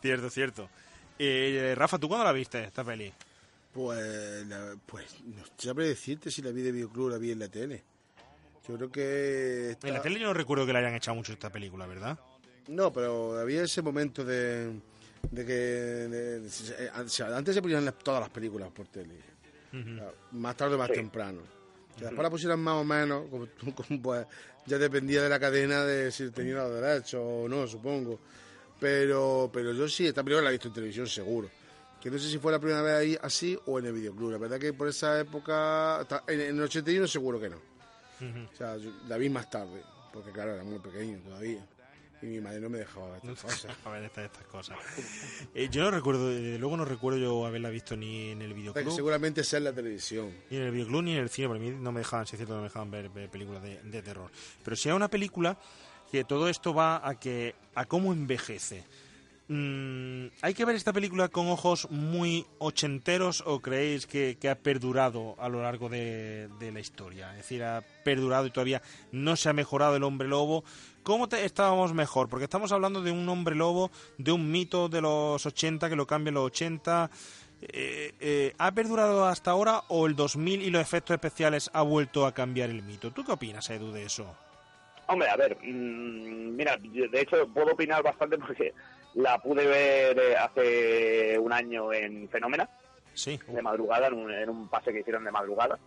Cierto, 0.00 0.30
cierto. 0.30 0.70
Eh, 1.18 1.74
Rafa, 1.76 1.98
¿tú 1.98 2.08
cuándo 2.08 2.24
la 2.24 2.32
viste, 2.32 2.64
esta 2.64 2.82
peli? 2.82 3.12
Pues, 3.74 4.46
la- 4.46 4.74
pues 4.86 5.20
no 5.24 5.42
sabré 5.58 5.86
decirte 5.88 6.30
si 6.30 6.40
la 6.40 6.50
vi 6.50 6.62
de 6.62 6.72
videoclub 6.72 7.06
o 7.06 7.10
la 7.10 7.18
vi 7.18 7.32
en 7.32 7.38
la 7.40 7.48
tele. 7.48 7.82
Yo 8.66 8.76
creo 8.76 8.90
que... 8.90 9.76
En 9.82 9.92
la 9.94 10.00
tele 10.00 10.18
yo 10.18 10.28
no 10.28 10.34
recuerdo 10.34 10.64
que 10.64 10.72
le 10.72 10.78
hayan 10.78 10.94
echado 10.94 11.14
mucho 11.16 11.32
esta 11.34 11.50
película, 11.50 11.86
¿verdad? 11.86 12.18
No, 12.68 12.92
pero 12.92 13.38
había 13.38 13.62
ese 13.62 13.82
momento 13.82 14.24
de, 14.24 14.70
de 15.30 15.46
que... 15.46 15.52
de- 15.52 16.40
de- 16.40 16.48
se- 16.50 16.90
o 16.90 17.08
sea, 17.08 17.36
antes 17.36 17.54
se 17.54 17.62
ponían 17.62 17.92
todas 18.02 18.20
las 18.20 18.30
películas 18.30 18.70
por 18.70 18.88
tele. 18.88 19.16
Más 20.32 20.56
tarde 20.56 20.74
o 20.74 20.78
más 20.78 20.88
Sí. 20.88 20.94
temprano. 20.94 21.40
Que 21.96 22.04
después 22.06 22.22
la 22.22 22.30
pusieran 22.30 22.60
más 22.60 22.74
o 22.74 22.84
menos, 22.84 23.26
como, 23.30 23.46
como, 23.74 24.02
pues, 24.02 24.26
ya 24.66 24.78
dependía 24.78 25.22
de 25.22 25.28
la 25.28 25.38
cadena 25.40 25.84
de 25.84 26.10
si 26.10 26.30
tenía 26.30 26.54
los 26.54 26.80
derechos 26.80 27.20
o 27.22 27.48
no, 27.48 27.66
supongo. 27.66 28.18
Pero, 28.78 29.50
pero 29.52 29.72
yo 29.72 29.88
sí, 29.88 30.06
esta 30.06 30.22
película 30.22 30.44
la 30.44 30.48
he 30.50 30.52
visto 30.52 30.68
en 30.68 30.74
televisión 30.74 31.06
seguro. 31.06 31.50
Que 32.00 32.10
no 32.10 32.18
sé 32.18 32.30
si 32.30 32.38
fue 32.38 32.50
la 32.50 32.58
primera 32.58 32.80
vez 32.80 32.94
ahí 32.94 33.18
así 33.20 33.58
o 33.66 33.78
en 33.78 33.86
el 33.86 33.92
videoclub. 33.92 34.30
La 34.32 34.38
verdad 34.38 34.58
que 34.58 34.72
por 34.72 34.88
esa 34.88 35.20
época, 35.20 36.06
en, 36.28 36.40
en 36.40 36.56
el 36.56 36.62
81 36.62 37.06
seguro 37.06 37.38
que 37.38 37.50
no. 37.50 37.56
O 37.56 38.56
sea, 38.56 38.76
yo 38.78 38.90
la 39.08 39.16
vi 39.18 39.28
más 39.28 39.50
tarde, 39.50 39.82
porque 40.12 40.30
claro, 40.30 40.54
era 40.54 40.64
muy 40.64 40.78
pequeño 40.78 41.18
todavía. 41.20 41.66
Y 42.22 42.26
mi 42.26 42.40
madre 42.40 42.60
no 42.60 42.68
me 42.68 42.78
dejaba 42.78 43.06
ver 43.12 43.20
estas 43.24 43.42
cosas. 43.42 43.76
A 43.84 43.90
ver 43.90 44.04
estas, 44.04 44.24
estas 44.26 44.44
cosas. 44.46 44.76
Eh, 45.54 45.68
yo 45.70 45.82
no 45.84 45.90
recuerdo, 45.90 46.28
desde 46.28 46.58
luego 46.58 46.76
no 46.76 46.84
recuerdo 46.84 47.18
yo 47.18 47.46
haberla 47.46 47.70
visto 47.70 47.96
ni 47.96 48.30
en 48.30 48.42
el 48.42 48.48
que 48.48 48.54
videoclub. 48.54 48.94
seguramente 48.94 49.42
sea 49.42 49.58
en 49.58 49.64
la 49.64 49.72
televisión. 49.72 50.30
Ni 50.50 50.56
en 50.58 50.62
el 50.64 50.70
videoclub 50.70 51.02
ni 51.02 51.12
en 51.12 51.18
el 51.18 51.30
cine, 51.30 51.48
por 51.48 51.58
mí 51.58 51.70
no 51.70 51.92
me 51.92 52.00
dejaban, 52.00 52.26
si 52.26 52.36
es 52.36 52.38
cierto, 52.38 52.54
no 52.54 52.60
me 52.60 52.68
dejaban 52.68 52.90
ver, 52.90 53.08
ver 53.08 53.30
películas 53.30 53.62
de, 53.62 53.80
de 53.82 54.02
terror. 54.02 54.30
Pero 54.62 54.76
si 54.76 54.88
hay 54.88 54.94
una 54.96 55.08
película 55.08 55.58
que 56.12 56.24
todo 56.24 56.48
esto 56.48 56.74
va 56.74 57.06
a 57.08 57.14
que 57.18 57.54
a 57.74 57.84
cómo 57.86 58.12
envejece. 58.12 58.84
mm, 59.48 60.26
¿hay 60.42 60.54
que 60.54 60.64
ver 60.64 60.76
esta 60.76 60.92
película 60.92 61.28
con 61.28 61.48
ojos 61.48 61.88
muy 61.90 62.46
ochenteros 62.58 63.42
o 63.46 63.60
creéis 63.60 64.06
que, 64.06 64.36
que 64.40 64.48
ha 64.48 64.56
perdurado 64.58 65.36
a 65.38 65.48
lo 65.48 65.62
largo 65.62 65.88
de, 65.88 66.48
de 66.58 66.70
la 66.72 66.80
historia? 66.80 67.30
Es 67.30 67.38
decir, 67.38 67.62
ha 67.64 67.82
perdurado 68.04 68.46
y 68.46 68.50
todavía 68.50 68.82
no 69.12 69.36
se 69.36 69.48
ha 69.48 69.52
mejorado 69.52 69.96
el 69.96 70.02
hombre 70.02 70.28
lobo. 70.28 70.64
¿Cómo 71.02 71.28
te- 71.28 71.44
estábamos 71.44 71.94
mejor? 71.94 72.28
Porque 72.28 72.44
estamos 72.44 72.72
hablando 72.72 73.02
de 73.02 73.10
un 73.10 73.28
hombre 73.28 73.54
lobo, 73.54 73.90
de 74.18 74.32
un 74.32 74.50
mito 74.50 74.88
de 74.88 75.00
los 75.00 75.44
80 75.44 75.88
que 75.88 75.96
lo 75.96 76.06
cambia 76.06 76.28
en 76.30 76.34
los 76.34 76.44
80. 76.46 77.10
Eh, 77.62 78.14
eh, 78.20 78.54
¿Ha 78.58 78.72
perdurado 78.72 79.26
hasta 79.26 79.50
ahora 79.50 79.82
o 79.88 80.06
el 80.06 80.14
2000 80.16 80.62
y 80.62 80.70
los 80.70 80.80
efectos 80.80 81.14
especiales 81.14 81.70
ha 81.74 81.82
vuelto 81.82 82.26
a 82.26 82.32
cambiar 82.32 82.70
el 82.70 82.82
mito? 82.82 83.10
¿Tú 83.12 83.24
qué 83.24 83.32
opinas, 83.32 83.68
Edu, 83.70 83.92
de 83.92 84.04
eso? 84.04 84.34
Hombre, 85.08 85.28
a 85.28 85.36
ver, 85.36 85.56
mm, 85.62 86.54
mira, 86.56 86.76
de 86.76 87.20
hecho 87.20 87.48
puedo 87.52 87.72
opinar 87.72 88.02
bastante 88.02 88.38
porque 88.38 88.72
la 89.14 89.38
pude 89.38 89.66
ver 89.66 90.18
eh, 90.18 90.36
hace 90.36 91.38
un 91.38 91.52
año 91.52 91.92
en 91.92 92.28
Fenómena, 92.28 92.68
Sí. 93.12 93.38
de 93.48 93.60
madrugada, 93.60 94.06
en 94.06 94.14
un, 94.14 94.32
en 94.32 94.48
un 94.48 94.68
pase 94.68 94.92
que 94.92 95.00
hicieron 95.00 95.24
de 95.24 95.32
madrugada. 95.32 95.78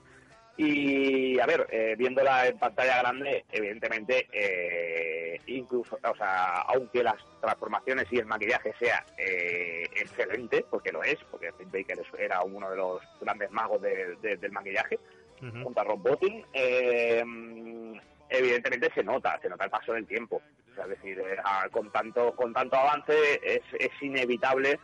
Y, 0.56 1.40
a 1.40 1.48
ver, 1.48 1.66
eh, 1.72 1.96
viéndola 1.98 2.46
en 2.48 2.60
pantalla 2.60 3.00
grande, 3.00 3.44
evidentemente, 3.52 4.28
eh, 4.32 5.40
incluso, 5.48 5.98
o 6.04 6.16
sea, 6.16 6.62
aunque 6.62 7.02
las 7.02 7.16
transformaciones 7.42 8.06
y 8.12 8.20
el 8.20 8.28
maquillaje 8.28 8.72
sea 8.78 9.04
eh, 9.18 9.84
excelente, 9.96 10.64
porque 10.70 10.92
lo 10.92 11.04
es, 11.04 11.18
porque 11.32 11.50
Rick 11.58 11.72
Baker 11.72 12.06
era 12.20 12.44
uno 12.44 12.70
de 12.70 12.76
los 12.78 13.02
grandes 13.20 13.50
magos 13.50 13.82
de- 13.82 14.16
de- 14.22 14.38
del 14.38 14.52
maquillaje, 14.52 15.00
junto 15.64 15.82
a 15.82 15.84
Rob 15.84 16.00
Bottin, 16.00 16.46
eh, 16.54 17.22
evidentemente 18.30 18.92
se 18.94 19.04
nota, 19.04 19.38
se 19.42 19.50
nota 19.50 19.66
el 19.66 19.72
paso 19.72 19.94
del 19.94 20.06
tiempo. 20.08 20.42
O 20.72 20.76
sea, 20.76 20.84
es 20.86 20.92
decir, 20.92 21.20
eh, 21.20 21.38
con 21.72 21.92
tanto 21.92 22.36
con 22.36 22.54
tanto 22.54 22.78
avance 22.78 23.14
es, 23.44 23.62
es 23.80 23.90
inevitable 24.02 24.80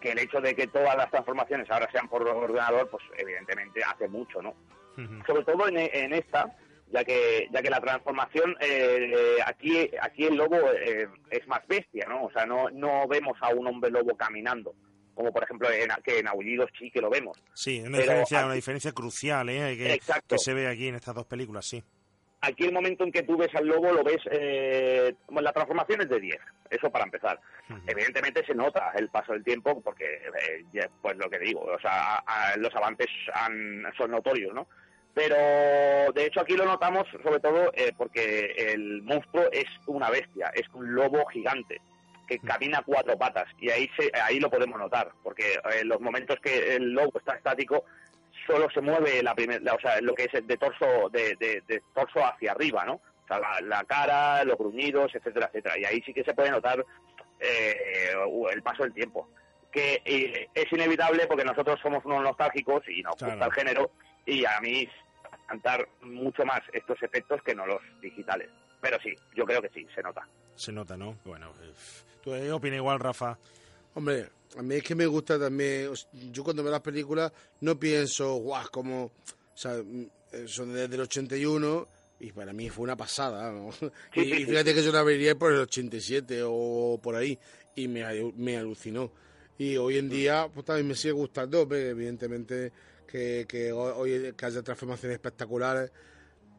que 0.00 0.10
el 0.12 0.18
hecho 0.18 0.40
de 0.40 0.54
que 0.54 0.66
todas 0.66 0.94
las 0.96 1.10
transformaciones 1.10 1.70
ahora 1.70 1.88
sean 1.90 2.08
por 2.08 2.26
ordenador, 2.28 2.88
pues 2.90 3.02
evidentemente 3.16 3.82
hace 3.82 4.06
mucho, 4.08 4.42
¿no? 4.42 4.54
Sobre 5.26 5.44
todo 5.44 5.68
en, 5.68 5.76
en 5.78 6.12
esta, 6.12 6.54
ya 6.90 7.04
que 7.04 7.48
ya 7.52 7.62
que 7.62 7.70
la 7.70 7.80
transformación 7.80 8.56
eh, 8.60 9.36
aquí 9.44 9.90
aquí 10.00 10.24
el 10.24 10.36
lobo 10.36 10.56
eh, 10.72 11.06
es 11.30 11.46
más 11.46 11.66
bestia, 11.68 12.06
¿no? 12.08 12.24
O 12.24 12.30
sea, 12.32 12.46
no 12.46 12.68
no 12.70 13.06
vemos 13.06 13.36
a 13.40 13.50
un 13.50 13.66
hombre 13.66 13.90
lobo 13.90 14.16
caminando, 14.16 14.74
como 15.14 15.32
por 15.32 15.42
ejemplo 15.44 15.70
en, 15.70 15.90
que 16.02 16.18
en 16.18 16.28
Aullidos 16.28 16.70
sí 16.78 16.90
que 16.90 17.00
lo 17.00 17.10
vemos. 17.10 17.36
Sí, 17.54 17.80
una 17.80 17.90
Pero 17.90 18.02
diferencia, 18.02 18.38
aquí- 18.38 18.44
una 18.46 18.54
diferencia 18.54 18.92
crucial 18.92 19.48
¿eh? 19.50 20.00
que, 20.26 20.38
se 20.38 20.54
ve 20.54 20.66
aquí 20.68 20.88
en 20.88 20.94
estas 20.94 21.14
dos 21.14 21.26
películas, 21.26 21.66
sí. 21.66 21.82
aquí 22.40 22.64
el 22.66 22.72
momento 22.72 23.04
en 23.04 23.12
que 23.12 23.22
tú 23.24 23.36
ves 23.36 23.54
al 23.54 23.66
lobo 23.66 23.92
lo 23.92 24.02
ves 24.04 24.20
eh, 24.30 25.14
bueno, 25.26 25.42
la 25.42 25.52
transformación 25.52 26.00
es 26.02 26.08
de 26.08 26.20
10 26.20 26.38
eso 26.70 26.88
para 26.90 27.04
empezar 27.04 27.40
evidentemente 27.86 28.44
se 28.46 28.54
nota 28.54 28.92
el 28.96 29.08
paso 29.08 29.32
del 29.32 29.42
tiempo 29.42 29.80
porque 29.82 30.04
eh, 30.74 30.88
pues 31.02 31.16
lo 31.16 31.28
que 31.28 31.38
digo 31.40 31.62
o 31.62 31.80
sea 31.80 32.16
a- 32.18 32.52
a- 32.52 32.56
los 32.56 32.72
avances 32.76 33.08
han- 33.34 33.82
son 33.96 34.10
notorios 34.12 34.54
no 34.54 34.68
pero 35.14 36.12
de 36.12 36.26
hecho 36.26 36.40
aquí 36.40 36.54
lo 36.56 36.64
notamos 36.64 37.04
sobre 37.22 37.40
todo 37.40 37.72
eh, 37.74 37.92
porque 37.96 38.54
el 38.56 39.02
monstruo 39.02 39.48
es 39.52 39.64
una 39.86 40.10
bestia 40.10 40.50
es 40.54 40.68
un 40.74 40.94
lobo 40.94 41.24
gigante 41.26 41.80
que 42.26 42.38
camina 42.40 42.78
a 42.78 42.82
cuatro 42.82 43.16
patas 43.18 43.46
y 43.58 43.70
ahí 43.70 43.88
se, 43.98 44.10
ahí 44.20 44.38
lo 44.38 44.50
podemos 44.50 44.78
notar 44.78 45.10
porque 45.22 45.58
en 45.80 45.88
los 45.88 46.00
momentos 46.00 46.38
que 46.42 46.76
el 46.76 46.92
lobo 46.92 47.18
está 47.18 47.34
estático 47.34 47.84
solo 48.46 48.68
se 48.70 48.80
mueve 48.80 49.22
la 49.22 49.34
primer, 49.34 49.62
la- 49.62 49.74
o 49.74 49.80
sea, 49.80 50.00
lo 50.00 50.14
que 50.14 50.24
es 50.32 50.46
de 50.46 50.56
torso 50.56 51.08
de, 51.10 51.34
de- 51.36 51.62
de 51.66 51.82
torso 51.94 52.24
hacia 52.24 52.52
arriba, 52.52 52.84
¿no? 52.84 52.94
O 52.94 53.26
sea, 53.26 53.40
la, 53.40 53.60
la 53.62 53.84
cara, 53.84 54.44
los 54.44 54.56
gruñidos, 54.56 55.14
etcétera, 55.14 55.46
etcétera. 55.48 55.78
Y 55.78 55.84
ahí 55.84 56.00
sí 56.06 56.14
que 56.14 56.24
se 56.24 56.32
puede 56.34 56.50
notar 56.50 56.82
eh, 57.40 57.76
el 58.52 58.62
paso 58.62 58.84
del 58.84 58.94
tiempo. 58.94 59.28
Que 59.70 60.00
eh, 60.04 60.48
es 60.54 60.72
inevitable 60.72 61.26
porque 61.26 61.44
nosotros 61.44 61.78
somos 61.82 62.02
unos 62.06 62.22
nostálgicos 62.22 62.88
y 62.88 63.02
nos 63.02 63.16
Claro. 63.16 63.32
gusta 63.34 63.46
el 63.46 63.52
género 63.52 63.90
y 64.28 64.44
a 64.44 64.60
mí 64.60 64.86
cantar 65.46 65.88
mucho 66.02 66.44
más 66.44 66.60
estos 66.72 67.02
efectos 67.02 67.42
que 67.42 67.54
no 67.54 67.66
los 67.66 67.80
digitales. 68.02 68.50
Pero 68.80 68.98
sí, 69.02 69.14
yo 69.34 69.44
creo 69.44 69.62
que 69.62 69.70
sí, 69.70 69.86
se 69.94 70.02
nota. 70.02 70.28
Se 70.54 70.70
nota, 70.70 70.96
¿no? 70.96 71.18
Bueno, 71.24 71.50
eh, 71.62 71.72
tú 72.22 72.34
eh, 72.34 72.52
opina 72.52 72.76
igual, 72.76 73.00
Rafa. 73.00 73.38
Hombre, 73.94 74.28
a 74.56 74.62
mí 74.62 74.76
es 74.76 74.82
que 74.82 74.94
me 74.94 75.06
gusta 75.06 75.38
también. 75.38 75.90
Yo 76.30 76.44
cuando 76.44 76.62
veo 76.62 76.70
las 76.70 76.82
películas 76.82 77.32
no 77.62 77.78
pienso, 77.78 78.34
guau, 78.34 78.68
como. 78.70 79.04
O 79.04 79.12
sea, 79.54 79.82
mm, 79.82 80.46
son 80.46 80.74
desde 80.74 80.94
el 80.94 81.00
81 81.00 81.88
y 82.20 82.32
para 82.32 82.52
mí 82.52 82.68
fue 82.68 82.84
una 82.84 82.96
pasada. 82.96 83.50
¿no? 83.50 83.70
Y, 84.14 84.20
y 84.20 84.44
fíjate 84.44 84.74
que 84.74 84.82
yo 84.82 84.92
la 84.92 85.02
vería 85.02 85.34
por 85.36 85.52
el 85.52 85.60
87 85.60 86.42
o 86.44 87.00
por 87.02 87.16
ahí 87.16 87.38
y 87.74 87.88
me, 87.88 88.04
me 88.36 88.58
alucinó. 88.58 89.10
Y 89.56 89.76
hoy 89.76 89.98
en 89.98 90.08
día, 90.08 90.48
pues 90.52 90.66
también 90.66 90.86
me 90.86 90.94
sigue 90.94 91.12
gustando, 91.12 91.66
pero 91.66 91.88
evidentemente 91.88 92.72
que, 93.10 93.46
que 93.48 93.72
ho- 93.72 93.96
hoy 93.96 94.32
que 94.36 94.46
haya 94.46 94.62
transformaciones 94.62 95.16
espectaculares 95.16 95.90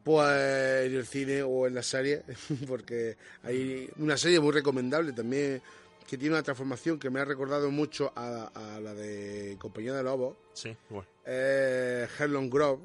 pues 0.04 0.86
en 0.86 0.94
el 0.96 1.06
cine 1.06 1.42
o 1.42 1.66
en 1.66 1.74
la 1.74 1.82
serie, 1.82 2.22
porque 2.66 3.16
hay 3.42 3.88
una 3.98 4.16
serie 4.16 4.40
muy 4.40 4.52
recomendable 4.52 5.12
también 5.12 5.60
que 6.08 6.16
tiene 6.18 6.34
una 6.34 6.42
transformación 6.42 6.98
que 6.98 7.08
me 7.10 7.20
ha 7.20 7.24
recordado 7.24 7.70
mucho 7.70 8.12
a, 8.16 8.50
a 8.76 8.80
la 8.80 8.94
de 8.94 9.56
Compañía 9.60 9.92
de 9.94 10.02
Lobos, 10.02 10.36
Sí, 10.54 10.74
igual. 10.88 11.06
eh, 11.26 12.06
Hellon 12.18 12.50
Grove. 12.50 12.82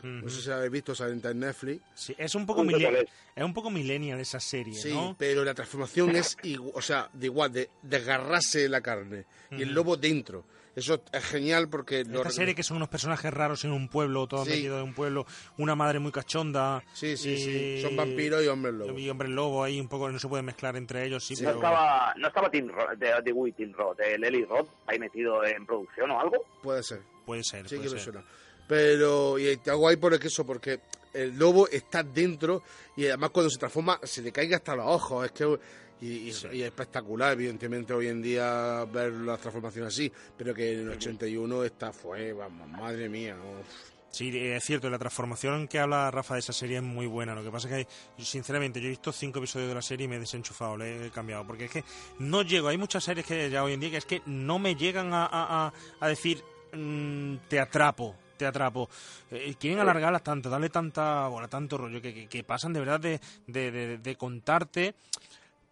No 0.00 0.28
sé 0.30 0.40
si 0.42 0.48
la 0.48 0.56
habéis 0.58 0.70
visto, 0.72 0.94
sale 0.94 1.12
en 1.12 1.40
Netflix. 1.40 1.82
Sí, 1.94 2.14
es 2.16 2.34
un 2.36 2.46
poco 2.46 2.62
es 2.62 3.44
un 3.44 3.52
poco 3.52 3.68
millennial 3.68 4.20
esa 4.20 4.38
serie, 4.40 4.74
Sí, 4.74 4.92
¿no? 4.92 5.16
pero 5.18 5.44
la 5.44 5.54
transformación 5.54 6.14
es 6.14 6.36
igual, 6.44 6.72
o 6.76 6.80
sea, 6.82 7.10
de 7.12 7.26
igual, 7.26 7.52
de 7.52 7.68
desgarrarse 7.82 8.68
la 8.68 8.80
carne 8.80 9.24
y 9.50 9.62
el 9.62 9.74
lobo 9.74 9.96
dentro. 9.96 10.44
Eso 10.78 11.02
es 11.12 11.24
genial 11.24 11.68
porque... 11.68 12.04
lo- 12.04 12.18
Esta 12.18 12.30
serie 12.30 12.54
que 12.54 12.62
son 12.62 12.76
unos 12.78 12.88
personajes 12.88 13.32
raros 13.32 13.64
en 13.64 13.72
un 13.72 13.88
pueblo, 13.88 14.26
todos 14.26 14.44
Sí. 14.46 14.50
metidos 14.54 14.80
en 14.82 14.88
un 14.88 14.94
pueblo, 14.94 15.26
una 15.58 15.74
madre 15.74 15.98
muy 15.98 16.12
cachonda. 16.12 16.82
Sí, 16.92 17.16
sí, 17.16 17.30
y- 17.32 17.38
sí. 17.38 17.82
Son 17.82 17.96
vampiros 17.96 18.42
y 18.44 18.46
hombres 18.48 18.74
lobo. 18.74 18.98
Y 18.98 19.10
hombres 19.10 19.30
lobo 19.30 19.64
ahí 19.64 19.80
un 19.80 19.88
poco 19.88 20.10
no 20.10 20.18
se 20.18 20.28
puede 20.28 20.42
mezclar 20.42 20.76
entre 20.76 21.04
ellos, 21.04 21.24
sí, 21.24 21.34
no 21.34 21.40
pero 21.40 21.54
estaba, 21.56 22.14
no 22.16 22.28
estaba 22.28 22.50
Tim 22.50 22.68
Roth, 22.68 22.90
de, 22.98 23.12
de 23.22 23.32
Wii 23.32 23.52
Tim 23.52 23.72
Roth, 23.72 24.00
el 24.00 24.22
Eli 24.24 24.44
Roth, 24.44 24.68
ahí 24.86 24.98
metido 24.98 25.44
en 25.44 25.66
producción 25.66 26.10
o 26.10 26.20
algo. 26.20 26.44
Puede 26.62 26.82
ser. 26.82 27.00
puede 27.26 27.42
ser, 27.44 27.68
Sí 27.68 27.76
puede 27.76 27.88
que 27.88 27.94
me 27.94 28.00
ser. 28.00 28.12
suena. 28.14 28.24
Pero, 28.68 29.38
y 29.38 29.46
está 29.48 29.74
guay 29.74 29.96
por 29.96 30.12
eso, 30.14 30.44
porque 30.44 30.80
el 31.14 31.38
lobo 31.38 31.68
está 31.68 32.02
dentro 32.02 32.62
y 32.96 33.06
además 33.06 33.30
cuando 33.30 33.48
se 33.50 33.58
transforma 33.58 33.98
se 34.02 34.20
le 34.22 34.30
caiga 34.30 34.58
hasta 34.58 34.76
los 34.76 34.86
ojos. 34.86 35.24
Es 35.26 35.32
que. 35.32 35.58
Y, 36.00 36.06
y- 36.06 36.26
y 36.28 36.28
es 36.30 36.44
espectacular, 36.44 37.32
evidentemente, 37.32 37.92
hoy 37.92 38.08
en 38.08 38.22
día 38.22 38.84
ver 38.92 39.12
las 39.12 39.40
transformaciones 39.40 39.92
así. 39.94 40.12
Pero 40.36 40.54
que 40.54 40.72
en 40.74 40.80
el 40.80 40.90
81 40.90 41.64
esta 41.64 41.92
fue, 41.92 42.32
vamos, 42.32 42.68
madre 42.68 43.08
mía. 43.08 43.36
uf. 43.36 43.66
Sí, 44.10 44.30
es 44.36 44.64
cierto, 44.64 44.88
la 44.88 44.98
transformación 44.98 45.68
que 45.68 45.78
habla 45.78 46.10
Rafa 46.10 46.34
de 46.34 46.40
esa 46.40 46.52
serie 46.54 46.78
es 46.78 46.82
muy 46.82 47.06
buena. 47.06 47.34
Lo 47.34 47.44
que 47.44 47.50
pasa 47.50 47.68
es 47.78 47.86
que, 48.16 48.24
sinceramente, 48.24 48.80
yo 48.80 48.86
he 48.86 48.90
visto 48.90 49.12
cinco 49.12 49.38
episodios 49.38 49.68
de 49.68 49.74
la 49.74 49.82
serie 49.82 50.06
y 50.06 50.08
me 50.08 50.16
he 50.16 50.20
desenchufado, 50.20 50.76
le 50.78 51.06
he 51.06 51.10
cambiado. 51.10 51.46
Porque 51.46 51.66
es 51.66 51.70
que 51.70 51.84
no 52.18 52.40
llego. 52.42 52.68
Hay 52.68 52.78
muchas 52.78 53.04
series 53.04 53.26
que 53.26 53.50
ya 53.50 53.62
hoy 53.62 53.74
en 53.74 53.80
día 53.80 53.90
que 53.90 53.96
es 53.98 54.06
que 54.06 54.22
no 54.24 54.58
me 54.58 54.74
llegan 54.76 55.12
a, 55.12 55.26
a- 55.26 55.72
a- 56.00 56.08
decir 56.08 56.42
mm, 56.72 57.34
te 57.48 57.60
atrapo. 57.60 58.16
Te 58.38 58.46
atrapo. 58.46 58.88
Eh, 59.30 59.54
quieren 59.60 59.80
alargarlas 59.80 60.22
tanto, 60.22 60.48
darle 60.48 60.70
tanta 60.70 61.26
bola, 61.28 61.46
tanto 61.48 61.76
rollo, 61.76 62.00
que, 62.00 62.14
que- 62.14 62.28
que 62.28 62.44
pasan 62.44 62.72
de 62.72 62.80
verdad 62.80 63.00
de, 63.00 63.20
de- 63.46 63.70
de- 63.70 63.98
de 63.98 64.16
contarte. 64.16 64.94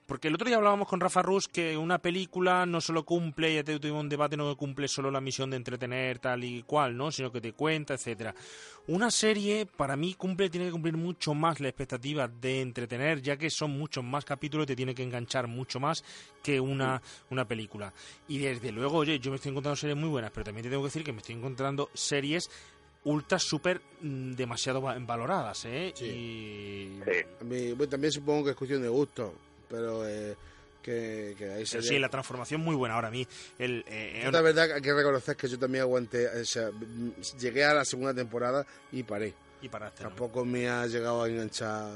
Porque 0.06 0.28
el 0.28 0.34
otro 0.34 0.46
día 0.46 0.56
hablábamos 0.56 0.86
con 0.86 1.00
Rafa 1.00 1.20
Rus 1.20 1.48
que 1.48 1.76
una 1.76 1.98
película 1.98 2.64
no 2.64 2.80
solo 2.80 3.04
cumple, 3.04 3.52
ya 3.56 3.64
te- 3.64 3.80
tuvimos 3.80 4.02
un 4.04 4.08
debate, 4.08 4.36
no 4.36 4.56
cumple 4.56 4.86
solo 4.86 5.10
la 5.10 5.20
misión 5.20 5.50
de 5.50 5.56
entretener 5.56 6.20
tal 6.20 6.44
y 6.44 6.62
cual, 6.62 6.96
¿no? 6.96 7.10
Sino 7.10 7.32
que 7.32 7.40
te 7.40 7.52
cuenta, 7.54 7.94
etcétera. 7.94 8.32
Una 8.86 9.10
serie, 9.10 9.66
para 9.66 9.96
mí, 9.96 10.14
cumple, 10.14 10.48
tiene 10.48 10.66
que 10.66 10.72
cumplir 10.72 10.96
mucho 10.96 11.34
más 11.34 11.58
la 11.58 11.68
expectativa 11.68 12.28
de 12.28 12.60
entretener, 12.60 13.20
ya 13.20 13.36
que 13.36 13.50
son 13.50 13.72
muchos 13.72 14.04
más 14.04 14.24
capítulos 14.24 14.62
y 14.64 14.66
te 14.68 14.76
tiene 14.76 14.94
que 14.94 15.02
enganchar 15.02 15.48
mucho 15.48 15.80
más 15.80 16.04
que 16.40 16.60
una, 16.60 17.02
una 17.30 17.44
película. 17.48 17.92
Y 18.28 18.38
desde 18.38 18.70
luego, 18.70 18.98
oye, 18.98 19.18
yo 19.18 19.32
me 19.32 19.36
estoy 19.36 19.50
encontrando 19.50 19.74
series 19.74 19.96
muy 19.98 20.08
buenas, 20.08 20.30
pero 20.30 20.44
también 20.44 20.62
te 20.62 20.70
tengo 20.70 20.82
que 20.84 20.88
decir 20.88 21.02
que 21.02 21.12
me 21.12 21.18
estoy 21.18 21.34
encontrando 21.34 21.90
series 21.94 22.48
ultra 23.02 23.40
súper 23.40 23.80
mm, 24.02 24.32
demasiado 24.34 24.80
va- 24.80 24.96
valoradas, 25.00 25.64
¿eh? 25.64 25.92
Y... 26.00 27.00
A 27.40 27.44
mí, 27.44 27.72
bueno, 27.72 27.88
también 27.90 28.12
supongo 28.12 28.44
que 28.44 28.50
es 28.50 28.56
cuestión 28.56 28.82
de 28.82 28.88
gusto, 28.88 29.34
pero 29.68 30.08
eh, 30.08 30.36
que, 30.82 31.34
que 31.36 31.50
ahí 31.52 31.66
se 31.66 31.82
sí, 31.82 31.98
la 31.98 32.08
transformación 32.08 32.60
muy 32.60 32.76
buena 32.76 32.94
ahora 32.94 33.08
a 33.08 33.10
mí. 33.10 33.26
El, 33.58 33.84
eh, 33.88 34.20
Yo, 34.24 34.30
la 34.30 34.40
verdad, 34.40 34.70
hay 34.72 34.80
que 34.82 34.94
reconocer 34.94 35.36
que 35.36 35.48
yo 35.48 35.58
también 35.58 35.82
aguanté. 35.82 36.28
O 36.28 36.44
sea, 36.44 36.70
llegué 37.38 37.64
a 37.64 37.74
la 37.74 37.84
segunda 37.84 38.14
temporada 38.14 38.64
y 38.92 39.02
paré. 39.02 39.34
Y 39.62 39.68
paraste, 39.68 40.02
¿no? 40.04 40.10
Tampoco 40.10 40.44
me 40.44 40.68
ha 40.68 40.86
llegado 40.86 41.22
a 41.24 41.28
enganchar. 41.28 41.90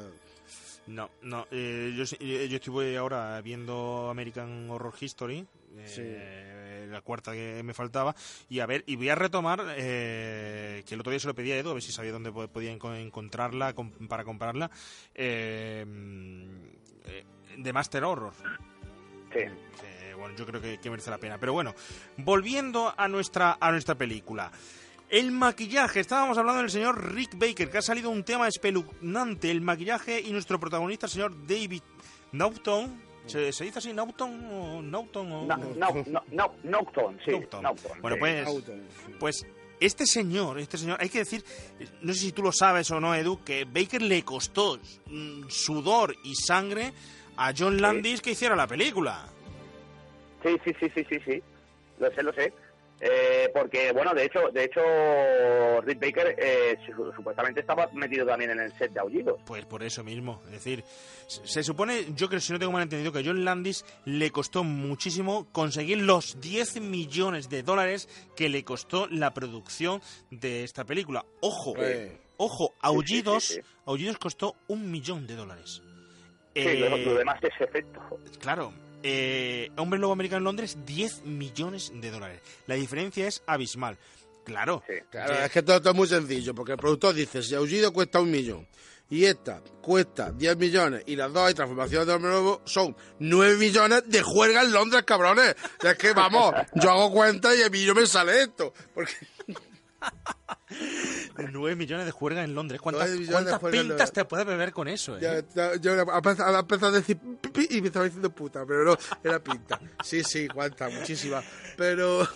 No, 0.87 1.09
no. 1.23 1.47
eh, 1.53 1.95
yo, 1.97 2.05
sí- 2.07 2.17
yo 2.19 2.57
estuve 2.57 2.97
ahora 2.97 3.41
viendo 3.43 4.09
American 4.11 4.69
Horror 4.71 4.95
History, 4.99 5.47
eh, 5.79 6.87
la 6.91 7.01
cuarta 7.03 7.33
que 7.33 7.63
me 7.63 7.75
faltaba, 7.75 8.17
y 8.49 8.59
a 8.59 8.67
ver, 8.67 8.83
y 8.87 8.97
voy 8.97 9.09
a 9.11 9.15
retomar, 9.15 9.63
eh, 9.77 10.83
que 10.85 10.95
el 10.95 11.01
otro 11.01 11.11
día 11.13 11.21
se 11.21 11.29
lo 11.29 11.35
pedí 11.35 11.53
a 11.53 11.59
Edu, 11.59 11.71
a 11.71 11.75
ver 11.75 11.83
si 11.83 11.93
sabía 11.93 12.11
dónde 12.11 12.33
po- 12.33 12.49
podía 12.49 12.73
enco- 12.77 12.97
encontrarla 12.97 13.73
para 14.09 14.25
comprarla, 14.25 14.69
eh, 15.15 15.85
eh, 17.07 17.25
de 17.57 17.73
Master 17.73 18.05
Horror. 18.05 18.33
Sí. 19.33 19.39
Eh, 19.41 20.15
bueno, 20.17 20.35
yo 20.37 20.47
creo 20.47 20.61
que, 20.61 20.79
que 20.79 20.91
merece 20.91 21.11
la 21.11 21.19
pena. 21.19 21.39
Pero 21.39 21.53
bueno, 21.53 21.75
volviendo 22.19 22.93
a 22.97 23.09
nuestra, 23.09 23.59
a 23.61 23.71
nuestra 23.71 23.95
película. 23.95 24.51
El 25.09 25.33
maquillaje, 25.33 25.99
estábamos 26.01 26.39
hablando 26.39 26.61
del 26.63 26.71
señor 26.71 27.13
Rick 27.15 27.37
Baker, 27.37 27.69
que 27.69 27.79
ha 27.79 27.83
salido 27.83 28.11
un 28.11 28.23
tema 28.23 28.47
espeluznante. 28.47 29.51
El 29.51 29.61
maquillaje 29.61 30.21
y 30.21 30.31
nuestro 30.31 30.61
protagonista, 30.61 31.07
el 31.07 31.13
señor 31.13 31.47
David 31.47 31.83
Naughton. 32.33 33.11
¿Se, 33.27 33.53
se 33.53 33.65
dice 33.65 33.79
así, 33.81 33.93
Naughton 33.93 34.49
o 34.53 34.83
Naughton? 34.83 35.33
O... 35.33 35.47
No, 35.47 35.57
no, 35.57 36.05
no, 36.07 36.23
no, 36.31 36.55
Naughton, 36.63 37.19
sí. 37.25 37.33
Naughton. 37.33 37.63
Naughton, 37.63 38.01
Bueno, 38.01 38.17
sí. 38.17 38.63
pues, 38.65 38.65
pues 39.19 39.47
este 39.81 40.07
señor, 40.07 40.59
este 40.59 40.79
señor, 40.79 40.99
hay 41.01 41.09
que 41.09 41.19
decir, 41.21 41.45
no 42.03 42.13
sé 42.13 42.21
si 42.21 42.33
tú 42.33 42.43
lo 42.43 42.53
sabes 42.53 42.91
o 42.91 43.01
no, 43.01 43.15
Edu, 43.15 43.43
que 43.43 43.65
Baker 43.65 44.03
le 44.03 44.23
costó 44.25 44.79
mm, 45.07 45.49
sudor 45.49 46.15
y 46.25 46.35
sangre 46.35 46.93
a 47.43 47.53
John 47.57 47.81
Landis 47.81 48.21
que 48.21 48.33
hiciera 48.33 48.55
la 48.55 48.67
película. 48.67 49.27
Sí, 50.43 50.57
sí, 50.65 50.73
sí, 50.79 50.91
sí, 50.95 51.05
sí, 51.09 51.19
sí. 51.27 51.43
Lo 51.99 52.11
sé, 52.15 52.23
lo 52.23 52.33
sé. 52.33 52.53
Eh, 53.03 53.49
porque, 53.55 53.93
bueno, 53.93 54.13
de 54.13 54.25
hecho, 54.27 54.51
de 54.53 54.65
hecho, 54.65 55.81
Rick 55.81 56.01
Baker 56.01 56.37
eh, 56.39 56.77
su- 56.85 57.11
supuestamente 57.17 57.61
estaba 57.61 57.89
metido 57.95 58.27
también 58.27 58.51
en 58.51 58.61
el 58.61 58.77
set 58.77 58.93
de 58.93 59.01
Aullidos. 59.01 59.41
Pues 59.47 59.65
por 59.65 59.83
eso 59.83 60.05
mismo, 60.05 60.43
es 60.47 60.53
decir, 60.53 60.85
se, 61.27 61.47
se 61.47 61.63
supone, 61.63 62.09
yo 62.15 62.29
creo, 62.29 62.41
si 62.41 62.53
no 62.53 62.59
tengo 62.59 62.73
mal 62.73 62.83
entendido, 62.83 63.11
que 63.11 63.21
a 63.21 63.23
John 63.25 63.43
Landis 63.43 63.87
le 64.05 64.31
costó 64.31 64.65
muchísimo 64.65 65.47
conseguir 65.51 65.97
los 66.03 66.43
10 66.43 66.83
millones 66.83 67.49
de 67.49 67.63
dólares 67.63 68.07
que 68.37 68.51
le 68.51 68.65
costó 68.65 69.07
la 69.07 69.33
producción 69.33 70.03
de 70.31 70.65
esta 70.65 70.85
película. 70.85 71.25
Ojo, 71.41 71.73
ojo, 72.37 72.75
Aullidos, 72.83 73.45
sí, 73.45 73.55
sí. 73.55 73.61
Aullidos 73.87 74.19
costó 74.19 74.57
un 74.69 74.91
millón 74.91 75.27
de 75.27 75.37
dólares. 75.37 75.81
Sí, 76.55 76.61
Eh, 76.63 76.77
lo, 76.81 76.97
lo 76.97 77.15
demás 77.15 77.39
es 77.43 77.61
efecto. 77.61 78.01
Claro. 78.41 78.73
Eh, 79.03 79.71
Hombre 79.77 79.99
Lobo 79.99 80.13
Americano 80.13 80.39
en 80.39 80.45
Londres, 80.45 80.77
10 80.85 81.25
millones 81.25 81.91
de 81.95 82.11
dólares. 82.11 82.41
La 82.67 82.75
diferencia 82.75 83.27
es 83.27 83.43
abismal. 83.47 83.97
Claro. 84.45 84.83
Claro, 85.11 85.35
que- 85.37 85.45
es 85.45 85.51
que 85.53 85.63
todo 85.63 85.77
esto 85.77 85.91
es 85.91 85.97
muy 85.97 86.09
sencillo, 86.09 86.55
porque 86.55 86.73
el 86.73 86.79
productor 86.79 87.15
dice, 87.15 87.43
si 87.43 87.55
Aullido 87.55 87.93
cuesta 87.93 88.21
un 88.21 88.31
millón 88.31 88.67
y 89.09 89.25
esta 89.25 89.61
cuesta 89.81 90.33
10 90.33 90.57
millones 90.57 91.03
y 91.07 91.15
las 91.17 91.33
dos 91.33 91.47
hay 91.49 91.55
transformaciones 91.55 92.07
de 92.07 92.13
hombre 92.15 92.31
nuevo, 92.33 92.63
son 92.65 92.97
9 93.21 93.57
millones 93.57 94.03
de 94.07 94.23
juerga 94.23 94.63
en 94.63 94.73
Londres, 94.73 95.03
cabrones. 95.05 95.55
O 95.79 95.83
sea, 95.83 95.93
es 95.93 95.99
que 95.99 96.13
vamos, 96.13 96.53
yo 96.75 96.91
hago 96.91 97.11
cuenta 97.13 97.55
y 97.55 97.63
a 97.63 97.69
mí 97.71 97.85
no 97.85 97.95
me 97.95 98.07
sale 98.07 98.43
esto. 98.43 98.73
Porque 98.95 99.13
9 101.53 101.77
millones 101.77 102.07
de 102.07 102.13
juerga 102.13 102.45
en 102.45 102.55
Londres. 102.55 102.81
¿Cuántas, 102.81 103.09
9 103.09 103.21
millones 103.21 103.29
de 103.29 103.33
cuántas 103.51 103.61
juerga 103.61 103.81
en 103.81 103.89
pintas 103.89 104.13
te 104.13 104.25
puedes 104.25 104.47
beber 104.47 104.73
con 104.73 104.89
eso? 104.89 105.17
eh? 105.17 105.21
ya, 105.21 105.43
ya- 105.55 105.77
yo 105.77 105.95
he 105.95 106.01
empezado 106.01 106.57
a 106.57 106.89
a 106.89 106.91
decir 106.93 107.19
pipi 107.41 107.67
y 107.71 107.81
me 107.81 107.89
estaba 107.89 108.05
diciendo 108.05 108.31
puta, 108.31 108.65
pero 108.67 108.85
no, 108.85 108.99
era 109.23 109.43
pinta. 109.43 109.81
Sí, 110.05 110.23
sí, 110.23 110.49
cuánta, 110.49 110.89
muchísima. 110.89 111.43
Pero, 111.77 112.27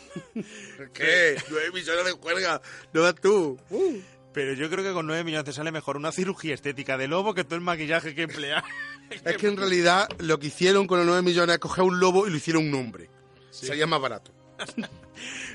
¿qué? 0.93 1.37
9 1.51 1.71
millones 1.73 2.05
de 2.05 2.13
juerga, 2.13 2.61
no 2.93 3.03
vas 3.03 3.15
tú. 3.17 3.59
Uh. 3.71 3.99
Pero 4.33 4.53
yo 4.55 4.69
creo 4.69 4.83
que 4.83 4.93
con 4.93 5.07
9 5.07 5.23
millones 5.23 5.45
te 5.45 5.53
sale 5.53 5.71
mejor 5.71 5.97
una 5.97 6.11
cirugía 6.11 6.55
estética 6.55 6.99
de 6.99 7.07
lobo 7.07 7.35
que 7.35 7.45
todo 7.45 7.55
el 7.55 7.61
maquillaje 7.61 8.15
que 8.15 8.23
emplea. 8.23 8.65
Es 9.11 9.37
que 9.37 9.49
en 9.49 9.59
realidad 9.59 10.09
lo 10.19 10.39
que 10.39 10.47
hicieron 10.47 10.87
con 10.87 10.97
los 10.99 11.07
9 11.07 11.21
millones 11.21 11.55
es 11.55 11.61
coger 11.61 11.85
un 11.85 12.01
lobo 12.01 12.27
y 12.27 12.31
lo 12.31 12.37
hicieron 12.37 12.67
un 12.67 12.75
hombre. 12.75 13.11
Sería 13.51 13.87
más 13.87 14.01
barato. 14.01 14.33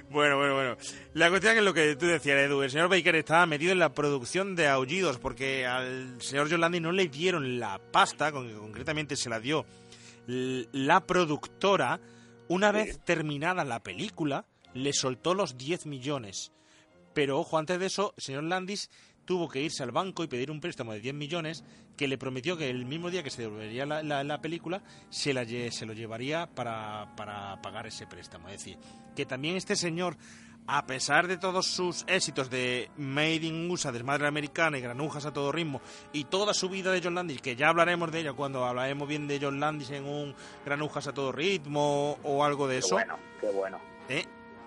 Bueno, 0.09 0.37
bueno, 0.37 0.55
bueno. 0.55 0.77
La 1.13 1.29
cuestión 1.29 1.55
es 1.57 1.63
lo 1.63 1.73
que 1.73 1.95
tú 1.95 2.07
decías, 2.07 2.37
Edu. 2.39 2.63
El 2.63 2.71
señor 2.71 2.89
Baker 2.89 3.15
estaba 3.15 3.45
metido 3.45 3.71
en 3.71 3.77
la 3.79 3.93
producción 3.93 4.55
de 4.55 4.67
Aullidos 4.67 5.19
porque 5.19 5.67
al 5.67 6.19
señor 6.21 6.47
John 6.49 6.61
Landis 6.61 6.81
no 6.81 6.91
le 6.91 7.07
dieron 7.09 7.59
la 7.59 7.77
pasta, 7.91 8.31
con- 8.31 8.51
concretamente 8.57 9.15
se 9.15 9.29
la 9.29 9.39
dio 9.39 9.65
la 10.27 11.05
productora. 11.05 11.99
Una 12.47 12.71
vez 12.71 12.99
terminada 13.05 13.63
la 13.63 13.81
película, 13.83 14.45
le 14.73 14.93
soltó 14.93 15.35
los 15.35 15.57
10 15.57 15.85
millones. 15.85 16.51
Pero 17.13 17.37
ojo, 17.39 17.59
antes 17.59 17.79
de 17.79 17.85
eso, 17.85 18.13
el 18.17 18.23
señor 18.23 18.43
Landis 18.45 18.89
tuvo 19.29 19.47
que 19.47 19.61
irse 19.61 19.83
al 19.83 19.91
banco 19.91 20.23
y 20.23 20.27
pedir 20.27 20.49
un 20.49 20.59
préstamo 20.59 20.91
de 20.91 21.01
10 21.01 21.13
millones 21.13 21.63
que 21.95 22.07
le 22.07 22.17
prometió 22.17 22.57
que 22.57 22.67
el 22.67 22.87
mismo 22.87 23.11
día 23.11 23.21
que 23.21 23.29
se 23.29 23.43
devolvería 23.43 23.85
la, 23.85 24.01
la- 24.01 24.23
la 24.23 24.41
película 24.41 24.81
se, 25.11 25.35
la, 25.35 25.45
se 25.45 25.85
lo 25.85 25.93
llevaría 25.93 26.47
para, 26.47 27.13
para 27.15 27.61
pagar 27.61 27.85
ese 27.85 28.07
préstamo. 28.07 28.47
Es 28.47 28.53
decir, 28.57 28.79
que 29.15 29.27
también 29.27 29.55
este 29.55 29.75
señor, 29.75 30.17
a 30.65 30.87
pesar 30.87 31.27
de 31.27 31.37
todos 31.37 31.67
sus 31.67 32.05
éxitos 32.07 32.49
de 32.49 32.89
Made 32.97 33.35
in 33.45 33.69
USA, 33.69 33.91
Desmadre 33.91 34.25
Americana 34.27 34.79
y 34.79 34.81
Granujas 34.81 35.27
a 35.27 35.31
todo 35.31 35.51
ritmo, 35.51 35.79
y 36.11 36.23
toda 36.23 36.55
su 36.55 36.67
vida 36.67 36.91
de 36.91 36.99
John 37.03 37.13
Landis, 37.13 37.39
que 37.39 37.55
ya 37.55 37.69
hablaremos 37.69 38.11
de 38.11 38.21
ella 38.21 38.33
cuando 38.33 38.65
hablaremos 38.65 39.07
bien 39.07 39.27
de 39.27 39.37
John 39.39 39.59
Landis 39.59 39.91
en 39.91 40.05
un 40.05 40.33
Granujas 40.65 41.05
a 41.05 41.13
todo 41.13 41.31
ritmo 41.31 42.17
o 42.23 42.43
algo 42.43 42.67
de 42.67 42.79
Qué 42.79 42.79
eso, 42.79 42.95
bueno, 42.95 43.15
qué 43.39 43.51
bueno. 43.51 43.79
¿eh? 44.09 44.25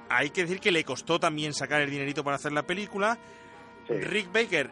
hay 0.09 0.31
que 0.31 0.43
decir 0.43 0.61
que 0.61 0.71
le 0.71 0.85
costó 0.85 1.19
también 1.19 1.53
sacar 1.53 1.81
el 1.81 1.91
dinerito 1.91 2.23
para 2.23 2.37
hacer 2.37 2.53
la 2.53 2.63
película. 2.63 3.19
Sí. 3.99 4.05
Rick 4.05 4.33
Baker, 4.33 4.71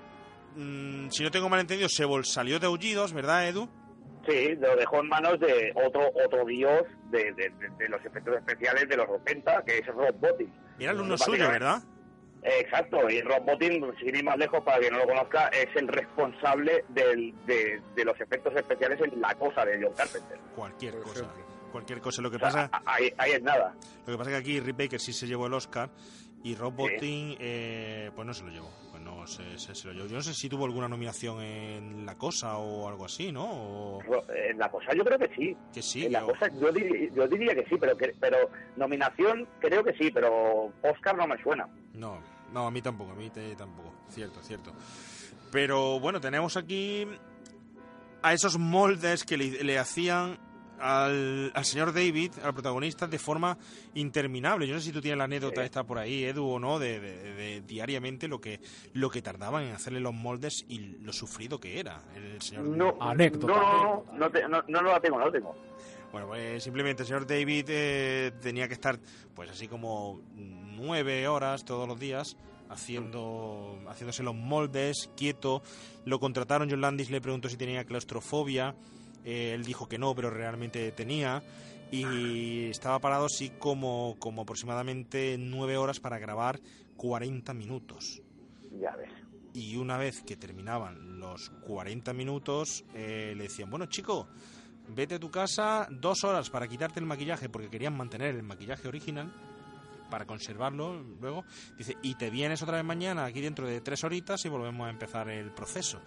mm, 0.56 1.08
si 1.10 1.22
no 1.22 1.30
tengo 1.30 1.48
mal 1.48 1.60
entendido, 1.60 1.88
se 1.88 2.04
vol- 2.06 2.24
salió 2.24 2.58
de 2.58 2.66
aullidos, 2.66 3.12
¿verdad, 3.12 3.48
Edu? 3.48 3.68
Sí, 4.28 4.54
lo 4.56 4.76
dejó 4.76 5.00
en 5.00 5.08
manos 5.08 5.40
de 5.40 5.72
otro 5.74 6.10
otro 6.24 6.44
dios 6.44 6.82
de, 7.10 7.32
de- 7.32 7.50
de- 7.50 7.70
de 7.78 7.88
los 7.88 8.04
efectos 8.04 8.36
especiales 8.36 8.88
de 8.88 8.96
los 8.96 9.08
80, 9.08 9.62
que 9.64 9.78
es 9.78 9.86
Rob 9.86 10.14
Bottin. 10.20 10.52
Era 10.78 10.90
alumno 10.92 11.16
suyo, 11.16 11.48
¿verdad? 11.48 11.82
Exacto, 12.42 13.08
y 13.10 13.20
Rob 13.22 13.44
Bottin, 13.44 13.84
sin 13.98 14.16
ir 14.16 14.24
más 14.24 14.36
lejos, 14.38 14.62
para 14.62 14.78
quien 14.78 14.92
no 14.92 15.00
lo 15.00 15.06
conozca, 15.06 15.48
es 15.48 15.68
el 15.76 15.88
responsable 15.88 16.84
del- 16.88 17.34
de, 17.46 17.80
de 17.94 18.04
los 18.04 18.18
efectos 18.20 18.54
especiales 18.56 18.98
en 19.00 19.20
La 19.20 19.34
Cosa 19.34 19.64
de 19.64 19.78
John 19.82 19.92
Carpenter. 19.94 20.38
Cualquier 20.54 20.98
cosa. 21.00 21.26
Cualquier 21.72 22.00
cosa. 22.00 22.22
Lo 22.22 22.30
que 22.30 22.36
O 22.36 22.40
sea, 22.50 22.68
pasa, 22.70 22.82
ahí 22.86 23.30
es 23.32 23.42
nada. 23.42 23.74
lo 24.06 24.12
que 24.12 24.18
pasa 24.18 24.30
es 24.30 24.36
que 24.36 24.40
aquí 24.40 24.60
Rick 24.60 24.76
Baker 24.76 25.00
sí 25.00 25.12
se 25.12 25.26
llevó 25.26 25.46
el 25.46 25.54
Oscar 25.54 25.90
y 26.42 26.54
Rob 26.54 26.74
Bottin, 26.74 27.36
eh, 27.38 28.10
pues 28.14 28.26
no 28.26 28.32
se 28.34 28.42
lo 28.44 28.50
llevó. 28.50 28.70
No 29.02 29.26
se- 29.26 29.58
se 29.58 29.86
lo 29.88 29.92
llevó. 29.94 30.06
Yo 30.08 30.16
no 30.16 30.22
sé 30.22 30.34
si 30.34 30.48
tuvo 30.48 30.64
alguna 30.64 30.88
nominación 30.88 31.40
en 31.42 32.04
La 32.06 32.16
Cosa 32.16 32.56
o 32.58 32.88
algo 32.88 33.04
así, 33.04 33.32
¿no? 33.32 33.44
O- 33.50 34.00
En 34.34 34.58
La 34.58 34.70
Cosa 34.70 34.92
yo 34.94 35.04
creo 35.04 35.18
que 35.18 35.34
sí. 35.34 35.56
que 35.72 35.82
sí. 35.82 36.06
En 36.06 36.12
La 36.12 36.24
o- 36.24 36.28
Cosa 36.28 36.48
yo, 36.48 36.70
yo 36.70 37.28
diría 37.28 37.54
que 37.54 37.64
sí, 37.68 37.76
pero, 37.78 37.96
que- 37.96 38.14
pero 38.20 38.36
nominación 38.76 39.46
creo 39.60 39.82
que 39.84 39.92
sí, 39.94 40.10
pero 40.10 40.72
Oscar 40.82 41.16
no 41.16 41.26
me 41.26 41.40
suena. 41.42 41.68
No, 41.94 42.20
no, 42.52 42.66
a 42.66 42.70
mí 42.70 42.80
tampoco, 42.82 43.12
a 43.12 43.14
mí 43.14 43.30
te- 43.30 43.54
tampoco. 43.56 43.92
Cierto, 44.08 44.40
cierto. 44.42 44.72
Pero 45.52 45.98
bueno, 46.00 46.20
tenemos 46.20 46.56
aquí 46.56 47.06
a 48.22 48.32
esos 48.32 48.58
moldes 48.58 49.24
que 49.24 49.36
le, 49.36 49.64
le 49.64 49.78
hacían 49.78 50.38
al, 50.80 51.52
al 51.54 51.64
señor 51.64 51.92
David, 51.92 52.32
al 52.42 52.52
protagonista, 52.54 53.06
de 53.06 53.18
forma 53.18 53.56
interminable. 53.94 54.66
Yo 54.66 54.74
no 54.74 54.80
sé 54.80 54.86
si 54.86 54.92
tú 54.92 55.00
tienes 55.00 55.18
la 55.18 55.24
anécdota 55.24 55.60
Sí. 55.60 55.64
esta 55.66 55.84
por 55.84 55.98
ahí, 55.98 56.24
Edu, 56.24 56.46
o 56.48 56.58
no, 56.58 56.78
de, 56.78 56.98
de- 57.00 57.34
de 57.34 57.60
diariamente 57.62 58.28
lo 58.28 58.40
que, 58.40 58.60
lo 58.94 59.10
que 59.10 59.22
tardaban 59.22 59.64
en 59.64 59.74
hacerle 59.74 60.00
los 60.00 60.14
moldes 60.14 60.64
y 60.68 60.78
lo 61.02 61.12
sufrido 61.12 61.60
que 61.60 61.78
era 61.80 62.02
el 62.16 62.40
señor 62.42 62.64
No, 62.68 62.96
Anécdota. 63.00 63.46
no, 63.52 63.60
no, 63.60 64.04
no, 64.12 64.18
no, 64.18 64.30
te- 64.30 64.48
no, 64.48 64.62
no 64.68 64.82
la 64.82 65.00
tengo, 65.00 65.18
no 65.18 65.26
la 65.26 65.32
tengo. 65.32 65.54
Bueno, 66.12 66.26
pues 66.28 66.64
simplemente 66.64 67.02
el 67.02 67.06
señor 67.06 67.26
David 67.26 67.66
eh, 67.68 68.32
tenía 68.42 68.66
que 68.66 68.74
estar, 68.74 68.98
pues 69.34 69.48
así 69.50 69.68
como 69.68 70.20
nueve 70.34 71.28
horas 71.28 71.64
todos 71.64 71.86
los 71.86 72.00
días 72.00 72.36
haciendo, 72.68 73.78
haciéndose 73.88 74.22
los 74.22 74.34
moldes, 74.34 75.10
quieto. 75.16 75.62
Lo 76.04 76.18
contrataron, 76.18 76.68
John 76.70 76.80
Landis 76.80 77.10
le 77.10 77.20
preguntó 77.20 77.48
si 77.48 77.56
tenía 77.56 77.84
claustrofobia. 77.84 78.74
Eh, 79.24 79.52
él 79.54 79.64
dijo 79.64 79.88
que 79.88 79.98
no, 79.98 80.14
pero 80.14 80.30
realmente 80.30 80.92
tenía. 80.92 81.42
Y 81.90 82.66
estaba 82.66 83.00
parado 83.00 83.26
así 83.26 83.50
como, 83.50 84.16
como 84.20 84.42
aproximadamente 84.42 85.36
nueve 85.38 85.76
horas 85.76 85.98
para 85.98 86.18
grabar 86.18 86.60
40 86.96 87.52
minutos. 87.54 88.22
Ya 88.78 88.94
ves. 88.94 89.10
Y 89.52 89.76
una 89.76 89.96
vez 89.96 90.22
que 90.22 90.36
terminaban 90.36 91.18
los 91.18 91.50
40 91.66 92.12
minutos, 92.12 92.84
eh, 92.94 93.34
le 93.36 93.44
decían, 93.44 93.68
bueno 93.68 93.86
chico, 93.86 94.28
vete 94.88 95.16
a 95.16 95.18
tu 95.18 95.30
casa 95.30 95.88
dos 95.90 96.22
horas 96.22 96.48
para 96.50 96.68
quitarte 96.68 97.00
el 97.00 97.06
maquillaje, 97.06 97.48
porque 97.48 97.68
querían 97.68 97.96
mantener 97.96 98.36
el 98.36 98.44
maquillaje 98.44 98.86
original 98.86 99.32
para 100.10 100.26
conservarlo 100.26 101.02
luego. 101.20 101.44
Dice, 101.78 101.96
y 102.02 102.16
te 102.16 102.30
vienes 102.30 102.62
otra 102.62 102.76
vez 102.76 102.84
mañana 102.84 103.24
aquí 103.24 103.40
dentro 103.40 103.66
de 103.66 103.80
tres 103.80 104.04
horitas 104.04 104.44
y 104.44 104.48
volvemos 104.48 104.86
a 104.86 104.90
empezar 104.90 105.28
el 105.30 105.50
proceso. 105.52 106.00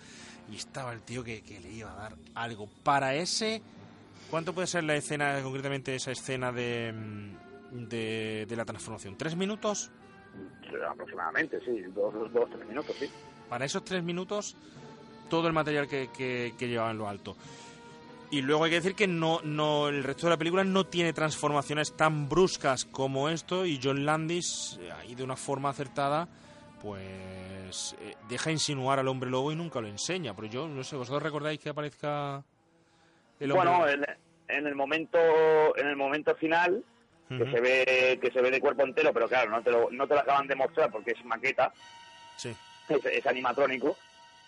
Y 0.52 0.58
estaba 0.58 0.94
el 0.94 1.02
tío 1.02 1.24
que, 1.24 1.42
que 1.42 1.60
le 1.60 1.72
iba 1.72 1.92
a 1.92 1.96
dar 1.96 2.16
algo. 2.36 2.68
Para 2.84 3.16
ese, 3.16 3.62
¿cuánto 4.30 4.54
puede 4.54 4.68
ser 4.68 4.84
la 4.84 4.96
escena, 4.96 5.42
concretamente 5.42 5.96
esa 5.96 6.12
escena 6.12 6.52
de, 6.52 6.94
mm, 6.94 7.88
de, 7.88 8.46
de 8.48 8.56
la 8.56 8.66
transformación? 8.66 9.18
¿Tres 9.18 9.36
minutos? 9.36 9.90
Aproximadamente, 10.90 11.60
sí, 11.64 11.82
dos, 11.96 12.14
dos, 12.14 12.34
dos, 12.34 12.50
tres 12.50 12.68
minutos, 12.68 12.96
sí. 13.00 13.10
para 13.48 13.66
esos 13.66 13.84
tres 13.86 14.04
minutos 14.04 14.56
todo 15.30 15.48
el 15.48 15.54
material 15.54 15.88
que, 15.88 16.10
que, 16.12 16.54
que 16.58 16.68
llevaba 16.68 16.92
en 16.92 16.98
lo 16.98 17.08
alto. 17.08 17.36
Y 18.34 18.42
luego 18.42 18.64
hay 18.64 18.72
que 18.72 18.78
decir 18.78 18.96
que 18.96 19.06
no, 19.06 19.42
no, 19.44 19.90
el 19.90 20.04
resto 20.04 20.26
de 20.26 20.32
la 20.32 20.38
película 20.38 20.64
no 20.64 20.88
tiene 20.88 21.14
transformaciones 21.14 21.96
tan 21.96 22.28
bruscas 22.28 22.84
como 22.84 23.30
esto 23.30 23.64
y 23.64 23.80
John 23.82 24.06
Landis, 24.08 24.80
eh, 24.82 24.92
ahí 24.92 25.14
de 25.14 25.24
una 25.24 25.36
forma 25.36 25.70
acertada, 25.70 26.28
pues 26.82 27.96
eh, 28.02 28.16
deja 28.28 28.50
insinuar 28.50 28.98
al 28.98 29.08
hombre 29.08 29.30
lobo 29.30 29.52
y 29.52 29.56
nunca 29.56 29.82
lo 29.82 29.88
enseña. 29.88 30.36
Pero 30.36 30.48
yo 30.48 30.68
no 30.68 30.84
sé, 30.84 30.96
¿vosotros 30.96 31.22
recordáis 31.22 31.60
que 31.60 31.70
aparezca 31.70 32.44
el 33.40 33.52
hombre 33.52 33.70
Bueno, 33.70 33.86
en 34.48 34.66
el 34.68 34.74
momento 34.74 35.20
en 35.78 35.88
el 35.88 35.96
momento 35.96 36.36
final 36.36 36.84
que 37.30 37.52
se 37.52 37.62
ve 37.62 38.20
que 38.20 38.32
se 38.32 38.42
ve 38.42 38.50
de 38.50 38.60
cuerpo 38.60 38.84
entero, 38.84 39.14
pero 39.14 39.28
claro, 39.28 39.52
no 39.52 39.62
te 39.62 39.70
lo, 39.70 39.92
no 39.92 40.08
te 40.08 40.16
lo 40.16 40.22
acaban 40.22 40.48
de 40.48 40.56
mostrar 40.56 40.92
porque 40.92 41.12
es 41.12 41.24
maqueta, 41.24 41.72
Sí. 42.38 42.50
es, 42.90 43.06
es 43.06 43.28
animatrónico. 43.28 43.96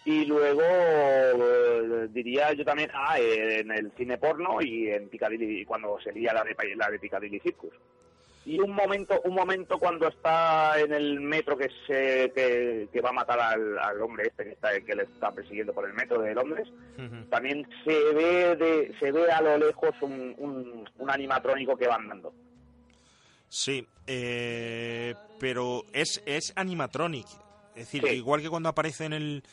Y 0.06 0.26
luego 0.26 0.62
eh, 0.64 2.08
diría 2.12 2.54
yo 2.54 2.64
también 2.64 2.92
ah, 2.94 3.18
en 3.20 3.72
el 3.72 3.92
cine 3.98 4.18
porno 4.20 4.62
y 4.62 4.90
en 4.90 5.10
Piccadilly 5.10 5.66
cuando 5.66 6.00
sería 6.00 6.32
la 6.34 6.44
de 6.44 6.56
la 6.76 6.90
de 6.92 7.00
Piccadilly 7.00 7.40
Circus. 7.40 7.74
Y 8.46 8.60
un 8.60 8.70
momento 8.74 9.20
un 9.24 9.34
momento 9.34 9.80
cuando 9.80 10.08
está 10.08 10.80
en 10.80 10.94
el 10.94 11.20
metro 11.20 11.58
que 11.58 11.70
se 11.88 12.32
que, 12.36 12.88
que 12.94 13.02
va 13.02 13.10
a 13.10 13.14
matar 13.14 13.40
al, 13.40 13.80
al 13.80 14.00
hombre 14.04 14.28
este 14.28 14.44
que 14.44 14.52
está 14.52 14.80
que 14.82 14.96
le 14.96 15.04
está 15.04 15.32
persiguiendo 15.32 15.74
por 15.74 15.88
el 15.88 15.94
metro 15.96 16.22
de 16.22 16.36
Londres, 16.36 16.68
también 17.32 17.68
se 17.84 18.14
ve 18.14 18.56
de 18.56 18.96
se 19.00 19.12
ve 19.12 19.32
a 19.32 19.42
lo 19.42 19.58
lejos 19.58 19.96
un, 20.02 20.36
un, 20.38 20.88
un 21.00 21.10
animatrónico 21.10 21.76
que 21.76 21.88
va 21.88 21.96
andando. 21.96 22.32
Sí, 23.50 23.88
eh, 24.06 25.16
pero 25.40 25.84
es, 25.94 26.22
es 26.28 26.54
animatronic. 26.56 27.26
Es 27.70 27.92
decir, 27.92 28.04
Sí. 28.06 28.14
igual 28.16 28.42
que 28.44 28.50
cuando 28.50 28.70
aparece 28.70 29.06
en 29.06 29.14
el, 29.14 29.44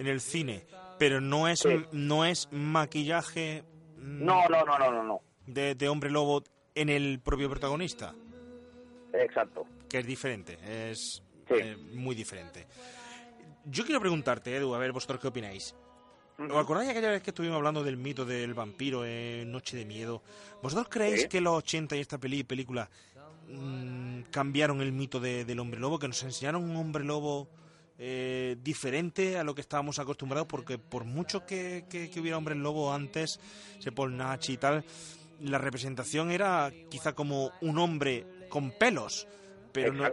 en 0.00 0.06
el 0.08 0.20
cine, 0.20 0.64
pero 0.98 1.20
no 1.20 1.46
es, 1.46 1.62
no 1.92 2.24
es 2.24 2.48
maquillaje 2.50 3.62
mm, 3.98 4.24
No, 4.24 4.48
no, 4.48 4.64
no, 4.64 4.78
no, 4.78 4.90
no, 4.90 5.02
no. 5.04 5.20
de, 5.46 5.74
de 5.76 5.88
hombre 5.88 6.10
lobo 6.10 6.42
en 6.74 6.88
el 6.88 7.20
propio 7.20 7.48
protagonista, 7.50 8.14
Exacto. 9.12 9.66
que 9.88 9.98
es 9.98 10.06
diferente, 10.06 10.58
es 10.90 11.22
eh, 11.48 11.76
muy 11.94 12.14
diferente. 12.14 12.66
Yo 13.66 13.84
quiero 13.84 14.00
preguntarte, 14.00 14.56
Edu, 14.56 14.74
a 14.74 14.78
ver 14.78 14.92
vosotros 14.92 15.20
qué 15.20 15.28
opináis. 15.28 15.74
¿Os 16.38 16.56
acordáis 16.56 16.88
aquella 16.88 17.10
vez 17.10 17.22
que 17.22 17.30
estuvimos 17.30 17.56
hablando 17.56 17.84
del 17.84 17.98
mito 17.98 18.24
del 18.24 18.54
vampiro 18.54 19.04
en 19.04 19.52
Noche 19.52 19.76
de 19.76 19.84
Miedo? 19.84 20.22
¿Vosotros 20.62 20.88
creéis 20.88 21.26
que 21.28 21.42
los 21.42 21.58
80 21.58 21.96
y 21.96 22.00
esta 22.00 22.16
peli 22.16 22.44
película 22.44 22.88
mm, 23.48 24.22
cambiaron 24.30 24.80
el 24.80 24.92
mito 24.92 25.20
de- 25.20 25.44
del 25.44 25.58
hombre 25.60 25.78
lobo? 25.78 25.98
¿Que 25.98 26.08
nos 26.08 26.22
enseñaron 26.22 26.64
un 26.64 26.76
hombre 26.76 27.04
lobo 27.04 27.48
eh, 28.02 28.56
diferente 28.62 29.36
a 29.38 29.44
lo 29.44 29.54
que 29.54 29.60
estábamos 29.60 29.98
acostumbrados? 29.98 30.48
Porque 30.48 30.78
por 30.78 31.04
mucho 31.04 31.44
que, 31.46 31.84
que- 31.90 32.08
que 32.10 32.18
hubiera 32.20 32.38
hombres 32.38 32.56
lobo 32.58 32.92
antes, 32.92 33.38
se 33.78 33.90
Nachi 34.16 34.54
y 34.54 34.56
tal, 34.56 34.82
la 35.42 35.58
representación 35.58 36.30
era 36.30 36.72
quizá 36.88 37.12
como 37.14 37.52
un 37.60 37.78
hombre 37.78 38.26
con 38.48 38.72
pelos, 38.72 39.28
pero 39.72 39.92
no... 39.92 40.10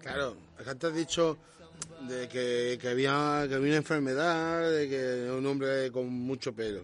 Claro, 0.00 0.36
antes 0.64 0.90
has 0.90 0.96
dicho 0.96 1.36
de 2.08 2.28
que, 2.28 2.78
que 2.80 2.88
había, 2.88 3.44
que 3.48 3.54
había 3.56 3.68
una 3.68 3.76
enfermedad, 3.76 4.70
de 4.70 4.88
que 4.88 5.30
un 5.30 5.44
hombre 5.46 5.90
con 5.90 6.08
mucho 6.08 6.54
pelo. 6.54 6.82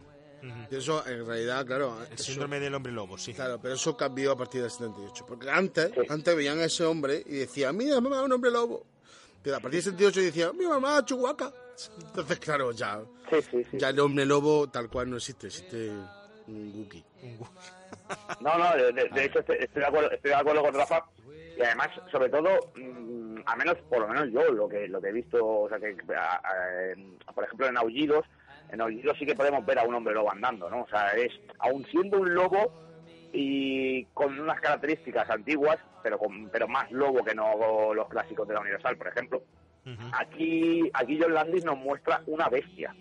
Y 0.70 0.74
eso, 0.76 1.06
en 1.06 1.24
realidad, 1.24 1.64
claro. 1.64 1.96
El 2.10 2.18
síndrome 2.18 2.60
del 2.60 2.74
hombre 2.74 2.92
lobo, 2.92 3.16
sí. 3.16 3.32
Claro, 3.32 3.58
pero 3.62 3.74
eso 3.74 3.96
cambió 3.96 4.32
a 4.32 4.36
partir 4.36 4.60
del 4.60 4.70
78. 4.70 5.24
Porque 5.26 5.48
antes, 5.48 5.90
antes 6.10 6.36
veían 6.36 6.58
a 6.58 6.64
ese 6.64 6.84
hombre 6.84 7.22
y 7.24 7.36
decían, 7.36 7.74
mira, 7.74 7.98
mamá, 7.98 8.22
un 8.22 8.30
hombre 8.32 8.50
lobo. 8.50 8.84
Pero 9.44 9.56
a 9.56 9.60
partir 9.60 9.82
del 9.82 9.92
78 9.92 10.20
decían, 10.22 10.56
mi 10.56 10.64
mamá, 10.66 11.04
Chihuahua. 11.04 11.52
Entonces, 12.06 12.38
claro, 12.40 12.72
ya, 12.72 13.00
ya 13.78 13.88
el 13.90 14.00
hombre 14.00 14.24
lobo 14.24 14.68
tal 14.70 14.88
cual 14.88 15.10
no 15.10 15.16
existe, 15.16 15.48
existe 15.48 15.90
un 16.48 16.72
Wookiee. 16.76 17.04
No, 18.40 18.56
no, 18.58 18.76
de, 18.76 18.92
de- 18.92 19.08
de 19.10 19.24
hecho 19.24 19.40
estoy, 19.40 19.56
estoy 19.60 19.80
de 19.82 19.86
acuerdo, 19.88 20.10
estoy 20.10 20.30
de 20.30 20.36
acuerdo 20.36 20.62
con 20.62 20.74
Rafa 20.74 21.04
y 21.58 21.62
además, 21.62 21.88
sobre 22.10 22.28
todo, 22.30 22.48
mm, 22.76 23.40
a 23.46 23.56
menos, 23.56 23.76
por 23.88 24.00
lo 24.00 24.08
menos 24.08 24.28
yo 24.32 24.50
lo 24.52 24.68
que 24.68 24.88
lo 24.88 25.00
que 25.00 25.08
he 25.08 25.12
visto, 25.12 25.44
o 25.46 25.68
sea 25.68 25.78
que, 25.78 25.96
a- 26.16 26.40
a- 26.42 26.92
en- 26.92 27.18
por 27.34 27.44
ejemplo, 27.44 27.66
en 27.66 27.76
Aullidos, 27.76 28.24
en 28.70 28.80
Aullidos 28.80 29.16
sí 29.18 29.26
que 29.26 29.34
podemos 29.36 29.64
ver 29.66 29.78
a 29.78 29.84
un 29.84 29.94
hombre 29.94 30.14
lobo 30.14 30.30
andando, 30.32 30.68
¿no? 30.70 30.82
O 30.82 30.88
sea, 30.88 31.08
es, 31.16 31.32
aun 31.58 31.84
siendo 31.90 32.18
un 32.20 32.34
lobo 32.34 32.72
y 33.34 34.04
con 34.14 34.38
unas 34.38 34.60
características 34.60 35.28
antiguas, 35.28 35.78
pero 36.02 36.18
con, 36.18 36.48
pero 36.50 36.68
más 36.68 36.90
lobo 36.92 37.24
que 37.24 37.34
no 37.34 37.92
los 37.92 38.08
clásicos 38.08 38.46
de 38.46 38.54
la 38.54 38.60
Universal, 38.60 38.96
por 38.96 39.08
ejemplo, 39.08 39.42
aquí, 40.12 40.88
aquí 40.94 41.18
John 41.20 41.34
Landis 41.34 41.64
nos 41.64 41.76
muestra 41.76 42.22
una 42.26 42.48
bestia. 42.48 42.94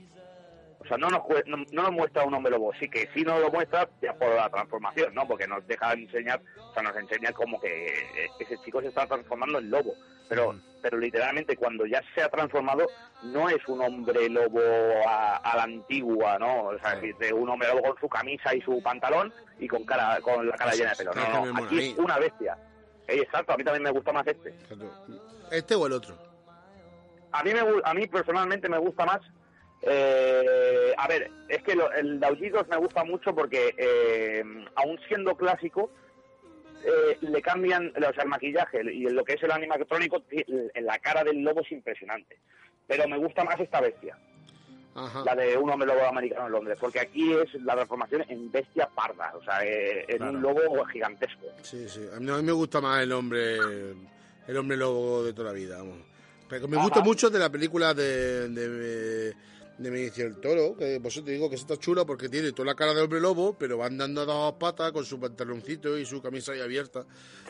O 0.84 0.88
sea, 0.88 0.98
no 0.98 1.10
nos, 1.10 1.22
no, 1.46 1.58
no 1.72 1.84
nos 1.84 1.92
muestra 1.92 2.26
un 2.26 2.34
hombre 2.34 2.52
lobo, 2.52 2.74
sí 2.78 2.90
que 2.90 3.10
sí 3.14 3.24
nos 3.24 3.40
lo 3.40 3.50
muestra 3.50 3.88
ya 4.02 4.14
por 4.14 4.36
la 4.36 4.50
transformación, 4.50 5.14
¿no? 5.14 5.26
Porque 5.26 5.48
nos 5.48 5.66
deja 5.66 5.94
enseñar, 5.94 6.42
o 6.58 6.74
sea, 6.74 6.84
nos 6.84 6.96
enseña 6.98 7.32
como 7.32 7.60
que 7.62 7.88
eh, 7.88 8.30
ese 8.40 8.58
chico 8.66 8.82
se 8.82 8.88
está 8.88 9.08
transformando 9.08 9.60
en 9.60 9.70
lobo. 9.70 9.94
Pero, 10.28 10.56
pero 10.82 10.98
literalmente 10.98 11.56
cuando 11.56 11.86
ya 11.86 12.02
se 12.16 12.24
ha 12.24 12.30
transformado, 12.30 12.88
no 13.24 13.50
es 13.50 13.66
un 13.68 13.82
hombre 13.82 14.30
lobo 14.30 14.60
a, 15.08 15.38
a 15.38 15.58
la 15.58 15.64
antigua, 15.64 16.38
¿no? 16.40 16.64
O 16.66 16.80
sea, 16.80 16.94
es 16.94 17.18
de 17.20 17.32
un 17.32 17.48
hombre 17.50 17.70
lobo 17.70 17.82
con 17.90 18.00
su 18.00 18.10
camisa 18.10 18.54
y 18.54 18.62
su 18.62 18.82
pantalón 18.82 19.34
y 19.60 19.68
con 19.68 19.86
cara 19.86 20.20
con 20.22 20.48
la 20.48 20.56
cara 20.56 20.74
llena 20.74 20.90
de 20.92 20.96
pelo. 20.98 21.12
No, 21.14 21.46
no, 21.46 21.66
aquí 21.66 21.80
es 21.92 21.98
una 21.98 22.18
bestia. 22.20 22.58
Eh, 23.08 23.20
Exacto, 23.22 23.54
a 23.54 23.58
mí 23.58 23.64
también 23.64 23.84
me 23.84 23.92
gusta 23.92 24.12
más 24.12 24.26
este. 24.28 24.54
¿Este 25.52 25.76
o 25.76 25.88
el 25.88 25.94
otro? 25.94 26.18
A 27.32 27.44
mí, 27.44 27.52
me, 27.54 27.62
a 27.84 27.94
mí 27.94 28.08
personalmente 28.08 28.70
me 28.70 28.78
gusta 28.78 29.06
más. 29.06 29.22
Eh, 29.86 30.94
a 30.98 31.08
ver, 31.08 31.30
es 31.50 31.62
que 31.64 31.76
lo- 31.76 31.92
el 31.92 32.20
de 32.20 32.26
Aullidos 32.28 32.68
me 32.70 32.78
gusta 32.78 33.04
mucho 33.04 33.34
porque, 33.36 33.74
eh, 33.78 34.44
aún 34.76 35.00
siendo 35.08 35.36
clásico, 35.36 35.92
eh, 36.86 37.18
le 37.22 37.42
cambian 37.42 37.94
o 37.96 38.14
sea, 38.14 38.24
el 38.24 38.30
maquillaje 38.30 38.82
y 38.94 39.02
lo 39.10 39.24
que 39.24 39.34
es 39.34 39.44
el 39.44 39.52
animatrónico, 39.52 40.24
en 40.32 40.86
la 40.86 41.00
cara 41.00 41.24
del 41.24 41.42
lobo 41.42 41.62
es 41.62 41.72
impresionante. 41.72 42.38
Pero 42.88 43.08
me 43.08 43.18
gusta 43.18 43.44
más 43.46 43.58
esta 43.60 43.80
bestia, 43.80 44.18
la 45.26 45.34
de 45.36 45.58
un 45.58 45.70
hombre 45.70 45.88
lobo 45.88 46.06
americano 46.06 46.46
en 46.48 46.52
Londres, 46.52 46.78
porque 46.80 47.00
aquí 47.00 47.34
es 47.34 47.54
la 47.64 47.74
transformación 47.76 48.26
en 48.28 48.52
bestia 48.52 48.88
parda, 48.94 49.34
o 49.36 49.44
sea, 49.44 49.64
eh, 49.66 50.06
en 50.10 50.22
un 50.24 50.42
lobo 50.42 50.84
gigantesco. 50.86 51.46
Sí, 51.62 51.88
sí. 51.88 52.06
A 52.16 52.20
mí, 52.20 52.30
a 52.30 52.36
mí 52.36 52.44
me 52.44 52.52
gusta 52.52 52.82
más 52.82 53.02
el 53.02 53.12
hombre 53.14 53.58
el 54.46 54.58
hombre 54.58 54.76
lobo 54.76 55.24
de 55.24 55.32
toda 55.34 55.52
la 55.52 55.54
vida. 55.58 55.78
Vamos. 55.78 55.98
Pero 56.50 56.68
me 56.68 56.76
Ajá. 56.76 56.84
gusta 56.86 57.02
mucho 57.02 57.30
de 57.30 57.40
la 57.40 57.50
película 57.50 57.94
de, 57.94 58.50
de, 58.50 58.70
de 58.70 59.34
Benicio 59.90 60.26
del 60.26 60.38
Toro, 60.38 60.76
que 60.76 61.00
por 61.00 61.12
eso 61.12 61.24
te 61.24 61.32
digo 61.32 61.50
que 61.50 61.56
está 61.56 61.78
chulo 61.78 62.06
porque 62.06 62.30
tiene 62.30 62.52
toda 62.52 62.68
la 62.68 62.76
cara 62.76 62.94
de 62.94 63.02
hombre 63.02 63.20
lobo, 63.20 63.56
pero 63.58 63.78
va 63.78 63.88
andando 63.88 64.22
a 64.22 64.26
dos 64.26 64.54
patas 64.54 64.92
con 64.92 65.06
su 65.06 65.20
pantaloncito 65.20 65.98
y 65.98 66.06
su 66.06 66.22
camisa 66.22 66.52
ahí 66.54 66.62
abierta. 66.62 67.06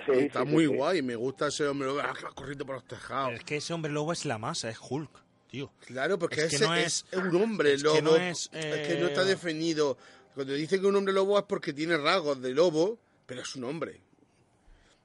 Y 0.08 0.20
está 0.20 0.44
sí, 0.44 0.48
muy 0.48 0.66
sí. 0.66 0.76
guay, 0.76 1.02
me 1.02 1.16
gusta 1.16 1.48
ese 1.48 1.68
hombre 1.68 1.88
lobo 1.88 2.02
ah, 2.02 2.14
que 2.18 2.24
va 2.26 2.32
corriendo 2.32 2.66
por 2.66 2.76
los 2.76 2.86
tejados. 2.86 3.34
Es 3.34 3.44
que 3.44 3.58
ese 3.58 3.74
hombre 3.74 3.92
lobo 3.92 4.14
es 4.14 4.26
la 4.26 4.38
masa, 4.38 4.70
es 4.70 4.78
Hulk, 4.80 5.12
tío. 5.50 5.72
Claro, 5.86 6.18
porque 6.18 6.42
es 6.42 6.50
que 6.50 6.56
ese 6.56 6.66
no 6.66 6.76
es, 6.76 7.06
es, 7.12 7.18
un 7.20 7.36
hombre 7.36 7.74
es 7.74 7.84
lobo. 7.84 7.96
que 7.96 8.02
no 8.02 8.16
es, 8.16 8.50
es 8.54 8.88
que 8.88 8.98
no 9.00 9.08
está 9.08 9.24
eh, 9.24 9.26
definido. 9.26 9.98
Cuando 10.34 10.54
dice 10.54 10.80
que 10.80 10.88
un 10.88 10.96
hombre 10.96 11.14
lobo 11.14 11.38
es 11.38 11.46
porque 11.46 11.74
tiene 11.74 11.98
rasgos 11.98 12.42
de 12.42 12.52
lobo, 12.54 13.00
pero 13.26 13.42
es 13.42 13.56
un 13.56 13.66
hombre. 13.66 14.02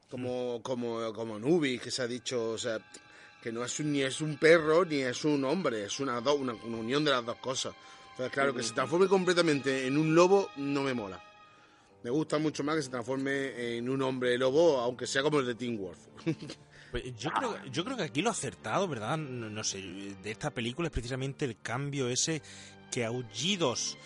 Como, 0.09 0.63
como, 0.63 1.13
como 1.13 1.39
Nubis, 1.39 1.83
que 1.83 1.91
se 1.91 2.01
ha 2.01 2.07
dicho, 2.07 2.51
o 2.51 2.59
sea, 2.59 2.79
que 3.43 3.53
no 3.53 3.65
es 3.65 3.81
ni 3.81 4.03
es 4.03 4.21
un 4.21 4.37
perro 4.37 4.85
ni 4.85 4.97
es 4.97 5.25
un 5.25 5.45
hombre, 5.45 5.85
es 5.85 6.01
una, 6.01 6.21
do- 6.21 6.35
una 6.37 6.53
unión 6.55 7.05
de 7.05 7.11
las 7.13 7.25
dos 7.25 7.37
cosas. 7.39 7.75
Entonces, 8.13 8.33
claro, 8.33 8.53
que 8.55 8.63
se 8.63 8.75
transforme 8.75 9.07
completamente 9.07 9.87
en 9.87 9.97
un 9.97 10.15
lobo 10.15 10.51
no 10.57 10.83
me 10.83 10.93
mola. 10.95 11.23
Me 12.03 12.11
gusta 12.11 12.39
mucho 12.39 12.63
más 12.65 12.77
que 12.77 12.83
se 12.83 12.91
transforme 12.91 13.77
en 13.77 13.89
un 13.89 14.03
hombre 14.03 14.37
lobo, 14.39 14.79
aunque 14.81 15.07
sea 15.07 15.23
como 15.23 15.41
el 15.41 15.47
de 15.47 15.55
Teen 15.55 15.79
Wolf. 15.79 15.99
Pues 16.91 17.15
yo 17.19 17.31
creo, 17.31 17.65
yo 17.67 17.85
creo 17.85 17.99
que 17.99 18.05
aquí 18.05 18.23
lo 18.23 18.31
acertado, 18.31 18.89
¿verdad? 18.89 19.19
No, 19.19 19.51
no 19.51 19.63
sé, 19.63 19.77
de 20.23 20.31
esta 20.31 20.49
película 20.51 20.89
es 20.89 20.93
precisamente 20.93 21.45
el 21.45 21.61
cambio 21.61 22.09
ese 22.09 22.41
que 22.91 23.05
Aullidos... 23.05 23.99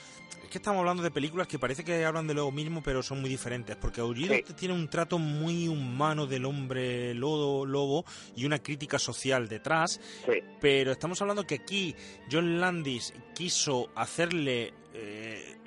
Es 0.42 0.48
que 0.50 0.58
estamos 0.58 0.80
hablando 0.80 1.02
de 1.02 1.10
películas 1.10 1.46
que 1.46 1.58
parece 1.58 1.82
que 1.84 2.04
hablan 2.04 2.26
de 2.26 2.34
lo 2.34 2.50
mismo, 2.50 2.82
pero 2.82 3.02
son 3.02 3.20
muy 3.20 3.30
diferentes. 3.30 3.76
Porque 3.76 4.00
Aullidos 4.00 4.36
Sí. 4.46 4.52
tiene 4.54 4.74
un 4.74 4.88
trato 4.88 5.18
muy 5.18 5.66
humano 5.68 6.26
del 6.26 6.44
hombre 6.44 7.14
lobo, 7.14 7.64
lobo 7.66 8.04
y 8.36 8.44
una 8.44 8.58
crítica 8.58 8.98
social 8.98 9.48
detrás. 9.48 10.00
Pero 10.60 10.92
estamos 10.92 11.20
hablando 11.22 11.46
que 11.46 11.56
aquí 11.56 11.94
John 12.30 12.60
Landis 12.60 13.12
quiso 13.34 13.90
hacerle... 13.94 14.72
eh, 14.94 15.58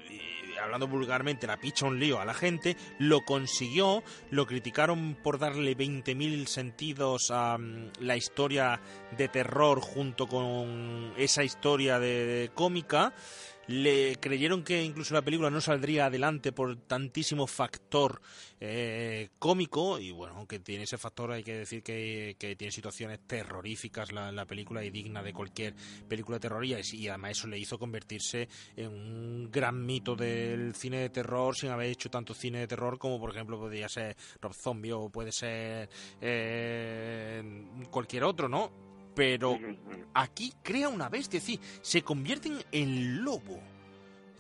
hablando 0.62 0.88
vulgarmente, 0.88 1.46
la 1.46 1.58
picha 1.60 1.86
un 1.86 2.00
lío 2.00 2.20
a 2.20 2.26
la 2.26 2.34
gente, 2.34 2.76
lo 2.98 3.22
consiguió, 3.22 4.04
lo 4.32 4.48
criticaron 4.48 5.16
por 5.22 5.38
darle 5.38 5.76
20.000 5.78 6.46
sentidos 6.48 7.30
a 7.30 7.58
mm, 7.58 7.92
la 8.00 8.16
historia 8.16 8.80
de 9.16 9.28
terror 9.28 9.80
junto 9.82 10.26
con 10.28 11.14
esa 11.18 11.44
historia 11.44 12.00
de, 12.00 12.26
de 12.26 12.50
cómica. 12.50 13.14
Le 13.68 14.18
creyeron 14.20 14.64
que 14.64 14.84
incluso 14.84 15.14
la 15.14 15.24
película 15.24 15.50
no 15.50 15.60
saldría 15.60 16.06
adelante 16.06 16.52
por 16.52 16.76
tantísimo 16.76 17.48
factor 17.48 18.22
eh, 18.60 19.30
cómico 19.40 20.00
y 20.00 20.12
bueno, 20.12 20.36
aunque 20.38 20.60
tiene 20.60 20.84
ese 20.84 20.98
factor 20.98 21.32
hay 21.32 21.44
que 21.44 21.58
decir 21.58 21.82
que, 21.82 22.36
que 22.38 22.56
tiene 22.56 22.72
situaciones 22.72 23.20
terroríficas 23.26 24.12
la, 24.12 24.32
la 24.32 24.46
película 24.46 24.84
y 24.84 24.92
digna 24.92 25.24
de 25.24 25.34
cualquier 25.34 25.74
película 26.08 26.38
de 26.38 26.42
terror 26.42 26.64
y, 26.64 26.76
y 26.94 27.08
además 27.08 27.32
eso 27.32 27.48
le 27.48 27.58
hizo 27.58 27.80
convertirse 27.80 28.48
en 28.76 28.88
un 28.88 29.52
gran 29.52 29.84
mito 29.84 30.16
del 30.16 30.76
cine 30.76 31.00
de 31.00 31.10
terror 31.10 31.56
sin 31.56 31.72
haber 31.72 31.90
hecho 31.90 32.10
tanto 32.10 32.34
cine 32.34 32.60
de 32.60 32.68
terror 32.68 33.00
como 33.00 33.20
por 33.20 33.32
ejemplo 33.32 33.58
podría 33.58 33.90
ser 33.90 34.16
Rob 34.42 34.54
Zombie 34.54 34.94
o 34.94 35.10
puede 35.10 35.32
ser 35.32 35.90
eh, 36.22 37.44
cualquier 37.90 38.24
otro, 38.24 38.48
¿no? 38.48 38.95
Pero 39.16 39.58
aquí 40.14 40.54
crea 40.62 40.90
una 40.90 41.10
bestia, 41.10 41.38
es 41.38 41.44
decir, 41.46 41.60
se 41.82 42.02
convierten 42.02 42.58
en 42.72 43.24
lobo. 43.24 43.62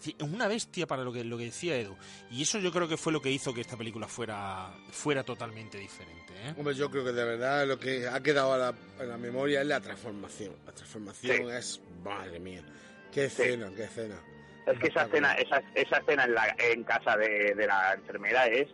Es 0.02 0.10
es 0.10 0.22
una 0.22 0.47
bestia 0.47 0.85
para 0.85 1.03
lo 1.03 1.11
que, 1.11 1.23
lo 1.23 1.35
que 1.38 1.45
decía 1.45 1.76
Edu. 1.77 1.95
Y 2.30 2.43
eso 2.43 2.60
yo 2.60 2.72
creo 2.72 2.88
que 2.88 2.95
fue 2.97 3.11
lo 3.11 3.22
que 3.22 3.31
hizo 3.31 3.53
que 3.53 3.61
esta 3.61 3.76
película 3.76 4.07
fuera, 4.07 4.72
fuera 4.91 5.23
totalmente 5.23 5.80
diferente. 5.80 6.34
¿eh? 6.43 6.53
Hombre, 6.57 6.76
yo 6.76 6.91
creo 6.91 7.03
que 7.06 7.11
de 7.11 7.23
verdad 7.23 7.65
lo 7.65 7.80
que 7.80 8.07
ha 8.07 8.22
quedado 8.22 8.53
a 8.53 8.57
la, 8.57 8.73
en 8.99 9.10
la 9.10 9.18
memoria 9.18 9.61
es 9.61 9.68
la 9.68 9.80
transformación. 9.81 10.53
La 10.65 10.73
transformación 10.73 11.38
Sí. 11.38 11.43
es, 11.57 11.81
madre 12.03 12.39
mía, 12.39 12.64
qué 13.11 13.26
escena, 13.26 13.72
qué 13.76 13.85
escena. 13.85 14.22
Es 14.68 14.77
que 14.80 14.88
esa 14.89 15.03
escena, 15.06 15.34
esa, 15.35 15.64
esa 15.73 15.97
escena 15.97 16.26
en, 16.26 16.34
la, 16.35 16.56
en 16.60 16.84
casa 16.84 17.18
de, 17.18 17.56
de 17.56 17.65
la 17.65 17.93
enfermera 17.93 18.45
es, 18.47 18.68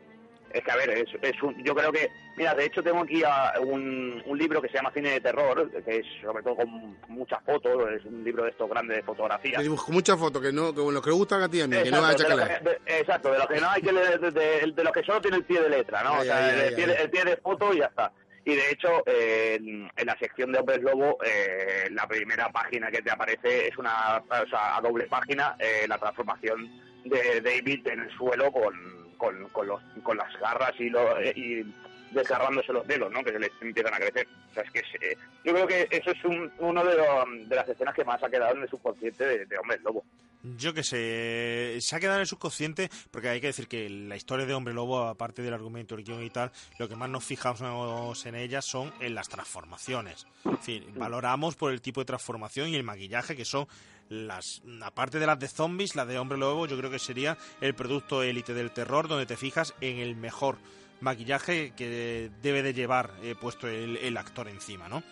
es 0.53 0.63
que 0.63 0.71
a 0.71 0.75
ver, 0.75 0.89
es, 0.89 1.07
es 1.21 1.41
un, 1.43 1.63
yo 1.63 1.73
creo 1.75 1.93
que, 1.93 2.09
mira, 2.41 2.55
de 2.55 2.65
hecho 2.65 2.81
tengo 2.81 3.01
aquí 3.01 3.21
a 3.23 3.53
un, 3.59 4.21
un 4.25 4.37
libro 4.37 4.59
que 4.61 4.67
se 4.69 4.73
llama 4.75 4.91
Cine 4.91 5.11
de 5.11 5.21
Terror, 5.21 5.69
que 5.83 5.97
es 5.97 6.05
sobre 6.23 6.41
todo 6.41 6.55
con 6.55 6.97
muchas 7.07 7.39
fotos, 7.43 7.91
es 7.91 8.03
un 8.05 8.23
libro 8.23 8.45
de 8.45 8.49
estos 8.49 8.67
grandes 8.67 8.97
de 8.97 9.03
fotografía. 9.03 9.59
Dibujo 9.59 9.91
muchas 9.91 10.17
fotos 10.17 10.41
que 10.41 10.51
no, 10.51 10.73
que 10.73 10.81
bueno, 10.81 11.03
que 11.03 11.11
gustan 11.11 11.43
a 11.43 11.49
ti 11.49 11.61
a 11.61 11.67
mí, 11.67 11.77
que 11.83 11.91
no 11.91 12.01
vas 12.01 12.09
a 12.09 12.13
Exacto, 12.13 12.23
de, 12.23 12.39
chacalar. 12.39 12.63
los 12.63 12.73
que, 12.73 12.91
de- 12.93 12.99
exacto, 12.99 13.31
de 13.31 13.37
los 13.37 13.47
que 13.47 13.61
no 13.61 13.69
hay 13.69 13.81
que 13.83 13.91
leer, 13.91 14.19
de, 14.73 14.83
los 14.83 14.91
que 14.93 15.03
solo 15.03 15.21
tiene 15.21 15.37
el 15.37 15.43
pie 15.45 15.61
de 15.61 15.69
letra, 15.69 16.01
¿no? 16.03 16.13
Ay, 16.15 16.19
o 16.21 16.23
sea, 16.23 16.45
ay, 16.47 16.53
el, 16.55 16.61
ay, 16.69 16.75
pie, 16.75 16.85
ay. 16.85 16.95
el 17.03 17.09
pie 17.11 17.23
de 17.25 17.37
foto 17.37 17.73
y 17.73 17.77
ya 17.77 17.85
está. 17.85 18.11
Y 18.43 18.55
de 18.55 18.71
hecho, 18.71 19.03
eh, 19.05 19.57
en, 19.59 19.91
en 19.95 20.05
la 20.07 20.17
sección 20.17 20.51
de 20.51 20.57
Hombres 20.57 20.81
Lobo, 20.81 21.19
eh, 21.23 21.89
la 21.91 22.07
primera 22.07 22.49
página 22.49 22.89
que 22.89 23.03
te 23.03 23.11
aparece 23.11 23.67
es 23.67 23.77
una, 23.77 24.17
o 24.17 24.49
sea, 24.49 24.77
a 24.77 24.81
doble 24.81 25.05
página, 25.05 25.55
eh, 25.59 25.85
la 25.87 25.99
transformación 25.99 26.67
de 27.05 27.39
David 27.41 27.85
en 27.87 27.99
el 27.99 28.11
suelo 28.17 28.51
con, 28.51 28.73
con, 29.17 29.47
con, 29.49 29.67
los, 29.67 29.79
con 30.01 30.17
las 30.17 30.33
garras 30.39 30.73
y, 30.79 30.89
lo, 30.89 31.21
y 31.35 31.71
desgarrándose 32.11 32.71
los 32.73 32.85
dedos, 32.87 33.11
¿no? 33.11 33.23
Que 33.23 33.31
se 33.31 33.39
les 33.39 33.51
empiezan 33.61 33.93
a 33.93 33.97
crecer. 33.97 34.27
O 34.51 34.53
sea, 34.53 34.63
es 34.63 34.71
que 34.71 34.79
es, 34.79 34.85
eh, 35.01 35.17
yo 35.43 35.53
creo 35.53 35.67
que 35.67 35.87
eso 35.91 36.11
es 36.11 36.23
un, 36.25 36.51
uno 36.59 36.83
de, 36.83 36.95
los- 36.95 37.49
de 37.49 37.55
las 37.55 37.67
escenas 37.69 37.95
que 37.95 38.03
más 38.05 38.21
ha 38.23 38.29
quedado 38.29 38.55
en 38.55 38.63
el 38.63 38.69
subconsciente 38.69 39.25
de, 39.25 39.45
de 39.45 39.57
Hombres 39.57 39.81
Lobo. 39.81 40.03
Yo 40.57 40.73
que 40.73 40.81
sé, 40.83 41.77
se 41.81 41.95
ha 41.95 41.99
quedado 41.99 42.17
en 42.17 42.21
el 42.21 42.27
subconsciente, 42.27 42.89
porque 43.11 43.29
hay 43.29 43.39
que 43.39 43.47
decir 43.47 43.67
que 43.67 43.87
la 43.89 44.15
historia 44.15 44.45
de 44.47 44.53
Hombre 44.55 44.73
Lobo, 44.73 45.03
aparte 45.07 45.41
del 45.43 45.53
argumento, 45.53 45.93
el 45.95 46.03
guion 46.03 46.23
y 46.23 46.31
tal, 46.31 46.51
lo 46.79 46.89
que 46.89 46.95
más 46.95 47.09
nos 47.09 47.23
fijamos 47.23 48.25
en 48.25 48.33
ella 48.35 48.61
son 48.63 48.91
en 48.99 49.13
las 49.13 49.29
transformaciones. 49.29 50.25
En 50.45 50.57
fin, 50.57 50.85
valoramos 50.95 51.55
por 51.55 51.71
el 51.71 51.81
tipo 51.81 52.01
de 52.01 52.05
transformación 52.05 52.69
y 52.69 52.75
el 52.75 52.83
maquillaje, 52.83 53.35
que 53.35 53.45
son 53.45 53.67
las, 54.09 54.63
aparte 54.81 55.19
de 55.19 55.27
las 55.27 55.39
de 55.39 55.47
zombies, 55.47 55.95
las 55.95 56.07
de 56.07 56.17
Hombre 56.17 56.37
Lobo, 56.39 56.65
yo 56.65 56.75
creo 56.77 56.89
que 56.89 56.99
sería 56.99 57.37
el 57.61 57.75
producto 57.75 58.23
élite 58.23 58.53
del 58.55 58.71
terror, 58.71 59.07
donde 59.07 59.27
te 59.27 59.37
fijas 59.37 59.75
en 59.79 59.99
el 59.99 60.15
mejor 60.15 60.57
maquillaje 61.01 61.73
que 61.75 62.31
debe 62.41 62.63
de 62.63 62.73
llevar 62.73 63.11
eh, 63.21 63.35
puesto 63.39 63.67
el, 63.67 63.97
el 63.97 64.17
actor 64.17 64.47
encima, 64.47 64.87
¿no? 64.87 65.03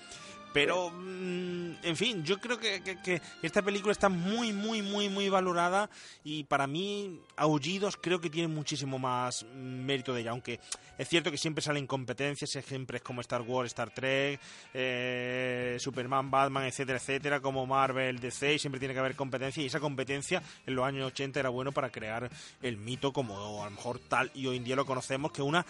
Pero, 0.53 0.89
mm, 0.89 1.76
en 1.84 1.95
fin, 1.95 2.23
yo 2.23 2.39
creo 2.39 2.57
que, 2.57 3.21
esta 3.41 3.61
película 3.61 3.91
está 3.91 4.09
muy, 4.09 4.51
muy, 4.51 4.81
muy, 4.81 5.09
muy 5.09 5.30
valorada 5.30 5.89
y 6.23 6.43
para 6.43 6.67
mí, 6.67 7.21
Aullidos 7.35 7.97
creo 7.97 8.19
que 8.19 8.30
tiene 8.30 8.47
muchísimo 8.47 8.97
más 8.97 9.45
mérito 9.53 10.13
de 10.13 10.21
ella, 10.21 10.31
aunque 10.31 10.59
es 10.97 11.07
cierto 11.07 11.31
que 11.31 11.38
siempre 11.38 11.61
salen 11.61 11.88
competencias, 11.88 12.55
ejemplos 12.55 13.01
como 13.01 13.21
Star 13.21 13.41
Wars, 13.41 13.67
Star 13.67 13.91
Trek, 13.91 14.39
eh, 14.73 15.77
Superman, 15.80 16.31
Batman, 16.31 16.65
etcétera, 16.65 16.97
etcétera, 16.97 17.39
como 17.39 17.65
Marvel, 17.65 18.19
DC, 18.19 18.55
y 18.55 18.59
siempre 18.59 18.80
tiene 18.80 18.93
que 18.93 18.99
haber 18.99 19.15
competencia 19.15 19.61
y 19.61 19.67
esa 19.67 19.80
competencia 19.80 20.41
en 20.65 20.76
los 20.76 20.85
años 20.85 21.07
80 21.07 21.39
era 21.39 21.49
bueno 21.49 21.71
para 21.71 21.91
crear 21.91 22.30
el 22.61 22.77
mito 22.77 23.13
como 23.13 23.61
a 23.61 23.65
lo 23.65 23.71
mejor 23.71 23.99
tal 23.99 24.31
y 24.34 24.47
hoy 24.47 24.57
en 24.57 24.63
día 24.63 24.76
lo 24.76 24.85
conocemos, 24.85 25.31
que 25.31 25.41
una 25.41 25.65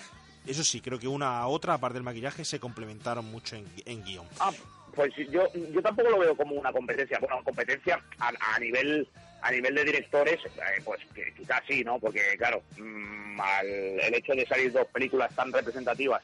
eso 0.50 0.64
sí, 0.64 0.82
creo 0.82 1.00
que 1.00 1.08
una 1.08 1.40
a 1.40 1.48
otra, 1.48 1.76
aparte 1.76 1.96
del 1.96 2.04
maquillaje, 2.04 2.44
se 2.44 2.60
complementaron 2.60 3.26
mucho 3.26 3.56
en, 3.56 3.66
en 3.86 4.04
guion. 4.04 4.26
Ah, 4.40 4.52
pues 4.96 5.14
yo, 5.32 5.44
yo 5.54 5.82
tampoco 5.82 6.10
lo 6.10 6.20
veo 6.20 6.36
como 6.36 6.56
una 6.56 6.72
competencia. 6.72 7.20
Bueno, 7.20 7.44
competencia 7.44 8.02
a, 8.20 8.60
nivel 8.60 9.08
a 9.42 9.52
nivel 9.52 9.76
de 9.76 9.86
directores, 9.86 10.38
eh, 10.46 10.82
pues 10.84 11.00
quizás 11.38 11.62
sí, 11.68 11.84
¿no? 11.84 12.00
Porque, 12.00 12.22
claro, 12.38 12.62
mm, 12.78 13.40
al- 13.40 13.68
el 13.68 14.14
hecho 14.16 14.34
de 14.34 14.46
salir 14.46 14.72
dos 14.72 14.88
películas 14.88 15.34
tan 15.36 15.54
representativas 15.54 16.22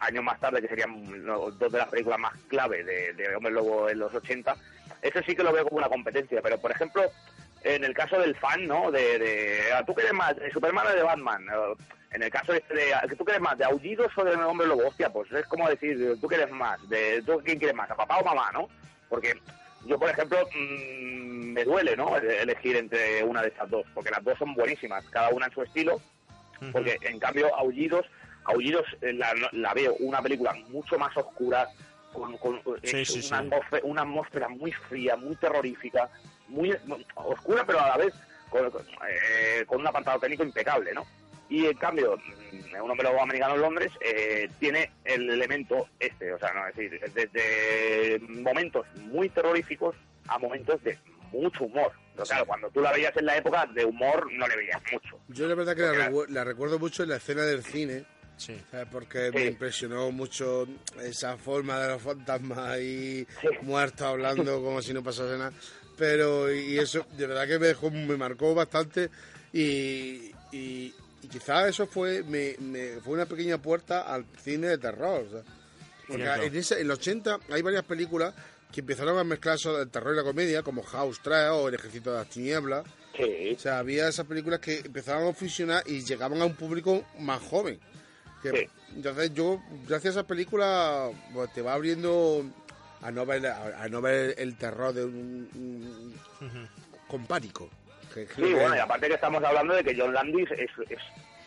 años 0.00 0.24
más 0.24 0.38
tarde, 0.40 0.62
que 0.62 0.68
serían 0.68 1.24
dos 1.26 1.72
de 1.72 1.78
las 1.78 1.88
películas 1.88 2.18
más 2.18 2.32
clave 2.48 2.82
de, 2.84 3.12
de 3.14 3.34
Hombre 3.36 3.52
Lobo 3.52 3.88
en 3.88 3.98
los 3.98 4.14
80, 4.14 4.56
eso 5.02 5.20
sí 5.26 5.34
que 5.36 5.42
lo 5.42 5.52
veo 5.52 5.64
como 5.64 5.78
una 5.78 5.88
competencia. 5.88 6.40
Pero, 6.42 6.58
por 6.58 6.70
ejemplo, 6.70 7.02
en 7.74 7.84
el 7.84 7.94
caso 7.94 8.18
del 8.20 8.34
fan, 8.36 8.66
¿no? 8.66 8.90
De, 8.90 9.18
de 9.18 9.72
ah, 9.74 9.84
¿tú 9.84 9.94
qué 9.94 10.02
eres 10.02 10.14
más? 10.14 10.36
¿De 10.36 10.50
Superman 10.50 10.86
o 10.86 10.90
de 10.94 11.02
Batman? 11.02 11.46
En 12.10 12.22
el 12.22 12.30
caso 12.30 12.54
este 12.54 12.74
de, 12.74 12.92
¿tú 13.16 13.24
qué 13.24 13.32
eres 13.32 13.42
más? 13.42 13.58
¿De 13.58 13.64
Aullidos 13.64 14.10
o 14.16 14.24
de 14.24 14.34
Hombre 14.36 14.66
Lobo? 14.66 14.88
Hostia, 14.88 15.10
pues 15.12 15.30
es 15.32 15.46
como 15.46 15.68
decir, 15.68 16.16
¿tú 16.20 16.26
qué 16.28 16.36
eres 16.36 16.50
más? 16.50 16.76
De, 16.88 17.22
¿Tú 17.22 17.40
quién 17.44 17.58
quieres 17.58 17.76
más? 17.76 17.90
¿A 17.90 17.94
papá 17.96 18.18
o 18.18 18.24
mamá, 18.24 18.50
no? 18.52 18.68
Porque 19.08 19.34
yo, 19.84 19.98
por 19.98 20.08
ejemplo, 20.10 20.38
mm, 20.54 21.52
me 21.52 21.64
duele, 21.64 21.96
¿no? 21.96 22.16
ele- 22.16 22.42
Elegir 22.42 22.76
entre 22.76 23.22
una 23.24 23.42
de 23.42 23.48
estas 23.48 23.68
dos, 23.70 23.84
porque 23.94 24.10
las 24.10 24.24
dos 24.24 24.38
son 24.38 24.54
buenísimas, 24.54 25.04
cada 25.10 25.28
una 25.30 25.46
en 25.46 25.52
su 25.52 25.62
estilo, 25.62 26.00
porque 26.72 26.98
en 27.02 27.18
cambio 27.18 27.54
Aullidos, 27.56 28.06
Aullidos 28.44 28.86
eh, 29.02 29.12
la, 29.12 29.32
la 29.52 29.74
veo 29.74 29.94
una 30.00 30.22
película 30.22 30.54
mucho 30.68 30.98
más 30.98 31.14
oscura, 31.16 31.68
con, 32.12 32.36
con, 32.38 32.60
Sí, 32.82 32.96
eh, 33.00 33.04
sí, 33.04 33.20
sí. 33.22 33.28
una, 33.28 33.38
atmósfera, 33.40 33.82
una 33.84 34.02
atmósfera 34.02 34.48
muy 34.48 34.72
fría, 34.72 35.14
muy 35.16 35.36
terrorífica, 35.36 36.08
muy 36.48 36.74
muy 36.86 37.06
oscura, 37.14 37.64
pero 37.66 37.80
a 37.80 37.88
la 37.88 37.96
vez 37.96 38.14
con, 38.50 38.66
eh, 38.66 39.64
con 39.66 39.80
un 39.80 39.86
apartado 39.86 40.18
técnico 40.20 40.42
impecable, 40.44 40.92
¿no? 40.94 41.06
Y 41.50 41.66
en 41.66 41.76
cambio, 41.78 42.16
mm, 42.52 42.82
un 42.82 42.90
hombre 42.90 43.08
americano 43.08 43.54
en 43.54 43.60
Londres 43.62 43.90
eh, 44.00 44.50
tiene 44.58 44.90
el 45.04 45.30
elemento 45.30 45.88
este, 45.98 46.32
o 46.32 46.38
sea, 46.38 46.52
no 46.52 46.66
es 46.68 46.76
decir, 46.76 47.00
desde 47.14 48.18
momentos 48.28 48.86
muy 48.96 49.28
terroríficos 49.30 49.96
a 50.28 50.38
momentos 50.38 50.82
de 50.84 50.98
mucho 51.32 51.64
humor. 51.64 51.92
Pero 52.14 52.26
claro, 52.26 52.46
cuando 52.46 52.68
tú 52.70 52.80
la 52.80 52.92
veías 52.92 53.16
en 53.16 53.26
la 53.26 53.36
época 53.36 53.64
de 53.66 53.84
humor, 53.84 54.30
no 54.32 54.46
le 54.48 54.56
veías 54.56 54.82
mucho. 54.92 55.18
Yo 55.28 55.46
la 55.46 55.54
verdad 55.54 55.74
que 55.76 55.82
la, 55.82 56.10
recu- 56.10 56.26
la 56.28 56.44
recuerdo 56.44 56.78
mucho 56.78 57.02
en 57.04 57.10
la 57.10 57.16
escena 57.16 57.42
del 57.42 57.62
cine, 57.64 58.04
Sí. 58.36 58.56
porque 58.92 59.30
me 59.32 59.40
Sí. 59.42 59.46
impresionó 59.48 60.10
mucho 60.12 60.66
esa 61.02 61.36
forma 61.38 61.80
de 61.80 61.88
los 61.88 62.02
fantasmas 62.02 62.58
ahí 62.58 63.26
muertos 63.62 64.02
hablando 64.02 64.62
como 64.62 64.80
si 64.82 64.92
no 64.92 65.02
pasase 65.02 65.36
nada. 65.38 65.52
Pero, 65.98 66.52
y 66.54 66.78
eso, 66.78 67.04
de 67.16 67.26
verdad 67.26 67.46
que 67.48 67.58
me 67.58 67.66
dejó, 67.68 67.90
me 67.90 68.16
marcó 68.16 68.54
bastante 68.54 69.10
y, 69.52 70.30
y, 70.52 70.94
y 71.22 71.28
quizás 71.28 71.68
eso 71.68 71.86
fue, 71.86 72.22
me, 72.22 72.54
me- 72.60 73.00
fue 73.02 73.14
una 73.14 73.26
pequeña 73.26 73.58
puerta 73.58 74.02
al 74.02 74.24
cine 74.42 74.68
de 74.68 74.78
terror. 74.78 75.24
o 75.26 75.30
sea. 75.30 75.42
Porque 76.06 76.24
en, 76.46 76.56
ese, 76.56 76.80
en 76.80 76.88
los 76.88 76.98
80 77.00 77.40
hay 77.50 77.62
varias 77.62 77.84
películas 77.84 78.32
que 78.72 78.80
empezaron 78.80 79.18
a 79.18 79.24
mezclar 79.24 79.56
eso, 79.56 79.80
el 79.80 79.90
terror 79.90 80.14
y 80.14 80.16
la 80.16 80.22
comedia, 80.24 80.62
como 80.62 80.82
House 80.82 81.20
3 81.22 81.48
o 81.52 81.68
El 81.68 81.74
Ejército 81.74 82.12
de 82.12 82.18
las 82.18 82.28
Tinieblas. 82.30 82.86
Sí. 83.16 83.54
O 83.56 83.58
sea, 83.58 83.78
había 83.80 84.08
esas 84.08 84.26
películas 84.26 84.60
que 84.60 84.78
empezaban 84.78 85.26
a 85.26 85.32
fusionar 85.32 85.82
y 85.86 86.02
llegaban 86.04 86.40
a 86.40 86.44
un 86.44 86.54
público 86.54 87.04
más 87.18 87.42
joven. 87.42 87.80
Que- 88.42 88.50
Sí. 88.50 88.68
Entonces 88.94 89.34
yo, 89.34 89.60
gracias 89.86 90.16
a 90.16 90.20
esas 90.20 90.24
películas, 90.24 91.10
pues, 91.34 91.52
te 91.52 91.60
va 91.60 91.74
abriendo 91.74 92.42
a 93.02 93.10
no 93.10 93.24
ver, 93.26 93.46
a, 93.46 93.82
a 93.84 93.88
no 93.88 94.00
ver 94.00 94.34
el 94.38 94.56
terror 94.56 94.92
de 94.92 95.04
un, 95.04 95.48
un- 95.54 96.68
con 97.06 97.26
pánico. 97.26 97.68
Que- 98.12 98.26
que 98.26 98.34
Sí, 98.34 98.42
que- 98.42 98.54
bueno, 98.54 98.76
y 98.76 98.78
aparte 98.78 99.08
que 99.08 99.14
estamos 99.14 99.42
hablando 99.44 99.74
de 99.74 99.84
que 99.84 99.96
John 99.98 100.12
Landis 100.14 100.50
es, 100.52 100.70
es, 100.90 100.98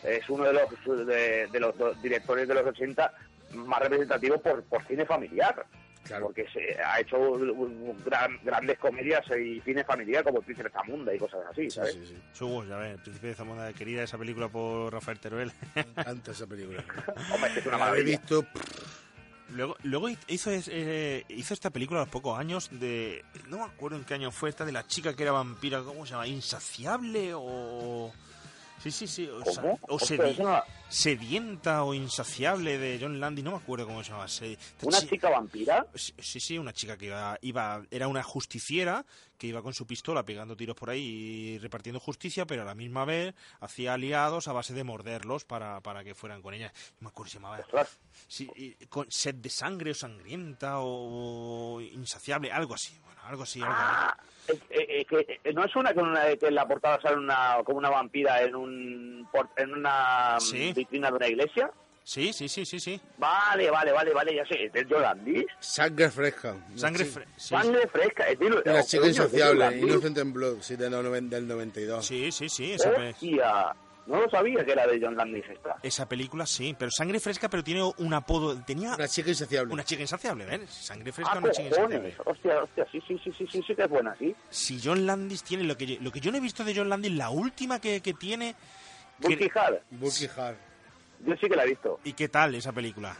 es 0.04 0.30
uno 0.30 0.44
de 0.44 0.52
los 0.54 1.06
de, 1.06 1.46
de 1.48 1.60
los 1.60 1.74
directores 2.02 2.48
de 2.48 2.54
los 2.54 2.66
80 2.66 3.12
más 3.54 3.80
representativos 3.80 4.40
por, 4.40 4.62
por 4.64 4.82
cine 4.86 5.04
familiar. 5.04 5.64
Claro. 6.04 6.26
Porque 6.26 6.44
se 6.52 6.76
ha 6.82 6.98
hecho 6.98 7.16
un- 7.16 7.48
un 7.50 8.02
gran- 8.04 8.40
grandes 8.42 8.76
comedias 8.80 9.22
y 9.40 9.60
cine 9.60 9.84
familiar 9.84 10.24
como 10.24 10.38
El 10.40 10.44
Príncipe 10.44 10.68
de 10.68 10.74
Zamunda 10.74 11.14
y 11.14 11.18
cosas 11.18 11.40
así, 11.48 11.62
Sí, 11.64 11.70
¿sabes? 11.70 11.92
sí, 11.94 12.06
sí. 12.06 12.16
Su, 12.32 12.64
ya 12.68 12.76
ves, 12.76 12.94
el 12.94 12.98
Príncipe 12.98 13.28
de 13.28 13.34
Zamunda, 13.34 13.72
querida 13.72 14.02
esa 14.02 14.18
película 14.18 14.48
por 14.48 14.92
Rafael 14.92 15.20
Teruel. 15.20 15.52
Me 15.76 15.82
encanta 15.82 16.32
esa 16.32 16.46
película. 16.48 16.82
Hombre, 17.32 17.48
es 17.48 17.52
que 17.54 17.60
es 17.60 17.66
una 17.66 17.78
La 17.78 17.84
he 17.84 17.90
maravilla. 17.90 18.18
visto. 18.18 18.44
Luego, 19.52 19.76
luego 19.82 20.08
hizo, 20.28 20.50
eh, 20.50 21.24
hizo 21.28 21.54
esta 21.54 21.70
película 21.70 22.00
a 22.00 22.04
los 22.04 22.10
pocos 22.10 22.38
años 22.38 22.70
de... 22.72 23.24
No 23.48 23.58
me 23.58 23.64
acuerdo 23.64 23.98
en 23.98 24.04
qué 24.04 24.14
año 24.14 24.30
fue 24.30 24.50
esta 24.50 24.64
de 24.64 24.72
la 24.72 24.86
chica 24.86 25.14
que 25.14 25.22
era 25.22 25.32
vampira, 25.32 25.82
¿cómo 25.82 26.06
se 26.06 26.12
llama? 26.12 26.26
¿Insaciable 26.26 27.32
o...? 27.34 28.12
Sí, 28.82 28.90
sí, 28.90 29.06
sí. 29.06 29.28
O, 29.28 29.40
¿Cómo? 29.44 29.78
o 29.88 29.98
sedi- 29.98 30.38
no- 30.38 30.62
Sedienta 30.88 31.84
o 31.84 31.94
Insaciable 31.94 32.76
de 32.78 32.98
John 33.00 33.18
Landis, 33.20 33.44
no 33.44 33.52
me 33.52 33.56
acuerdo 33.58 33.86
cómo 33.86 34.02
se 34.04 34.10
llama. 34.10 34.28
Se- 34.28 34.52
esta 34.52 34.86
¿Una 34.86 35.00
chi- 35.00 35.08
chica 35.08 35.30
vampira? 35.30 35.86
Sí, 35.94 36.40
sí, 36.40 36.58
una 36.58 36.72
chica 36.72 36.96
que 36.98 37.06
iba, 37.06 37.38
iba, 37.42 37.82
era 37.90 38.08
una 38.08 38.22
justiciera 38.22 39.04
que 39.38 39.46
iba 39.46 39.62
con 39.62 39.72
su 39.72 39.86
pistola 39.86 40.24
pegando 40.24 40.56
tiros 40.56 40.76
por 40.76 40.90
ahí 40.90 41.00
y 41.02 41.58
repartiendo 41.58 41.98
justicia, 41.98 42.46
pero 42.46 42.62
a 42.62 42.64
la 42.64 42.74
misma 42.74 43.04
vez 43.04 43.34
hacía 43.60 43.94
aliados 43.94 44.48
a 44.48 44.52
base 44.52 44.74
de 44.74 44.84
morderlos 44.84 45.44
para, 45.44 45.80
para 45.80 46.04
que 46.04 46.14
fueran 46.14 46.42
con 46.42 46.52
ella. 46.54 46.72
No 47.00 47.06
me 47.06 47.08
acuerdo 47.08 47.30
si 47.30 47.32
se 47.38 47.42
llamaba. 47.42 47.64
Sí, 48.28 48.50
y 48.54 48.74
con 48.86 49.10
sed 49.10 49.36
de 49.36 49.48
sangre 49.50 49.92
o 49.92 49.94
sangrienta 49.94 50.78
o 50.80 51.80
insaciable, 51.80 52.52
algo 52.52 52.74
así. 52.74 52.98
Bueno, 53.04 53.20
algo 53.24 53.42
así. 53.44 53.60
Algo 53.62 53.74
Ah, 53.76 54.16
eh, 54.18 54.22
eh, 54.70 55.04
que, 55.08 55.40
eh, 55.44 55.52
¿No 55.52 55.64
es 55.64 55.74
una 55.76 55.90
una 55.92 56.24
que 56.36 56.46
en 56.48 56.54
la 56.54 56.66
portada 56.66 57.00
sale 57.00 57.16
una, 57.16 57.58
como 57.64 57.78
una 57.78 57.90
vampira 57.90 58.42
en 58.42 58.54
un 58.56 59.28
en 59.56 59.72
una 59.72 60.36
mm, 60.36 60.40
Sí. 60.40 60.72
vitrina 60.74 61.10
de 61.10 61.16
una 61.16 61.28
iglesia? 61.28 61.70
Sí, 62.04 62.32
sí, 62.32 62.48
sí, 62.48 62.64
sí, 62.64 62.80
sí. 62.80 63.00
Vale, 63.16 63.70
vale, 63.70 63.92
vale, 63.92 64.12
vale, 64.12 64.34
ya 64.34 64.44
sé. 64.46 64.68
¿Es 64.74 64.90
Landis? 64.90 65.44
Sangre 65.60 66.10
fresca. 66.10 66.56
Sangre 66.74 67.04
Sí. 67.04 67.10
fresca. 67.12 67.32
Sangre 67.36 67.86
fresca. 67.86 68.24
Es 68.28 68.38
de, 68.40 68.50
La 68.50 68.56
oh, 68.58 68.62
chica 68.62 68.78
¿es 68.80 68.90
de 68.90 68.98
John 68.98 69.08
insaciable, 69.08 69.58
Landis? 69.60 69.82
Innocent 69.84 70.18
in 70.18 70.32
Blood, 70.32 70.56
sí, 70.62 70.74
del, 70.76 70.92
noven- 70.92 71.28
del 71.28 71.46
92. 71.46 72.04
Sí, 72.04 72.32
sí, 72.32 72.48
sí. 72.48 72.72
Esa, 72.72 72.90
Hostia, 72.90 73.72
no 74.06 74.20
lo 74.20 74.28
sabía 74.30 74.64
que 74.64 74.72
era 74.72 74.86
de 74.86 74.98
John 75.00 75.16
Landis 75.16 75.44
esta. 75.48 75.76
esa 75.82 76.08
película 76.08 76.44
sí, 76.46 76.74
pero 76.78 76.90
sangre 76.90 77.20
fresca, 77.20 77.48
pero 77.48 77.62
tiene 77.62 77.82
un 77.98 78.14
apodo. 78.14 78.60
Tenía 78.64 78.94
Una 78.94 79.06
chica 79.08 79.28
insaciable. 79.30 79.72
una 79.72 79.84
chica 79.84 80.02
insaciable, 80.02 80.44
¿ves? 80.44 80.70
Sangre 80.70 81.12
fresca, 81.12 81.32
Ah, 81.34 81.38
una 81.38 81.50
chica 81.52 81.68
insaciable. 81.68 82.14
Hostia, 82.24 82.62
hostia, 82.62 82.86
sí, 82.90 83.02
sí, 83.06 83.20
sí, 83.22 83.32
sí, 83.38 83.46
sí, 83.50 83.62
sí 83.66 83.74
que 83.74 83.82
es 83.82 83.88
buena, 83.88 84.14
sí. 84.18 84.34
Si 84.50 84.80
John 84.82 85.06
Landis 85.06 85.42
tiene 85.44 85.64
lo 85.64 85.76
que 85.76 85.86
yo, 85.86 85.96
lo 86.00 86.10
que 86.10 86.20
yo 86.20 86.30
no 86.32 86.38
he 86.38 86.40
visto 86.40 86.64
de 86.64 86.74
John 86.74 86.88
Landis, 86.88 87.12
la 87.12 87.30
última 87.30 87.80
que, 87.80 88.00
que 88.00 88.14
tiene. 88.14 88.54
Bulky 89.18 89.48
Hard, 89.54 89.78
Bulky 89.90 90.26
Hard. 90.36 90.56
yo 91.24 91.34
sí 91.36 91.48
que 91.48 91.54
la 91.56 91.64
he 91.64 91.68
visto. 91.68 92.00
¿Y 92.04 92.12
qué 92.14 92.28
tal 92.28 92.54
esa 92.56 92.72
película? 92.72 93.16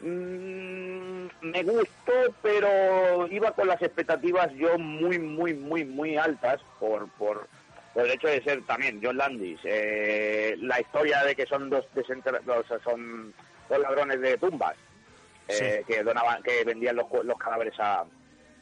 Mm, 0.00 1.26
me 1.42 1.62
gustó, 1.62 2.12
pero 2.42 3.26
iba 3.28 3.52
con 3.52 3.68
las 3.68 3.80
expectativas 3.80 4.52
yo 4.54 4.76
muy, 4.78 5.18
muy, 5.18 5.54
muy, 5.54 5.84
muy 5.84 6.16
altas 6.16 6.60
por, 6.80 7.08
por, 7.12 7.48
por 7.94 8.04
el 8.04 8.10
hecho 8.10 8.26
de 8.28 8.42
ser 8.42 8.62
también 8.64 9.00
John 9.02 9.16
Landis. 9.16 9.60
Eh, 9.64 10.56
la 10.58 10.80
historia 10.80 11.22
de 11.24 11.34
que 11.34 11.46
son 11.46 11.70
dos, 11.70 11.86
dos- 11.94 12.66
son 12.82 13.32
dos 13.68 13.78
ladrones 13.78 14.20
de 14.20 14.36
tumbas 14.36 14.74
eh, 15.48 15.82
que 15.86 16.02
donaban, 16.02 16.42
que 16.42 16.64
vendían 16.64 16.96
los, 16.96 17.06
los 17.24 17.38
cadáveres 17.38 17.74
a, 17.78 18.04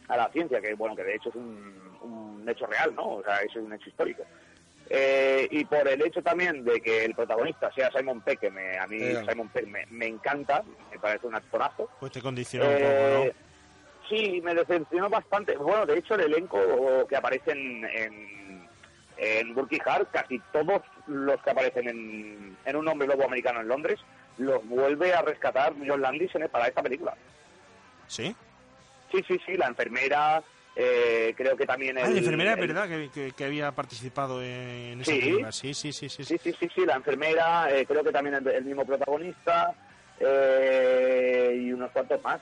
a 0.08 0.16
la 0.16 0.28
ciencia, 0.32 0.60
que 0.60 0.74
bueno, 0.74 0.94
que 0.94 1.04
de 1.04 1.14
hecho 1.14 1.30
es 1.30 1.34
un, 1.36 1.80
un 2.02 2.48
hecho 2.48 2.66
real, 2.66 2.94
¿no? 2.94 3.14
O 3.16 3.22
sea, 3.24 3.40
es 3.42 3.54
un 3.56 3.72
hecho 3.72 3.88
histórico. 3.88 4.22
Eh, 4.90 5.48
y 5.50 5.64
por 5.64 5.86
el 5.88 6.04
hecho 6.04 6.20
también 6.22 6.64
de 6.64 6.80
que 6.80 7.04
el 7.04 7.14
protagonista 7.14 7.72
sea 7.72 7.90
Simon 7.96 8.20
Peck, 8.20 8.40
que 8.40 8.50
me, 8.50 8.76
a 8.78 8.86
mí 8.86 8.98
Eh. 9.00 9.24
Simon 9.26 9.48
Peck 9.48 9.66
me, 9.66 9.86
me 9.86 10.06
encanta, 10.06 10.62
me 10.90 10.98
parece 10.98 11.26
un 11.26 11.34
actorazo. 11.36 11.88
Pues 11.98 12.12
te 12.12 12.20
condiciona 12.20 12.66
un 12.66 12.72
Eh, 12.76 13.22
poco, 13.32 13.38
Sí, 14.10 14.42
me 14.42 14.54
decepcionó 14.54 15.08
bastante. 15.08 15.56
Bueno, 15.56 15.86
de 15.86 15.96
hecho, 15.96 16.14
el 16.16 16.22
elenco 16.22 17.06
que 17.08 17.16
aparece 17.16 17.52
en, 17.52 17.84
en, 17.84 18.41
en 19.16 19.54
Burkey 19.54 19.78
Hart, 19.84 20.10
casi 20.10 20.38
todos 20.52 20.82
los 21.06 21.40
que 21.42 21.50
aparecen 21.50 21.88
en, 21.88 22.56
en 22.64 22.76
Un 22.76 22.88
hombre 22.88 23.06
lobo 23.08 23.24
americano 23.24 23.60
en 23.60 23.68
Londres, 23.68 24.00
los 24.38 24.66
vuelve 24.66 25.12
a 25.14 25.22
rescatar 25.22 25.74
John 25.86 26.00
Landis 26.00 26.34
en- 26.34 26.48
para 26.48 26.66
esta 26.66 26.82
película. 26.82 27.14
¿Sí? 28.06 28.34
Sí, 29.10 29.22
sí, 29.28 29.38
sí, 29.44 29.56
la 29.56 29.66
enfermera, 29.68 30.42
eh, 30.74 31.34
creo 31.36 31.56
que 31.56 31.66
también 31.66 31.98
el... 31.98 32.04
ah, 32.04 32.08
la 32.10 32.18
enfermera, 32.18 32.54
el- 32.54 32.60
verdad, 32.60 32.88
que, 32.88 33.10
que- 33.10 33.32
que 33.32 33.44
había 33.44 33.70
participado 33.72 34.42
en 34.42 35.00
esa 35.02 35.12
Sí. 35.12 35.20
película. 35.20 35.52
Sí, 35.52 35.74
sí, 35.74 35.92
sí, 35.92 36.08
sí. 36.08 36.24
Sí, 36.24 36.38
sí, 36.38 36.54
sí, 36.58 36.68
sí, 36.74 36.86
la 36.86 36.94
enfermera, 36.96 37.68
eh, 37.70 37.84
creo 37.86 38.02
que 38.02 38.10
también 38.12 38.36
el, 38.36 38.48
el 38.48 38.64
mismo 38.64 38.84
protagonista 38.86 39.74
eh, 40.18 41.58
y 41.60 41.72
unos 41.72 41.90
cuantos 41.90 42.22
más. 42.22 42.40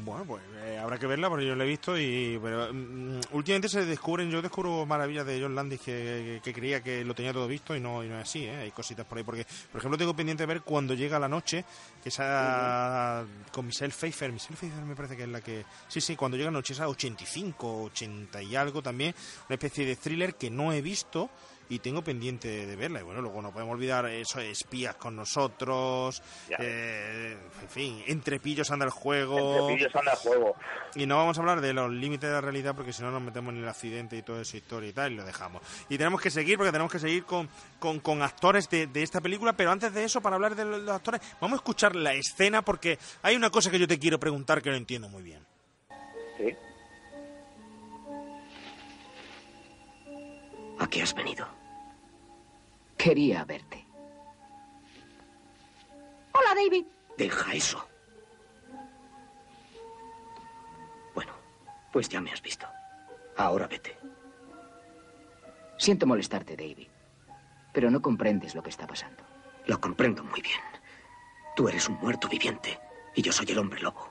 Bueno, 0.00 0.24
pues 0.24 0.42
eh, 0.64 0.78
habrá 0.78 0.98
que 0.98 1.06
verla 1.06 1.28
porque 1.28 1.46
yo 1.46 1.54
la 1.54 1.64
he 1.64 1.68
visto 1.68 1.98
y 1.98 2.38
pero 2.42 2.72
mm, 2.72 3.20
últimamente 3.32 3.68
se 3.68 3.84
descubren, 3.84 4.30
yo 4.30 4.42
descubro 4.42 4.84
maravillas 4.86 5.24
de 5.24 5.40
John 5.40 5.54
Landis 5.54 5.80
que, 5.80 6.40
que 6.42 6.52
creía 6.52 6.82
que 6.82 7.04
lo 7.04 7.14
tenía 7.14 7.32
todo 7.32 7.46
visto 7.46 7.76
y 7.76 7.80
no, 7.80 8.02
y 8.02 8.08
no 8.08 8.16
es 8.18 8.28
así, 8.28 8.44
¿eh? 8.44 8.56
hay 8.56 8.70
cositas 8.72 9.06
por 9.06 9.18
ahí 9.18 9.24
porque, 9.24 9.46
por 9.70 9.78
ejemplo, 9.78 9.96
tengo 9.96 10.14
pendiente 10.14 10.42
de 10.42 10.46
ver 10.46 10.62
cuando 10.62 10.94
llega 10.94 11.18
la 11.18 11.28
noche, 11.28 11.64
que 12.02 12.08
esa 12.08 13.24
con 13.52 13.66
Michelle 13.66 13.92
Pfeiffer, 13.92 14.32
Michelle 14.32 14.56
Pfeiffer 14.56 14.84
me 14.84 14.96
parece 14.96 15.16
que 15.16 15.22
es 15.22 15.28
la 15.28 15.40
que, 15.40 15.64
sí, 15.88 16.00
sí, 16.00 16.16
cuando 16.16 16.36
llega 16.36 16.50
la 16.50 16.58
noche 16.58 16.72
esa 16.72 16.88
85, 16.88 17.84
80 17.84 18.42
y 18.42 18.56
algo 18.56 18.82
también, 18.82 19.14
una 19.48 19.54
especie 19.54 19.86
de 19.86 19.96
thriller 19.96 20.34
que 20.34 20.50
no 20.50 20.72
he 20.72 20.82
visto 20.82 21.30
y 21.68 21.78
tengo 21.78 22.02
pendiente 22.02 22.66
de 22.66 22.76
verla. 22.76 23.00
Y 23.00 23.02
bueno, 23.02 23.20
luego 23.20 23.40
no 23.42 23.52
podemos 23.52 23.74
olvidar 23.74 24.06
eso, 24.06 24.40
espías 24.40 24.94
con 24.96 25.16
nosotros, 25.16 26.22
eh, 26.58 27.36
en 27.62 27.68
fin, 27.68 28.02
entre 28.06 28.40
pillos 28.40 28.70
anda 28.70 28.84
el 28.84 28.90
juego. 28.90 29.60
Entre 29.60 29.76
pillos 29.76 29.96
anda 29.96 30.12
el 30.12 30.18
juego. 30.18 30.56
Y 30.94 31.06
no 31.06 31.16
vamos 31.16 31.38
a 31.38 31.40
hablar 31.40 31.60
de 31.60 31.72
los 31.72 31.90
límites 31.90 32.28
de 32.28 32.34
la 32.34 32.40
realidad 32.40 32.74
porque 32.74 32.92
si 32.92 33.02
no 33.02 33.10
nos 33.10 33.22
metemos 33.22 33.52
en 33.54 33.62
el 33.62 33.68
accidente 33.68 34.16
y 34.16 34.22
toda 34.22 34.42
esa 34.42 34.56
historia 34.56 34.90
y 34.90 34.92
tal 34.92 35.12
y 35.12 35.16
lo 35.16 35.24
dejamos. 35.24 35.62
Y 35.88 35.96
tenemos 35.98 36.20
que 36.20 36.30
seguir 36.30 36.56
porque 36.56 36.72
tenemos 36.72 36.92
que 36.92 36.98
seguir 36.98 37.24
con, 37.24 37.48
con, 37.78 38.00
con 38.00 38.22
actores 38.22 38.68
de, 38.70 38.86
de 38.86 39.02
esta 39.02 39.20
película, 39.20 39.52
pero 39.54 39.70
antes 39.70 39.92
de 39.92 40.04
eso, 40.04 40.20
para 40.20 40.36
hablar 40.36 40.54
de 40.54 40.64
los, 40.64 40.82
los 40.82 40.94
actores, 40.94 41.20
vamos 41.40 41.56
a 41.56 41.60
escuchar 41.60 41.96
la 41.96 42.14
escena 42.14 42.62
porque 42.62 42.98
hay 43.22 43.36
una 43.36 43.50
cosa 43.50 43.70
que 43.70 43.78
yo 43.78 43.88
te 43.88 43.98
quiero 43.98 44.18
preguntar 44.18 44.62
que 44.62 44.70
no 44.70 44.76
entiendo 44.76 45.08
muy 45.08 45.22
bien. 45.22 45.44
Sí. 46.36 46.54
¿A 50.84 50.86
qué 50.86 51.00
has 51.00 51.14
venido? 51.14 51.46
Quería 52.98 53.42
verte. 53.46 53.86
Hola, 56.32 56.54
David. 56.54 56.84
Deja 57.16 57.54
eso. 57.54 57.88
Bueno, 61.14 61.32
pues 61.90 62.10
ya 62.10 62.20
me 62.20 62.32
has 62.32 62.42
visto. 62.42 62.66
Ahora 63.38 63.66
vete. 63.66 63.96
Siento 65.78 66.06
molestarte, 66.06 66.54
David. 66.54 66.88
Pero 67.72 67.90
no 67.90 68.02
comprendes 68.02 68.54
lo 68.54 68.62
que 68.62 68.68
está 68.68 68.86
pasando. 68.86 69.24
Lo 69.64 69.80
comprendo 69.80 70.22
muy 70.22 70.42
bien. 70.42 70.60
Tú 71.56 71.66
eres 71.66 71.88
un 71.88 71.94
muerto 71.94 72.28
viviente 72.28 72.78
y 73.14 73.22
yo 73.22 73.32
soy 73.32 73.46
el 73.48 73.58
hombre 73.58 73.80
lobo. 73.80 74.10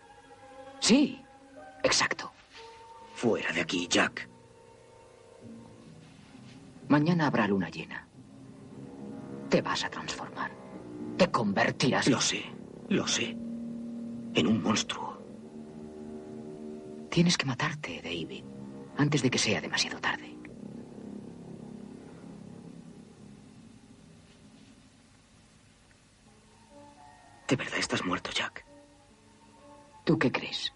Sí, 0.79 1.23
exacto. 1.83 2.31
Fuera 3.13 3.51
de 3.51 3.61
aquí, 3.61 3.87
Jack. 3.87 4.32
Mañana 6.88 7.27
habrá 7.27 7.47
luna 7.47 7.69
llena. 7.69 8.07
Te 9.49 9.61
vas 9.61 9.84
a 9.84 9.89
transformar. 9.89 10.51
Te 11.18 11.30
convertirás. 11.30 12.07
Lo 12.07 12.19
sé, 12.19 12.43
lo 12.89 13.07
sé. 13.07 13.38
En 14.35 14.47
un 14.47 14.61
monstruo. 14.61 15.18
Tienes 17.10 17.38
que 17.38 17.45
matarte, 17.45 18.01
David, 18.03 18.43
antes 18.97 19.22
de 19.22 19.30
que 19.30 19.38
sea 19.38 19.61
demasiado 19.61 19.99
tarde. 19.99 20.35
¿De 27.47 27.55
verdad 27.55 27.77
estás 27.77 28.03
muerto, 28.03 28.31
Jack? 28.31 28.65
¿Tú 30.03 30.18
qué 30.18 30.31
crees? 30.31 30.73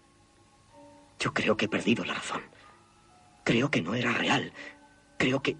Yo 1.18 1.34
creo 1.34 1.56
que 1.56 1.64
he 1.64 1.68
perdido 1.68 2.04
la 2.04 2.14
razón. 2.14 2.42
Creo 3.42 3.70
que 3.70 3.82
no 3.82 3.94
era 3.94 4.12
real. 4.12 4.52
Creo 5.16 5.42
que... 5.42 5.56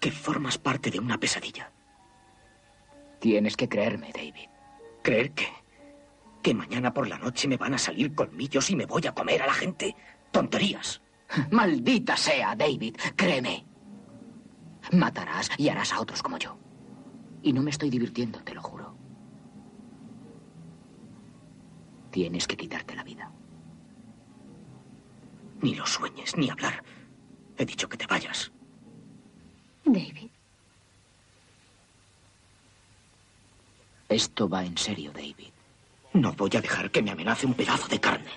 que 0.00 0.10
formas 0.10 0.58
parte 0.58 0.90
de 0.90 0.98
una 0.98 1.18
pesadilla. 1.18 1.72
Tienes 3.20 3.56
que 3.56 3.68
creerme, 3.68 4.12
David. 4.12 4.48
¿Creer 5.02 5.32
qué? 5.32 5.48
¿Que 6.42 6.54
mañana 6.54 6.92
por 6.92 7.08
la 7.08 7.18
noche 7.18 7.48
me 7.48 7.56
van 7.56 7.74
a 7.74 7.78
salir 7.78 8.14
colmillos 8.14 8.70
y 8.70 8.76
me 8.76 8.86
voy 8.86 9.06
a 9.06 9.14
comer 9.14 9.42
a 9.42 9.46
la 9.46 9.54
gente? 9.54 9.96
Tonterías. 10.30 11.02
Maldita 11.50 12.16
sea, 12.16 12.54
David. 12.54 12.96
Créeme. 13.16 13.66
Matarás 14.92 15.50
y 15.58 15.68
harás 15.68 15.92
a 15.92 16.00
otros 16.00 16.22
como 16.22 16.38
yo. 16.38 16.58
Y 17.42 17.52
no 17.52 17.62
me 17.62 17.70
estoy 17.70 17.90
divirtiendo, 17.90 18.40
te 18.42 18.54
lo 18.54 18.62
juro. 18.62 18.96
Tienes 22.10 22.46
que 22.46 22.56
quitarte 22.56 22.94
la 22.94 23.02
vida. 23.02 23.32
Ni 25.62 25.74
lo 25.74 25.86
sueñes, 25.86 26.36
ni 26.36 26.50
hablar. 26.50 26.82
He 27.56 27.64
dicho 27.64 27.88
que 27.88 27.96
te 27.96 28.06
vayas. 28.06 28.52
David. 29.86 30.28
Esto 34.08 34.48
va 34.48 34.64
en 34.64 34.76
serio, 34.78 35.10
David. 35.12 35.50
No 36.12 36.32
voy 36.32 36.50
a 36.56 36.60
dejar 36.60 36.90
que 36.90 37.02
me 37.02 37.10
amenace 37.10 37.46
un 37.46 37.54
pedazo 37.54 37.88
de 37.88 38.00
carne. 38.00 38.30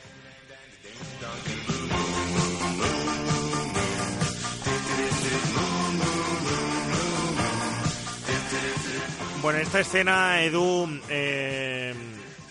Bueno, 9.41 9.59
esta 9.59 9.79
escena, 9.79 10.43
Edu, 10.43 10.99
eh, 11.09 11.93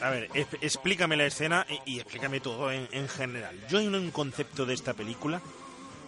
a 0.01 0.11
ver, 0.11 0.31
explícame 0.35 1.17
la 1.17 1.27
escena 1.27 1.67
y, 1.85 1.97
y 1.97 2.01
explícame 2.01 2.41
todo 2.41 2.73
en, 2.73 2.89
en 2.93 3.09
general. 3.09 3.55
Yo 3.69 3.79
hay 3.79 3.89
un 3.89 4.11
concepto 4.11 4.65
de 4.65 4.73
esta 4.73 4.95
película 4.95 5.43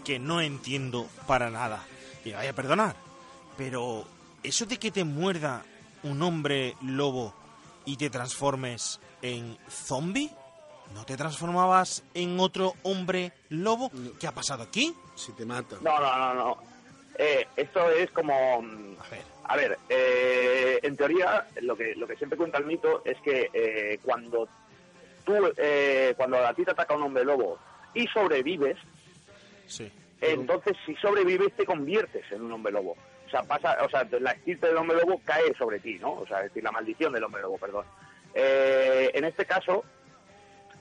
que 0.05 0.19
no 0.19 0.41
entiendo 0.41 1.07
para 1.27 1.51
nada. 1.51 1.85
Y 2.25 2.31
me 2.31 2.35
vaya 2.37 2.51
a 2.51 2.55
perdonar, 2.55 2.95
pero 3.57 4.05
eso 4.43 4.67
de 4.67 4.79
que 4.79 4.91
te 4.91 5.05
muerda 5.05 5.65
un 6.03 6.23
hombre 6.23 6.75
lobo 6.83 7.35
y 7.85 7.97
te 7.97 8.11
transformes 8.11 9.01
en 9.23 9.57
zombie, 9.69 10.31
¿no 10.95 11.05
te 11.07 11.17
transformabas 11.17 12.03
en 12.15 12.39
otro 12.41 12.75
hombre 12.83 13.33
lobo? 13.49 13.91
¿Qué 14.19 14.27
ha 14.27 14.33
pasado 14.33 14.63
aquí? 14.63 14.95
Si 15.15 15.33
te 15.33 15.45
mata. 15.47 15.77
No, 15.81 15.99
no, 16.01 16.19
no, 16.19 16.35
no. 16.35 16.57
Eh, 17.19 17.47
esto 17.57 17.91
es 17.91 18.11
como... 18.13 18.63
mm, 18.63 18.97
A 19.45 19.57
ver, 19.57 19.79
eh, 19.89 20.79
en 20.83 20.97
teoría, 20.97 21.47
lo 21.63 21.77
que, 21.77 21.95
lo 21.97 22.07
que 22.07 22.17
siempre 22.17 22.39
cuenta 22.39 22.59
el 22.59 22.67
mito 22.67 23.03
es 23.05 23.19
que 23.23 23.51
eh, 23.53 23.99
cuando 24.03 24.49
tú, 25.25 25.35
eh, 25.57 26.15
cuando 26.17 26.39
a 26.39 26.55
ti 26.55 26.65
te 26.65 26.71
ataca 26.71 26.95
un 26.95 27.03
hombre 27.03 27.25
lobo 27.25 27.59
y 27.95 28.07
sobrevives, 28.09 28.77
Sí. 29.67 29.91
Entonces 30.21 30.77
si 30.87 30.95
sobrevives 30.97 31.53
te 31.57 31.65
conviertes 31.65 32.25
en 32.33 32.43
un 32.43 32.53
hombre 32.53 32.73
lobo. 32.73 32.97
o 33.27 33.31
sea, 33.31 33.43
pasa, 33.43 33.79
o 33.85 33.89
sea, 33.89 34.07
la 34.21 34.33
estirpe 34.33 34.67
del 34.69 34.77
hombre 34.77 34.97
lobo 34.99 35.21
cae 35.25 35.55
sobre 35.57 35.79
ti, 35.81 35.99
¿no? 36.01 36.13
O 36.15 36.27
sea, 36.27 36.39
es 36.39 36.45
decir, 36.45 36.63
la 36.65 36.73
maldición 36.73 37.13
del 37.13 37.25
hombre 37.25 37.43
lobo, 37.43 37.59
perdón. 37.59 37.85
Eh, 38.35 39.11
en 39.15 39.25
este 39.25 39.45
caso, 39.45 39.85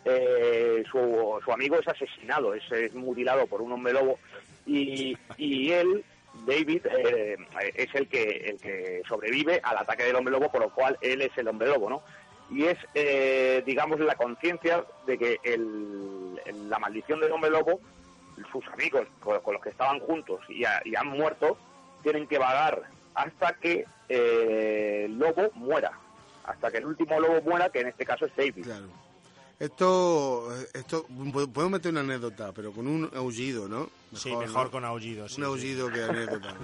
eh, 0.06 0.84
su, 0.91 1.40
su 1.44 1.52
amigo 1.52 1.76
es 1.78 1.88
asesinado, 1.88 2.53
es, 2.53 2.94
mutilado 2.94 3.45
por 3.48 3.61
un 3.61 3.72
hombre 3.72 3.94
lobo 3.94 4.18
y, 4.66 5.18
y 5.38 5.72
él, 5.72 6.03
David, 6.45 6.86
eh, 6.86 7.38
es 7.76 7.94
el 7.95 8.07
que, 8.07 8.24
el 8.49 8.57
que 8.60 9.02
sobrevive 9.07 9.60
al 9.64 9.78
ataque 9.78 10.03
del 10.03 10.16
hombre 10.16 10.32
lobo, 10.32 10.52
por 10.52 10.61
lo 10.61 10.70
cual 10.74 10.98
él 11.02 11.22
es 11.22 11.38
el 11.38 11.48
hombre 11.48 11.68
lobo, 11.70 11.90
¿no? 11.90 12.03
Y 12.52 12.66
es, 12.66 12.78
eh, 12.95 13.61
digamos, 13.66 13.99
la 13.99 14.16
conciencia 14.16 14.84
de 15.06 15.18
que 15.18 15.38
el- 15.44 16.36
la 16.70 16.80
maldición 16.80 17.20
del 17.20 17.32
hombre 17.32 17.52
lobo, 17.52 17.80
sus 18.52 18.66
amigos 18.74 19.07
con, 19.20 19.40
con 19.41 19.53
los 19.53 19.64
que 19.64 19.70
estaban 19.70 19.99
juntos 19.99 20.40
y, 20.49 20.64
ha- 20.66 20.82
y 20.86 20.95
han 20.95 21.07
muerto, 21.07 21.57
tienen 22.03 22.28
que 22.28 22.38
vagar 22.38 22.82
hasta 23.16 23.53
que 23.53 23.86
eh, 24.07 25.03
el 25.06 25.18
lobo 25.20 25.52
muera, 25.56 25.91
hasta 26.45 26.72
que 26.72 26.78
el 26.78 26.86
último 26.86 27.20
lobo 27.20 27.41
muera, 27.41 27.70
que 27.70 27.82
en 27.82 27.88
este 27.88 28.06
caso 28.06 28.26
es 28.26 28.36
David. 28.36 28.66
Esto, 29.60 30.48
esto, 30.74 31.06
puedo 31.53 31.70
meter 31.70 31.91
una 31.91 31.99
anécdota, 31.99 32.53
pero 32.53 32.72
con 32.72 32.88
un 32.88 33.10
aullido, 33.14 33.68
¿no? 33.68 33.90
Sí, 34.16 34.34
mejor 34.34 34.72
con 34.72 34.86
aullido, 34.86 35.28
sí, 35.28 35.36
un 35.41 35.45
sí. 35.45 35.52
aullido 35.52 35.91
que 35.91 36.02
anécdota. 36.02 36.48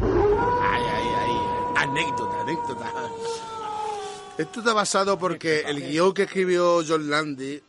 ay, 0.00 0.82
ay, 0.92 1.08
ay. 1.18 1.32
Anécdota, 1.76 2.40
anécdota. 2.42 2.92
Esto 4.38 4.60
está 4.60 4.72
basado 4.72 5.18
porque 5.18 5.60
el 5.66 5.80
guion 5.88 6.14
que 6.14 6.22
escribió 6.22 6.82
John 6.86 7.10
Landy 7.10 7.60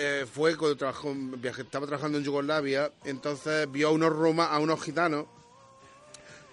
eh, 0.00 0.26
fue 0.32 0.56
cuando 0.56 0.76
trabajó, 0.76 1.12
estaba 1.42 1.86
trabajando 1.86 2.18
en 2.18 2.24
Yugoslavia, 2.24 2.92
entonces 3.04 3.70
vio 3.70 3.88
a 3.88 3.90
unos 3.90 4.10
roma, 4.12 4.46
a 4.46 4.58
unos 4.60 4.80
gitanos 4.80 5.26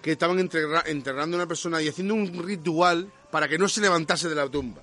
que 0.02 0.12
estaban 0.12 0.38
enterra- 0.38 0.82
enterrando 0.86 1.36
a 1.36 1.40
una 1.40 1.46
persona 1.48 1.80
y 1.80 1.88
haciendo 1.88 2.14
un 2.14 2.42
ritual 2.44 3.10
para 3.30 3.48
que 3.48 3.56
no 3.58 3.68
se 3.68 3.80
levantase 3.80 4.28
de 4.28 4.34
la 4.34 4.48
tumba. 4.48 4.82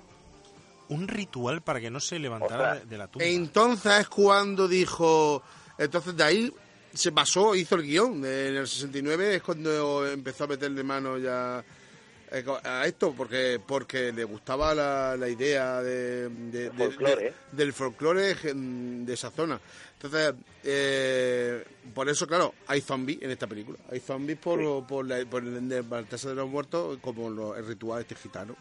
Un 0.88 1.08
ritual 1.08 1.62
para 1.62 1.80
que 1.80 1.90
no 1.90 2.00
se 2.00 2.18
levantara 2.18 2.74
de, 2.76 2.86
de 2.86 2.98
la 2.98 3.06
tumba. 3.08 3.24
Entonces 3.26 4.00
es 4.00 4.08
cuando 4.08 4.68
dijo. 4.68 5.42
Entonces 5.78 6.16
de 6.16 6.24
ahí 6.24 6.54
se 6.92 7.10
basó, 7.10 7.54
hizo 7.54 7.74
el 7.76 7.82
guion. 7.82 8.20
De- 8.20 8.48
En 8.48 8.56
el 8.56 8.68
69 8.68 9.36
es 9.36 9.42
cuando 9.42 10.06
empezó 10.06 10.44
a 10.44 10.48
meterle 10.48 10.82
mano 10.84 11.16
ya 11.18 11.64
a 12.64 12.86
esto, 12.86 13.14
porque 13.16 13.60
porque 13.64 14.12
le 14.12 14.24
gustaba 14.24 14.74
la, 14.74 15.16
la 15.16 15.28
idea 15.28 15.80
de, 15.82 16.28
de- 16.28 16.70
de- 16.70 16.70
folclore. 16.70 17.22
de- 17.22 17.34
del 17.52 17.72
folclore 17.72 18.34
de 18.54 19.12
esa 19.12 19.30
zona. 19.30 19.60
Entonces, 19.94 20.34
eh, 20.64 21.64
por 21.94 22.08
eso, 22.08 22.26
claro, 22.26 22.54
hay 22.66 22.80
zombies 22.80 23.22
en 23.22 23.30
esta 23.30 23.46
película. 23.46 23.78
Hay 23.90 24.00
zombies 24.00 24.38
por, 24.38 24.86
por, 24.86 25.06
la, 25.06 25.24
por 25.26 25.42
el 25.42 25.68
levantarse 25.68 26.28
de 26.28 26.34
los 26.34 26.48
muertos, 26.48 26.98
como 27.00 27.30
lo- 27.30 27.56
el 27.56 27.66
ritual 27.66 28.00
este 28.02 28.14
gitano. 28.14 28.54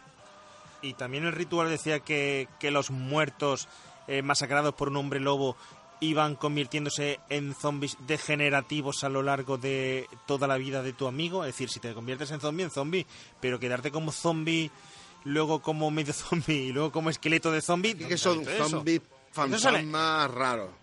Y 0.82 0.94
también 0.94 1.26
el 1.26 1.32
ritual 1.34 1.70
decía 1.70 2.00
que, 2.00 2.48
que 2.60 2.70
los 2.72 2.92
muertos 2.92 3.68
eh, 4.08 4.22
masacrados 4.22 4.74
por 4.76 4.90
un 4.90 4.98
hombre 4.98 5.20
lobo 5.20 5.56
iban 6.04 6.36
convirtiéndose 6.36 7.20
en 7.30 7.54
zombies 7.54 7.98
degenerativos 8.08 9.04
a 9.04 9.10
lo 9.10 9.24
largo 9.24 9.58
de 9.58 10.08
toda 10.26 10.48
la 10.48 10.58
vida 10.58 10.84
de 10.84 10.94
tu 10.94 11.08
amigo. 11.08 11.44
Es 11.44 11.54
decir, 11.54 11.70
si 11.70 11.80
te 11.80 11.94
conviertes 11.94 12.32
en 12.32 12.40
zombie, 12.40 12.64
en 12.64 12.72
zombie, 12.72 13.06
pero 13.40 13.60
quedarte 13.60 13.92
como 13.92 14.12
zombie, 14.12 14.70
luego 15.24 15.62
como 15.62 15.92
medio 15.92 16.14
zombie 16.14 16.66
y 16.66 16.72
luego 16.72 16.92
como 16.92 17.10
esqueleto 17.10 17.52
de 17.52 17.62
zombie. 17.62 17.96
que 17.96 18.18
son 18.18 18.46
zombies 18.46 19.02
fantasmas 19.32 20.32
raros. 20.32 20.83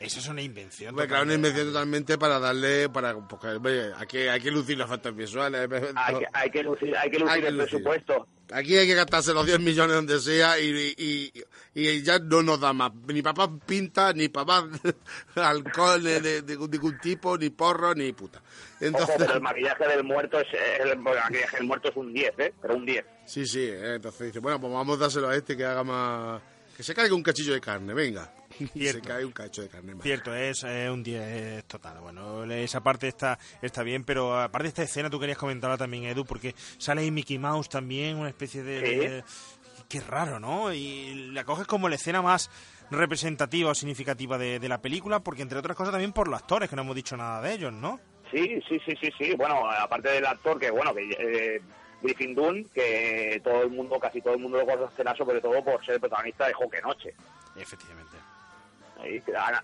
Eso 0.00 0.18
es 0.20 0.28
una 0.28 0.42
invención. 0.42 0.90
Hombre, 0.90 1.06
claro, 1.06 1.22
una 1.22 1.32
totalmente. 1.32 1.48
invención 1.48 1.72
totalmente 1.72 2.18
para 2.18 2.38
darle, 2.38 2.88
para, 2.90 3.14
porque 3.26 3.46
hombre, 3.48 3.92
aquí 3.96 4.18
hay 4.18 4.40
que 4.40 4.50
lucir 4.50 4.76
los 4.76 4.86
efectos 4.88 5.14
visuales. 5.16 5.68
Hay 5.96 6.18
que, 6.18 6.26
hay 6.32 6.50
que 6.50 6.62
lucir, 6.62 6.96
hay 6.96 7.10
que 7.10 7.18
lucir 7.20 7.44
el 7.44 7.56
presupuesto. 7.56 8.28
Aquí 8.52 8.76
hay 8.76 8.86
que 8.86 8.94
gastarse 8.94 9.32
los 9.32 9.46
10 9.46 9.60
millones 9.60 9.96
donde 9.96 10.20
sea 10.20 10.58
y, 10.60 10.94
y, 10.98 11.32
y 11.74 12.02
ya 12.02 12.18
no 12.18 12.42
nos 12.42 12.60
da 12.60 12.74
más. 12.74 12.92
Ni 13.06 13.22
papá 13.22 13.50
pinta, 13.66 14.12
ni 14.12 14.28
papá 14.28 14.68
alcohol 15.36 16.02
de, 16.02 16.20
de- 16.20 16.42
de 16.42 16.56
ningún 16.56 16.98
tipo, 16.98 17.38
ni 17.38 17.48
porro, 17.50 17.94
ni 17.94 18.12
puta. 18.12 18.42
Entonces, 18.80 19.08
Ojo, 19.10 19.18
pero 19.18 19.34
el 19.34 19.40
maquillaje 19.40 19.88
del 19.88 20.04
muerto 20.04 20.38
es 20.40 20.46
el, 20.80 20.98
maquillaje 20.98 21.56
del 21.56 21.66
muerto 21.66 21.88
es 21.88 21.96
un 21.96 22.12
10, 22.12 22.32
¿eh? 22.38 22.54
Pero 22.60 22.76
un 22.76 22.84
10. 22.84 23.04
sí, 23.24 23.46
sí, 23.46 23.60
eh, 23.62 23.94
entonces 23.94 24.26
dice, 24.26 24.40
bueno, 24.40 24.60
pues 24.60 24.72
vamos 24.72 24.98
a 24.98 25.00
dárselo 25.00 25.28
a 25.30 25.36
este 25.36 25.56
que 25.56 25.64
haga 25.64 25.82
más... 25.82 26.42
Que 26.76 26.82
se 26.82 26.92
caiga 26.94 27.14
un 27.14 27.22
cachillo 27.22 27.54
de 27.54 27.60
carne, 27.60 27.94
venga. 27.94 28.30
se 28.58 28.66
Cierto. 28.68 29.08
cae 29.08 29.24
un 29.24 29.32
cacho 29.32 29.62
de 29.62 29.68
carne. 29.68 29.94
Cierto, 30.02 30.34
es 30.34 30.64
eh, 30.64 30.88
un 30.90 31.02
10 31.02 31.64
total. 31.64 32.00
Bueno, 32.00 32.44
esa 32.44 32.82
parte 32.82 33.08
está, 33.08 33.38
está 33.62 33.82
bien, 33.82 34.04
pero 34.04 34.38
aparte 34.40 34.64
de 34.64 34.68
esta 34.68 34.82
escena, 34.82 35.10
tú 35.10 35.18
querías 35.20 35.38
comentarla 35.38 35.76
también, 35.76 36.04
Edu, 36.04 36.24
porque 36.24 36.54
sale 36.78 37.02
ahí 37.02 37.10
Mickey 37.10 37.38
Mouse 37.38 37.68
también, 37.68 38.16
una 38.16 38.28
especie 38.28 38.62
de- 38.62 39.24
qué 39.88 40.00
raro, 40.00 40.40
¿no? 40.40 40.72
Y 40.72 41.30
la 41.32 41.44
coges 41.44 41.66
como 41.66 41.88
la 41.88 41.96
escena 41.96 42.22
más 42.22 42.50
representativa 42.90 43.70
o 43.70 43.74
significativa 43.74 44.38
de, 44.38 44.58
de 44.58 44.68
la 44.68 44.80
película, 44.80 45.20
porque 45.20 45.42
entre 45.42 45.58
otras 45.58 45.76
cosas 45.76 45.92
también 45.92 46.12
por 46.12 46.28
los 46.28 46.40
actores, 46.40 46.68
que 46.70 46.76
no 46.76 46.82
hemos 46.82 46.96
dicho 46.96 47.16
nada 47.16 47.40
de 47.42 47.52
ellos, 47.54 47.72
¿no? 47.72 48.00
Sí, 48.30 48.60
sí, 48.68 48.80
sí, 48.84 48.92
sí, 49.00 49.10
sí. 49.18 49.34
Bueno, 49.36 49.68
aparte 49.70 50.08
del 50.10 50.26
actor, 50.26 50.58
que 50.58 50.70
bueno, 50.70 50.94
que 50.94 51.10
eh, 51.18 51.60
Griffin 52.02 52.34
Dunn, 52.34 52.64
que 52.74 53.40
todo 53.44 53.62
el 53.62 53.70
mundo, 53.70 53.98
casi 54.00 54.20
todo 54.20 54.34
el 54.34 54.40
mundo 54.40 54.58
lo 54.58 54.66
conocerá, 54.66 55.14
sobre 55.16 55.40
todo 55.40 55.62
por 55.62 55.84
ser 55.84 55.94
el 55.96 56.00
protagonista 56.00 56.46
de 56.46 56.54
Joque 56.54 56.80
Noche. 56.82 57.14
Efectivamente. 57.56 58.16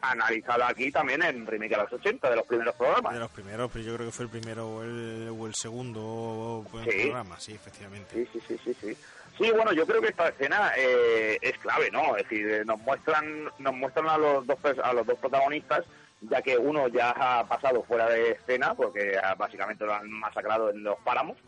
Analizado 0.03 0.65
aquí 0.65 0.91
también 0.91 1.23
en 1.23 1.47
Remake 1.47 1.75
a 1.75 1.83
los 1.85 1.93
80, 1.93 2.31
de 2.31 2.37
los 2.37 2.47
primeros 2.47 2.75
programas. 2.75 3.13
De 3.15 3.21
los 3.21 3.31
primeros, 3.31 3.71
pero 3.73 3.85
yo 3.85 3.95
creo 3.97 4.07
que 4.07 4.13
fue 4.13 4.25
el 4.27 4.31
primero 4.31 4.69
o 4.69 4.83
el, 4.83 5.29
o 5.39 5.47
el 5.47 5.55
segundo 5.55 6.65
Sí. 6.85 7.03
programa, 7.05 7.39
sí, 7.41 7.53
efectivamente. 7.55 8.15
Sí, 8.15 8.29
sí, 8.33 8.41
sí, 8.47 8.59
sí, 8.65 8.75
sí. 8.81 8.97
Sí, 9.39 9.51
bueno, 9.53 9.73
yo 9.73 9.87
creo 9.87 10.03
que 10.03 10.09
esta 10.09 10.29
escena 10.29 10.73
eh, 10.77 11.39
es 11.41 11.57
clave, 11.59 11.91
¿no? 11.91 12.15
Es 12.17 12.25
decir, 12.29 12.47
eh, 12.51 12.65
nos 12.65 12.79
muestran, 12.81 13.49
nos 13.59 13.75
muestran 13.75 14.09
a 14.09 14.19
los 14.19 14.47
dos 14.47 14.59
a 14.83 14.93
los 14.93 15.07
dos 15.07 15.19
protagonistas, 15.19 15.85
ya 16.21 16.43
que 16.43 16.59
uno 16.59 16.89
ya 16.89 17.11
ha 17.11 17.49
pasado 17.49 17.83
fuera 17.85 18.07
de 18.11 18.33
escena, 18.33 18.75
porque 18.75 19.17
ah, 19.23 19.35
básicamente 19.37 19.87
lo 19.87 19.95
han 19.95 20.11
masacrado 20.11 20.69
en 20.71 20.83
los 20.83 20.99
páramos, 20.99 21.39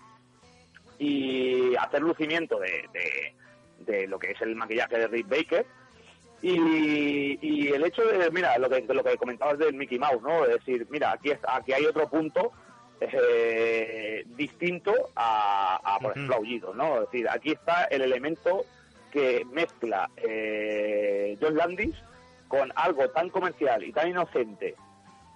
y 0.99 1.75
hacer 1.77 2.01
lucimiento 2.01 2.59
de, 2.61 2.89
de, 2.93 3.35
de 3.93 4.07
lo 4.07 4.19
que 4.19 4.31
es 4.31 4.41
el 4.41 4.55
maquillaje 4.55 4.99
de 4.99 5.07
Rick 5.09 5.29
Baker. 5.29 5.67
Y, 6.43 7.39
y 7.41 7.69
el 7.69 7.85
hecho 7.85 8.05
de, 8.05 8.31
mira, 8.33 8.59
lo 8.59 8.69
que, 8.69 8.81
lo 8.83 9.05
que 9.05 9.17
comentabas 9.17 9.59
del 9.59 9.75
Mickey 9.75 9.99
Mouse, 9.99 10.21
¿no? 10.23 10.45
Es 10.45 10.55
decir, 10.59 10.87
mira, 10.91 11.13
aquí, 11.13 11.31
es- 11.31 11.39
aquí 11.47 11.73
hay 11.73 11.85
otro 11.87 12.09
punto 12.09 12.51
eh, 13.01 14.25
distinto 14.37 14.93
a, 15.17 15.81
a, 15.83 15.99
por 16.01 16.13
ejemplo, 16.13 16.37
Aullido, 16.37 16.75
¿no? 16.75 17.03
Es 17.03 17.11
decir, 17.11 17.29
aquí 17.29 17.53
está 17.53 17.85
el 17.85 18.03
elemento 18.03 18.65
que 19.13 19.45
mezcla 19.53 20.11
eh, 20.17 21.37
John 21.41 21.57
Landis 21.57 21.95
con 22.49 22.73
algo 22.75 23.09
tan 23.11 23.29
comercial 23.31 23.85
y 23.85 23.93
tan 23.93 24.09
inocente 24.09 24.75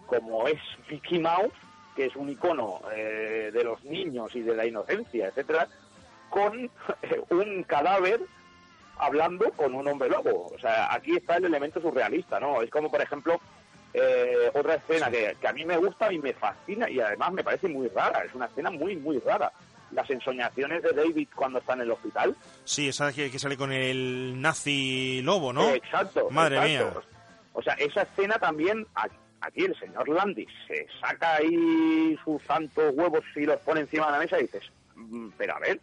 como 0.07 0.47
es 0.49 0.61
Mickey 0.91 1.19
Mouse, 1.19 1.53
que 1.95 2.07
es 2.07 2.17
un 2.17 2.29
icono 2.31 2.81
eh, 2.95 3.51
de 3.53 3.65
los 3.65 3.83
niños 3.85 4.35
y 4.35 4.43
de 4.43 4.55
la 4.55 4.67
inocencia, 4.67 5.29
etcétera, 5.29 5.69
con 6.31 6.65
eh, 6.65 6.71
un 7.31 7.63
cadáver 7.65 8.21
hablando 8.99 9.51
con 9.53 9.75
un 9.75 9.87
hombre 9.89 10.09
lobo. 10.09 10.47
O 10.55 10.59
sea, 10.59 10.93
aquí 10.93 11.17
está 11.17 11.37
el 11.37 11.45
elemento 11.47 11.81
surrealista, 11.81 12.41
¿no? 12.41 12.63
Es 12.63 12.71
como, 12.71 12.91
por 12.91 13.01
ejemplo, 13.01 13.41
eh, 13.95 14.51
otra 14.55 14.75
escena 14.75 15.11
que, 15.11 15.37
que 15.41 15.49
a 15.49 15.53
mí 15.53 15.65
me 15.65 15.77
gusta 15.77 16.13
y 16.13 16.19
me 16.19 16.33
fascina 16.35 16.89
y 16.91 17.01
además 17.01 17.33
me 17.33 17.45
parece 17.45 17.69
muy 17.69 17.89
rara. 17.89 18.25
Es 18.25 18.35
una 18.35 18.47
escena 18.47 18.71
muy, 18.71 18.97
muy 18.97 19.19
rara. 19.21 19.51
Las 19.93 20.11
ensoñaciones 20.11 20.83
de 20.83 20.93
David 20.93 21.29
cuando 21.35 21.61
está 21.61 21.75
en 21.75 21.83
el 21.83 21.91
hospital. 21.93 22.35
Sí, 22.65 22.89
esa 22.89 23.13
que, 23.13 23.31
que 23.31 23.39
sale 23.39 23.57
con 23.57 23.73
el 23.73 24.41
nazi 24.41 25.21
lobo, 25.23 25.53
¿no? 25.53 25.69
Eh, 25.71 25.77
exacto. 25.77 26.29
Madre 26.31 26.57
exacto. 26.57 27.01
mía. 27.01 27.03
O 27.53 27.63
sea, 27.63 27.75
esa 27.75 28.03
escena 28.03 28.35
también, 28.39 28.87
aquí 29.41 29.65
el 29.65 29.79
señor 29.79 30.09
Landis 30.09 30.49
se 30.67 30.87
saca 31.01 31.37
ahí 31.37 32.19
sus 32.25 32.43
santos 32.43 32.93
huevos 32.95 33.23
y 33.37 33.47
los 33.47 33.61
pone 33.61 33.81
encima 33.81 34.07
de 34.07 34.13
la 34.13 34.19
mesa 34.19 34.39
y 34.39 34.43
dices, 34.43 34.65
"Mm, 34.97 35.29
pero 35.39 35.55
a 35.57 35.61
ver, 35.61 35.81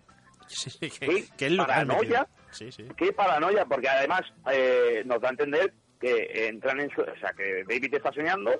que, 0.79 0.89
qué 0.89 1.25
que 1.37 1.45
han 1.45 1.57
paranoia. 1.57 2.27
Sí, 2.51 2.71
sí. 2.71 2.85
qué 2.95 3.11
paranoia, 3.11 3.65
porque 3.65 3.89
además 3.89 4.21
eh, 4.51 5.03
nos 5.05 5.21
da 5.21 5.29
a 5.29 5.31
entender 5.31 5.73
que 5.99 6.47
entran 6.47 6.79
en 6.79 6.89
su, 6.91 7.01
o 7.01 7.17
sea, 7.19 7.31
que 7.33 7.63
David 7.63 7.95
está 7.95 8.11
soñando, 8.11 8.51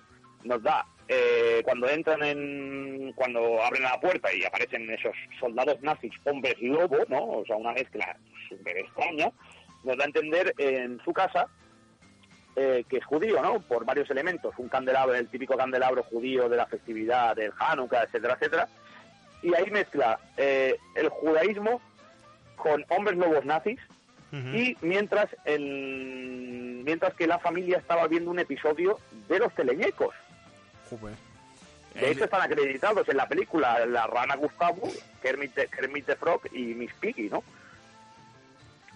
nos 0.44 0.64
da 0.64 0.86
eh, 1.08 1.62
cuando 1.64 1.90
entran 1.90 2.24
en, 2.24 3.14
cuando 3.14 3.62
abren 3.62 3.84
la 3.84 4.00
puerta 4.00 4.34
y 4.34 4.44
aparecen 4.46 4.90
esos 4.90 5.16
soldados 5.40 5.82
nazis, 5.82 6.14
hombres 6.24 6.56
y 6.60 6.68
lobo, 6.68 6.98
¿no? 7.10 7.24
O 7.24 7.46
sea, 7.46 7.58
una 7.58 7.74
mezcla 7.74 8.18
súper 8.50 8.78
extraña, 8.78 9.32
nos 9.84 9.98
da 9.98 10.04
a 10.04 10.08
entender 10.08 10.54
en 10.58 11.00
su 11.04 11.12
casa 11.14 11.48
eh, 12.56 12.86
que 12.88 12.98
es 12.98 13.06
judío, 13.06 13.42
¿no? 13.42 13.60
Por 13.62 13.84
varios 13.84 14.10
elementos, 14.12 14.54
un 14.58 14.70
candelabro, 14.70 15.16
el 15.16 15.28
típico 15.28 15.58
candelabro 15.58 16.04
judío 16.04 16.48
de 16.48 16.58
la 16.58 16.68
festividad 16.68 17.36
del 17.36 17.52
Hanukkah, 17.58 18.04
etcétera, 18.04 18.36
etcétera, 18.36 18.70
y 19.44 19.54
ahí 19.54 19.70
mezcla 19.70 20.20
eh, 20.38 20.78
el 20.96 21.10
judaísmo 21.10 21.82
con 22.56 22.84
hombres 22.90 23.18
lobos 23.18 23.46
nazis 23.46 23.80
y 24.56 24.76
mientras 24.82 25.28
el, 25.46 26.82
mientras 26.84 27.14
que 27.14 27.28
la 27.28 27.38
familia 27.38 27.78
estaba 27.78 28.08
viendo 28.08 28.32
un 28.32 28.40
episodio 28.40 29.00
de 29.30 29.38
los 29.38 29.54
teleñecos. 29.54 30.16
Joder. 30.90 31.14
De 31.94 32.10
hecho, 32.10 32.24
están 32.24 32.42
acreditados 32.42 33.08
en 33.08 33.18
la 33.18 33.28
película 33.28 33.86
la 33.86 34.08
rana 34.08 34.36
Gustavo, 34.36 34.90
Kermit, 35.22 35.54
the- 35.54 35.68
Kermit 35.68 36.08
the 36.08 36.16
Frog 36.16 36.42
y 36.52 36.74
Miss 36.74 36.92
Piggy, 37.00 37.30
¿no? 37.30 37.44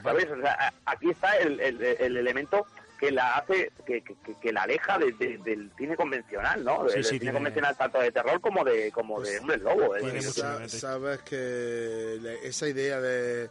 ¿Sabes? 0.01 0.25
O 0.31 0.41
sea, 0.41 0.53
a- 0.53 0.91
aquí 0.91 1.11
está 1.11 1.37
el, 1.37 1.59
el- 1.59 1.83
el 1.83 2.17
elemento 2.17 2.65
que 2.99 3.11
la 3.11 3.37
hace, 3.37 3.71
que, 3.85 4.01
que- 4.01 4.15
que- 4.25 4.35
que 4.41 4.51
la 4.51 4.63
aleja 4.63 4.97
de- 4.97 5.11
de- 5.13 5.37
del 5.39 5.71
cine 5.77 5.95
convencional, 5.95 6.63
¿no? 6.63 6.87
Sí, 6.89 6.95
del 6.95 7.03
sí, 7.03 7.09
cine 7.09 7.19
tiene- 7.19 7.33
convencional 7.35 7.77
tanto 7.77 7.99
de 7.99 8.11
terror 8.11 8.41
como 8.41 8.63
de 8.63 8.91
como 8.91 9.21
de 9.21 9.37
hombre 9.39 9.57
lobo. 9.57 9.95
¿eh? 9.95 9.99
Pues 10.01 10.71
sabes 10.71 11.21
que 11.21 12.17
la- 12.21 12.33
esa 12.33 12.67
idea 12.67 12.99
de, 12.99 13.49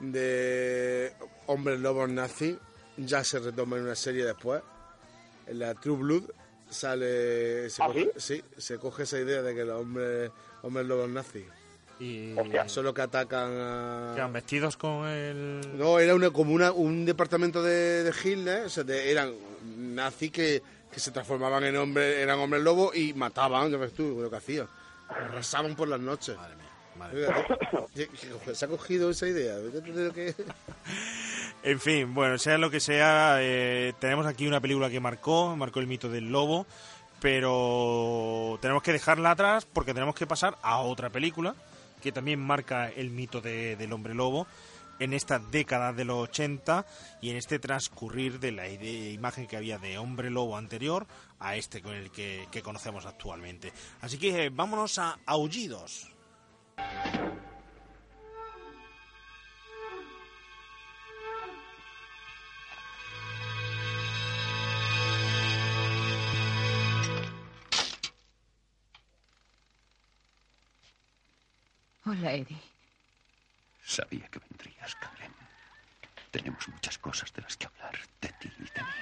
de 0.00 1.12
hombres 1.46 1.80
lobos 1.80 2.08
nazis 2.08 2.56
ya 2.96 3.22
se 3.24 3.38
retoma 3.38 3.76
en 3.76 3.82
una 3.84 3.94
serie 3.94 4.24
después. 4.24 4.62
En 5.46 5.58
la 5.60 5.74
True 5.74 5.96
Blood 5.96 6.24
sale. 6.68 7.68
Se 7.70 7.82
¿Ah, 7.82 7.86
coge, 7.86 8.10
sí? 8.16 8.42
se 8.56 8.78
coge 8.78 9.04
esa 9.04 9.18
idea 9.18 9.42
de 9.42 9.54
que 9.54 9.64
los 9.64 9.80
hombres, 9.80 10.30
hombres 10.62 10.86
lobos 10.86 11.08
nazis 11.08 11.44
Y 12.00 12.34
son 12.66 12.84
los 12.84 12.94
que 12.94 13.02
atacan 13.02 13.50
a. 13.60 14.12
que 14.14 14.20
van 14.20 14.32
vestidos 14.32 14.76
con 14.76 15.06
el... 15.08 15.60
No, 15.76 15.98
era 15.98 16.14
una, 16.14 16.30
como 16.30 16.52
una, 16.54 16.70
un 16.70 17.04
departamento 17.04 17.62
de, 17.62 18.04
de 18.04 18.10
Hitler, 18.22 18.66
o 18.66 18.68
sea, 18.68 18.84
de- 18.84 19.10
eran 19.10 19.32
nazis 19.76 20.30
que, 20.30 20.62
que 20.92 21.00
se 21.00 21.10
transformaban 21.10 21.64
en 21.64 21.76
hombres, 21.76 22.18
eran 22.18 22.38
hombres 22.38 22.62
lobos 22.62 22.94
y 22.96 23.14
mataban, 23.14 23.70
ya 23.70 23.78
ves 23.78 23.92
tú 23.92 24.18
lo 24.22 24.30
que 24.30 24.36
hacían. 24.36 24.68
Arrasaban 25.08 25.74
por 25.74 25.88
las 25.88 25.98
noches. 26.00 26.36
Madre 26.36 26.54
mía. 26.56 26.66
Fíjate, 27.94 28.54
Se 28.54 28.64
ha 28.64 28.68
cogido 28.68 29.10
esa 29.10 29.26
idea. 29.26 29.56
En 31.64 31.80
fin, 31.80 32.14
bueno, 32.14 32.38
sea 32.38 32.56
lo 32.56 32.70
que 32.70 32.78
sea, 32.78 33.38
eh, 33.40 33.92
tenemos 33.98 34.26
aquí 34.26 34.46
una 34.46 34.60
película 34.60 34.88
que 34.88 35.00
marcó, 35.00 35.56
marcó 35.56 35.80
el 35.80 35.88
mito 35.88 36.08
del 36.08 36.30
lobo, 36.30 36.66
pero 37.20 38.58
tenemos 38.62 38.82
que 38.82 38.92
dejarla 38.92 39.32
atrás 39.32 39.66
porque 39.72 39.92
tenemos 39.92 40.14
que 40.14 40.26
pasar 40.26 40.56
a 40.62 40.78
otra 40.78 41.10
película 41.10 41.54
que 42.00 42.12
también 42.12 42.40
marca 42.40 42.88
el 42.88 43.10
mito 43.10 43.40
de- 43.40 43.76
del 43.76 43.92
hombre 43.92 44.14
lobo 44.14 44.46
en 45.00 45.12
esta 45.14 45.38
década 45.38 45.92
de 45.92 46.04
los 46.04 46.16
80 46.28 46.84
y 47.20 47.30
en 47.30 47.36
este 47.36 47.58
transcurrir 47.60 48.40
de 48.40 48.50
la 48.52 48.68
imagen 48.68 49.46
que 49.46 49.56
había 49.56 49.78
de 49.78 49.96
hombre 49.98 50.28
lobo 50.30 50.56
anterior 50.56 51.06
a 51.38 51.54
este 51.54 51.80
con 51.82 51.94
el 51.94 52.10
que, 52.10 52.48
que 52.50 52.62
conocemos 52.62 53.06
actualmente. 53.06 53.72
Así 54.00 54.18
que 54.18 54.46
eh, 54.46 54.50
vámonos 54.50 54.98
a 54.98 55.18
Aullidos. 55.24 56.08
Hola, 72.10 72.32
Eddie. 72.32 72.62
Sabía 73.84 74.26
que 74.28 74.38
vendrías, 74.38 74.94
Karen. 74.94 75.34
Tenemos 76.30 76.66
muchas 76.68 76.96
cosas 76.96 77.30
de 77.34 77.42
las 77.42 77.54
que 77.58 77.66
hablar, 77.66 77.98
de 78.22 78.28
ti 78.40 78.50
y 78.58 78.62
de 78.62 78.82
mí. 78.82 78.98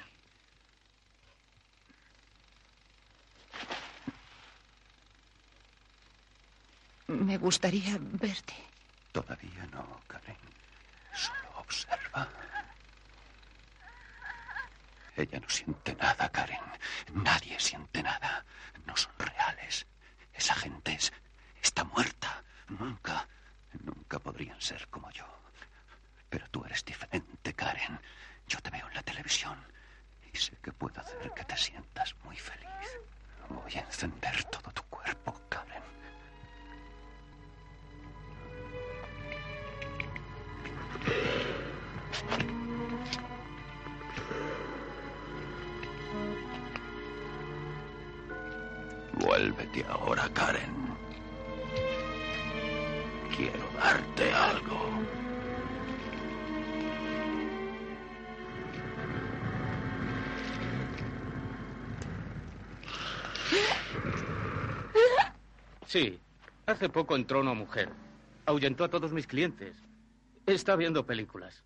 Me 7.07 7.39
gustaría 7.39 7.97
verte. 8.01 8.55
Todavía 9.13 9.67
no, 9.71 10.01
Karen. 10.09 10.37
Solo 11.15 11.59
observa. 11.61 12.29
Ella 15.15 15.39
no 15.39 15.49
siente 15.49 15.95
nada, 15.95 16.29
Karen. 16.29 16.65
Nadie 17.13 17.61
siente 17.61 18.03
nada. 18.03 18.45
No 18.85 18.97
son 18.97 19.13
reales. 19.17 19.87
Esa 20.35 20.57
gente 20.57 20.95
es, 20.95 21.13
está 21.63 21.85
muerta. 21.85 22.43
Nunca, 22.69 23.27
nunca 23.85 24.19
podrían 24.19 24.61
ser 24.61 24.89
como 24.89 25.11
yo. 25.11 25.25
Pero 26.29 26.49
tú 26.51 26.65
eres 26.65 26.85
diferente, 26.85 27.55
Karen. 27.55 27.99
Yo 28.47 28.59
te 28.61 28.71
veo 28.71 28.87
en 28.89 28.95
la 28.95 29.03
televisión 29.03 29.59
y 30.33 30.37
sé 30.37 30.57
que 30.63 30.73
puedo 30.73 31.01
hacer 31.01 31.33
que 31.33 31.45
te 31.45 31.57
sientas 31.57 32.15
muy 32.25 32.37
feliz. 32.37 32.67
Voy 33.49 33.73
a 33.75 33.81
encender 33.81 34.45
todo 34.45 34.73
tu 34.73 34.83
cuerpo, 34.85 35.41
Karen. 35.49 35.83
Vuélvete 49.15 49.85
ahora, 49.89 50.29
Karen. 50.35 51.06
Quiero 53.37 53.69
darte 53.77 54.33
algo. 54.33 54.77
Sí, 65.87 66.19
hace 66.65 66.89
poco 66.89 67.15
entró 67.15 67.41
una 67.41 67.53
mujer. 67.53 67.91
Ahuyentó 68.47 68.85
a 68.85 68.89
todos 68.89 69.13
mis 69.13 69.27
clientes. 69.27 69.77
Está 70.47 70.75
viendo 70.77 71.05
películas. 71.05 71.63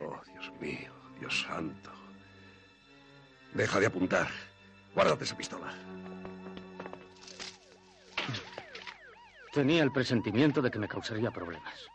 Oh, 0.00 0.20
Dios 0.32 0.52
mío, 0.60 0.92
Dios 1.18 1.40
santo. 1.40 1.90
Deja 3.52 3.80
de 3.80 3.86
apuntar. 3.86 4.28
Guárdate 4.94 5.24
esa 5.24 5.36
pistola. 5.36 5.72
Tenía 9.52 9.82
el 9.82 9.92
presentimiento 9.92 10.62
de 10.62 10.70
que 10.70 10.78
me 10.78 10.88
causaría 10.88 11.30
problemas. 11.30 11.88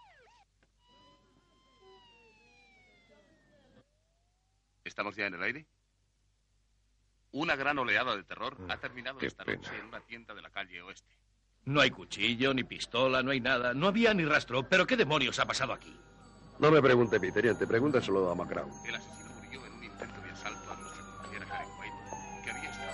¿Estamos 4.83 5.15
ya 5.15 5.27
en 5.27 5.35
el 5.35 5.43
aire? 5.43 5.65
Una 7.31 7.55
gran 7.55 7.79
oleada 7.79 8.15
de 8.15 8.23
terror 8.23 8.57
ha 8.69 8.77
terminado 8.77 9.17
qué 9.17 9.27
esta 9.27 9.43
pena. 9.43 9.57
noche 9.57 9.79
en 9.79 9.85
una 9.85 10.01
tienda 10.01 10.33
de 10.33 10.41
la 10.41 10.49
calle 10.49 10.81
oeste. 10.81 11.17
No 11.65 11.79
hay 11.79 11.89
cuchillo, 11.89 12.53
ni 12.53 12.63
pistola, 12.63 13.23
no 13.23 13.31
hay 13.31 13.39
nada. 13.39 13.73
No 13.73 13.87
había 13.87 14.13
ni 14.13 14.25
rastro. 14.25 14.67
¿Pero 14.67 14.85
qué 14.85 14.97
demonios 14.97 15.39
ha 15.39 15.45
pasado 15.45 15.73
aquí? 15.73 15.97
No 16.63 16.71
me 16.71 16.81
pregunte, 16.81 17.19
mi 17.19 17.29
teniente. 17.29 17.67
Pregúntaselo 17.67 18.31
a 18.31 18.35
Macraw. 18.35 18.69
El 18.85 18.95
asesino 18.95 19.33
murió 19.35 19.65
en 19.65 19.73
un 19.73 19.83
intento 19.83 20.21
de 20.21 20.31
asalto 20.31 20.71
a 20.71 20.75
nuestra 20.77 21.03
compañera 21.03 21.45
Karen 21.45 21.67
White, 21.77 21.93
que 22.45 22.51
había 22.51 22.69
estado 22.71 22.93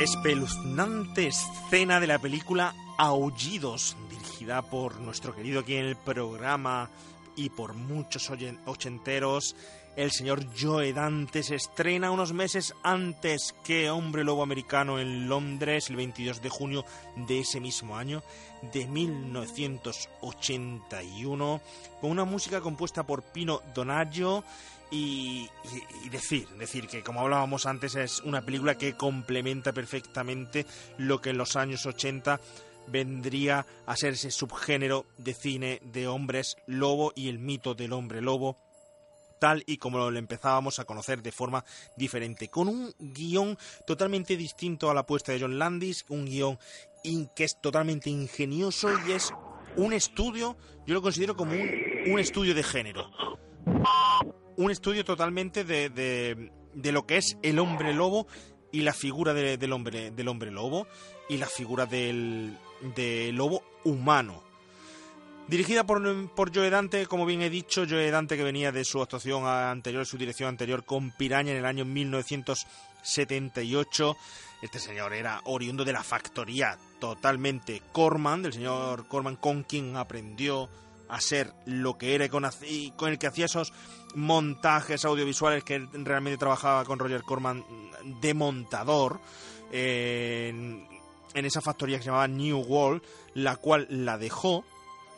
espeluznante 0.00 1.26
escena 1.26 2.00
de 2.00 2.06
la 2.06 2.18
película 2.18 2.72
Aullidos, 2.96 3.94
dirigida 4.08 4.62
por 4.62 4.98
nuestro 5.00 5.36
querido 5.36 5.60
aquí 5.60 5.76
en 5.76 5.84
el 5.84 5.96
programa 5.96 6.88
y 7.38 7.48
por 7.50 7.74
muchos 7.74 8.30
ochenteros, 8.66 9.54
el 9.96 10.10
señor 10.12 10.44
Joe 10.60 10.92
Dante 10.92 11.42
se 11.42 11.54
estrena 11.56 12.10
unos 12.10 12.32
meses 12.32 12.74
antes 12.82 13.54
que 13.64 13.90
Hombre 13.90 14.24
Lobo 14.24 14.42
Americano 14.42 14.98
en 14.98 15.28
Londres, 15.28 15.88
el 15.90 15.96
22 15.96 16.42
de 16.42 16.48
junio 16.50 16.84
de 17.16 17.40
ese 17.40 17.60
mismo 17.60 17.96
año, 17.96 18.22
de 18.72 18.86
1981, 18.86 21.60
con 22.00 22.10
una 22.10 22.24
música 22.24 22.60
compuesta 22.60 23.04
por 23.04 23.22
Pino 23.22 23.60
Donaggio 23.74 24.42
y- 24.90 25.48
y 26.04 26.08
decir, 26.08 26.48
decir 26.58 26.86
que 26.88 27.02
como 27.02 27.20
hablábamos 27.20 27.66
antes 27.66 27.94
es 27.94 28.20
una 28.20 28.40
película 28.42 28.76
que 28.78 28.96
complementa 28.96 29.72
perfectamente 29.72 30.64
lo 30.96 31.20
que 31.20 31.30
en 31.30 31.38
los 31.38 31.56
años 31.56 31.84
80 31.86 32.40
vendría 32.90 33.66
a 33.86 33.96
ser 33.96 34.14
ese 34.14 34.30
subgénero 34.30 35.06
de 35.18 35.34
cine 35.34 35.80
de 35.84 36.06
hombres 36.08 36.56
lobo 36.66 37.12
y 37.14 37.28
el 37.28 37.38
mito 37.38 37.74
del 37.74 37.92
hombre 37.92 38.20
lobo 38.20 38.58
tal 39.40 39.62
y 39.66 39.76
como 39.76 39.98
lo 40.10 40.18
empezábamos 40.18 40.80
a 40.80 40.84
conocer 40.84 41.22
de 41.22 41.30
forma 41.30 41.64
diferente, 41.96 42.48
con 42.48 42.66
un 42.66 42.92
guion 42.98 43.56
totalmente 43.86 44.36
distinto 44.36 44.90
a 44.90 44.94
la 44.94 45.00
apuesta 45.00 45.30
de 45.30 45.38
John 45.40 45.60
Landis, 45.60 46.04
un 46.08 46.24
guion 46.26 46.58
que 47.36 47.44
es 47.44 47.60
totalmente 47.60 48.10
ingenioso 48.10 48.88
y 49.06 49.12
es 49.12 49.32
un 49.76 49.92
estudio, 49.92 50.56
yo 50.88 50.94
lo 50.94 51.02
considero 51.02 51.36
como 51.36 51.52
un, 51.52 51.70
un 52.10 52.18
estudio 52.18 52.52
de 52.52 52.64
género. 52.64 53.08
Un 54.56 54.70
estudio 54.72 55.04
totalmente 55.04 55.62
de, 55.62 55.88
de- 55.90 56.92
lo 56.92 57.06
que 57.06 57.18
es 57.18 57.36
el 57.42 57.60
hombre 57.60 57.94
lobo 57.94 58.26
y 58.72 58.80
la 58.80 58.92
figura 58.92 59.34
de- 59.34 59.56
del, 59.56 59.72
hombre, 59.72 60.10
del 60.10 60.26
hombre 60.26 60.50
lobo 60.50 60.88
y 61.28 61.36
la 61.36 61.46
figura 61.46 61.86
del, 61.86 62.56
del 62.80 63.36
lobo 63.36 63.62
humano. 63.84 64.48
Dirigida 65.48 65.84
por, 65.86 66.28
por 66.30 66.54
Joe 66.54 66.68
Dante, 66.68 67.06
como 67.06 67.24
bien 67.24 67.40
he 67.40 67.48
dicho, 67.48 67.86
Joe 67.88 68.10
Dante 68.10 68.36
que 68.36 68.42
venía 68.42 68.70
de 68.70 68.84
su 68.84 69.00
actuación 69.00 69.46
anterior, 69.46 70.04
su 70.04 70.18
dirección 70.18 70.50
anterior 70.50 70.84
con 70.84 71.10
Piraña 71.12 71.52
en 71.52 71.58
el 71.58 71.64
año 71.64 71.86
1978. 71.86 74.14
Este 74.60 74.78
señor 74.78 75.14
era 75.14 75.40
oriundo 75.44 75.86
de 75.86 75.94
la 75.94 76.02
factoría 76.02 76.76
totalmente 77.00 77.80
Corman, 77.92 78.42
del 78.42 78.52
señor 78.52 79.08
Corman 79.08 79.36
con 79.36 79.62
quien 79.62 79.96
aprendió 79.96 80.68
a 81.08 81.18
ser 81.20 81.54
lo 81.64 81.96
que 81.96 82.14
era 82.14 82.26
y 82.26 82.28
con, 82.28 82.44
el 83.10 83.18
que 83.18 83.26
hacía 83.26 83.46
esos 83.46 83.72
montajes 84.14 85.06
audiovisuales 85.06 85.64
que 85.64 85.78
realmente 85.94 86.36
trabajaba 86.36 86.84
con 86.84 86.98
Roger 86.98 87.22
Corman 87.22 87.64
de 88.20 88.34
montador 88.34 89.18
eh, 89.72 90.84
en, 91.38 91.46
esa 91.46 91.60
factoría 91.60 91.96
que 91.98 92.02
se 92.04 92.06
llamaba 92.10 92.28
New 92.28 92.58
World, 92.60 93.02
la 93.34 93.56
cual 93.56 93.86
la 93.90 94.18
dejó 94.18 94.64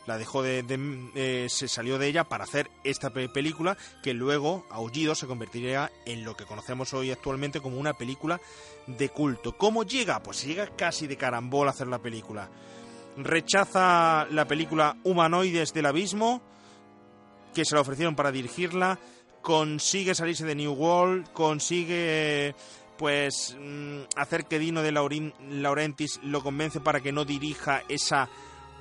la 0.07 0.17
dejó 0.17 0.41
de, 0.41 0.65
eh, 1.13 1.45
se 1.47 1.67
salió 1.67 1.99
de 1.99 2.07
ella 2.07 2.23
para 2.23 2.43
hacer 2.43 2.71
esta 2.83 3.11
pe- 3.11 3.29
película 3.29 3.77
que 4.01 4.15
luego 4.15 4.65
Aullido 4.71 5.13
se 5.13 5.27
convertiría 5.27 5.91
en 6.07 6.25
lo 6.25 6.35
que 6.35 6.45
conocemos 6.45 6.91
hoy 6.95 7.11
actualmente 7.11 7.61
como 7.61 7.77
una 7.77 7.93
película 7.93 8.41
de 8.87 9.09
culto. 9.09 9.55
¿Cómo 9.55 9.83
llega? 9.83 10.23
Pues 10.23 10.43
llega 10.43 10.75
casi 10.75 11.05
de 11.05 11.17
carambola 11.17 11.69
a 11.69 11.73
hacer 11.75 11.85
la 11.85 11.99
película. 11.99 12.49
Rechaza 13.15 14.25
la 14.31 14.45
película 14.47 14.97
Humanoides 15.03 15.71
del 15.71 15.85
Abismo, 15.85 16.41
que 17.53 17.63
se 17.63 17.75
la 17.75 17.81
ofrecieron 17.81 18.15
para 18.15 18.31
dirigirla, 18.31 18.97
consigue 19.43 20.15
salirse 20.15 20.45
de 20.45 20.55
New 20.55 20.73
World, 20.73 21.31
consigue 21.31 22.55
pues 23.01 23.57
mm, 23.59 24.01
hacer 24.15 24.45
que 24.45 24.59
Dino 24.59 24.83
de 24.83 24.91
Laurin- 24.93 25.33
Laurentiis 25.49 26.19
lo 26.21 26.43
convence 26.43 26.79
para 26.79 26.99
que 27.01 27.11
no 27.11 27.25
dirija 27.25 27.81
esa 27.89 28.29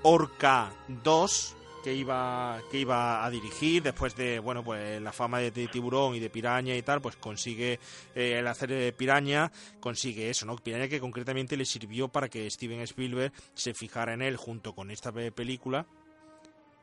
Orca 0.03 0.71
2 0.89 1.57
que 1.83 1.95
iba 1.95 2.61
que 2.71 2.79
iba 2.81 3.25
a 3.25 3.31
dirigir. 3.31 3.83
Después 3.83 4.15
de 4.15 4.39
bueno 4.41 4.63
pues 4.63 5.01
la 5.01 5.11
fama 5.13 5.39
de, 5.39 5.51
de 5.51 5.67
tiburón 5.69 6.15
y 6.15 6.21
de 6.21 6.29
piraña 6.29 6.77
y 6.77 6.83
tal 6.83 7.01
pues 7.01 7.17
consigue 7.17 7.81
eh, 8.15 8.37
el 8.39 8.47
hacer 8.47 8.71
eh, 8.73 8.93
piraña 8.93 9.51
consigue 9.81 10.29
eso 10.29 10.45
no 10.45 10.55
piraña 10.57 10.87
que 10.89 11.01
concretamente 11.01 11.57
le 11.57 11.65
sirvió 11.65 12.09
para 12.09 12.29
que 12.29 12.51
Steven 12.51 12.81
Spielberg 12.83 13.33
se 13.55 13.73
fijara 13.73 14.13
en 14.13 14.21
él 14.21 14.37
junto 14.37 14.75
con 14.75 14.91
esta 14.91 15.13
pe- 15.13 15.33
película 15.33 15.87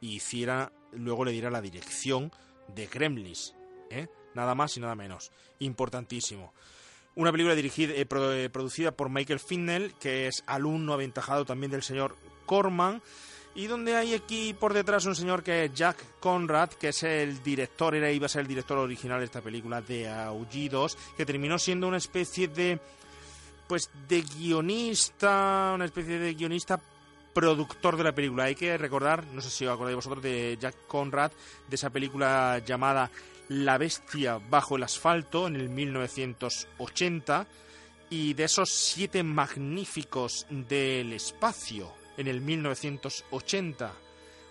y 0.01 0.15
hiciera 0.15 0.71
luego 0.91 1.23
le 1.23 1.33
diera 1.33 1.51
la 1.51 1.61
dirección 1.61 2.31
de 2.75 2.87
Gremlins 2.87 3.53
¿eh? 3.91 4.07
nada 4.33 4.55
más 4.55 4.75
y 4.77 4.79
nada 4.79 4.95
menos. 4.95 5.31
Importantísimo 5.59 6.51
una 7.17 7.31
película 7.31 7.55
dirigida, 7.55 7.93
eh, 7.93 8.07
eh, 8.07 8.49
producida 8.51 8.91
por 8.91 9.09
Michael 9.09 9.39
Finnell, 9.39 9.93
que 9.95 10.27
es 10.27 10.43
alumno 10.45 10.93
aventajado 10.93 11.45
también 11.45 11.71
del 11.71 11.83
señor 11.83 12.15
Corman, 12.45 13.01
y 13.55 13.65
donde 13.65 13.95
hay 13.95 14.13
aquí 14.13 14.53
por 14.53 14.73
detrás 14.73 15.05
un 15.07 15.15
señor 15.15 15.41
que 15.41 15.65
es 15.65 15.73
Jack 15.73 15.97
Conrad, 16.19 16.69
que 16.69 16.89
es 16.89 17.01
el 17.01 17.41
director, 17.41 17.95
era 17.95 18.11
iba 18.11 18.27
a 18.27 18.29
ser 18.29 18.41
el 18.41 18.47
director 18.47 18.77
original 18.77 19.17
de 19.19 19.25
esta 19.25 19.41
película 19.41 19.81
de 19.81 20.07
Aullidos, 20.07 20.95
que 21.17 21.25
terminó 21.25 21.57
siendo 21.57 21.87
una 21.87 21.97
especie 21.97 22.47
de 22.47 22.79
pues 23.67 23.89
de 24.07 24.21
guionista, 24.21 25.71
una 25.73 25.85
especie 25.85 26.19
de 26.19 26.35
guionista 26.35 26.79
productor 27.33 27.97
de 27.97 28.03
la 28.03 28.13
película. 28.13 28.43
Hay 28.45 28.55
que 28.55 28.77
recordar, 28.77 29.25
no 29.33 29.41
sé 29.41 29.49
si 29.49 29.65
os 29.65 29.73
acordáis 29.73 29.95
vosotros 29.95 30.21
de 30.21 30.55
Jack 30.59 30.87
Conrad, 30.87 31.31
de 31.67 31.75
esa 31.75 31.89
película 31.89 32.61
llamada 32.65 33.09
La 33.49 33.77
bestia 33.77 34.39
bajo 34.49 34.75
el 34.75 34.83
asfalto 34.83 35.47
en 35.47 35.55
el 35.55 35.69
1980 35.69 37.47
y 38.09 38.33
de 38.33 38.43
esos 38.43 38.69
siete 38.69 39.23
magníficos 39.23 40.45
del 40.49 41.13
espacio 41.13 41.91
en 42.17 42.27
el 42.27 42.41
1980. 42.41 43.85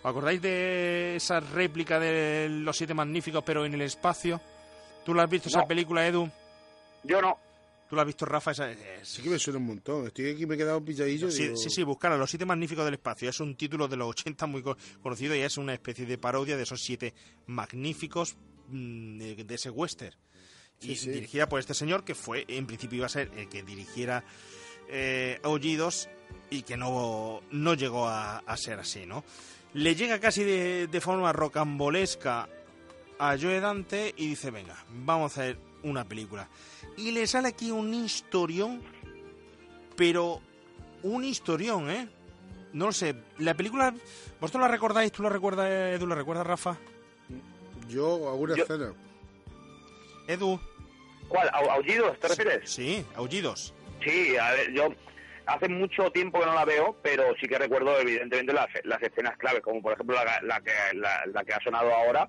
¿Os 0.02 0.10
acordáis 0.10 0.40
de 0.40 1.16
esa 1.16 1.40
réplica 1.40 1.98
de 1.98 2.48
los 2.50 2.76
siete 2.76 2.94
magníficos 2.94 3.42
pero 3.44 3.64
en 3.64 3.74
el 3.74 3.82
espacio? 3.82 4.40
¿Tú 5.04 5.12
la 5.14 5.24
has 5.24 5.30
visto 5.30 5.48
esa 5.48 5.66
película, 5.66 6.06
Edu? 6.06 6.30
Yo 7.04 7.20
no. 7.20 7.38
¿Tú 7.88 7.94
la 7.96 8.02
has 8.02 8.06
visto, 8.06 8.24
Rafa? 8.24 8.50
Esa, 8.50 8.70
es- 8.72 9.08
Sí 9.08 9.22
que 9.22 9.30
me 9.30 9.38
suena 9.38 9.58
un 9.58 9.66
montón. 9.66 10.06
Estoy 10.06 10.30
aquí, 10.30 10.44
me 10.46 10.54
he 10.56 10.58
quedado 10.58 10.84
pilladillo. 10.84 11.30
Sí, 11.30 11.44
digo, 11.44 11.56
sí, 11.56 11.70
sí, 11.70 11.82
buscarla, 11.84 12.16
Los 12.16 12.30
Siete 12.30 12.44
Magníficos 12.44 12.84
del 12.84 12.94
Espacio. 12.94 13.30
Es 13.30 13.38
un 13.40 13.54
título 13.56 13.86
de 13.88 13.96
los 13.96 14.08
80 14.08 14.46
muy 14.46 14.62
co- 14.62 14.76
conocido 15.02 15.36
y 15.36 15.40
es 15.40 15.56
una 15.56 15.72
especie 15.74 16.04
de 16.06 16.18
parodia 16.18 16.56
de 16.56 16.64
esos 16.64 16.82
siete 16.82 17.14
magníficos 17.46 18.36
de, 18.68 19.44
de 19.44 19.54
ese 19.54 19.70
western. 19.70 20.14
Sí, 20.78 20.92
y 20.92 20.96
sí. 20.96 21.10
dirigida 21.10 21.48
por 21.48 21.58
este 21.58 21.74
señor 21.74 22.04
que 22.04 22.14
fue, 22.14 22.44
en 22.48 22.66
principio 22.66 22.98
iba 22.98 23.06
a 23.06 23.10
ser 23.10 23.30
el 23.36 23.48
que 23.48 23.62
dirigiera 23.62 24.24
eh, 24.88 25.40
Aullidos 25.42 26.08
y 26.50 26.62
que 26.62 26.76
no, 26.76 27.40
no 27.50 27.74
llegó 27.74 28.08
a, 28.08 28.38
a 28.38 28.56
ser 28.56 28.78
así, 28.78 29.06
¿no? 29.06 29.24
Le 29.72 29.94
llega 29.94 30.20
casi 30.20 30.44
de, 30.44 30.86
de 30.86 31.00
forma 31.00 31.32
rocambolesca 31.32 32.48
a 33.18 33.36
Joe 33.38 33.60
Dante 33.60 34.14
y 34.16 34.28
dice, 34.28 34.50
venga, 34.50 34.76
vamos 34.90 35.36
a 35.36 35.40
hacer 35.40 35.58
una 35.82 36.04
película. 36.04 36.48
Y 36.96 37.12
le 37.12 37.26
sale 37.26 37.48
aquí 37.48 37.70
un 37.70 37.92
historión, 37.94 38.82
pero 39.96 40.40
un 41.02 41.24
historión, 41.24 41.90
¿eh? 41.90 42.08
No 42.72 42.86
lo 42.86 42.92
sé, 42.92 43.14
la 43.38 43.54
película, 43.54 43.94
¿vosotros 44.40 44.60
la 44.60 44.68
recordáis? 44.68 45.10
¿Tú 45.12 45.22
la 45.22 45.30
recuerdas, 45.30 45.70
Edu? 45.70 46.06
¿La 46.06 46.14
recuerdas, 46.14 46.46
Rafa? 46.46 46.76
Yo, 47.88 48.28
alguna 48.30 48.56
Yo- 48.56 48.62
escena. 48.64 48.92
Edu. 50.28 50.58
¿Cuál? 51.28 51.48
¿Au- 51.52 51.70
¿Aullidos 51.70 52.18
te 52.20 52.28
refieres? 52.28 52.70
Sí, 52.70 53.04
Aullidos. 53.16 53.74
Sí, 54.04 54.36
a 54.36 54.50
ver, 54.52 54.72
yo 54.72 54.88
hace 55.46 55.68
mucho 55.68 56.10
tiempo 56.10 56.38
que 56.40 56.46
no 56.46 56.54
la 56.54 56.64
veo, 56.64 56.96
pero 57.02 57.34
sí 57.40 57.46
que 57.48 57.58
recuerdo 57.58 57.98
evidentemente 57.98 58.52
las, 58.52 58.66
las 58.84 59.02
escenas 59.02 59.36
claves, 59.38 59.60
como 59.62 59.80
por 59.82 59.92
ejemplo 59.94 60.16
la, 60.16 60.40
la 60.42 60.60
que, 60.60 60.72
la, 60.94 61.24
la 61.26 61.44
que 61.44 61.52
ha 61.54 61.60
sonado 61.62 61.92
ahora. 61.94 62.28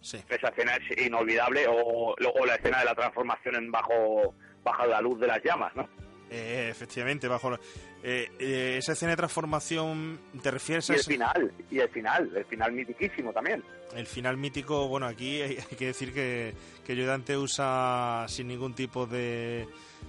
Sí. 0.00 0.22
Esa 0.28 0.48
escena 0.48 0.76
es 0.76 1.06
inolvidable, 1.06 1.66
o, 1.66 2.14
o 2.14 2.46
la 2.46 2.54
escena 2.54 2.78
de 2.78 2.84
la 2.84 2.94
transformación 2.94 3.56
en 3.56 3.70
bajo, 3.72 4.34
bajo 4.62 4.86
la 4.86 5.00
luz 5.00 5.18
de 5.20 5.26
las 5.26 5.42
llamas, 5.42 5.74
¿no? 5.74 5.88
Eh, 6.30 6.68
efectivamente, 6.70 7.26
bajo 7.28 7.50
la- 7.52 7.60
eh, 8.02 8.30
eh, 8.38 8.76
esa 8.78 8.92
escena 8.92 9.12
de 9.12 9.16
transformación, 9.16 10.20
¿te 10.42 10.50
refieres 10.50 10.88
Y 10.88 10.92
a 10.92 10.94
el 10.94 11.00
ese- 11.00 11.10
final, 11.12 11.52
y 11.70 11.78
el 11.78 11.88
final, 11.88 12.30
el 12.36 12.44
final 12.44 12.72
mitiquísimo 12.72 13.32
también. 13.32 13.62
el 13.96 14.06
final 14.06 14.36
mítico? 14.36 14.86
Bueno, 14.88 15.06
aquí 15.06 15.40
hay, 15.40 15.56
hay 15.70 15.76
que 15.76 15.86
decir 15.86 16.12
que, 16.12 16.54
que 16.86 16.94
Joe 16.94 17.06
Dante 17.06 17.36
usa 17.36 18.26
sin 18.28 18.48
ningún 18.48 18.74
tipo 18.74 19.06
de, 19.06 19.66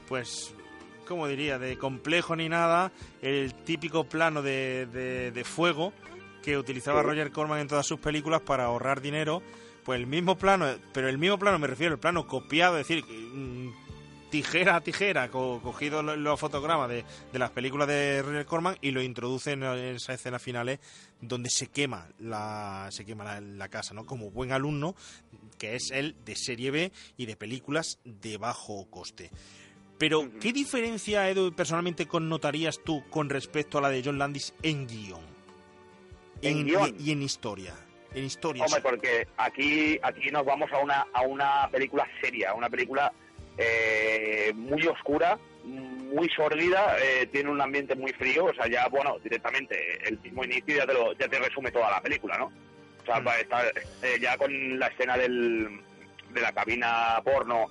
pues, 0.07 0.53
¿cómo 1.07 1.27
diría?, 1.27 1.57
de 1.57 1.77
complejo 1.77 2.35
ni 2.35 2.49
nada, 2.49 2.91
el 3.21 3.53
típico 3.63 4.03
plano 4.03 4.41
de, 4.41 4.85
de- 4.87 5.31
de 5.31 5.43
fuego 5.45 5.93
que 6.43 6.57
utilizaba 6.57 7.01
Sí. 7.01 7.07
Roger 7.07 7.31
Corman 7.31 7.59
en 7.59 7.67
todas 7.67 7.85
sus 7.87 7.99
películas 7.99 8.41
para 8.41 8.65
ahorrar 8.65 9.01
dinero. 9.01 9.41
Pues 9.83 9.99
el 9.99 10.05
mismo 10.07 10.37
plano, 10.37 10.67
pero 10.93 11.07
el 11.09 11.17
mismo 11.17 11.39
plano 11.39 11.57
me 11.57 11.65
refiero, 11.67 11.93
el 11.93 11.99
plano 11.99 12.27
copiado, 12.27 12.77
es 12.77 12.87
decir, 12.87 13.03
mm, 13.05 13.71
tijera 14.29 14.75
a 14.77 14.81
tijera, 14.81 15.29
co- 15.29 15.59
cogido 15.61 16.01
lo- 16.03 16.15
los 16.15 16.39
fotogramas 16.39 16.89
de, 16.89 17.03
de 17.31 17.39
las 17.39 17.49
películas 17.51 17.87
de 17.87 18.21
Roger 18.21 18.45
Corman 18.45 18.77
y 18.81 18.91
lo 18.91 19.01
introduce 19.01 19.51
en 19.51 19.63
esa 19.63 20.13
escena 20.13 20.39
finales 20.39 20.79
donde 21.21 21.49
se 21.49 21.67
quema 21.67 22.07
la 22.19 22.87
se 22.91 23.05
quema 23.05 23.23
la, 23.23 23.41
la 23.41 23.67
casa, 23.69 23.93
¿no? 23.93 24.05
Como 24.05 24.31
buen 24.31 24.51
alumno 24.51 24.95
que 25.57 25.75
es 25.75 25.91
él 25.91 26.15
de 26.25 26.35
serie 26.35 26.71
B 26.71 26.91
y 27.17 27.25
de 27.25 27.35
películas 27.35 27.99
de 28.05 28.37
bajo 28.37 28.85
coste. 28.89 29.29
Pero, 29.97 30.29
¿qué 30.39 30.53
diferencia, 30.53 31.29
Edu, 31.29 31.51
personalmente 31.53 32.05
connotarías 32.07 32.79
tú 32.85 33.03
con 33.09 33.29
respecto 33.29 33.77
a 33.77 33.81
la 33.81 33.89
de 33.89 34.01
John 34.05 34.17
Landis 34.17 34.53
en 34.63 34.87
guion? 34.87 35.19
En 36.41 36.65
guion. 36.65 36.95
Y, 36.99 37.09
y 37.09 37.11
en 37.11 37.21
historia. 37.21 37.73
En 38.13 38.23
historia. 38.23 38.63
Hombre, 38.63 38.81
porque 38.81 39.27
aquí, 39.35 39.99
aquí 40.01 40.31
nos 40.31 40.45
vamos 40.45 40.71
a 40.71 40.79
una, 40.79 41.05
a 41.13 41.21
una 41.23 41.67
película 41.69 42.07
seria, 42.21 42.53
una 42.53 42.69
película 42.69 43.11
eh, 43.59 44.51
muy 44.55 44.85
oscura, 44.87 45.37
muy 45.63 46.27
sórdida, 46.29 46.95
eh, 46.99 47.27
tiene 47.31 47.49
un 47.51 47.61
ambiente 47.61 47.95
muy 47.95 48.11
frío, 48.13 48.45
o 48.45 48.53
sea, 48.53 48.67
ya, 48.67 48.87
bueno, 48.87 49.19
directamente, 49.19 49.77
el 50.07 50.17
mismo 50.19 50.43
inicio 50.43 50.77
ya 50.77 50.87
te, 50.87 50.93
lo, 50.93 51.13
ya 51.13 51.27
te 51.27 51.37
resume 51.37 51.71
toda 51.71 51.91
la 51.91 52.01
película, 52.01 52.37
¿no? 52.37 52.45
O 53.01 53.05
sea, 53.05 53.19
va 53.19 53.33
a 53.33 53.39
estar, 53.39 53.65
eh, 54.01 54.17
ya 54.19 54.37
con 54.37 54.79
la 54.79 54.87
escena 54.87 55.17
del, 55.17 55.81
de 56.31 56.41
la 56.41 56.51
cabina 56.51 57.21
porno 57.23 57.67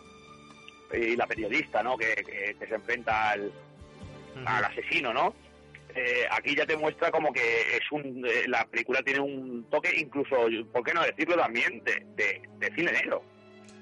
y 0.93 1.17
la 1.17 1.27
periodista, 1.27 1.83
¿no? 1.83 1.97
Que, 1.97 2.15
que- 2.17 2.57
que 2.59 2.67
se 2.67 2.75
enfrenta 2.75 3.31
al, 3.31 3.51
al 4.47 4.65
asesino, 4.67 5.13
¿no? 5.13 5.35
Eh, 5.95 6.27
aquí 6.31 6.55
ya 6.55 6.65
te 6.67 6.77
muestra 6.77 7.11
como 7.11 7.33
que 7.33 7.41
es 7.77 7.91
un 7.91 8.25
eh, 8.27 8.45
la 8.47 8.65
película 8.67 9.03
tiene 9.03 9.21
un 9.21 9.65
toque 9.71 9.91
incluso 9.99 10.37
por 10.71 10.85
qué 10.85 10.93
no 10.93 11.03
decirlo 11.03 11.35
también 11.37 11.83
de, 11.83 12.05
de, 12.15 12.43
de 12.59 12.75
cine 12.77 12.93
negro 12.93 13.23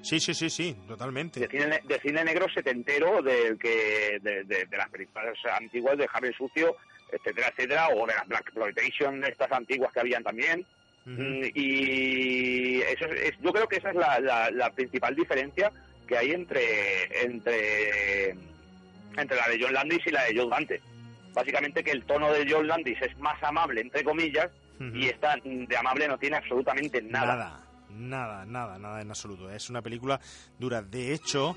Sí, 0.09 0.21
sí, 0.21 0.35
sí, 0.35 0.49
sí, 0.51 0.77
totalmente. 0.87 1.41
de 1.41 1.49
cine, 1.49 1.67
ne- 1.67 1.81
de 1.85 2.01
cine 2.01 2.25
negro 2.25 2.47
setentero 2.55 3.21
del 3.23 3.59
que 3.59 4.19
de, 4.23 4.45
de- 4.45 4.65
de 4.67 4.77
las 4.77 4.89
películas 4.89 5.37
antiguas 5.61 5.99
de 5.99 6.07
Javier 6.09 6.35
Sucio 6.37 6.77
etcétera 7.11 7.49
etcétera 7.49 7.89
o 7.89 8.07
de 8.07 8.15
las 8.15 8.27
Black 8.29 8.43
Exploitation 8.43 9.25
estas 9.25 9.51
antiguas 9.53 9.93
que 9.93 10.01
habían 10.01 10.23
también 10.23 10.65
Mm, 11.09 11.45
y 11.55 12.81
eso 12.83 13.05
es, 13.07 13.23
es- 13.31 13.39
yo 13.41 13.53
creo 13.53 13.69
que 13.69 13.77
esa 13.77 13.91
es 13.91 13.95
la, 13.97 14.19
la- 14.19 14.51
la 14.51 14.71
principal 14.71 15.15
diferencia 15.15 15.71
que 16.09 16.17
hay 16.19 16.33
entre 16.33 17.25
entre 17.25 18.31
entre 19.17 19.37
la 19.37 19.49
de 19.49 19.59
John 19.63 19.73
Landis 19.73 20.05
y 20.07 20.11
la 20.11 20.25
de 20.25 20.37
Joe 20.37 20.49
Dante. 20.51 20.81
Básicamente 21.33 21.85
que 21.85 21.93
el 21.93 22.05
tono 22.05 22.33
de 22.33 22.45
John 22.51 22.67
Landis 22.67 23.01
es 23.03 23.17
más 23.19 23.41
amable, 23.43 23.81
entre 23.83 24.03
comillas, 24.03 24.51
y 24.81 25.07
esta 25.07 25.37
de 25.45 25.77
amable 25.77 26.09
no 26.09 26.19
tiene 26.19 26.37
absolutamente 26.39 27.01
nada. 27.03 27.27
Nada, 27.37 27.66
nada, 27.97 28.45
nada, 28.45 28.79
nada 28.79 29.01
en 29.01 29.11
absoluto. 29.11 29.51
Es 29.51 29.71
una 29.71 29.83
película 29.83 30.21
dura. 30.59 30.83
De 30.83 31.13
hecho, 31.13 31.57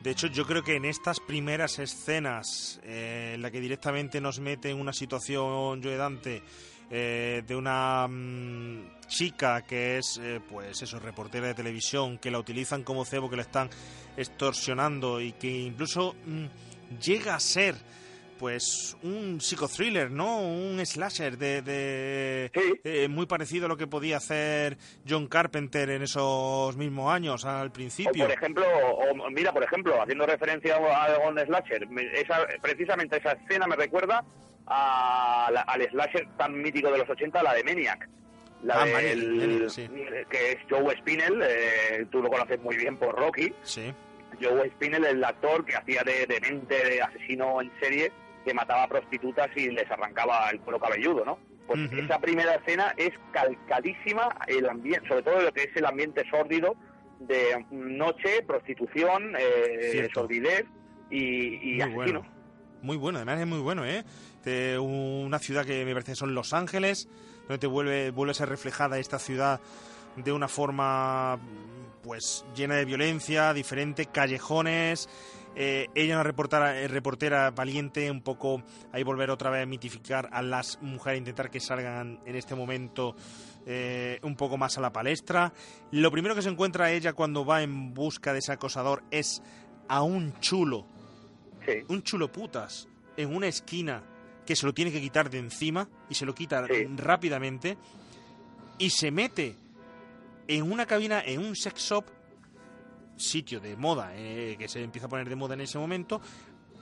de 0.00 0.10
hecho, 0.10 0.26
yo 0.26 0.44
creo 0.44 0.62
que 0.62 0.76
en 0.76 0.84
estas 0.84 1.18
primeras 1.20 1.78
escenas, 1.78 2.78
eh, 2.84 3.32
en 3.34 3.42
la 3.42 3.50
que 3.50 3.60
directamente 3.60 4.20
nos 4.20 4.38
mete 4.38 4.70
en 4.70 4.78
una 4.78 4.92
situación 4.92 5.82
Joe 5.82 5.96
Dante 5.96 6.42
eh, 6.90 7.42
de 7.46 7.56
una 7.56 8.06
mm, 8.06 9.06
chica 9.06 9.62
que 9.62 9.98
es, 9.98 10.20
eh, 10.22 10.40
pues 10.46 10.82
eso, 10.82 10.98
reportera 10.98 11.46
de 11.46 11.54
televisión, 11.54 12.18
que 12.18 12.30
la 12.30 12.38
utilizan 12.38 12.82
como 12.82 13.06
cebo, 13.06 13.30
que 13.30 13.36
la 13.36 13.42
están 13.42 13.70
extorsionando 14.16 15.20
y 15.20 15.32
que 15.32 15.50
incluso 15.50 16.14
mm, 16.26 16.98
llega 17.00 17.34
a 17.34 17.40
ser 17.40 17.74
pues 18.38 18.96
un 19.02 19.40
psicothriller, 19.40 20.10
¿no? 20.10 20.40
Un 20.40 20.84
slasher 20.84 21.38
de, 21.38 21.62
de 21.62 22.50
eh, 22.84 23.08
muy 23.08 23.26
parecido 23.26 23.66
a 23.66 23.68
lo 23.68 23.76
que 23.76 23.86
podía 23.86 24.16
hacer 24.18 24.76
John 25.08 25.26
Carpenter 25.28 25.90
en 25.90 26.02
esos 26.02 26.76
mismos 26.76 27.12
años 27.12 27.44
al 27.44 27.68
O 27.68 27.72
principio. 27.72 28.24
por 28.24 28.32
ejemplo, 28.34 28.64
o, 28.66 29.30
mira, 29.30 29.52
por 29.52 29.62
ejemplo, 29.64 30.00
haciendo 30.02 30.26
referencia 30.26 30.76
a 30.76 31.28
un 31.28 31.38
slasher, 31.38 31.86
esa, 32.14 32.46
precisamente 32.60 33.16
esa 33.18 33.32
escena 33.32 33.66
me 33.66 33.76
recuerda 33.76 34.24
a 34.66 35.50
la- 35.52 35.62
al 35.62 35.88
slasher 35.90 36.26
tan 36.36 36.60
mítico 36.60 36.90
de 36.90 36.98
los 36.98 37.08
80, 37.08 37.42
la 37.42 37.54
de 37.54 37.64
Maniac. 37.64 38.08
La 38.62 38.82
Ah, 38.82 38.86
Maniac, 38.86 39.16
Maniac, 39.16 39.68
sí. 39.68 39.88
que 40.30 40.52
es 40.52 40.58
Joe 40.70 40.96
Spinell, 40.98 41.42
eh, 41.42 42.06
tú 42.10 42.22
lo 42.22 42.30
conoces 42.30 42.58
muy 42.62 42.76
bien 42.76 42.96
por 42.96 43.14
Rocky. 43.14 43.52
Sí. 43.62 43.92
Joe 44.42 44.68
Spinell, 44.70 45.04
el 45.04 45.22
actor 45.22 45.64
que 45.64 45.76
hacía 45.76 46.02
de, 46.02 46.26
de 46.26 46.40
mente 46.40 46.74
de 46.74 47.02
asesino 47.02 47.60
en 47.60 47.70
serie, 47.78 48.10
que 48.44 48.54
mataba 48.54 48.84
a 48.84 48.88
prostitutas 48.88 49.48
y 49.56 49.70
les 49.70 49.90
arrancaba 49.90 50.50
el 50.50 50.60
cuero 50.60 50.78
cabelludo, 50.78 51.24
¿no? 51.24 51.38
Pues 51.66 51.90
esa 51.92 52.18
primera 52.18 52.56
escena 52.56 52.94
es 52.98 53.12
calcadísima 53.32 54.28
el 54.46 54.68
ambiente, 54.68 55.08
sobre 55.08 55.22
todo 55.22 55.40
lo 55.40 55.52
que 55.52 55.62
es 55.62 55.76
el 55.76 55.86
ambiente 55.86 56.22
sórdido 56.28 56.76
de 57.20 57.64
noche, 57.70 58.42
prostitución, 58.46 59.34
eh, 59.38 60.08
sordidez 60.12 60.66
y, 61.10 61.76
y 61.76 61.80
asesino. 61.80 62.20
bueno. 62.20 62.34
Muy 62.82 62.98
bueno, 62.98 63.16
además 63.16 63.40
es 63.40 63.46
muy 63.46 63.60
bueno, 63.60 63.86
¿eh? 63.86 64.04
De 64.44 64.78
una 64.78 65.38
ciudad 65.38 65.64
que 65.64 65.86
me 65.86 65.94
parece 65.94 66.14
son 66.14 66.34
Los 66.34 66.52
Ángeles, 66.52 67.08
donde 67.48 67.58
te 67.58 67.66
vuelve, 67.66 68.10
vuelve 68.10 68.32
a 68.32 68.34
ser 68.34 68.50
reflejada 68.50 68.98
esta 68.98 69.18
ciudad 69.18 69.58
de 70.16 70.32
una 70.32 70.48
forma 70.48 71.38
pues 72.02 72.44
llena 72.54 72.74
de 72.76 72.84
violencia, 72.84 73.54
diferente, 73.54 74.06
callejones. 74.06 75.08
Eh, 75.56 75.88
ella 75.94 76.14
una 76.14 76.22
reportera, 76.22 76.80
eh, 76.80 76.88
reportera 76.88 77.50
valiente, 77.50 78.10
un 78.10 78.22
poco 78.22 78.62
ahí 78.92 79.02
volver 79.02 79.30
otra 79.30 79.50
vez 79.50 79.62
a 79.62 79.66
mitificar 79.66 80.28
a 80.32 80.42
las 80.42 80.80
mujeres, 80.82 81.18
intentar 81.18 81.50
que 81.50 81.60
salgan 81.60 82.20
en 82.26 82.36
este 82.36 82.54
momento 82.54 83.14
eh, 83.66 84.18
un 84.22 84.36
poco 84.36 84.56
más 84.56 84.76
a 84.78 84.80
la 84.80 84.92
palestra. 84.92 85.52
Lo 85.90 86.10
primero 86.10 86.34
que 86.34 86.42
se 86.42 86.48
encuentra 86.48 86.90
ella 86.90 87.12
cuando 87.12 87.44
va 87.44 87.62
en 87.62 87.94
busca 87.94 88.32
de 88.32 88.40
ese 88.40 88.52
acosador 88.52 89.04
es 89.10 89.42
a 89.88 90.02
un 90.02 90.38
chulo, 90.40 90.86
un 91.88 92.02
chulo 92.02 92.32
putas, 92.32 92.88
en 93.16 93.34
una 93.34 93.46
esquina 93.46 94.02
que 94.44 94.56
se 94.56 94.66
lo 94.66 94.74
tiene 94.74 94.92
que 94.92 95.00
quitar 95.00 95.30
de 95.30 95.38
encima 95.38 95.88
y 96.08 96.14
se 96.14 96.26
lo 96.26 96.34
quita 96.34 96.66
rápidamente 96.96 97.78
y 98.78 98.90
se 98.90 99.10
mete 99.10 99.56
en 100.48 100.70
una 100.70 100.86
cabina, 100.86 101.22
en 101.24 101.40
un 101.40 101.56
sex 101.56 101.80
shop, 101.80 102.04
sitio 103.16 103.60
de 103.60 103.76
moda, 103.76 104.10
eh, 104.14 104.56
que 104.58 104.68
se 104.68 104.82
empieza 104.82 105.06
a 105.06 105.10
poner 105.10 105.28
de 105.28 105.36
moda 105.36 105.54
en 105.54 105.60
ese 105.62 105.78
momento, 105.78 106.20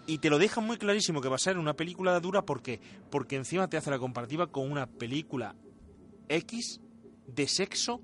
y 0.06 0.18
te 0.18 0.30
lo 0.30 0.38
dejan 0.38 0.64
muy 0.64 0.78
clarísimo 0.78 1.20
que 1.20 1.28
va 1.28 1.36
a 1.36 1.38
ser 1.38 1.59
una 1.59 1.74
película 1.74 2.18
dura 2.18 2.42
porque 2.42 2.80
porque 3.10 3.36
encima 3.36 3.68
te 3.68 3.76
hace 3.76 3.90
la 3.90 3.98
comparativa 3.98 4.48
con 4.48 4.70
una 4.70 4.86
película 4.86 5.54
X 6.28 6.80
de 7.26 7.46
sexo 7.46 8.00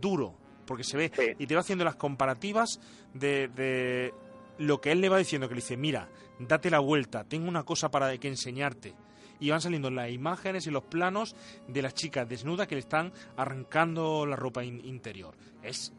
duro, 0.00 0.38
porque 0.66 0.84
se 0.84 0.96
ve 0.96 1.36
y 1.38 1.46
te 1.46 1.54
va 1.54 1.62
haciendo 1.62 1.84
las 1.84 1.96
comparativas 1.96 2.80
de, 3.14 3.48
de 3.48 4.14
lo 4.58 4.80
que 4.80 4.92
él 4.92 5.00
le 5.00 5.08
va 5.08 5.18
diciendo, 5.18 5.48
que 5.48 5.54
le 5.56 5.60
dice, 5.60 5.76
mira, 5.76 6.08
date 6.38 6.70
la 6.70 6.78
vuelta, 6.78 7.24
tengo 7.24 7.48
una 7.48 7.64
cosa 7.64 7.90
para 7.90 8.16
que 8.18 8.28
enseñarte. 8.28 8.94
Y 9.40 9.50
van 9.50 9.60
saliendo 9.60 9.90
las 9.90 10.10
imágenes 10.12 10.66
y 10.68 10.70
los 10.70 10.84
planos 10.84 11.34
de 11.66 11.82
las 11.82 11.92
chicas 11.94 12.28
desnudas 12.28 12.68
que 12.68 12.76
le 12.76 12.80
están 12.80 13.12
arrancando 13.36 14.24
la 14.24 14.36
ropa 14.36 14.64
in- 14.64 14.84
interior. 14.84 15.34
Es 15.62 15.92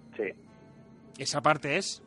esa 1.17 1.41
parte 1.41 1.77
es 1.77 2.01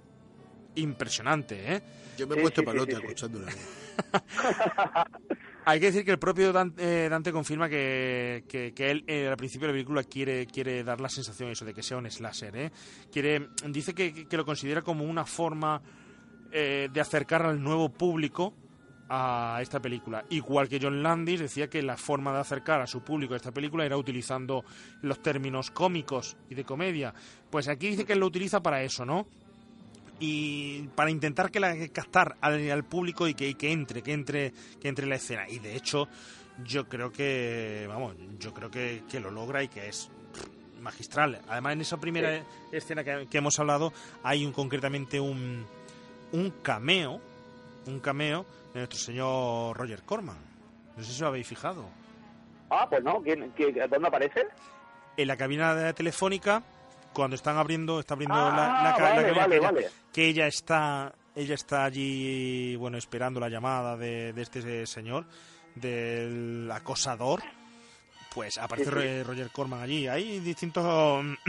impresionante, 0.75 1.75
¿eh? 1.77 1.83
Yo 2.17 2.27
me 2.27 2.37
he 2.37 2.41
puesto 2.43 2.63
palote 2.65 2.93
escuchándola. 2.95 3.53
Hay 5.65 5.81
que 5.81 5.87
decir 5.87 6.05
que 6.05 6.13
el 6.13 6.19
propio 6.19 6.53
Dante, 6.53 7.07
eh, 7.07 7.09
Dante 7.09 7.31
confirma 7.31 7.69
que, 7.69 8.45
que- 8.49 8.73
que 8.73 8.91
él 8.91 9.05
eh, 9.07 9.29
al 9.29 9.37
principio 9.37 9.67
de 9.67 9.73
la 9.73 9.77
película 9.77 10.03
quiere, 10.03 10.47
quiere 10.47 10.83
dar 10.83 11.01
la 11.01 11.09
sensación 11.09 11.51
eso 11.51 11.65
de 11.65 11.75
que 11.75 11.83
sea 11.83 11.97
un 11.99 12.11
slasher. 12.11 12.57
¿eh? 12.57 12.71
Quiere, 13.13 13.49
dice 13.67 13.95
que, 13.95 14.27
que 14.27 14.37
lo 14.37 14.45
considera 14.47 14.83
como 14.83 15.05
una 15.05 15.27
forma 15.27 15.83
eh, 16.53 16.89
de 16.93 17.01
acercar 17.01 17.43
al 17.43 17.63
nuevo 17.63 17.91
público 17.91 18.55
a 19.09 19.59
esta 19.63 19.81
película. 19.81 20.25
Igual 20.31 20.69
que 20.69 20.79
John 20.81 21.03
Landis 21.03 21.41
decía 21.41 21.69
que 21.69 21.83
la 21.83 21.97
forma 21.97 22.33
de 22.33 22.41
acercar 22.41 22.81
a 22.81 22.87
su 22.87 23.01
público 23.03 23.35
a 23.35 23.37
esta 23.37 23.53
película 23.53 23.85
era 23.85 23.97
utilizando 23.97 24.65
los 25.03 25.23
términos 25.23 25.71
cómicos 25.71 26.37
y 26.51 26.55
de 26.55 26.65
comedia. 26.65 27.15
Pues 27.51 27.69
aquí 27.69 27.89
dice 27.89 28.05
que 28.05 28.13
él 28.13 28.21
lo 28.21 28.27
utiliza 28.27 28.61
para 28.61 28.83
eso, 28.83 29.05
¿no? 29.05 29.27
y 30.21 30.83
para 30.95 31.11
intentar 31.11 31.51
que 31.51 31.61
la 31.61 31.77
captar 31.89 32.37
al, 32.41 32.71
al 32.71 32.85
público 32.85 33.29
y 33.29 33.35
que, 33.35 33.49
y 33.49 33.55
que 33.55 33.71
entre 33.71 34.03
que 34.03 34.13
entre 34.13 34.53
que 34.81 34.89
entre 34.89 35.05
en 35.05 35.11
la 35.11 35.17
escena 35.17 35.49
y 35.49 35.59
de 35.59 35.77
hecho 35.77 36.09
yo 36.65 36.89
creo 36.89 37.13
que 37.13 37.87
vamos 37.89 38.17
yo 38.39 38.53
creo 38.53 38.71
que, 38.71 39.05
que 39.09 39.21
lo 39.21 39.31
logra 39.31 39.63
y 39.63 39.69
que 39.69 39.89
es 39.89 40.11
magistral 40.81 41.41
además 41.49 41.75
en 41.75 41.81
esa 41.83 41.99
primera 41.99 42.43
escena 42.73 43.05
que, 43.05 43.29
que 43.31 43.39
hemos 43.39 43.59
hablado 43.61 43.93
hay 44.25 44.45
un 44.45 44.53
concretamente 44.53 45.21
un 45.21 45.65
un 46.33 46.51
cameo 46.63 47.21
un 47.87 48.01
cameo 48.01 48.45
de 48.75 48.81
nuestro 48.81 48.99
señor 48.99 49.77
Roger 49.77 50.03
Corman. 50.03 50.39
No 50.97 51.03
sé 51.03 51.13
si 51.13 51.21
lo 51.21 51.29
habéis 51.29 51.47
fijado. 51.47 51.89
Ah, 52.71 52.87
pues 52.89 53.03
no, 53.03 53.23
¿quién, 53.23 53.51
quién- 53.57 53.75
¿dónde 53.91 54.09
aparece? 54.09 54.47
en 55.17 55.27
la 55.27 55.37
cabina 55.37 55.75
de- 55.75 55.93
telefónica 55.95 56.63
cuando 57.13 57.35
están 57.35 57.57
abriendo 57.57 57.99
está 57.99 58.15
abriendo 58.15 58.37
Ah, 58.37 58.51
la, 58.55 58.83
la 58.91 58.95
ca- 58.95 59.03
la 59.03 59.09
vale, 59.17 59.23
cabina 59.35 59.67
vale, 59.73 59.81
ella, 59.81 59.91
que 60.13 60.29
ella 60.29 60.47
está 60.47 61.13
ella 61.35 61.55
está 61.55 61.85
allí 61.85 62.77
bueno 62.77 62.99
esperando 62.99 63.41
la 63.41 63.49
llamada 63.49 63.97
de, 63.97 64.33
de 64.33 64.43
este 64.43 64.87
señor 64.87 65.27
del 65.75 66.71
acosador 66.73 67.43
pues 68.39 68.59
aparece 68.59 68.91
Sí, 68.91 68.97
sí. 68.97 69.23
Ro- 69.23 69.25
Roger 69.25 69.51
Corman 69.51 69.83
allí 69.83 70.07
hay 70.09 70.41
distintos 70.41 71.25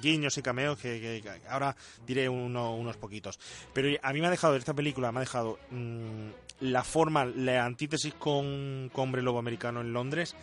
guiños 0.00 0.36
y 0.38 0.42
cameos 0.42 0.78
que, 0.78 1.00
que- 1.00 1.22
que 1.22 1.48
ahora 1.48 1.74
diré 2.06 2.28
uno- 2.28 2.74
unos 2.76 2.96
poquitos 2.96 3.38
pero 3.72 3.88
a 4.02 4.12
mí 4.12 4.20
me 4.20 4.26
ha 4.26 4.30
dejado 4.30 4.56
esta 4.56 4.74
película 4.74 5.10
me 5.12 5.18
ha 5.18 5.20
dejado 5.20 5.58
mm, 5.70 6.28
la 6.60 6.84
forma 6.84 7.24
la 7.24 7.64
antítesis 7.64 8.14
con, 8.14 8.90
con 8.92 9.04
Hombre 9.04 9.22
Lobo 9.22 9.38
Americano 9.38 9.80
en 9.80 9.92
Londres 9.92 10.36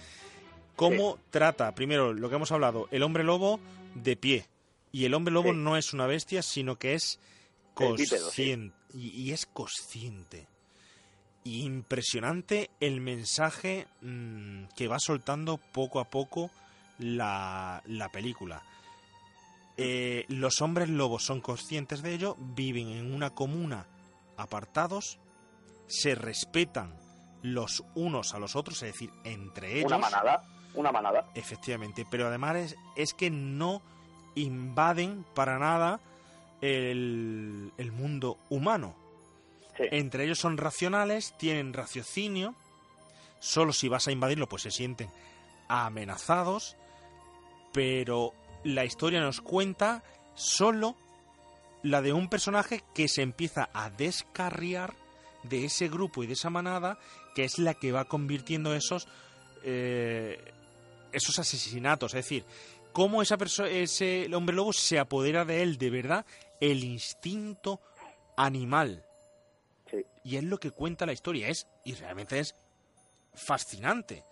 cómo 0.76 1.18
trata, 1.30 1.74
primero, 1.76 2.14
lo 2.14 2.30
que 2.30 2.36
hemos 2.38 2.52
hablado, 2.54 2.88
el 2.92 3.04
hombre 3.04 3.26
lobo 3.26 3.60
de 3.96 4.16
pie. 4.16 4.46
Y 4.94 5.04
el 5.04 5.14
hombre 5.14 5.34
lobo 5.34 5.52
no 5.52 5.76
es 5.76 5.92
una 5.94 6.08
bestia, 6.08 6.42
sino 6.42 6.78
que 6.78 6.94
es 6.94 7.20
bípedo, 7.78 8.24
consciente. 8.24 8.76
y, 8.94 9.10
y 9.10 9.32
es 9.34 9.46
consciente. 9.46 10.48
Impresionante 11.44 12.70
el 12.80 13.02
mensaje 13.02 13.88
mm, 14.02 14.66
que 14.76 14.88
va 14.88 15.00
soltando 15.00 15.58
poco 15.58 16.00
a 16.00 16.10
poco 16.10 16.52
la, 17.00 17.82
la 17.86 18.10
película. 18.10 18.62
Eh, 19.78 20.26
los 20.28 20.62
hombres 20.62 20.90
lobos 20.90 21.24
son 21.24 21.40
conscientes 21.40 22.02
de 22.02 22.14
ello, 22.14 22.36
viven 22.38 22.90
en 22.90 23.14
una 23.14 23.30
comuna 23.30 23.86
apartados, 24.36 25.20
se 25.88 26.16
respetan 26.16 26.98
los 27.42 27.86
unos 27.96 28.34
a 28.34 28.40
los 28.40 28.58
otros, 28.58 28.84
es 28.84 28.92
decir, 28.92 29.10
entre 29.24 29.78
ellos. 29.78 29.86
Una 29.86 29.98
manada, 29.98 30.44
una 30.76 30.92
manada. 30.92 31.32
Efectivamente, 31.34 32.06
pero 32.12 32.28
además 32.28 32.58
es, 32.58 32.76
es 32.98 33.14
que 33.14 33.30
no 33.30 33.82
invaden 34.36 35.26
para 35.34 35.58
nada 35.60 36.02
el, 36.62 37.72
el 37.78 37.92
mundo 37.94 38.38
humano. 38.50 38.96
Entre 39.80 40.26
ellos 40.26 40.40
son 40.40 40.58
racionales, 40.58 41.34
tienen 41.38 41.74
raciocinio, 41.74 42.56
solo 43.40 43.72
si 43.74 43.88
vas 43.88 44.08
a 44.08 44.12
invadirlo 44.12 44.50
pues 44.50 44.64
se 44.64 44.72
sienten 44.72 45.10
amenazados, 45.70 46.76
pero 47.74 48.34
la 48.64 48.86
historia 48.86 49.22
nos 49.22 49.42
cuenta 49.42 50.04
solo 50.36 50.96
la 51.82 52.02
de 52.02 52.12
un 52.12 52.28
personaje 52.30 52.84
que 52.94 53.08
se 53.08 53.22
empieza 53.22 53.70
a 53.74 53.90
descarriar 53.90 54.94
de 55.44 55.66
ese 55.66 55.88
grupo 55.88 56.24
y 56.24 56.28
de 56.28 56.34
esa 56.34 56.50
manada, 56.50 57.00
que 57.34 57.46
es 57.46 57.58
la 57.60 57.74
que 57.74 57.94
va 57.94 58.06
convirtiendo 58.06 58.76
esos 58.76 59.08
eh, 59.64 60.54
esos 61.12 61.40
asesinatos, 61.40 62.14
es 62.14 62.26
decir, 62.26 62.46
cómo 62.92 63.22
esa 63.22 63.38
ese 63.70 64.30
hombre 64.34 64.56
lobo 64.56 64.74
se 64.74 65.00
apodera 65.00 65.46
de 65.46 65.64
él 65.64 65.78
de 65.78 65.90
verdad 65.90 66.26
el 66.60 66.84
instinto 66.84 67.80
animal. 68.36 69.06
Y 70.24 70.38
es 70.38 70.44
lo 70.44 70.58
que 70.60 70.72
cuenta 70.72 71.06
la 71.06 71.14
historia. 71.14 71.48
Es, 71.48 71.68
y 71.86 71.94
realmente 71.94 72.40
es 72.40 72.56
fascinante. 73.34 74.24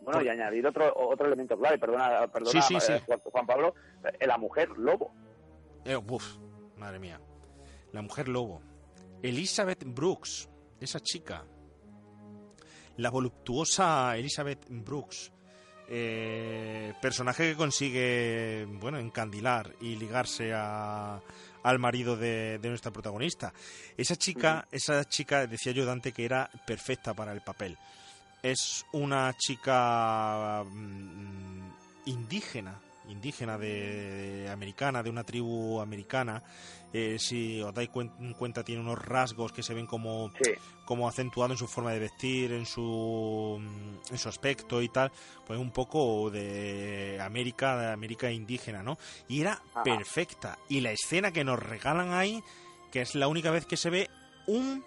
Bueno, 0.00 0.20
y 0.22 0.28
añadir 0.28 0.66
otro 0.66 0.92
otro 0.96 1.26
elemento 1.26 1.56
clave, 1.56 1.78
perdona, 1.78 2.26
perdona 2.26 2.60
Sí, 2.62 2.74
sí, 2.74 2.80
sí. 2.80 2.92
eh, 2.92 3.02
Juan- 3.06 3.20
Juan 3.20 3.46
Pablo, 3.46 3.74
eh, 4.18 4.26
la 4.26 4.36
mujer 4.38 4.68
lobo. 4.70 5.14
Eh, 5.84 5.96
uf, 5.96 6.36
madre 6.76 6.98
mía. 6.98 7.20
La 7.92 8.02
mujer 8.02 8.26
lobo. 8.28 8.62
Elizabeth 9.22 9.84
Brooks, 9.86 10.48
esa 10.80 10.98
chica. 11.00 11.44
La 12.96 13.10
voluptuosa 13.10 14.16
Elizabeth 14.16 14.66
Brooks. 14.68 15.32
eh, 15.94 16.94
personaje 17.02 17.50
que 17.50 17.56
consigue, 17.56 18.64
bueno, 18.80 18.98
encandilar 18.98 19.74
y 19.80 19.96
ligarse 19.96 20.52
a- 20.54 21.20
al 21.62 21.78
marido 21.78 22.16
de, 22.16 22.58
de 22.58 22.68
nuestra 22.68 22.90
protagonista. 22.90 23.52
Esa 23.96 24.16
chica, 24.16 24.66
esa 24.70 25.04
chica, 25.04 25.46
decía 25.46 25.72
yo 25.72 25.84
Dante, 25.84 26.12
que 26.12 26.24
era 26.24 26.50
perfecta 26.66 27.14
para 27.14 27.32
el 27.32 27.40
papel. 27.40 27.76
Es 28.42 28.84
una 28.92 29.34
chica 29.38 30.64
mm, 30.64 31.70
indígena, 32.06 32.80
indígena 33.12 33.56
de, 33.58 34.42
de- 34.42 34.50
americana, 34.50 35.02
de 35.02 35.10
una 35.10 35.22
tribu 35.24 35.80
americana. 35.80 36.42
Eh, 36.92 37.16
si 37.18 37.62
os 37.62 37.72
dais 37.72 37.88
cuen- 37.90 38.34
cuenta, 38.36 38.62
tiene 38.64 38.80
unos 38.82 38.98
rasgos 38.98 39.52
que 39.52 39.62
se 39.62 39.72
ven 39.72 39.86
como, 39.86 40.30
como 40.84 41.08
acentuados 41.08 41.52
en 41.52 41.58
su 41.58 41.66
forma 41.66 41.92
de 41.92 42.00
vestir, 42.00 42.52
en 42.52 42.66
su, 42.66 43.58
en 44.10 44.18
su 44.18 44.28
aspecto 44.28 44.82
y 44.82 44.88
tal. 44.88 45.10
Pues 45.46 45.58
un 45.58 45.70
poco 45.70 46.30
de 46.30 47.18
América, 47.22 47.76
de 47.78 47.92
América 47.92 48.30
indígena, 48.30 48.82
¿no? 48.82 48.98
Y 49.28 49.40
era 49.40 49.62
Ajá. 49.72 49.84
perfecta. 49.84 50.58
Y 50.68 50.80
la 50.80 50.90
escena 50.92 51.30
que 51.32 51.44
nos 51.44 51.58
regalan 51.58 52.12
ahí, 52.12 52.42
que 52.90 53.00
es 53.02 53.14
la 53.14 53.28
única 53.28 53.50
vez 53.50 53.64
que 53.64 53.76
se 53.78 53.88
ve 53.90 54.10
un- 54.46 54.84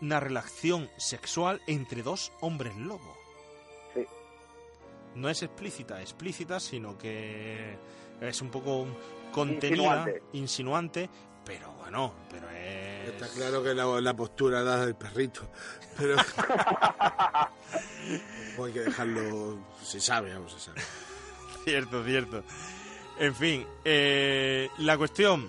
una 0.00 0.20
relación 0.20 0.88
sexual 0.96 1.60
entre 1.66 2.02
dos 2.02 2.32
hombres 2.40 2.74
lobo. 2.76 3.14
No 5.14 5.28
es 5.28 5.42
explícita, 5.42 6.00
explícita, 6.00 6.58
sino 6.60 6.96
que 6.98 7.76
es 8.20 8.40
un 8.40 8.50
poco 8.50 8.86
contenida, 9.32 10.04
Insinuante. 10.08 10.22
insinuante, 10.34 11.10
pero 11.44 11.72
bueno, 11.72 12.14
pero 12.30 12.48
es... 12.50 13.08
Está 13.10 13.28
claro 13.28 13.62
que 13.62 13.74
la, 13.74 14.00
la 14.00 14.14
postura 14.14 14.62
da 14.62 14.86
del 14.86 14.94
perrito, 14.94 15.42
pero 15.98 16.16
hay 18.64 18.72
que 18.72 18.80
dejarlo, 18.80 19.58
se 19.82 20.00
sabe, 20.00 20.32
vamos, 20.34 20.52
se 20.52 20.60
sabe. 20.60 20.80
cierto, 21.64 22.04
cierto. 22.04 22.44
En 23.18 23.34
fin, 23.34 23.66
eh, 23.84 24.68
la 24.78 24.96
cuestión. 24.96 25.48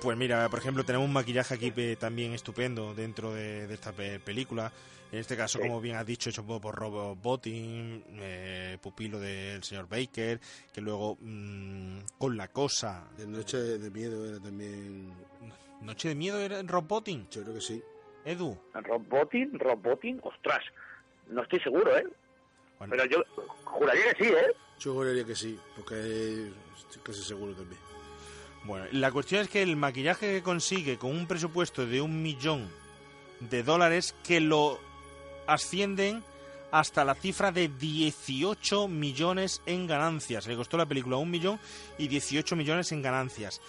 Pues 0.00 0.16
mira, 0.16 0.48
por 0.48 0.60
ejemplo, 0.60 0.84
tenemos 0.84 1.06
un 1.06 1.12
maquillaje 1.12 1.54
aquí 1.54 1.72
también 1.96 2.32
estupendo 2.32 2.94
dentro 2.94 3.34
de, 3.34 3.66
de 3.66 3.74
esta 3.74 3.92
pe- 3.92 4.20
película. 4.20 4.72
En 5.10 5.18
este 5.18 5.36
caso, 5.36 5.58
como 5.58 5.80
bien 5.80 5.96
has 5.96 6.04
dicho, 6.04 6.28
hecho 6.28 6.44
por 6.44 6.74
Robert 6.74 7.20
Bottin, 7.22 8.04
eh, 8.20 8.76
pupilo 8.80 9.18
del 9.18 9.62
señor 9.64 9.88
Baker, 9.88 10.38
que 10.72 10.80
luego 10.80 11.16
mm, 11.20 12.00
con 12.18 12.36
la 12.36 12.48
cosa. 12.48 13.08
De 13.16 13.26
Noche 13.26 13.56
de 13.56 13.90
Miedo 13.90 14.28
era 14.28 14.38
también. 14.38 15.12
¿Noche 15.80 16.08
de 16.08 16.14
Miedo 16.14 16.38
era 16.40 16.62
Rob 16.62 16.86
Bottin? 16.86 17.26
Yo 17.30 17.42
creo 17.42 17.54
que 17.54 17.60
sí. 17.60 17.82
Edu. 18.28 18.58
Robotin, 18.74 19.58
Robotin, 19.58 20.20
ostras, 20.22 20.62
no 21.28 21.42
estoy 21.42 21.60
seguro, 21.60 21.96
¿eh? 21.96 22.06
Pero 22.78 23.04
yo 23.06 23.24
juraría 23.64 24.12
que 24.12 24.24
sí, 24.24 24.30
¿eh? 24.30 24.54
Yo 24.78 24.92
juraría 24.92 25.24
que 25.24 25.34
sí, 25.34 25.58
porque 25.74 26.50
estoy 26.76 27.02
casi 27.02 27.22
seguro 27.22 27.54
también. 27.54 27.80
Bueno, 28.64 28.86
la 28.92 29.10
cuestión 29.10 29.40
es 29.40 29.48
que 29.48 29.62
el 29.62 29.76
maquillaje 29.76 30.34
que 30.34 30.42
consigue 30.42 30.98
con 30.98 31.12
un 31.12 31.26
presupuesto 31.26 31.86
de 31.86 32.02
un 32.02 32.22
millón 32.22 32.68
de 33.40 33.62
dólares 33.62 34.14
que 34.26 34.40
lo 34.40 34.78
ascienden 35.48 36.22
hasta 36.70 37.04
la 37.04 37.14
cifra 37.14 37.50
de 37.50 37.68
18 37.68 38.88
millones 38.88 39.62
en 39.66 39.86
ganancias. 39.86 40.46
Le 40.46 40.56
costó 40.56 40.76
la 40.76 40.86
película 40.86 41.16
un 41.16 41.30
millón 41.30 41.58
y 41.96 42.08
18 42.08 42.54
millones 42.54 42.92
en 42.92 43.02
ganancias. 43.02 43.60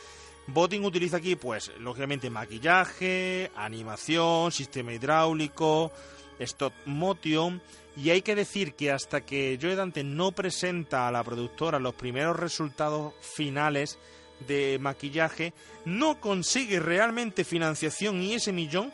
Botting 0.48 0.84
utiliza 0.84 1.18
aquí, 1.18 1.36
pues, 1.36 1.72
lógicamente, 1.80 2.30
maquillaje, 2.30 3.52
animación, 3.56 4.52
sistema 4.52 4.94
hidráulico, 4.94 5.92
stop 6.40 6.74
motion. 6.86 7.62
Y 7.96 8.10
hay 8.10 8.22
que 8.22 8.36
decir 8.36 8.74
que 8.74 8.92
hasta 8.92 9.22
que 9.22 9.58
Joe 9.62 9.76
Dante 9.76 10.04
no 10.04 10.32
presenta 10.32 11.08
a 11.08 11.12
la 11.12 11.24
productora 11.24 11.80
los 11.80 11.94
primeros 11.94 12.38
resultados 12.38 13.14
finales 13.22 14.00
de 14.48 14.78
maquillaje, 14.80 15.54
no 15.86 16.20
consigue 16.20 16.80
realmente 16.80 17.44
financiación 17.44 18.22
y 18.22 18.34
ese 18.34 18.54
millón 18.54 18.92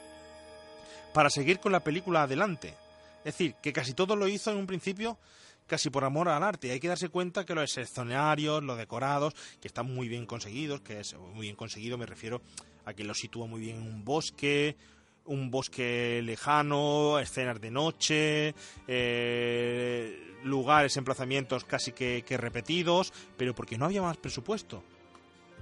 para 1.15 1.29
seguir 1.29 1.61
con 1.61 1.71
la 1.71 1.79
película 1.79 2.23
adelante. 2.23 2.73
Es 3.19 3.37
decir, 3.37 3.55
que 3.61 3.71
casi 3.71 3.93
todo 3.93 4.17
lo 4.17 4.27
hizo 4.27 4.51
en 4.51 4.57
un 4.57 4.67
principio 4.67 5.17
casi 5.65 5.89
por 5.89 6.03
amor 6.03 6.27
al 6.27 6.43
arte. 6.43 6.71
Hay 6.71 6.81
que 6.81 6.89
darse 6.89 7.07
cuenta 7.07 7.45
que 7.45 7.55
los 7.55 7.77
escenarios, 7.77 8.61
los 8.61 8.77
decorados, 8.77 9.33
que 9.61 9.69
están 9.69 9.85
muy 9.85 10.09
bien 10.09 10.25
conseguidos, 10.25 10.81
que 10.81 10.99
es 10.99 11.13
muy 11.13 11.43
bien 11.43 11.55
conseguido, 11.55 11.97
me 11.97 12.05
refiero 12.05 12.41
a 12.83 12.93
que 12.93 13.05
lo 13.05 13.13
sitúa 13.13 13.47
muy 13.47 13.61
bien 13.61 13.77
en 13.77 13.83
un 13.83 14.03
bosque, 14.03 14.75
un 15.23 15.49
bosque 15.49 16.19
lejano, 16.21 17.17
escenas 17.17 17.61
de 17.61 17.71
noche, 17.71 18.53
eh, 18.85 20.35
lugares, 20.43 20.97
emplazamientos 20.97 21.63
casi 21.63 21.93
que, 21.93 22.37
repetidos, 22.37 23.13
pero 23.37 23.55
porque 23.55 23.77
no 23.77 23.85
había 23.85 24.01
más 24.01 24.17
presupuesto. 24.17 24.83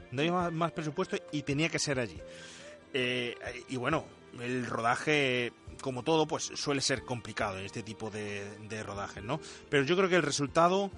No 0.09 0.21
había 0.21 0.33
más, 0.33 0.51
más 0.51 0.71
presupuesto 0.71 1.15
y 1.31 1.43
tenía 1.43 1.69
que 1.69 1.77
ser 1.77 1.99
allí. 1.99 2.17
Eh, 2.91 3.35
y 3.69 3.77
bueno, 3.77 4.05
el 4.41 4.65
rodaje, 4.65 5.53
como 5.81 6.03
todo, 6.03 6.27
pues 6.27 6.43
suele 6.55 6.81
ser 6.81 7.03
complicado 7.03 7.59
en 7.59 7.65
este 7.65 7.83
tipo 7.83 8.09
de, 8.09 8.43
de 8.69 8.83
rodajes, 8.83 9.23
¿no? 9.23 9.39
Pero 9.69 9.83
yo 9.83 9.95
creo 9.95 10.09
que 10.09 10.15
el 10.15 10.23
resultado 10.23 10.89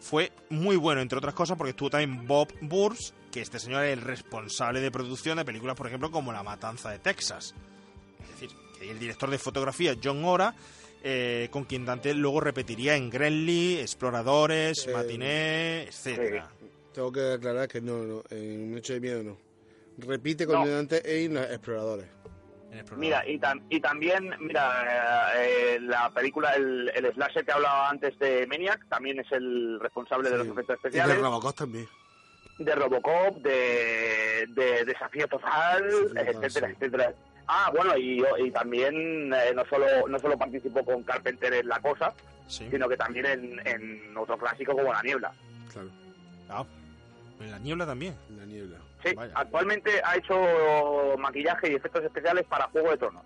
fue 0.00 0.32
muy 0.50 0.76
bueno, 0.76 1.00
entre 1.00 1.18
otras 1.18 1.34
cosas, 1.34 1.56
porque 1.56 1.70
estuvo 1.70 1.90
también 1.90 2.26
Bob 2.26 2.48
Burns, 2.60 3.14
que 3.30 3.40
este 3.40 3.58
señor 3.58 3.84
es 3.84 3.92
el 3.92 4.02
responsable 4.02 4.80
de 4.80 4.90
producción 4.90 5.38
de 5.38 5.44
películas, 5.44 5.76
por 5.76 5.86
ejemplo, 5.86 6.10
como 6.10 6.32
La 6.32 6.42
Matanza 6.42 6.90
de 6.90 6.98
Texas. 6.98 7.54
Es 8.22 8.28
decir, 8.30 8.50
que 8.78 8.90
el 8.90 8.98
director 8.98 9.30
de 9.30 9.38
fotografía, 9.38 9.96
John 10.02 10.24
Ora, 10.24 10.54
eh, 11.04 11.48
con 11.50 11.64
quien 11.64 11.84
Dante 11.84 12.14
luego 12.14 12.40
repetiría 12.40 12.94
en 12.96 13.10
Gremlin, 13.10 13.78
Exploradores, 13.78 14.86
Eh, 14.86 14.92
Matiné, 14.92 15.82
etcétera. 15.84 16.50
Tengo 16.92 17.10
que 17.10 17.32
aclarar 17.32 17.68
que 17.68 17.80
no, 17.80 17.98
no, 18.04 18.22
en 18.30 18.72
Noche 18.74 18.94
de 18.94 19.00
Miedo 19.00 19.22
no. 19.22 19.38
Repite 19.98 20.46
con 20.46 20.60
No. 20.60 20.66
Dante 20.66 21.24
en 21.24 21.36
Mira, 22.96 23.26
y, 23.28 23.38
tam- 23.38 23.62
y 23.68 23.80
también, 23.80 24.34
mira, 24.40 25.34
eh, 25.36 25.74
eh, 25.76 25.80
la 25.80 26.10
película, 26.10 26.54
el, 26.54 26.90
el 26.94 27.12
slasher 27.12 27.44
que 27.44 27.52
hablaba 27.52 27.90
antes 27.90 28.18
de 28.18 28.46
Maniac, 28.46 28.88
también 28.88 29.20
es 29.20 29.30
el 29.32 29.78
responsable 29.80 30.30
de 30.30 30.38
los 30.38 30.46
efectos 30.48 30.78
Y 30.78 30.82
de 30.82 30.88
especiales. 30.88 31.18
Robocop 31.20 31.54
también. 31.56 31.88
de 32.58 32.74
Robocop, 32.74 33.36
de, 33.42 34.46
de 34.48 34.84
Desafío 34.86 35.28
Total, 35.28 35.84
etcétera, 36.16 36.70
etcétera. 36.70 37.12
Ah, 37.46 37.70
bueno, 37.74 37.96
y, 37.98 38.24
y 38.38 38.50
también 38.52 39.32
eh, 39.34 39.52
no 39.54 39.64
solo 39.66 39.86
no 40.08 40.18
solo 40.18 40.38
participó 40.38 40.84
con 40.84 41.02
Carpenter 41.02 41.52
en 41.52 41.68
La 41.68 41.80
Cosa, 41.80 42.14
sino 42.48 42.88
que 42.88 42.96
también 42.96 43.26
en, 43.26 43.66
en 43.66 44.16
otro 44.16 44.38
clásico 44.38 44.72
como 44.74 44.92
La 44.92 45.02
Niebla. 45.02 45.32
Claro. 45.72 45.88
Ah, 46.48 46.64
en 47.40 47.50
la 47.50 47.58
niebla 47.58 47.84
también. 47.86 48.14
La 48.38 48.44
niebla. 48.46 48.78
Sí, 49.04 49.10
actualmente 49.34 50.00
ha 50.04 50.16
hecho 50.16 51.16
maquillaje 51.18 51.72
y 51.72 51.74
efectos 51.74 52.04
especiales 52.04 52.44
para 52.46 52.68
Juego 52.68 52.90
de 52.92 52.98
Tronos. 52.98 53.22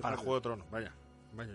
Para 0.00 0.16
Juego 0.16 0.34
de 0.36 0.40
Tronos, 0.40 0.70
vaya. 0.70 0.92
vaya. 1.32 1.52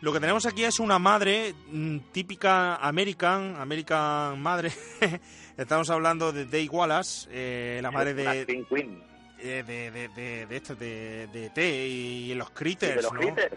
Lo 0.00 0.12
que 0.12 0.20
tenemos 0.20 0.46
aquí 0.46 0.64
es 0.64 0.80
una 0.80 0.98
madre 0.98 1.54
mm, 1.68 1.98
típica 2.12 2.76
American, 2.76 3.56
American 3.56 4.40
madre. 4.40 4.70
Estamos 5.56 5.90
hablando 5.90 6.32
de 6.32 6.46
Day 6.46 6.68
Wallace, 6.68 7.28
eh, 7.30 7.80
la 7.82 7.90
madre 7.90 8.14
de, 8.14 8.42
eh, 8.42 9.62
de, 9.66 9.90
de, 9.90 10.08
de, 10.08 10.46
de, 10.46 10.56
esto, 10.56 10.74
de, 10.74 11.26
de 11.26 11.50
T 11.50 11.86
y 11.86 12.34
los 12.34 12.48
Sí, 12.48 12.54
critters, 12.54 12.96
de 12.96 13.02
los 13.02 13.12
¿no? 13.12 13.20
Critters. 13.20 13.56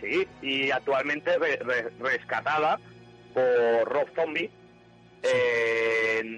Sí, 0.00 0.28
y 0.42 0.70
actualmente 0.70 1.36
re- 1.38 1.56
re- 1.56 1.90
rescatada 1.98 2.78
por 3.32 3.88
Rob 3.92 4.06
Zombie. 4.14 4.50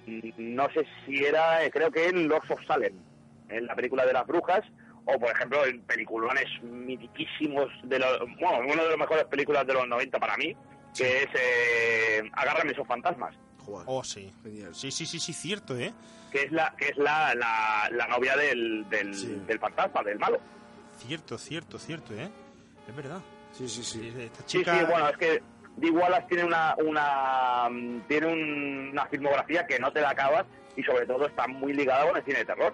Eh, 0.07 0.35
no 0.39 0.69
sé 0.73 0.87
si 1.05 1.25
era, 1.25 1.65
eh, 1.65 1.71
creo 1.71 1.91
que 1.91 2.09
en 2.09 2.29
Lords 2.29 2.51
of 2.51 2.61
Salem, 2.67 2.95
en 3.49 3.67
la 3.67 3.75
película 3.75 4.05
de 4.07 4.13
las 4.13 4.27
brujas, 4.27 4.61
o 5.05 5.19
por 5.19 5.31
ejemplo 5.31 5.65
en 5.67 5.81
peliculones 5.83 6.47
mitiquísimos, 6.63 7.69
de 7.85 7.99
los, 7.99 8.19
bueno, 8.41 8.73
una 8.73 8.83
de 8.83 8.89
las 8.91 8.99
mejores 8.99 9.25
películas 9.25 9.67
de 9.67 9.75
los 9.75 9.87
90 9.89 10.19
para 10.19 10.37
mí, 10.37 10.57
que 10.97 11.23
es 11.23 11.29
eh, 11.35 12.23
Agárrame 12.33 12.73
esos 12.73 12.87
fantasmas, 12.87 13.35
Oh, 13.69 14.05
sí. 14.05 14.33
Sí, 14.73 14.93
sí, 14.93 15.07
sí, 15.07 15.19
sí, 15.19 15.33
cierto, 15.33 15.77
¿eh? 15.77 15.93
que 16.31 16.43
es 16.43 16.53
la 16.53 16.73
que 16.79 16.87
es 16.91 16.97
la, 16.97 17.35
la, 17.35 17.89
la 17.91 18.07
novia 18.07 18.37
del, 18.37 18.89
del, 18.89 19.45
del 19.45 19.59
fantasma, 19.59 20.05
del 20.05 20.21
malo. 20.21 20.39
Cierto, 20.99 21.37
cierto, 21.37 21.77
cierto, 21.77 22.15
¿eh? 22.15 22.31
Es 22.89 22.95
verdad. 22.95 23.21
Sí, 23.53 23.69
sí, 23.69 23.83
sí. 23.83 24.13
Esta 24.21 24.43
Sí, 24.47 24.59
chica... 24.59 24.79
sí, 24.79 24.85
bueno, 24.89 25.09
es 25.09 25.17
que 25.17 25.43
Dee 25.77 25.91
Wallace 25.91 26.27
tiene 26.29 26.45
una, 26.45 26.75
una 26.85 27.69
mm, 27.71 28.01
tiene 28.09 28.27
un- 28.27 28.89
una 28.93 29.07
filmografía 29.07 29.67
que 29.67 29.79
no 29.79 29.93
te 29.93 30.01
la 30.01 30.11
acabas 30.11 30.47
y 30.77 30.83
sobre 30.83 31.07
todo 31.07 31.27
está 31.27 31.47
muy 31.47 31.73
ligada 31.73 32.07
con 32.07 32.17
el 32.17 32.25
cine 32.25 32.39
de 32.39 32.45
terror. 32.47 32.73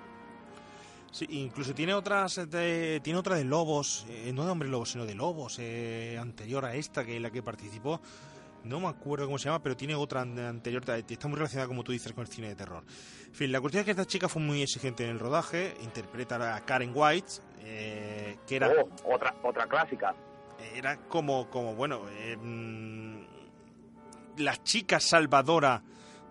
Sí, 1.11 1.27
incluso 1.31 1.75
tiene 1.75 1.93
otras 1.93 2.49
de, 2.51 3.01
tiene 3.05 3.19
otra 3.19 3.37
de 3.37 3.45
lobos, 3.45 4.07
eh, 4.09 4.33
no 4.33 4.45
de 4.47 4.51
hombre 4.51 4.69
lobo, 4.69 4.87
sino 4.87 5.05
de 5.05 5.15
lobos, 5.15 5.59
eh, 5.61 6.17
anterior 6.19 6.65
a 6.65 6.75
esta 6.75 7.05
que 7.05 7.17
en 7.17 7.23
la 7.23 7.31
que 7.31 7.43
participó. 7.43 8.01
No 8.65 8.79
me 8.81 8.87
acuerdo 8.87 9.27
cómo 9.27 9.39
se 9.39 9.47
llama, 9.47 9.61
pero 9.63 9.77
tiene 9.77 9.95
otra 9.97 10.21
an- 10.23 10.39
anterior, 10.39 10.83
está 10.89 11.27
muy 11.29 11.37
relacionada, 11.37 11.67
como 11.69 11.83
tú 11.83 11.93
dices, 11.93 12.13
con 12.13 12.23
el 12.23 12.29
cine 12.29 12.49
de 12.49 12.55
terror. 12.55 12.83
En 13.27 13.35
fin, 13.35 13.51
la 13.53 13.61
cuestión 13.61 13.81
es 13.81 13.85
que 13.85 13.91
esta 13.91 14.07
chica 14.07 14.29
fue 14.29 14.41
muy 14.41 14.63
exigente 14.63 15.05
en 15.05 15.11
el 15.11 15.19
rodaje, 15.19 15.75
interpreta 15.83 16.55
a 16.57 16.61
Karen 16.65 16.93
White, 16.95 17.33
eh, 17.65 18.37
que 18.47 18.57
era... 18.57 18.69
Oh, 18.69 19.13
otra, 19.15 19.35
otra 19.43 19.67
clásica. 19.67 20.15
Era 20.75 20.97
como, 21.09 21.49
como 21.51 21.75
bueno, 21.75 22.03
eh, 22.11 22.37
mm, 22.37 23.17
la 24.39 24.57
chica 24.63 25.01
salvadora 25.01 25.83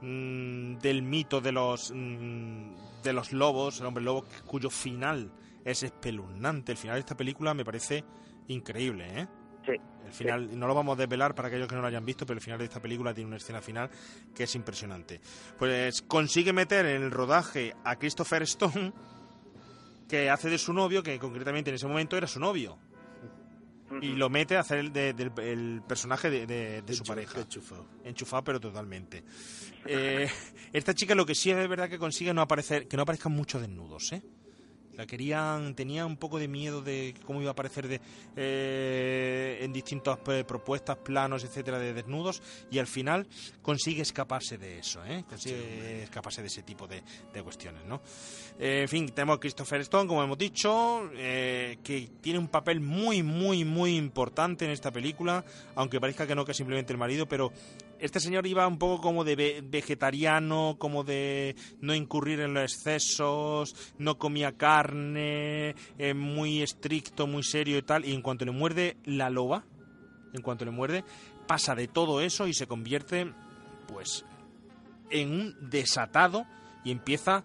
mm, 0.01 0.77
del 0.77 1.01
mito 1.01 1.41
de 1.41 1.51
los 1.51 1.91
mm, 1.93 3.01
de 3.03 3.13
los 3.13 3.33
lobos, 3.33 3.79
el 3.79 3.85
hombre 3.87 4.03
lobo, 4.03 4.25
cuyo 4.45 4.69
final 4.69 5.31
es 5.65 5.83
espeluznante. 5.83 6.71
El 6.71 6.77
final 6.77 6.95
de 6.95 6.99
esta 7.01 7.17
película 7.17 7.53
me 7.53 7.65
parece 7.65 8.03
increíble, 8.47 9.21
¿eh? 9.21 9.27
Sí. 9.65 9.73
El 10.05 10.11
final, 10.11 10.59
no 10.59 10.67
lo 10.67 10.75
vamos 10.75 10.97
a 10.97 11.01
desvelar 11.01 11.35
para 11.35 11.47
aquellos 11.47 11.67
que 11.67 11.75
no 11.75 11.81
lo 11.81 11.87
hayan 11.87 12.05
visto, 12.05 12.25
pero 12.25 12.37
el 12.37 12.43
final 12.43 12.59
de 12.59 12.65
esta 12.65 12.81
película 12.81 13.13
tiene 13.13 13.27
una 13.27 13.37
escena 13.37 13.61
final 13.61 13.89
que 14.35 14.43
es 14.43 14.55
impresionante. 14.55 15.21
Pues 15.57 16.01
consigue 16.01 16.51
meter 16.51 16.85
en 16.85 17.03
el 17.03 17.11
rodaje 17.11 17.75
a 17.83 17.95
Christopher 17.95 18.41
Stone, 18.43 18.91
que 20.09 20.29
hace 20.29 20.49
de 20.49 20.57
su 20.57 20.73
novio, 20.73 21.03
que 21.03 21.17
concretamente 21.19 21.69
en 21.69 21.75
ese 21.75 21.87
momento 21.87 22.17
era 22.17 22.27
su 22.27 22.39
novio. 22.39 22.77
Y 24.01 24.13
lo 24.13 24.29
mete 24.29 24.55
a 24.57 24.61
hacer 24.61 24.77
el, 24.79 24.93
de- 24.93 25.13
del 25.13 25.31
el 25.39 25.81
personaje 25.87 26.29
de, 26.29 26.45
de- 26.47 26.81
de 26.81 26.93
su 26.93 27.03
pareja. 27.03 27.39
Enchufado. 27.41 27.87
Enchufado, 28.03 28.43
pero 28.43 28.59
totalmente. 28.59 29.23
Eh, 29.85 30.29
esta 30.73 30.93
chica 30.93 31.15
lo 31.15 31.25
que 31.25 31.35
sí 31.35 31.51
es 31.51 31.67
verdad 31.67 31.89
que 31.89 31.97
consigue 31.99 32.33
no 32.33 32.41
aparecer, 32.41 32.87
que 32.87 32.95
no 32.97 33.03
aparezcan 33.03 33.31
muchos 33.33 33.61
desnudos, 33.61 34.11
¿eh? 34.13 34.21
Querían, 35.05 35.75
tenía 35.75 36.05
un 36.05 36.17
poco 36.17 36.39
de 36.39 36.47
miedo 36.47 36.81
de 36.81 37.13
cómo 37.25 37.41
iba 37.41 37.49
a 37.49 37.53
aparecer 37.53 37.87
de, 37.87 38.01
eh, 38.35 39.59
en 39.61 39.73
distintas 39.73 40.19
eh, 40.27 40.43
propuestas, 40.45 40.97
planos, 40.97 41.43
etcétera, 41.43 41.79
de 41.79 41.93
desnudos, 41.93 42.41
y 42.69 42.79
al 42.79 42.87
final 42.87 43.27
consigue 43.61 44.01
escaparse 44.01 44.57
de 44.57 44.79
eso, 44.79 45.03
¿eh? 45.05 45.23
Consigue 45.27 46.03
escaparse 46.03 46.41
de 46.41 46.47
ese 46.47 46.63
tipo 46.63 46.87
de, 46.87 47.03
de 47.33 47.43
cuestiones, 47.43 47.85
¿no? 47.85 48.01
Eh, 48.59 48.81
en 48.81 48.87
fin, 48.87 49.09
tenemos 49.09 49.37
a 49.37 49.39
Christopher 49.39 49.81
Stone, 49.81 50.07
como 50.07 50.23
hemos 50.23 50.37
dicho, 50.37 51.09
que 51.13 52.09
tiene 52.21 52.39
un 52.39 52.47
papel 52.47 52.79
muy, 52.79 53.23
muy, 53.23 53.65
muy 53.65 53.95
importante 53.97 54.65
en 54.65 54.71
esta 54.71 54.91
película, 54.91 55.43
aunque 55.75 55.99
parezca 55.99 56.27
que 56.27 56.35
no, 56.35 56.45
que 56.45 56.51
es 56.51 56.57
simplemente 56.57 56.93
el 56.93 56.99
marido, 56.99 57.27
pero 57.27 57.51
este 58.01 58.19
señor 58.19 58.45
iba 58.47 58.67
un 58.67 58.77
poco 58.77 59.01
como 59.01 59.23
de 59.23 59.35
ve- 59.35 59.63
vegetariano, 59.63 60.75
como 60.77 61.03
de 61.03 61.55
no 61.79 61.93
incurrir 61.95 62.39
en 62.41 62.53
los 62.53 62.63
excesos, 62.73 63.75
no 63.97 64.17
comía 64.17 64.51
carne, 64.53 65.75
eh, 65.97 66.13
muy 66.13 66.61
estricto, 66.61 67.27
muy 67.27 67.43
serio 67.43 67.77
y 67.77 67.81
tal, 67.83 68.03
y 68.05 68.13
en 68.13 68.21
cuanto 68.21 68.45
le 68.45 68.51
muerde 68.51 68.97
la 69.05 69.29
loba, 69.29 69.63
en 70.33 70.41
cuanto 70.41 70.65
le 70.65 70.71
muerde, 70.71 71.03
pasa 71.47 71.75
de 71.75 71.87
todo 71.87 72.21
eso 72.21 72.47
y 72.47 72.53
se 72.53 72.67
convierte, 72.67 73.31
pues, 73.87 74.25
en 75.09 75.31
un 75.31 75.69
desatado 75.69 76.45
y 76.83 76.91
empieza 76.91 77.43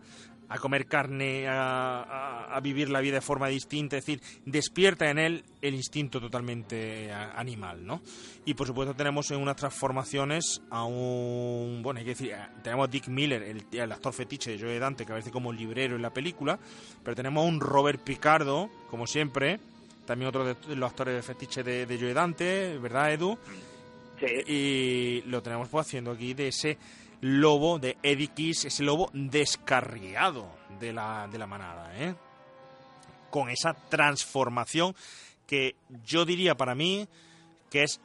a 0.48 0.59
comer 0.59 0.86
carne, 0.86 1.48
a, 1.48 2.02
a- 2.02 2.56
a 2.56 2.60
vivir 2.60 2.89
la 2.89 3.01
vida 3.01 3.14
de 3.16 3.20
forma 3.20 3.48
distinta, 3.48 3.97
es 3.97 4.06
decir, 4.06 4.23
despierta 4.44 5.10
en 5.10 5.18
él 5.18 5.44
el 5.60 5.74
instinto 5.74 6.20
totalmente 6.20 7.10
a- 7.12 7.32
animal, 7.32 7.85
¿no? 7.85 8.01
Y 8.44 8.55
por 8.55 8.66
supuesto 8.66 8.94
tenemos 8.94 9.31
en 9.32 9.39
unas 9.40 9.56
transformaciones 9.56 10.62
a 10.70 10.85
un, 10.85 11.81
bueno, 11.82 11.98
hay 11.98 12.05
que 12.05 12.10
decir, 12.10 12.31
eh, 12.32 12.39
tenemos 12.62 12.89
a 12.89 12.90
Dick 12.90 13.09
Miller, 13.09 13.43
el, 13.43 13.64
el 13.73 13.93
actor 13.93 14.12
fetiche 14.12 14.52
de 14.52 14.59
Joe 14.60 14.78
Dante, 14.78 15.05
que 15.05 15.12
aparece 15.12 15.31
como 15.32 15.52
librero 15.52 15.97
en 15.97 16.02
la 16.02 16.10
película, 16.10 16.59
pero 17.02 17.16
tenemos 17.16 17.44
a 17.44 17.48
un 17.48 17.60
Robert 17.60 18.01
Picardo, 18.02 18.70
como 18.89 19.06
siempre, 19.06 19.59
también 20.06 20.28
otro 20.28 20.44
de 20.44 20.77
los 20.77 20.89
actores 20.90 21.16
de 21.16 21.23
fetiche 21.23 21.64
de, 21.64 21.86
de 21.86 21.98
Joe 21.98 22.14
Dante, 22.14 22.78
¿verdad, 22.78 23.12
Edu? 23.12 23.36
Y 24.47 25.23
lo 25.27 25.43
tenemos 25.43 25.68
pues 25.68 25.86
haciendo 25.86 26.12
aquí 26.12 26.32
de 26.32 26.48
ese 26.48 26.78
lobo 27.20 27.78
de 27.78 27.97
Eddie 28.02 28.28
Kiss, 28.28 28.64
ese 28.64 28.82
lobo 28.82 29.10
descarriado 29.12 30.48
de 30.80 30.93
la, 30.93 31.28
de 31.30 31.38
la 31.38 31.47
manada, 31.47 31.93
¿eh? 31.98 32.14
Con 33.30 33.48
esa 33.51 33.74
transformación 33.74 34.94
que 35.47 35.74
yo 36.05 36.24
diría 36.24 36.55
para 36.55 36.74
mí 36.74 37.09
que 37.70 37.82
es 37.82 38.01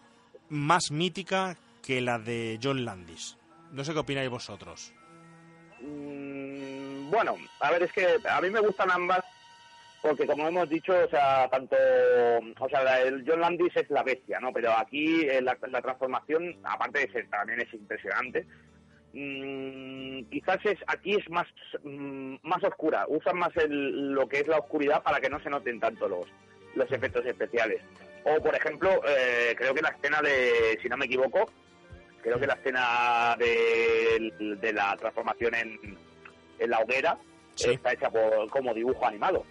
más 0.49 0.91
mítica 0.91 1.57
que 1.83 2.01
la 2.01 2.19
de 2.19 2.59
John 2.61 2.85
Landis. 2.85 3.37
No 3.71 3.83
sé 3.83 3.93
qué 3.93 3.99
opináis 3.99 4.29
vosotros. 4.29 4.93
Mm, 5.79 7.09
bueno, 7.09 7.37
a 7.59 7.71
ver, 7.71 7.83
es 7.83 7.91
que 7.93 8.17
a 8.29 8.41
mí 8.41 8.49
me 8.49 8.59
gustan 8.59 8.91
ambas 8.91 9.23
porque 10.01 10.25
como 10.25 10.47
hemos 10.47 10.67
dicho, 10.67 10.93
o 10.93 11.09
sea, 11.09 11.47
tanto, 11.49 11.75
o 12.59 12.69
sea, 12.69 13.01
el 13.01 13.23
John 13.25 13.39
Landis 13.39 13.75
es 13.75 13.89
la 13.91 14.01
bestia, 14.01 14.39
¿no? 14.39 14.51
Pero 14.51 14.75
aquí 14.75 15.21
eh, 15.21 15.41
la, 15.41 15.55
la 15.69 15.81
transformación, 15.81 16.57
aparte 16.63 16.99
de 16.99 17.11
ser, 17.11 17.29
también 17.29 17.61
es 17.61 17.71
impresionante, 17.73 18.45
mm, 19.13 20.23
quizás 20.31 20.57
es 20.65 20.77
aquí 20.87 21.13
es 21.15 21.29
más 21.29 21.47
mm, 21.83 22.35
más 22.43 22.63
oscura, 22.63 23.05
usan 23.07 23.37
más 23.37 23.55
el- 23.57 24.13
lo 24.13 24.27
que 24.27 24.39
es 24.39 24.47
la 24.47 24.57
oscuridad 24.59 25.03
para 25.03 25.19
que 25.19 25.29
no 25.29 25.41
se 25.41 25.49
noten 25.49 25.79
tanto 25.79 26.07
los 26.07 26.25
los 26.75 26.89
efectos 26.91 27.25
especiales. 27.25 27.81
O 28.23 28.41
por 28.41 28.55
ejemplo, 28.55 29.01
eh, 29.07 29.53
creo 29.57 29.73
que 29.73 29.81
la 29.81 29.89
escena 29.89 30.21
de, 30.21 30.79
si 30.81 30.87
no 30.87 30.95
me 30.95 31.05
equivoco, 31.05 31.49
creo 32.21 32.39
que 32.39 32.47
la 32.47 32.53
escena 32.53 33.35
de, 33.37 34.31
de 34.61 34.73
la 34.73 34.95
transformación 34.95 35.55
en, 35.55 35.97
en 36.59 36.69
la 36.69 36.79
hoguera 36.79 37.17
está 37.71 37.91
hecha 37.93 38.09
por, 38.09 38.47
como 38.49 38.73
dibujo 38.73 39.05
animado. 39.05 39.43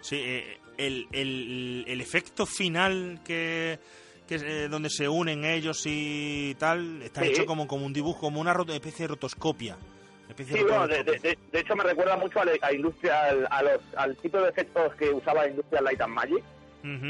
Sí, 0.00 0.16
eh, 0.24 0.58
el, 0.78 1.08
el- 1.12 1.84
el 1.88 2.00
efecto 2.00 2.46
final 2.46 3.20
que, 3.24 3.78
que 4.30 4.36
es, 4.36 4.42
eh, 4.44 4.68
donde 4.68 4.88
se 4.90 5.08
unen 5.08 5.44
ellos 5.44 5.82
y 5.86 6.54
tal 6.54 7.02
está 7.02 7.20
Sí. 7.22 7.30
hecho 7.30 7.44
como, 7.46 7.66
como 7.66 7.84
un 7.84 7.92
dibujo, 7.92 8.20
como 8.20 8.40
una 8.40 8.52
especie 8.68 9.02
de 9.04 9.08
rotoscopia. 9.08 9.76
Especie 10.28 10.52
Sí, 10.52 10.58
de 10.60 10.64
bueno, 10.70 10.86
de, 10.86 10.98
rotoscopia. 10.98 11.30
de- 11.30 11.36
de- 11.36 11.42
de 11.52 11.58
hecho 11.58 11.74
me 11.74 11.82
recuerda 11.82 12.16
mucho 12.16 12.38
a, 12.40 12.44
a 12.62 12.72
industria, 12.72 13.24
al, 13.24 13.48
a 13.50 13.62
los, 13.64 13.80
al 13.96 14.16
tipo 14.18 14.40
de 14.40 14.48
efectos 14.50 14.94
que 14.94 15.10
usaba 15.10 15.48
Industrial 15.48 15.82
Light 15.84 16.00
and 16.00 16.14
Magic 16.14 16.44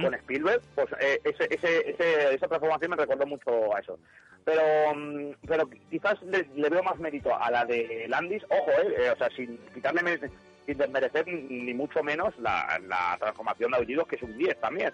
con 0.02 0.14
Spielberg, 0.14 0.62
pues 0.74 0.88
eh, 1.00 1.20
ese, 1.22 1.46
ese, 1.54 1.90
ese- 1.90 2.34
esa 2.34 2.48
transformación 2.48 2.90
me 2.90 2.96
recordó 2.96 3.26
mucho 3.26 3.76
a 3.76 3.78
eso. 3.80 3.98
Pero, 4.44 4.62
mm, 4.96 5.32
pero 5.46 5.68
quizás 5.90 6.20
le, 6.22 6.46
le 6.56 6.68
veo 6.70 6.82
más 6.82 6.98
mérito 6.98 7.36
a 7.38 7.50
la 7.50 7.64
de 7.66 8.06
Landis, 8.08 8.42
ojo, 8.48 8.70
eh, 8.70 8.94
eh, 8.98 9.10
o 9.10 9.16
sea, 9.18 9.28
sin 9.36 9.58
quitarle, 9.74 10.18
sin 10.66 10.78
desmerecer 10.78 11.26
ni, 11.28 11.42
ni 11.66 11.74
mucho 11.74 12.02
menos 12.02 12.32
la, 12.38 12.80
la 12.88 13.16
transformación 13.20 13.70
de 13.72 13.76
Aullidos, 13.76 14.08
que 14.08 14.16
es 14.16 14.22
un 14.22 14.36
10 14.38 14.58
también. 14.60 14.92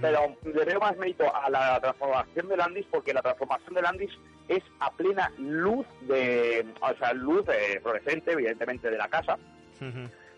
Pero 0.00 0.34
le 0.44 0.64
veo 0.64 0.80
más 0.80 0.96
mérito 0.96 1.24
a 1.34 1.50
la 1.50 1.78
transformación 1.80 2.48
de 2.48 2.56
Landis 2.56 2.86
porque 2.90 3.12
la 3.12 3.20
transformación 3.22 3.74
de 3.74 3.82
Landis 3.82 4.10
es 4.48 4.62
a 4.80 4.90
plena 4.90 5.30
luz 5.38 5.86
de, 6.02 6.64
o 6.80 6.94
sea, 6.96 7.12
luz 7.12 7.44
eh, 7.48 7.80
fluorescente, 7.82 8.32
evidentemente, 8.32 8.90
de 8.90 8.96
la 8.98 9.08
casa, 9.08 9.38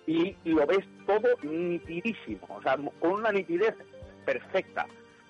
y 0.06 0.36
lo 0.44 0.66
ves 0.66 0.84
todo 1.06 1.28
nitidísimo, 1.42 2.46
o 2.48 2.62
sea, 2.62 2.76
con 3.00 3.12
una 3.12 3.32
nitidez 3.32 3.74
perfecta. 4.24 4.86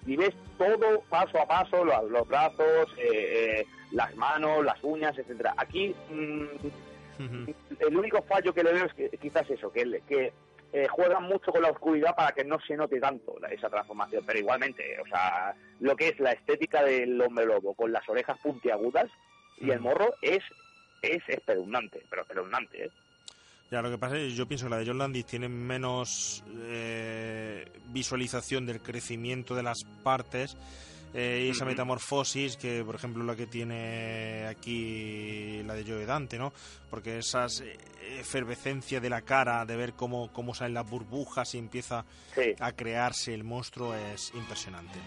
Y 0.07 0.17
ves 0.17 0.35
todo 0.57 1.01
paso 1.09 1.41
a 1.41 1.47
paso, 1.49 1.85
lo- 1.85 2.09
los, 2.09 2.29
brazos, 2.29 2.87
eh, 2.99 3.61
eh, 3.61 3.67
las 3.91 4.15
manos, 4.17 4.65
las 4.65 4.79
uñas, 4.85 5.17
etcétera. 5.19 5.55
Aquí 5.57 5.95
mm, 6.11 6.45
el 7.81 7.97
único 7.97 8.23
fallo 8.23 8.53
que 8.55 8.63
le 8.63 8.73
veo 8.73 8.85
es 8.87 8.95
que 8.95 9.09
quizás 9.19 9.49
eso, 9.51 9.73
que, 9.73 10.01
que 10.07 10.33
eh, 10.73 10.87
juegan 10.89 11.25
mucho 11.25 11.53
con 11.53 11.63
la 11.63 11.71
oscuridad 11.71 12.15
para 12.15 12.33
que 12.33 12.45
no 12.45 12.59
se 12.61 12.77
note 12.77 13.01
tanto 13.01 13.37
esa 13.51 13.71
transformación. 13.71 14.25
Pero 14.27 14.39
igualmente, 14.39 14.99
o 15.01 15.07
sea, 15.07 15.55
lo 15.81 15.97
que 15.97 16.09
es 16.09 16.21
la 16.21 16.33
estética 16.33 16.83
del 16.83 17.21
hombre 17.21 17.47
lobo 17.47 17.75
con 17.75 17.93
las 17.93 18.09
orejas 18.09 18.39
puntiagudas 18.43 19.07
y 19.59 19.71
el 19.71 19.81
morro 19.81 20.15
es 20.23 20.43
es 21.03 21.23
espeluznante, 21.29 22.03
pero 22.11 22.23
espeluznante, 22.23 22.87
¿eh? 22.87 22.91
Ya, 23.71 23.83
lo 23.83 23.91
que 23.91 23.99
pasa 23.99 24.17
es 24.17 24.23
que 24.23 24.31
yo 24.31 24.47
pienso 24.47 24.67
que 24.67 24.71
la 24.71 24.79
de 24.79 24.87
John 24.87 24.99
Landis 24.99 25.27
tiene 25.27 25.49
menos 25.49 26.45
eh, 26.69 27.65
visualización 27.89 28.65
del 28.65 28.81
crecimiento 28.81 29.57
de 29.57 29.65
las 29.65 29.83
partes 30.05 30.57
eh, 31.19 31.45
y 31.47 31.51
esa 31.51 31.65
metamorfosis 31.65 32.59
que, 32.59 32.85
por 32.85 32.95
ejemplo, 32.95 33.25
la 33.25 33.35
que 33.35 33.47
tiene 33.47 34.47
aquí 34.47 35.63
la 35.65 35.73
de 35.73 35.83
Joe 35.83 36.05
Dante, 36.05 36.39
¿no? 36.39 36.53
Porque 36.91 37.19
esa 37.19 37.47
efervescencia 38.19 39.01
de 39.01 39.09
la 39.09 39.23
cara, 39.23 39.65
de 39.65 39.77
ver 39.77 39.95
cómo, 39.95 40.31
cómo 40.31 40.55
salen 40.55 40.75
las 40.75 40.89
burbujas 40.89 41.55
y 41.55 41.59
empieza 41.59 42.05
a 42.61 42.73
crearse 42.73 43.33
el 43.33 43.45
monstruo 43.45 43.95
es 43.95 44.31
impresionante. 44.35 44.99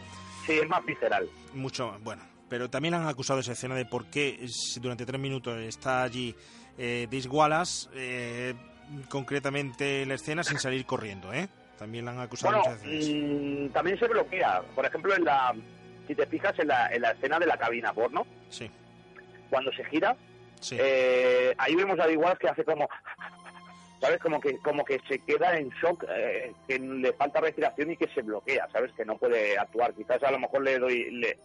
Sí, 0.48 0.54
es 0.54 0.68
más 0.68 0.84
visceral. 0.84 1.30
Mucho, 1.54 1.96
bueno. 2.02 2.24
Pero 2.50 2.72
también 2.72 2.96
han 2.96 3.08
acusado 3.08 3.42
esa 3.42 3.52
escena 3.52 3.76
de 3.76 3.86
por 3.86 4.08
qué 4.08 4.48
si 4.48 4.80
durante 4.80 5.06
tres 5.06 5.22
minutos 5.22 5.60
está 5.60 6.02
allí 6.02 6.36
eh, 6.76 7.08
Daisy 7.12 7.28
Wallace, 7.28 7.88
eh, 7.94 8.56
concretamente 9.10 10.02
en 10.02 10.10
la 10.10 10.16
escena, 10.16 10.44
sin 10.44 10.58
salir 10.58 10.84
corriendo, 10.88 11.32
¿eh? 11.32 11.48
También 11.78 12.06
la 12.06 12.12
han 12.12 12.20
acusado 12.20 12.56
Bueno, 12.56 12.72
muchas 12.72 12.84
veces. 12.84 13.72
también 13.72 14.00
se 14.00 14.08
bloquea. 14.08 14.64
Por 14.74 14.86
ejemplo, 14.86 15.16
en 15.16 15.24
la, 15.24 15.54
si 16.10 16.16
te 16.16 16.26
fijas 16.26 16.58
en 16.58 16.68
la, 16.70 16.88
en 16.88 17.04
la 17.04 17.12
escena 17.12 17.38
de 17.38 17.46
la 17.46 17.56
cabina 17.56 17.94
porno, 17.94 18.26
Sí. 18.50 18.70
cuando 19.52 19.72
se 19.74 19.86
gira, 19.86 20.16
Sí. 20.60 20.76
eh, 20.80 21.54
ahí 21.60 21.76
vemos 21.76 22.00
a 22.00 22.10
igual 22.10 22.36
que 22.40 22.50
hace 22.50 22.64
como 22.66 22.90
¿sabes? 24.02 24.18
Como 24.20 24.40
que 24.40 24.58
como 24.60 24.84
que 24.86 25.00
se 25.08 25.20
queda 25.20 25.56
en 25.58 25.70
shock, 25.82 26.04
eh, 26.10 26.52
que 26.68 26.80
le 26.80 27.14
falta 27.14 27.42
respiración 27.42 27.92
y 27.92 27.98
que 27.98 28.08
se 28.08 28.22
bloquea, 28.24 28.68
¿sabes? 28.72 28.92
Que 28.94 29.06
no 29.06 29.18
puede 29.18 29.58
actuar. 29.60 29.94
Quizás 29.94 30.24
a 30.24 30.32
lo 30.32 30.40
mejor 30.40 30.64
le 30.64 30.80
doy... 30.80 31.12
Le- 31.12 31.38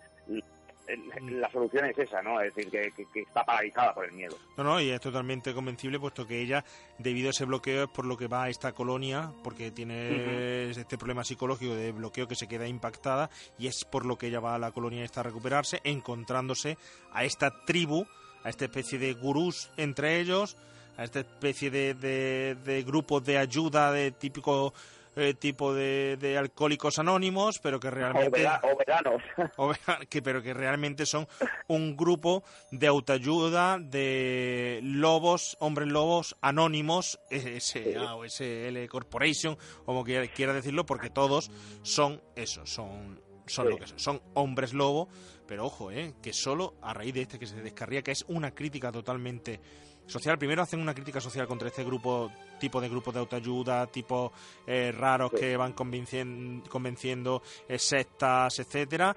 la 1.31 1.51
solución 1.51 1.87
es 1.87 1.99
esa, 1.99 2.23
¿no? 2.23 2.41
Es 2.41 2.55
decir, 2.55 2.71
que, 2.71 2.91
que- 2.93 3.07
que 3.13 3.21
está 3.21 3.45
paralizada 3.45 3.95
por 3.95 4.05
el 4.05 4.13
miedo. 4.13 4.37
No, 4.57 4.65
no, 4.65 4.81
y 4.81 4.91
es 4.91 5.01
totalmente 5.01 5.55
convencible, 5.55 5.99
puesto 5.99 6.27
que 6.27 6.41
ella, 6.41 6.65
debido 6.99 7.29
a 7.29 7.31
ese 7.31 7.45
bloqueo, 7.45 7.85
es 7.85 7.91
por 7.91 8.05
lo 8.05 8.17
que 8.17 8.27
va 8.27 8.45
a 8.45 8.49
esta 8.51 8.73
colonia, 8.73 9.33
porque 9.43 9.71
tiene 9.71 10.71
este 10.71 10.99
problema 10.99 11.25
psicológico 11.25 11.75
de 11.75 11.93
bloqueo 11.93 12.29
que 12.29 12.35
se 12.37 12.47
queda 12.49 12.67
impactada, 12.69 13.31
y 13.59 13.67
es 13.67 13.85
por 13.85 14.05
lo 14.05 14.17
que 14.19 14.27
ella 14.27 14.41
va 14.41 14.55
a 14.55 14.59
la 14.59 14.73
colonia 14.73 15.05
esta 15.05 15.21
a 15.21 15.25
recuperarse, 15.25 15.81
encontrándose 15.85 16.77
a 17.13 17.25
esta 17.25 17.65
tribu, 17.65 18.05
a 18.43 18.51
esta 18.51 18.67
especie 18.67 18.99
de 18.99 19.15
gurús 19.15 19.71
entre 19.77 20.21
ellos, 20.21 20.57
a 20.97 21.05
esta 21.05 21.21
especie 21.21 21.71
de, 21.71 21.95
de, 21.95 22.57
de 22.65 22.83
grupos 22.83 23.25
de 23.25 23.39
ayuda 23.39 23.91
de 23.91 24.13
típico 24.13 24.75
eh, 25.17 25.35
tipo 25.35 25.75
de, 25.75 26.17
de 26.21 26.37
alcohólicos 26.39 26.99
anónimos, 26.99 27.59
pero 27.59 27.79
que 27.81 27.91
realmente... 27.91 28.29
O, 28.29 28.33
vega- 28.33 28.61
o 28.65 28.77
veganos. 28.77 29.23
o 29.57 29.69
vega- 29.69 30.01
que, 30.09 30.23
pero 30.23 30.43
que 30.43 30.55
realmente 30.55 31.07
son 31.07 31.27
un 31.69 31.97
grupo 31.97 32.43
de 32.71 32.87
autoayuda 32.87 33.79
de 33.79 34.81
lobos, 34.83 35.57
hombres 35.61 35.89
lobos 35.89 36.37
anónimos, 36.41 37.19
SA 37.59 38.15
o 38.15 38.25
SL 38.25 38.87
Corporation, 38.89 39.57
como 39.85 40.05
quiera, 40.05 40.27
quiera 40.29 40.53
decirlo, 40.53 40.87
porque 40.87 41.11
todos 41.11 41.51
son 41.83 42.21
eso, 42.37 42.67
son, 42.67 43.21
son 43.47 43.71
lo 43.71 43.77
que 43.79 43.87
son, 43.87 43.99
son 43.99 44.23
hombres 44.35 44.73
lobo, 44.73 45.09
pero 45.47 45.67
ojo, 45.67 45.91
eh, 45.91 46.15
que 46.23 46.33
solo 46.33 46.75
a 46.83 46.95
raíz 46.95 47.13
de 47.15 47.23
este 47.23 47.39
que 47.39 47.47
se 47.47 47.61
descarría, 47.61 48.03
que 48.03 48.13
es 48.13 48.25
una 48.29 48.53
crítica 48.55 48.91
totalmente 48.91 49.61
social, 50.07 50.39
primero 50.39 50.63
hacen 50.63 50.81
una 50.81 50.95
crítica 50.95 51.21
social 51.21 51.47
contra 51.47 51.69
este 51.69 51.83
grupo, 51.85 52.31
tipo 52.61 52.81
de 52.81 52.89
grupos 52.89 53.15
de 53.15 53.21
autoayuda, 53.21 53.87
tipo 53.87 54.33
eh, 54.67 54.93
raros 54.93 55.31
que 55.33 55.57
van 55.57 55.75
convencien- 55.75 56.63
convenciendo 56.69 57.43
eh, 57.69 57.79
sectas, 57.79 58.59
etcétera. 58.59 59.15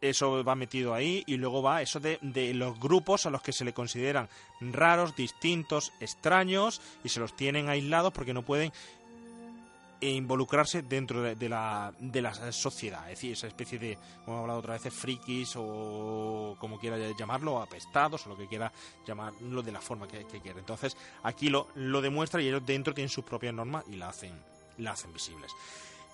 Eso 0.00 0.44
va 0.44 0.54
metido 0.54 0.92
ahí 0.94 1.24
y 1.26 1.36
luego 1.36 1.62
va 1.62 1.80
eso 1.82 1.98
de, 2.00 2.18
de 2.20 2.52
los 2.54 2.78
grupos 2.78 3.26
a 3.26 3.30
los 3.30 3.42
que 3.42 3.52
se 3.52 3.64
le 3.64 3.72
consideran 3.72 4.28
raros, 4.60 5.16
distintos, 5.16 5.92
extraños 6.00 6.80
y 7.02 7.08
se 7.08 7.18
los 7.20 7.34
tienen 7.34 7.68
aislados 7.68 8.12
porque 8.12 8.34
no 8.34 8.42
pueden 8.42 8.72
eh, 10.00 10.10
involucrarse 10.10 10.82
dentro 10.82 11.22
de, 11.22 11.48
la, 11.48 11.92
de 11.98 12.22
la 12.22 12.52
sociedad, 12.52 13.04
es 13.04 13.16
decir, 13.16 13.32
esa 13.32 13.46
especie 13.46 13.78
de, 13.78 13.98
como 14.24 14.36
hemos 14.36 14.40
hablado 14.42 14.58
otras 14.60 14.82
veces, 14.82 14.98
frikis 14.98 15.54
o 15.56 16.56
como 16.58 16.78
quiera 16.78 16.96
llamarlo, 17.18 17.60
apestados 17.60 18.26
o 18.26 18.30
lo 18.30 18.36
que 18.36 18.46
quiera 18.46 18.72
llamarlo 19.06 19.62
de 19.62 19.72
la 19.72 19.80
forma 19.80 20.06
que, 20.06 20.24
que 20.26 20.40
quiera. 20.40 20.58
Entonces, 20.58 20.96
aquí 21.22 21.48
lo, 21.48 21.68
lo 21.74 22.02
demuestra 22.02 22.42
y 22.42 22.48
ellos 22.48 22.64
dentro 22.66 22.94
tienen 22.94 23.08
sus 23.08 23.24
propias 23.24 23.54
normas 23.54 23.84
y 23.88 23.96
la 23.96 24.08
hacen, 24.08 24.32
la 24.78 24.92
hacen 24.92 25.12
visibles. 25.12 25.52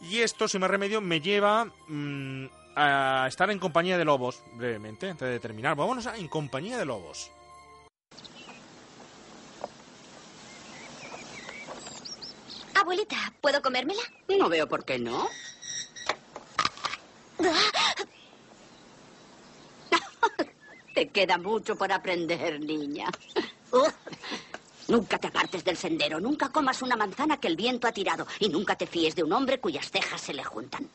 Y 0.00 0.18
esto, 0.18 0.48
sin 0.48 0.60
más 0.60 0.70
remedio, 0.70 1.00
me 1.00 1.20
lleva 1.20 1.64
mm, 1.64 2.46
a 2.74 3.26
estar 3.28 3.50
en 3.50 3.58
compañía 3.58 3.98
de 3.98 4.04
lobos, 4.04 4.42
brevemente, 4.54 5.10
antes 5.10 5.28
de 5.28 5.40
terminar. 5.40 5.76
Vámonos 5.76 6.06
a 6.06 6.16
en 6.16 6.28
compañía 6.28 6.76
de 6.76 6.84
lobos. 6.84 7.30
Abuelita, 12.82 13.16
¿puedo 13.40 13.62
comérmela? 13.62 14.02
No 14.36 14.48
veo 14.48 14.68
por 14.68 14.84
qué 14.84 14.98
no. 14.98 15.28
Te 20.92 21.08
queda 21.10 21.38
mucho 21.38 21.76
por 21.76 21.92
aprender, 21.92 22.58
niña. 22.58 23.06
Nunca 24.88 25.18
te 25.18 25.28
apartes 25.28 25.62
del 25.62 25.76
sendero, 25.76 26.18
nunca 26.18 26.48
comas 26.48 26.82
una 26.82 26.96
manzana 26.96 27.36
que 27.36 27.46
el 27.46 27.54
viento 27.54 27.86
ha 27.86 27.92
tirado 27.92 28.26
y 28.40 28.48
nunca 28.48 28.74
te 28.74 28.88
fíes 28.88 29.14
de 29.14 29.22
un 29.22 29.32
hombre 29.32 29.60
cuyas 29.60 29.88
cejas 29.88 30.20
se 30.20 30.34
le 30.34 30.42
juntan. 30.42 30.90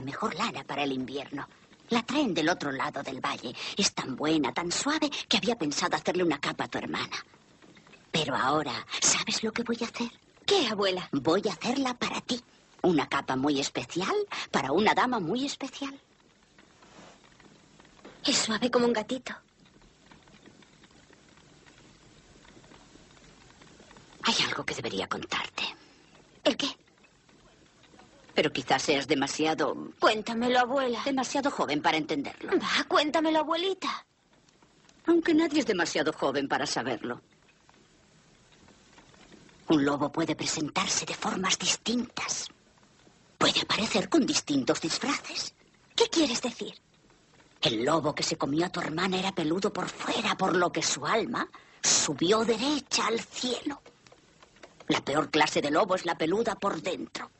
La 0.00 0.06
mejor 0.06 0.34
lana 0.34 0.64
para 0.64 0.82
el 0.84 0.92
invierno. 0.92 1.46
La 1.90 2.02
traen 2.02 2.32
del 2.32 2.48
otro 2.48 2.72
lado 2.72 3.02
del 3.02 3.20
valle. 3.20 3.54
Es 3.76 3.92
tan 3.92 4.16
buena, 4.16 4.50
tan 4.50 4.72
suave, 4.72 5.10
que 5.28 5.36
había 5.36 5.58
pensado 5.58 5.94
hacerle 5.94 6.24
una 6.24 6.40
capa 6.40 6.64
a 6.64 6.68
tu 6.68 6.78
hermana. 6.78 7.22
Pero 8.10 8.34
ahora, 8.34 8.72
¿sabes 9.02 9.44
lo 9.44 9.52
que 9.52 9.62
voy 9.62 9.76
a 9.82 9.84
hacer? 9.84 10.10
¿Qué, 10.46 10.66
abuela? 10.68 11.06
Voy 11.12 11.42
a 11.46 11.52
hacerla 11.52 11.92
para 11.92 12.22
ti. 12.22 12.42
Una 12.80 13.10
capa 13.10 13.36
muy 13.36 13.60
especial 13.60 14.14
para 14.50 14.72
una 14.72 14.94
dama 14.94 15.20
muy 15.20 15.44
especial. 15.44 16.00
Es 18.24 18.38
suave 18.38 18.70
como 18.70 18.86
un 18.86 18.94
gatito. 18.94 19.34
Hay 24.22 24.34
algo 24.46 24.64
que 24.64 24.74
debería 24.74 25.06
contarte. 25.06 25.76
¿El 26.42 26.56
qué? 26.56 26.79
Pero 28.40 28.54
quizás 28.54 28.80
seas 28.80 29.06
demasiado... 29.06 29.76
Cuéntamelo, 29.98 30.60
abuela. 30.60 31.02
Demasiado 31.04 31.50
joven 31.50 31.82
para 31.82 31.98
entenderlo. 31.98 32.52
Va, 32.52 32.84
cuéntamelo, 32.88 33.40
abuelita. 33.40 34.06
Aunque 35.04 35.34
nadie 35.34 35.60
es 35.60 35.66
demasiado 35.66 36.10
joven 36.14 36.48
para 36.48 36.64
saberlo. 36.64 37.20
Un 39.68 39.84
lobo 39.84 40.10
puede 40.10 40.34
presentarse 40.34 41.04
de 41.04 41.12
formas 41.12 41.58
distintas. 41.58 42.48
Puede 43.36 43.60
aparecer 43.60 44.08
con 44.08 44.24
distintos 44.24 44.80
disfraces. 44.80 45.54
¿Qué 45.94 46.08
quieres 46.08 46.40
decir? 46.40 46.72
El 47.60 47.84
lobo 47.84 48.14
que 48.14 48.22
se 48.22 48.38
comió 48.38 48.64
a 48.64 48.70
tu 48.70 48.80
hermana 48.80 49.18
era 49.18 49.32
peludo 49.32 49.70
por 49.70 49.90
fuera, 49.90 50.34
por 50.38 50.56
lo 50.56 50.72
que 50.72 50.82
su 50.82 51.04
alma 51.04 51.46
subió 51.82 52.42
derecha 52.46 53.06
al 53.06 53.20
cielo. 53.20 53.82
La 54.88 55.04
peor 55.04 55.28
clase 55.28 55.60
de 55.60 55.70
lobo 55.70 55.94
es 55.94 56.06
la 56.06 56.16
peluda 56.16 56.54
por 56.54 56.80
dentro. 56.80 57.30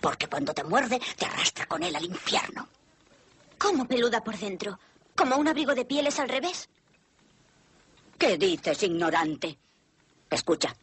Porque 0.00 0.26
cuando 0.26 0.54
te 0.54 0.64
muerde, 0.64 1.00
te 1.16 1.26
arrastra 1.26 1.66
con 1.66 1.82
él 1.82 1.94
al 1.94 2.04
infierno. 2.04 2.66
¿Cómo 3.58 3.86
peluda 3.86 4.22
por 4.24 4.36
dentro? 4.38 4.78
¿Como 5.14 5.36
un 5.36 5.48
abrigo 5.48 5.74
de 5.74 5.84
pieles 5.84 6.18
al 6.18 6.28
revés? 6.28 6.68
¿Qué 8.18 8.38
dices, 8.38 8.82
ignorante? 8.82 9.58
Escucha. 10.30 10.74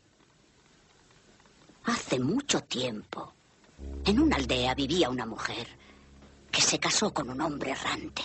Hace 1.86 2.20
mucho 2.20 2.62
tiempo, 2.64 3.34
en 4.06 4.20
una 4.20 4.36
aldea 4.36 4.76
vivía 4.76 5.10
una 5.10 5.26
mujer 5.26 5.68
que 6.52 6.62
se 6.62 6.80
casó 6.80 7.14
con 7.14 7.30
un 7.30 7.42
hombre 7.42 7.72
errante. 7.72 8.24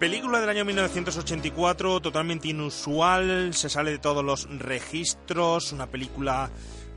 Película 0.00 0.40
del 0.40 0.48
año 0.48 0.64
1984, 0.64 2.00
totalmente 2.00 2.48
inusual, 2.48 3.52
se 3.52 3.68
sale 3.68 3.90
de 3.90 3.98
todos 3.98 4.24
los 4.24 4.48
registros, 4.58 5.72
una 5.72 5.88
película 5.88 6.48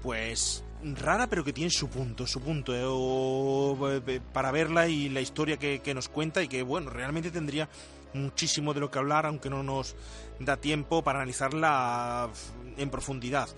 pues 0.02 0.64
rara 0.82 1.28
pero 1.28 1.44
que 1.44 1.52
tiene 1.52 1.70
su 1.70 1.90
punto, 1.90 2.26
su 2.26 2.40
punto 2.40 2.74
eh, 2.74 4.02
eh, 4.08 4.22
para 4.32 4.52
verla 4.52 4.88
y 4.88 5.10
la 5.10 5.20
historia 5.20 5.58
que 5.58 5.94
nos 5.94 6.08
cuenta 6.08 6.42
y 6.44 6.48
que 6.48 6.64
bueno, 6.64 6.92
realmente 6.92 7.30
tendría 7.30 7.68
muchísimo 8.14 8.74
de 8.74 8.80
lo 8.80 8.90
que 8.90 9.00
hablar, 9.00 9.26
aunque 9.26 9.50
no 9.50 9.64
nos 9.64 9.96
da 10.40 10.58
tiempo 10.58 11.04
para 11.04 11.20
analizarla 11.20 12.30
en 12.78 12.90
profundidad. 12.90 13.50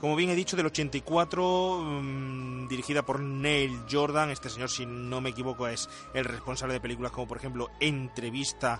Como 0.00 0.16
bien 0.16 0.30
he 0.30 0.34
dicho, 0.34 0.56
del 0.56 0.66
84, 0.66 1.82
mm, 1.82 2.68
dirigida 2.68 3.02
por 3.02 3.20
Neil 3.20 3.82
Jordan. 3.90 4.30
Este 4.30 4.48
señor, 4.48 4.70
si 4.70 4.86
no 4.86 5.20
me 5.20 5.30
equivoco, 5.30 5.68
es 5.68 5.90
el 6.14 6.24
responsable 6.24 6.72
de 6.72 6.80
películas 6.80 7.12
como, 7.12 7.28
por 7.28 7.36
ejemplo, 7.36 7.70
Entrevista 7.80 8.78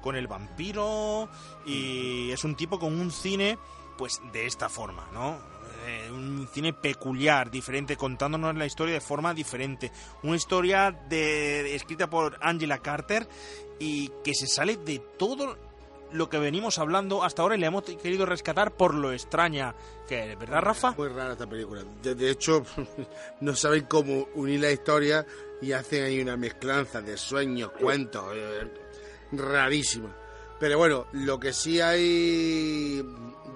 con 0.00 0.16
el 0.16 0.26
vampiro. 0.26 1.28
Y 1.66 2.30
es 2.30 2.42
un 2.44 2.54
tipo 2.54 2.78
con 2.78 2.98
un 2.98 3.10
cine, 3.10 3.58
pues, 3.98 4.22
de 4.32 4.46
esta 4.46 4.70
forma, 4.70 5.06
¿no? 5.12 5.36
Eh, 5.86 6.10
un 6.10 6.48
cine 6.50 6.72
peculiar, 6.72 7.50
diferente, 7.50 7.96
contándonos 7.96 8.56
la 8.56 8.64
historia 8.64 8.94
de 8.94 9.00
forma 9.02 9.34
diferente. 9.34 9.92
Una 10.22 10.36
historia 10.36 10.90
de, 10.90 11.74
escrita 11.74 12.08
por 12.08 12.38
Angela 12.40 12.78
Carter 12.78 13.28
y 13.78 14.10
que 14.24 14.32
se 14.32 14.46
sale 14.46 14.78
de 14.78 15.00
todo 15.18 15.71
lo 16.12 16.28
que 16.28 16.38
venimos 16.38 16.78
hablando 16.78 17.24
hasta 17.24 17.42
ahora 17.42 17.56
y 17.56 17.58
le 17.58 17.66
hemos 17.66 17.84
querido 17.84 18.26
rescatar 18.26 18.72
por 18.72 18.94
lo 18.94 19.12
extraña 19.12 19.74
que 20.06 20.32
es, 20.32 20.38
¿verdad, 20.38 20.60
Rafa? 20.60 20.92
Muy 20.92 21.08
rara 21.08 21.32
esta 21.32 21.46
película. 21.46 21.82
De, 22.02 22.14
de 22.14 22.30
hecho, 22.30 22.64
no 23.40 23.54
saben 23.54 23.86
cómo 23.86 24.28
unir 24.34 24.60
la 24.60 24.70
historia 24.70 25.26
y 25.60 25.72
hacen 25.72 26.04
ahí 26.04 26.20
una 26.20 26.36
mezclanza 26.36 27.00
de 27.00 27.16
sueños, 27.16 27.70
cuentos, 27.72 28.24
eh, 28.34 28.70
rarísima. 29.32 30.14
Pero 30.58 30.78
bueno, 30.78 31.06
lo 31.12 31.40
que 31.40 31.52
sí 31.52 31.80
hay 31.80 33.02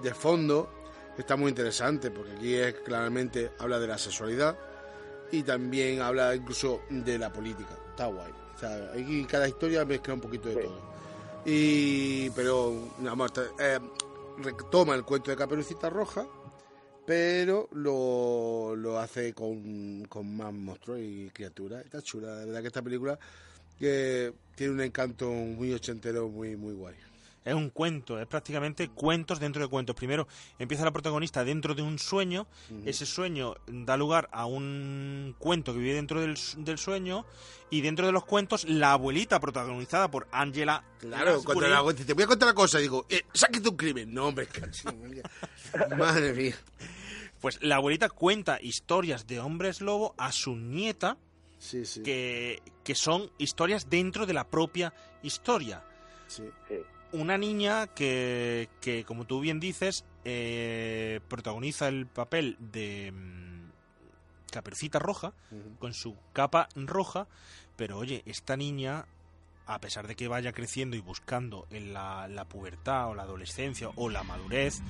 de 0.01 0.13
fondo 0.13 0.69
está 1.17 1.35
muy 1.35 1.49
interesante 1.49 2.11
porque 2.11 2.31
aquí 2.33 2.55
es 2.55 2.73
claramente 2.75 3.51
habla 3.59 3.79
de 3.79 3.87
la 3.87 3.97
sexualidad 3.97 4.57
y 5.31 5.43
también 5.43 6.01
habla 6.01 6.35
incluso 6.35 6.81
de 6.89 7.17
la 7.17 7.31
política. 7.31 7.77
Está 7.89 8.07
guay. 8.07 8.31
O 8.55 8.59
sea, 8.59 8.91
aquí 8.93 9.25
cada 9.25 9.47
historia 9.47 9.85
mezcla 9.85 10.13
un 10.13 10.21
poquito 10.21 10.49
de 10.49 10.63
todo. 10.63 10.96
Y 11.49 12.29
pero 12.31 12.89
vamos, 12.99 13.31
eh, 13.57 13.79
retoma 14.39 14.95
el 14.95 15.05
cuento 15.05 15.31
de 15.31 15.37
Caperucita 15.37 15.89
Roja, 15.89 16.27
pero 17.05 17.69
lo, 17.71 18.75
lo 18.75 18.99
hace 18.99 19.33
con, 19.33 20.03
con 20.09 20.35
más 20.35 20.51
monstruos 20.51 20.99
y 21.01 21.29
criaturas. 21.29 21.85
Está 21.85 22.01
chula, 22.01 22.35
de 22.35 22.47
verdad 22.47 22.59
que 22.59 22.67
esta 22.67 22.81
película 22.81 23.17
que 23.79 24.33
tiene 24.55 24.73
un 24.73 24.81
encanto 24.81 25.29
muy 25.29 25.71
ochentero, 25.71 26.27
muy 26.27 26.57
muy 26.57 26.73
guay. 26.73 26.95
Es 27.47 27.53
un 27.53 27.69
cuento, 27.69 28.19
es 28.19 28.27
prácticamente 28.27 28.89
cuentos 28.89 29.39
dentro 29.39 29.61
de 29.61 29.69
cuentos. 29.69 29.95
Primero 29.95 30.27
empieza 30.59 30.83
la 30.83 30.91
protagonista 30.91 31.45
dentro 31.45 31.73
de 31.75 31.81
un 31.81 31.97
sueño, 31.97 32.45
ese 32.85 33.05
sueño 33.05 33.55
da 33.67 33.95
lugar 33.95 34.27
a 34.33 34.45
un 34.45 35.33
cuento 35.39 35.71
que 35.73 35.79
vive 35.79 35.93
dentro 35.93 36.19
del, 36.19 36.37
del 36.57 36.77
sueño 36.77 37.25
y 37.69 37.79
dentro 37.79 38.05
de 38.05 38.11
los 38.11 38.25
cuentos 38.25 38.67
la 38.67 38.91
abuelita 38.91 39.39
protagonizada 39.39 40.11
por 40.11 40.27
Angela 40.33 40.83
Claro, 40.99 41.41
cuando 41.43 41.67
la 41.67 41.81
te 41.93 42.13
voy 42.13 42.23
a 42.23 42.27
contar 42.27 42.47
una 42.47 42.55
cosa, 42.55 42.79
digo, 42.79 43.05
eh, 43.09 43.21
sáquete 43.33 43.69
un 43.69 43.77
crimen. 43.77 44.13
No, 44.13 44.25
hombre, 44.27 44.47
casi, 44.47 44.85
madre 45.97 46.33
mía. 46.33 46.55
pues 47.39 47.59
la 47.61 47.77
abuelita 47.77 48.09
cuenta 48.09 48.59
historias 48.61 49.25
de 49.25 49.39
hombres 49.39 49.79
lobo 49.79 50.15
a 50.17 50.33
su 50.33 50.55
nieta 50.55 51.17
Sí, 51.59 51.85
sí. 51.85 52.03
que, 52.03 52.61
que 52.83 52.93
son 52.93 53.31
historias 53.37 53.89
dentro 53.89 54.25
de 54.25 54.33
la 54.33 54.47
propia 54.49 54.93
historia. 55.23 55.83
Sí. 56.27 56.43
Una 57.17 57.37
niña 57.37 57.87
que, 57.87 58.69
que, 58.79 59.03
como 59.03 59.25
tú 59.25 59.39
bien 59.39 59.59
dices, 59.59 60.05
eh, 60.23 61.19
protagoniza 61.27 61.87
el 61.87 62.05
papel 62.05 62.57
de 62.59 63.11
mm, 63.11 63.71
Caperucita 64.51 64.99
Roja, 64.99 65.33
con 65.79 65.93
su 65.93 66.15
capa 66.33 66.69
roja, 66.75 67.27
pero 67.75 67.97
oye, 67.97 68.21
esta 68.25 68.55
niña, 68.55 69.05
a 69.65 69.79
pesar 69.81 70.07
de 70.07 70.15
que 70.15 70.27
vaya 70.27 70.51
creciendo 70.53 70.95
y 70.95 71.01
buscando 71.01 71.65
en 71.71 71.93
la, 71.93 72.27
la 72.27 72.45
pubertad 72.45 73.09
o 73.09 73.15
la 73.15 73.23
adolescencia 73.23 73.89
o 73.95 74.09
la 74.09 74.23
madurez, 74.23 74.81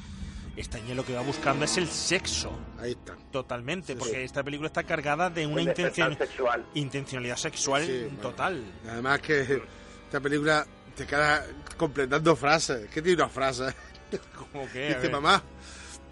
esta 0.58 0.80
niña 0.80 0.96
lo 0.96 1.06
que 1.06 1.14
va 1.14 1.22
buscando 1.22 1.66
es 1.66 1.78
el 1.78 1.88
sexo. 1.88 2.52
Ahí 2.80 2.92
está. 2.92 3.16
Totalmente, 3.32 3.94
Sí, 3.94 4.00
porque 4.00 4.16
sí. 4.16 4.22
esta 4.22 4.44
película 4.44 4.68
está 4.68 4.84
cargada 4.84 5.30
de 5.30 5.46
una 5.48 5.62
intención, 5.62 6.18
sexual. 6.18 6.66
intencionalidad 6.74 7.38
sexual 7.38 7.86
Sí, 7.86 8.02
bueno. 8.04 8.20
total. 8.20 8.64
Además 8.90 9.22
que 9.22 9.62
esta 10.06 10.20
película 10.20 10.66
te 10.98 11.06
queda 11.06 11.46
completando 11.78 12.36
frases. 12.36 12.90
¿Qué 12.90 13.02
tiene 13.02 13.22
una 13.22 13.30
frase? 13.30 13.66
¿Cómo 14.52 14.68
que? 14.72 14.96
Dice, 14.96 15.10
mamá, 15.10 15.42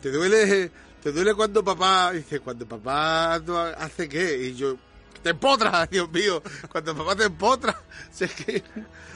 ¿te 0.02 0.12
duele, 0.12 0.72
¿te 1.02 1.12
duele 1.12 1.34
cuando 1.34 1.64
papá... 1.64 2.12
Dice, 2.12 2.40
cuando 2.40 2.68
papá 2.68 3.42
no 3.44 3.60
hace 3.60 4.08
qué? 4.08 4.38
Y 4.38 4.56
yo, 4.56 4.78
te 5.24 5.32
empotras, 5.32 5.90
Dios 5.92 6.10
mío. 6.12 6.42
Cuando 6.72 6.96
papá 6.96 7.16
te 7.16 7.24
empotra. 7.26 7.82
Si 8.12 8.24
es 8.24 8.34
que... 8.34 8.64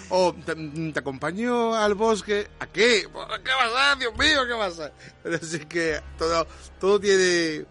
O 0.09 0.33
te, 0.33 0.55
te 0.55 0.99
acompaño 0.99 1.75
al 1.75 1.93
bosque. 1.93 2.47
¿A 2.59 2.65
qué? 2.65 3.03
¿Qué 3.03 3.51
va 3.51 3.85
a 3.85 3.89
ser, 3.91 3.99
Dios 3.99 4.17
mío? 4.17 4.45
¿Qué 4.47 4.53
va 4.53 4.65
a 4.65 4.71
ser? 4.71 4.91
Pero 5.21 5.37
sí 5.37 5.59
que 5.59 6.01
todo, 6.17 6.47
todo 6.79 6.99
tiene... 6.99 7.65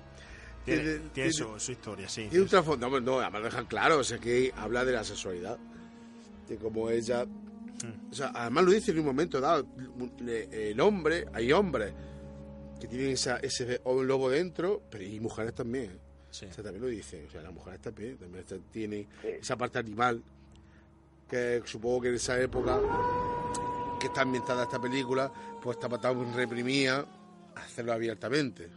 Tiene, 0.64 0.98
tiene 1.12 1.32
su, 1.32 1.58
su 1.58 1.72
historia, 1.72 2.08
sí. 2.08 2.26
Tiene 2.28 2.42
un 2.42 2.48
trasfondo, 2.48 2.86
hombre, 2.86 3.00
no, 3.00 3.18
además 3.18 3.40
lo 3.40 3.46
dejan 3.46 3.64
claro, 3.64 3.98
o 3.98 4.04
sea, 4.04 4.18
que 4.18 4.52
habla 4.54 4.84
de 4.84 4.92
la 4.92 5.02
sexualidad, 5.02 5.56
de 6.46 6.58
cómo 6.58 6.90
ella. 6.90 7.24
O 8.10 8.14
sea, 8.14 8.32
además 8.34 8.64
lo 8.64 8.70
dice 8.72 8.90
en 8.90 8.98
un 9.00 9.06
momento 9.06 9.40
dado, 9.40 9.66
el 10.26 10.80
hombre, 10.80 11.26
hay 11.32 11.52
hombres 11.52 11.92
que 12.80 12.86
tienen 12.86 13.10
esa, 13.10 13.36
ese 13.38 13.80
lobo 13.84 14.30
dentro, 14.30 14.82
pero 14.90 15.04
y 15.04 15.20
mujeres 15.20 15.54
también. 15.54 15.98
Sí. 16.30 16.46
o 16.46 16.52
sea, 16.52 16.62
también 16.62 16.82
lo 16.82 16.88
dice, 16.88 17.24
o 17.26 17.30
sea, 17.30 17.40
las 17.40 17.52
mujeres 17.52 17.80
también, 17.80 18.18
también 18.18 18.44
tienen 18.70 19.08
esa 19.22 19.56
parte 19.56 19.78
animal, 19.78 20.22
que 21.28 21.62
supongo 21.64 22.02
que 22.02 22.08
en 22.08 22.14
esa 22.14 22.40
época 22.40 22.80
que 23.98 24.06
está 24.06 24.22
ambientada 24.22 24.64
esta 24.64 24.80
película, 24.80 25.32
pues 25.62 25.76
está 25.76 25.88
tan 25.98 26.34
reprimida, 26.34 27.06
hacerlo 27.54 27.92
abiertamente. 27.92 28.68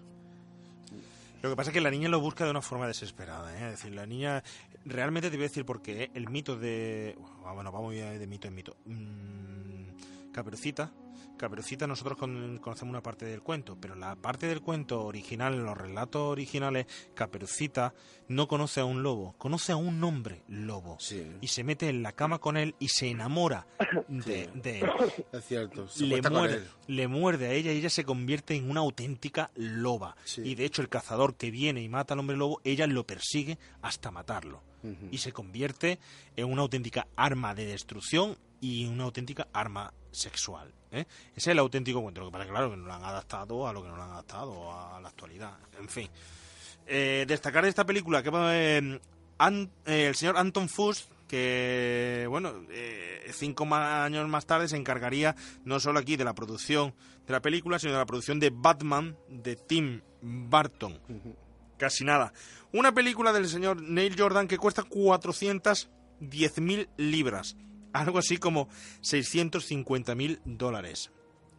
Lo 1.41 1.49
que 1.49 1.55
pasa 1.55 1.72
es 1.72 1.73
que 1.73 1.81
la 1.81 1.89
niña 1.89 2.07
lo 2.07 2.19
busca 2.19 2.45
de 2.45 2.51
una 2.51 2.61
forma 2.61 2.88
desesperada. 2.88 3.51
¿eh? 3.53 3.65
Es 3.65 3.72
decir, 3.72 3.93
la 3.93 4.05
niña. 4.05 4.43
Realmente 4.85 5.30
te 5.30 5.38
voy 5.38 5.45
a 5.45 5.47
decir 5.47 5.65
porque 5.65 6.11
el 6.13 6.30
mito 6.30 6.57
de. 6.57 7.18
Bueno, 7.53 7.72
vamos 7.72 7.93
de 7.93 8.27
mito 8.27 8.47
en 8.47 8.55
mito. 8.55 8.77
Mm, 8.85 10.31
Caperucita. 10.31 10.91
Caperucita, 11.41 11.88
nosotros 11.88 12.18
con- 12.18 12.59
conocemos 12.59 12.91
una 12.91 13.01
parte 13.01 13.26
del 13.26 13.41
cuento, 13.41 13.76
pero 13.81 13.95
la 13.95 14.15
parte 14.15 14.45
del 14.47 14.61
cuento 14.61 15.03
original, 15.03 15.55
en 15.55 15.63
los 15.65 15.77
relatos 15.77 16.22
originales, 16.22 16.85
Caperucita 17.15 17.93
no 18.27 18.47
conoce 18.47 18.80
a 18.80 18.85
un 18.85 19.01
lobo, 19.03 19.34
conoce 19.38 19.72
a 19.72 19.76
un 19.76 20.03
hombre 20.03 20.43
lobo. 20.47 20.97
Y 21.41 21.47
se 21.47 21.63
mete 21.63 21.89
en 21.89 22.03
la 22.03 22.11
cama 22.11 22.38
con 22.39 22.57
él 22.57 22.76
y 22.80 22.89
se 22.89 23.09
enamora 23.09 23.65
de, 24.07 24.49
de 24.53 24.80
él. 24.81 24.89
Es 25.34 25.45
cierto, 25.45 25.88
se 25.88 26.05
le 26.05 26.22
muerde, 26.22 26.55
él. 26.57 26.68
le 26.95 27.07
muerde 27.07 27.47
a 27.47 27.51
ella 27.53 27.72
y 27.73 27.77
ella 27.77 27.89
se 27.89 28.03
convierte 28.05 28.55
en 28.55 28.69
una 28.69 28.81
auténtica 28.81 29.49
loba. 29.55 30.15
Y 30.38 30.55
de 30.55 30.65
hecho 30.65 30.81
el 30.81 30.89
cazador 30.89 31.35
que 31.35 31.49
viene 31.51 31.81
y 31.81 31.89
mata 31.89 32.13
al 32.13 32.19
hombre 32.19 32.38
lobo, 32.38 32.61
ella 32.63 32.85
lo 32.88 33.05
persigue 33.07 33.57
hasta 33.81 34.11
matarlo. 34.11 34.61
Y 35.11 35.18
se 35.19 35.31
convierte 35.31 35.99
en 36.35 36.51
una 36.51 36.61
auténtica 36.63 37.07
arma 37.15 37.53
de 37.55 37.65
destrucción 37.65 38.38
y 38.59 38.85
una 38.85 39.03
auténtica 39.03 39.47
arma 39.53 39.93
sexual. 40.11 40.73
¿Eh? 40.91 41.05
Ese 41.31 41.35
es 41.35 41.47
el 41.47 41.59
auténtico 41.59 42.01
cuento. 42.01 42.22
Lo 42.22 42.27
que 42.27 42.31
pasa 42.34 42.45
que, 42.45 42.51
claro, 42.51 42.69
que 42.72 42.77
no 42.77 42.85
lo 42.85 42.93
han 42.93 43.03
adaptado 43.03 43.68
a 43.68 43.73
lo 43.73 43.81
que 43.81 43.89
no 43.89 43.95
lo 43.95 44.03
han 44.03 44.11
adaptado 44.11 44.72
a 44.72 44.99
la 45.01 45.09
actualidad. 45.09 45.57
En 45.80 45.89
fin. 45.89 46.07
Eh, 46.88 47.26
destacar 47.27 47.63
de 47.63 47.69
esta 47.69 47.85
película 47.85 48.22
que 48.23 48.30
eh, 48.34 48.99
An- 49.38 49.72
el 49.85 50.15
señor 50.15 50.38
Anton 50.38 50.68
Fuss 50.69 51.07
que 51.27 52.26
bueno 52.30 52.51
cinco 53.31 53.65
años 53.73 54.27
más 54.27 54.45
tarde 54.45 54.68
se 54.68 54.76
encargaría 54.76 55.34
no 55.63 55.80
solo 55.80 55.99
aquí 55.99 56.18
de 56.18 56.26
la 56.26 56.34
producción 56.35 56.93
de 57.26 57.31
la 57.31 57.41
película 57.41 57.80
sino 57.80 57.93
de 57.93 57.99
la 57.99 58.05
producción 58.05 58.38
de 58.41 58.49
Batman 58.53 59.15
de 59.30 59.55
Tim 59.55 60.01
Burton 60.22 60.99
casi 61.77 62.03
nada 62.03 62.34
una 62.73 62.91
película 62.93 63.31
del 63.31 63.47
señor 63.47 63.81
Neil 63.81 64.15
Jordan 64.19 64.49
que 64.49 64.57
cuesta 64.57 64.84
410.000 64.84 66.89
libras 66.97 67.55
algo 67.93 68.19
así 68.19 68.38
como 68.38 68.68
650.000 69.01 70.39
dólares 70.45 71.11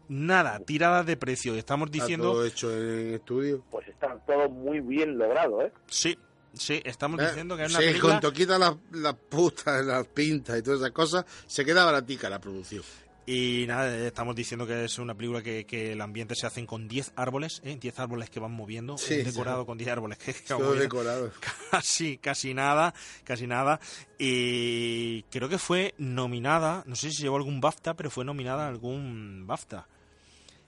nada 0.09 0.59
tirada 0.61 1.05
de 1.05 1.17
precio 1.17 1.55
estamos 1.55 1.89
Está 1.89 2.05
diciendo 2.05 2.33
todo 2.33 2.45
hecho 2.45 2.71
en 2.77 3.15
estudio. 3.15 3.65
Pues 3.71 3.89
está 3.89 4.17
todo 4.27 4.49
muy 4.49 4.81
bien 4.81 5.17
logrado, 5.17 5.63
¿eh? 5.63 5.73
Sí, 5.87 6.19
sí, 6.53 6.83
estamos 6.85 7.21
Eh, 7.21 7.27
diciendo 7.29 7.57
que 7.57 7.65
es 7.65 7.71
una 7.71 7.79
sí, 7.81 7.87
película... 7.87 8.13
cuando 8.15 8.33
quita 8.33 8.59
las 8.59 8.77
las 8.91 9.15
putas, 9.15 9.85
las 9.87 10.07
pintas 10.09 10.59
y 10.59 10.63
todas 10.63 10.81
esas 10.81 10.93
cosas, 10.93 11.25
se 11.47 11.65
queda 11.65 11.85
baratica 11.85 12.29
la 12.29 12.41
producción. 12.41 12.83
Y 13.25 13.67
nada, 13.69 13.97
eh, 13.97 14.09
estamos 14.09 14.35
diciendo 14.35 14.67
que 14.67 14.85
es 14.85 14.99
una 14.99 15.15
película 15.15 15.43
que, 15.43 15.65
que 15.65 15.93
el 15.93 16.01
ambiente 16.01 16.35
se 16.35 16.47
hacen 16.47 16.67
con 16.67 16.89
10 16.89 17.13
árboles, 17.15 17.61
¿eh? 17.65 17.77
10 17.81 17.99
árboles 18.01 18.31
que 18.31 18.41
van 18.41 18.51
moviendo, 18.51 18.99
Sí, 18.99 19.17
decorado 19.23 19.61
sí. 19.63 19.67
con 19.67 19.79
10 19.79 19.91
árboles 19.91 20.19
que, 20.19 20.33
Todo 20.33 20.75
decorado. 20.75 21.31
Casi, 21.71 22.19
casi 22.19 22.53
nada, 22.53 22.93
casi 23.25 23.47
nada. 23.47 23.81
Y 24.19 25.23
creo 25.25 25.49
que 25.49 25.59
fue 25.59 25.95
nominada, 25.99 26.83
no 26.87 26.97
sé 26.97 27.11
si 27.11 27.23
llevó 27.23 27.37
algún 27.37 27.61
BAFTA, 27.61 27.95
pero 27.95 28.11
fue 28.11 28.25
nominada 28.25 28.67
a 28.67 28.69
algún 28.69 29.47
BAFTA. 29.47 29.87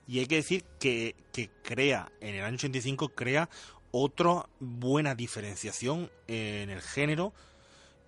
Y 0.07 0.21
hay 0.21 0.27
que 0.27 0.37
decir 0.37 0.65
que, 0.79 1.17
que 1.33 1.51
crea, 1.63 2.13
en 2.21 2.37
el 2.37 2.45
año 2.45 2.55
85, 2.55 3.09
crea 3.11 3.49
otra 3.91 4.47
buena 4.61 5.15
diferenciación 5.15 6.11
en 6.29 6.71
el 6.71 6.83
género 6.83 7.33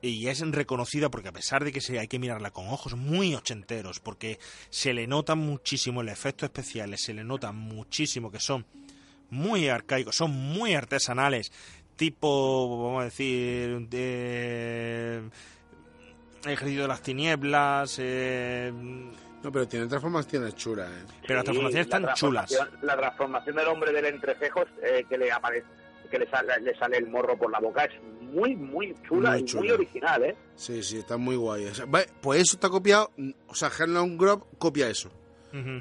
y 0.02 0.28
es 0.28 0.40
reconocida 0.52 1.08
porque 1.10 1.28
a 1.28 1.32
pesar 1.32 1.64
de 1.64 1.72
que 1.72 1.80
se, 1.80 1.98
hay 1.98 2.06
que 2.08 2.18
mirarla 2.18 2.50
con 2.50 2.68
ojos 2.68 2.94
muy 2.96 3.34
ochenteros, 3.34 3.98
porque 4.00 4.38
se 4.70 4.92
le 4.94 5.06
nota 5.06 5.34
muchísimo 5.34 6.02
los 6.02 6.12
efectos 6.12 6.46
especiales, 6.48 7.02
se 7.02 7.14
le 7.14 7.24
nota 7.24 7.52
muchísimo 7.52 8.30
que 8.30 8.38
son 8.40 8.66
muy 9.30 9.68
arcaicos, 9.68 10.14
son 10.16 10.30
muy 10.30 10.74
artesanales, 10.74 11.50
tipo, 11.96 12.84
vamos 12.84 13.00
a 13.00 13.04
decir, 13.06 13.88
de 13.88 15.22
Ejército 16.44 16.82
de 16.82 16.88
las 16.88 17.02
Tinieblas, 17.02 17.96
eh, 17.98 18.70
No, 19.42 19.50
pero 19.50 19.66
tiene 19.66 19.86
transformaciones 19.86 20.54
chulas, 20.54 20.88
¿eh? 20.90 21.04
pero 21.26 21.36
las 21.36 21.44
transformaciones 21.44 21.88
la 21.88 21.96
están 21.96 22.14
chulas. 22.14 22.50
transformación- 22.50 22.86
La 22.86 22.96
transformación 22.96 23.56
del 23.56 23.66
hombre 23.68 23.92
del 23.92 24.04
entrecejos 24.06 24.66
eh, 24.82 25.04
que 25.08 25.18
le 25.18 25.32
aparece 25.32 25.66
que 26.08 26.18
le 26.18 26.28
sale, 26.30 26.60
le 26.60 26.76
sale 26.78 26.98
el 26.98 27.08
morro 27.08 27.36
por 27.38 27.50
la 27.50 27.58
boca 27.60 27.84
es 27.84 27.92
muy, 28.22 28.54
muy 28.56 28.94
chula 29.06 29.30
Muy 29.32 29.44
y 29.50 29.54
muy 29.56 29.70
original, 29.70 30.22
¿eh? 30.24 30.36
Sí, 30.56 30.82
sí, 30.82 30.98
está 30.98 31.16
muy 31.16 31.36
guay. 31.36 31.66
O 31.66 31.74
sea, 31.74 31.86
ve, 31.86 32.06
pues 32.20 32.40
eso 32.42 32.56
está 32.56 32.68
copiado, 32.68 33.10
o 33.48 33.54
sea, 33.54 33.70
Hernan 33.76 34.16
Grove 34.18 34.42
copia 34.58 34.88
eso. 34.88 35.10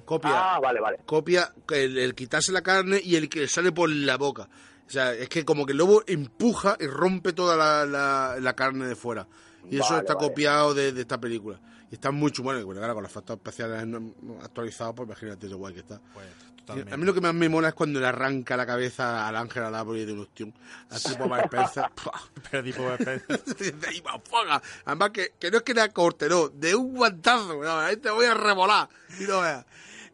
Copia, 0.06 0.32
Ah, 0.56 0.60
vale, 0.62 0.80
vale. 0.80 1.00
copia 1.06 1.54
el, 1.72 1.98
el 1.98 2.16
quitarse 2.16 2.54
la 2.54 2.62
carne 2.62 3.02
y 3.04 3.18
el 3.18 3.28
que 3.28 3.42
le 3.42 3.48
sale 3.50 3.74
por 3.74 3.90
la 3.90 4.16
boca. 4.16 4.48
O 4.88 4.90
sea, 4.90 5.14
es 5.14 5.28
que 5.28 5.44
como 5.44 5.66
que 5.66 5.74
el 5.74 5.80
lobo 5.80 6.02
empuja 6.08 6.78
y 6.80 6.88
rompe 6.88 7.34
toda 7.34 7.58
la, 7.58 7.86
la- 7.86 8.38
la 8.40 8.56
carne 8.56 8.88
de 8.88 8.96
fuera. 8.96 9.28
Y 9.70 9.78
eso 9.78 9.98
está 9.98 10.14
vale. 10.14 10.28
copiado 10.30 10.74
de, 10.74 10.94
de 10.94 11.02
esta 11.02 11.20
película. 11.20 11.60
Y 11.90 11.94
Y 11.94 11.96
está 11.96 12.12
mucho 12.12 12.42
bueno, 12.42 12.60
y 12.60 12.64
bueno, 12.64 12.80
claro, 12.80 12.94
con 12.94 13.04
los 13.04 13.12
efectos 13.12 13.36
especiales 13.38 13.84
actualizados, 14.44 14.96
pues 14.96 15.08
imagínate 15.08 15.50
lo 15.50 15.58
guay 15.58 15.74
que 15.74 15.80
está. 15.82 16.00
Totalmente. 16.66 16.94
a 16.94 16.98
mí 16.98 17.06
lo 17.06 17.14
que 17.14 17.22
más 17.22 17.34
me 17.34 17.50
mola 17.50 17.70
es 17.70 17.74
cuando 17.74 18.00
le 18.00 18.08
arranca 18.08 18.58
la 18.58 18.66
cabeza 18.66 19.28
al 19.28 19.36
ángel 19.36 19.64
y 19.90 20.06
de 20.06 20.12
Ilusión, 20.12 20.54
a 20.90 21.00
tipo 21.00 21.28
Mar 21.30 21.46
Spencer. 21.46 21.86
Pero 22.50 22.64
tipo 22.64 22.84
Mar 22.84 23.00
Spencer. 23.00 23.40
Además 24.86 25.10
que, 25.12 25.34
que 25.40 25.52
no 25.52 25.58
es 25.58 25.64
que 25.64 25.74
le 25.74 25.90
corte, 25.90 26.28
no, 26.30 26.50
de 26.50 26.76
un 26.76 26.96
guantazo, 26.96 27.62
no, 27.62 27.80
ahí 27.80 27.98
te 27.98 28.10
voy 28.10 28.26
a 28.26 28.34
revolar. 28.34 28.90
Y 29.20 29.24
no 29.24 29.42
veas. 29.42 29.66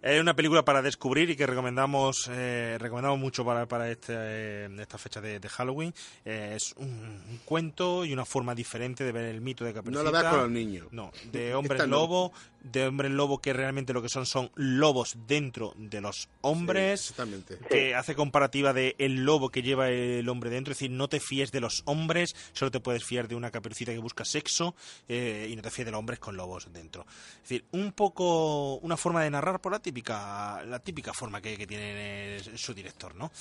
Es 0.02 0.20
una 0.20 0.36
película 0.36 0.66
para 0.66 0.82
descubrir 0.82 1.30
y 1.30 1.36
que 1.36 1.46
recomendamos 1.46 2.28
eh, 2.32 2.76
recomendamos 2.80 3.20
mucho 3.20 3.46
para, 3.46 3.68
para 3.68 3.88
este, 3.92 4.14
eh, 4.16 4.70
esta 4.80 4.98
fecha 4.98 5.22
de, 5.22 5.40
de 5.40 5.48
Halloween. 5.48 5.94
Eh, 6.26 6.54
es 6.56 6.74
un, 6.78 6.88
un 6.88 7.40
cuento 7.46 8.04
y 8.04 8.12
una 8.12 8.26
forma 8.26 8.56
diferente 8.56 9.04
de 9.04 9.12
ver 9.12 9.26
el 9.26 9.42
mito 9.42 9.64
de 9.64 9.74
Caperucita. 9.74 10.04
No 10.04 10.10
lo 10.10 10.12
veas 10.12 10.34
con 10.34 10.42
los 10.42 10.50
niños. 10.50 10.88
No, 10.90 11.12
de 11.32 11.54
hombres 11.54 11.82
no. 11.82 11.98
lobo, 11.98 12.34
de 12.64 12.88
hombres 12.88 13.12
lobo 13.12 13.40
que 13.40 13.54
realmente 13.54 13.94
lo 13.94 14.02
que 14.02 14.10
son 14.10 14.26
son 14.26 14.52
lobos 14.56 15.18
dentro 15.28 15.74
de 15.78 16.02
los 16.02 16.30
hombres. 16.42 17.02
exactamente. 17.02 17.58
Que 17.70 17.96
hace 17.96 18.16
comparativa 18.16 18.74
de 18.74 18.96
el 19.00 19.26
lobo 19.26 19.50
que 19.50 19.62
lleva 19.62 19.90
el 19.90 20.28
hombre 20.30 20.50
dentro. 20.50 20.72
Es 20.72 20.80
decir, 20.80 20.92
no 20.92 21.08
te 21.08 21.20
fíes 21.20 21.52
de 21.52 21.60
los 21.60 21.84
hombres, 21.86 22.36
solo 22.54 22.72
te 22.72 22.80
puedes 22.80 23.04
fiar 23.04 23.28
de 23.28 23.36
una 23.36 23.52
caperucita 23.52 23.92
que 23.92 24.00
busca 24.00 24.26
sexo 24.26 24.76
eh, 25.08 25.48
y 25.50 25.56
no 25.56 25.62
te 25.62 25.72
fíes 25.72 25.86
de 25.86 25.92
los 25.92 26.00
hombres 26.00 26.20
con 26.20 26.38
lobos 26.38 26.72
dentro. 26.72 27.06
Es 27.36 27.42
decir, 27.50 27.66
un 27.72 27.92
poco 27.94 28.76
una 28.78 28.98
forma 28.98 29.24
de 29.24 29.30
narrar 29.30 29.60
por 29.60 29.72
la 29.72 29.80
típica 29.80 30.64
la 30.66 30.80
típica 30.80 31.14
forma 31.14 31.42
que, 31.42 31.58
que 31.58 31.68
tiene 31.68 32.40
su 32.56 32.74
director, 32.74 33.16
¿no? 33.16 33.32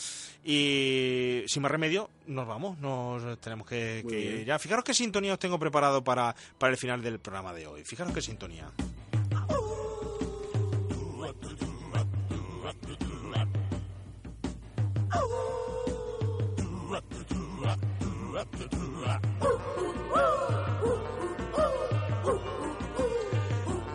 Y 0.45 1.43
sin 1.47 1.63
más 1.63 1.71
remedio, 1.71 2.11
nos 2.27 2.47
vamos, 2.47 2.79
nos 2.79 3.41
tenemos 3.41 3.67
que, 3.67 4.05
que 4.09 4.45
ya. 4.45 4.59
Fijaros 4.59 4.85
qué 4.85 4.95
sintonía 4.95 5.35
os 5.35 5.39
tengo 5.39 5.59
preparado 5.59 6.03
para, 6.03 6.35
para 6.59 6.73
el 6.73 6.79
final 6.79 7.03
del 7.03 7.19
programa 7.19 7.53
de 7.53 7.67
hoy. 7.67 7.85
Fijaros 7.85 8.13
qué 8.13 8.23
sintonía. 8.23 8.71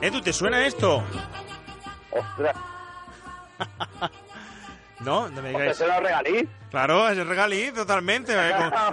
Edu, 0.06 0.22
¿te 0.22 0.32
suena 0.32 0.68
esto? 0.68 1.03
Ostras. 2.12 2.74
¿No? 5.06 5.30
No 5.30 5.41
me 5.41 5.52
¿Te 5.53 5.57
digáis. 5.60 5.80
regalí? 5.80 6.49
Claro, 6.72 7.07
es 7.10 7.18
el 7.18 7.27
regalí, 7.27 7.72
totalmente. 7.72 8.34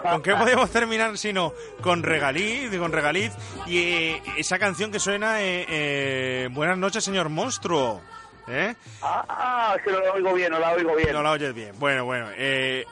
¿Con, 0.02 0.10
con 0.10 0.22
qué 0.22 0.34
podemos 0.36 0.70
terminar 0.70 1.16
si 1.18 1.32
no? 1.32 1.52
Con 1.82 2.02
regalí, 2.02 2.68
con 2.78 2.92
regaliz. 2.92 3.32
Y 3.66 3.78
eh, 3.78 4.22
esa 4.36 4.58
canción 4.58 4.92
que 4.92 5.00
suena, 5.00 5.42
eh, 5.42 5.66
eh, 5.68 6.48
Buenas 6.52 6.78
noches, 6.78 7.02
señor 7.02 7.28
monstruo. 7.28 8.00
¿Eh? 8.48 8.74
Ah, 9.00 9.24
ah, 9.28 9.74
es 9.78 9.82
que 9.84 9.90
no 9.92 10.00
la 10.00 10.12
oigo 10.12 10.34
bien, 10.34 10.50
no 10.52 10.58
la 10.58 10.72
oigo 10.72 10.94
bien. 10.94 11.12
No 11.12 11.22
la 11.22 11.30
oyes 11.30 11.54
bien. 11.54 11.72
Bueno, 11.78 12.04
bueno. 12.04 12.28
eh, 12.36 12.84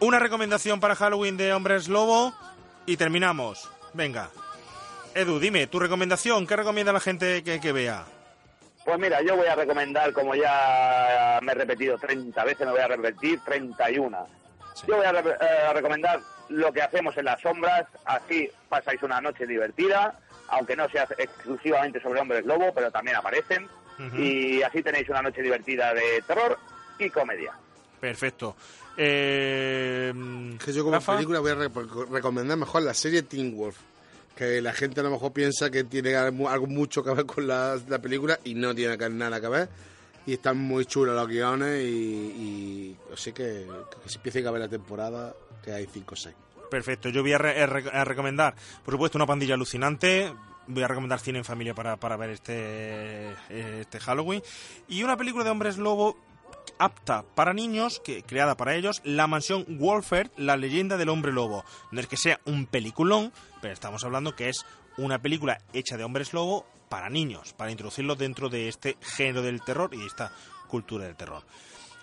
una 0.00 0.18
recomendación 0.18 0.80
para 0.80 0.96
Halloween 0.96 1.36
de 1.36 1.52
Hombres 1.52 1.88
Lobo 1.88 2.34
y 2.86 2.96
terminamos. 2.96 3.70
Venga. 3.94 4.30
Edu, 5.14 5.38
dime, 5.38 5.66
tu 5.66 5.78
recomendación, 5.78 6.46
¿qué 6.46 6.56
recomienda 6.56 6.92
la 6.92 7.00
gente 7.00 7.44
que, 7.44 7.60
que 7.60 7.70
vea? 7.72 8.04
Pues 8.84 8.98
mira, 8.98 9.22
yo 9.22 9.36
voy 9.36 9.46
a 9.46 9.54
recomendar, 9.54 10.12
como 10.12 10.34
ya 10.34 11.38
me 11.42 11.52
he 11.52 11.54
repetido 11.54 11.96
30 11.98 12.44
veces, 12.44 12.66
me 12.66 12.72
voy 12.72 12.80
a 12.80 12.88
repetir 12.88 13.38
31. 13.44 14.26
Yo 14.88 14.96
voy 14.96 15.06
a, 15.06 15.12
re- 15.12 15.30
eh, 15.40 15.66
a 15.68 15.72
recomendar 15.72 16.20
lo 16.48 16.72
que 16.72 16.82
hacemos 16.82 17.16
en 17.16 17.26
las 17.26 17.40
sombras, 17.40 17.84
así 18.04 18.50
pasáis 18.68 19.02
una 19.02 19.20
noche 19.20 19.46
divertida, 19.46 20.18
aunque 20.48 20.74
no 20.76 20.88
sea 20.88 21.06
exclusivamente 21.16 22.00
sobre 22.00 22.20
hombres 22.20 22.44
lobo, 22.44 22.72
pero 22.74 22.90
también 22.90 23.16
aparecen, 23.16 23.68
y 24.18 24.60
así 24.62 24.82
tenéis 24.82 25.08
una 25.10 25.22
noche 25.22 25.42
divertida 25.42 25.94
de 25.94 26.22
terror 26.26 26.58
y 26.98 27.08
comedia. 27.10 27.52
Perfecto. 28.00 28.56
Eh, 28.96 30.12
Que 30.64 30.72
yo 30.72 30.82
como 30.82 30.96
Rafa. 30.96 31.14
película 31.14 31.38
voy 31.40 31.52
a 31.52 31.54
re- 31.54 31.68
recomendar 32.10 32.56
mejor 32.56 32.82
la 32.82 32.94
serie 32.94 33.22
Teen 33.22 33.56
Wolf. 33.56 33.76
Que 34.42 34.60
la 34.60 34.72
gente 34.72 34.98
a 34.98 35.04
lo 35.04 35.10
mejor 35.10 35.32
piensa 35.32 35.70
que 35.70 35.84
tiene 35.84 36.16
algo 36.16 36.66
mucho 36.66 37.04
que 37.04 37.14
ver 37.14 37.26
con 37.26 37.46
la, 37.46 37.78
la 37.88 38.00
película 38.00 38.40
y 38.42 38.54
no 38.54 38.74
tiene 38.74 38.96
nada 39.10 39.40
que 39.40 39.46
ver. 39.48 39.68
Y 40.26 40.32
están 40.32 40.58
muy 40.58 40.84
chulos 40.84 41.14
los 41.14 41.28
guiones 41.28 41.80
y, 41.84 41.86
y 41.86 42.96
así 43.12 43.30
que, 43.32 43.66
que 44.02 44.08
se 44.08 44.16
empiece 44.16 44.44
a 44.44 44.50
ver 44.50 44.62
la 44.62 44.68
temporada, 44.68 45.32
que 45.62 45.72
hay 45.72 45.86
5 45.86 46.12
o 46.12 46.16
6. 46.16 46.34
Perfecto, 46.68 47.08
yo 47.10 47.22
voy 47.22 47.34
a, 47.34 47.38
re- 47.38 47.62
a 47.62 47.66
re- 47.66 47.90
a 47.92 48.04
recomendar, 48.04 48.56
por 48.84 48.94
supuesto, 48.94 49.16
una 49.16 49.26
pandilla 49.26 49.54
alucinante. 49.54 50.32
Voy 50.66 50.82
a 50.82 50.88
recomendar 50.88 51.20
cine 51.20 51.38
en 51.38 51.44
familia 51.44 51.74
para, 51.74 51.96
para 51.96 52.16
ver 52.16 52.30
este, 52.30 53.30
este 53.48 54.00
Halloween. 54.00 54.42
Y 54.88 55.04
una 55.04 55.16
película 55.16 55.44
de 55.44 55.50
hombres 55.50 55.76
lobo 55.78 56.16
apta 56.84 57.24
para 57.34 57.52
niños, 57.52 58.00
que, 58.04 58.22
creada 58.22 58.56
para 58.56 58.74
ellos, 58.74 59.00
La 59.04 59.26
Mansión 59.26 59.64
Wolfert, 59.68 60.32
la 60.36 60.56
leyenda 60.56 60.96
del 60.96 61.08
hombre 61.08 61.32
lobo. 61.32 61.64
No 61.90 62.00
es 62.00 62.06
que 62.06 62.16
sea 62.16 62.40
un 62.44 62.66
peliculón, 62.66 63.32
pero 63.60 63.72
estamos 63.72 64.04
hablando 64.04 64.34
que 64.34 64.48
es 64.48 64.64
una 64.96 65.20
película 65.20 65.58
hecha 65.72 65.96
de 65.96 66.04
hombres 66.04 66.32
lobo 66.32 66.66
para 66.88 67.08
niños, 67.08 67.52
para 67.52 67.70
introducirlos 67.70 68.18
dentro 68.18 68.48
de 68.48 68.68
este 68.68 68.96
género 69.00 69.42
del 69.42 69.62
terror 69.62 69.90
y 69.94 70.04
esta 70.04 70.32
cultura 70.68 71.06
del 71.06 71.16
terror. 71.16 71.42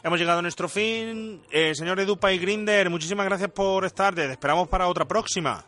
Hemos 0.02 0.18
llegado 0.18 0.40
a 0.40 0.42
nuestro 0.42 0.70
fin. 0.70 1.42
Eh, 1.52 1.76
señor 1.76 2.00
Edupa 2.00 2.32
y 2.32 2.40
Grinder, 2.40 2.90
muchísimas 2.90 3.26
gracias 3.26 3.52
por 3.52 3.84
estar. 3.84 4.16
Te 4.16 4.32
esperamos 4.32 4.70
para 4.70 4.88
otra 4.88 5.06
próxima. 5.06 5.66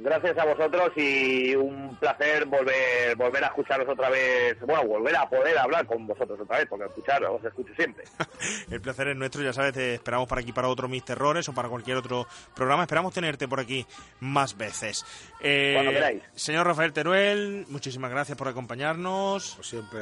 Gracias 0.00 0.36
a 0.38 0.44
vosotros 0.44 0.92
y 0.96 1.54
un 1.54 1.96
placer 1.96 2.46
volver 2.46 3.14
volver 3.16 3.44
a 3.44 3.48
escucharos 3.48 3.88
otra 3.88 4.08
vez, 4.08 4.58
bueno, 4.60 4.84
volver 4.84 5.14
a 5.16 5.28
poder 5.28 5.58
hablar 5.58 5.86
con 5.86 6.06
vosotros 6.06 6.40
otra 6.40 6.58
vez, 6.58 6.66
porque 6.68 6.86
escuchar 6.86 7.22
os 7.24 7.44
escucho 7.44 7.74
siempre. 7.74 8.04
El 8.70 8.80
placer 8.80 9.08
es 9.08 9.16
nuestro, 9.16 9.42
ya 9.42 9.52
sabes, 9.52 9.74
te 9.74 9.94
esperamos 9.94 10.28
para 10.28 10.40
aquí 10.40 10.52
para 10.52 10.68
otro 10.68 10.88
Mis 10.88 11.04
Terrores 11.04 11.48
o 11.48 11.54
para 11.54 11.68
cualquier 11.68 11.98
otro 11.98 12.26
programa. 12.54 12.82
Esperamos 12.82 13.12
tenerte 13.12 13.46
por 13.48 13.60
aquí 13.60 13.86
más 14.20 14.56
veces. 14.56 15.04
Eh, 15.40 15.72
Cuando 15.74 15.92
queráis. 15.92 16.22
Señor 16.34 16.66
Rafael 16.66 16.92
Teruel, 16.92 17.66
muchísimas 17.68 18.10
gracias 18.10 18.36
por 18.38 18.48
acompañarnos. 18.48 19.54
Pues 19.56 19.68
siempre 19.68 20.00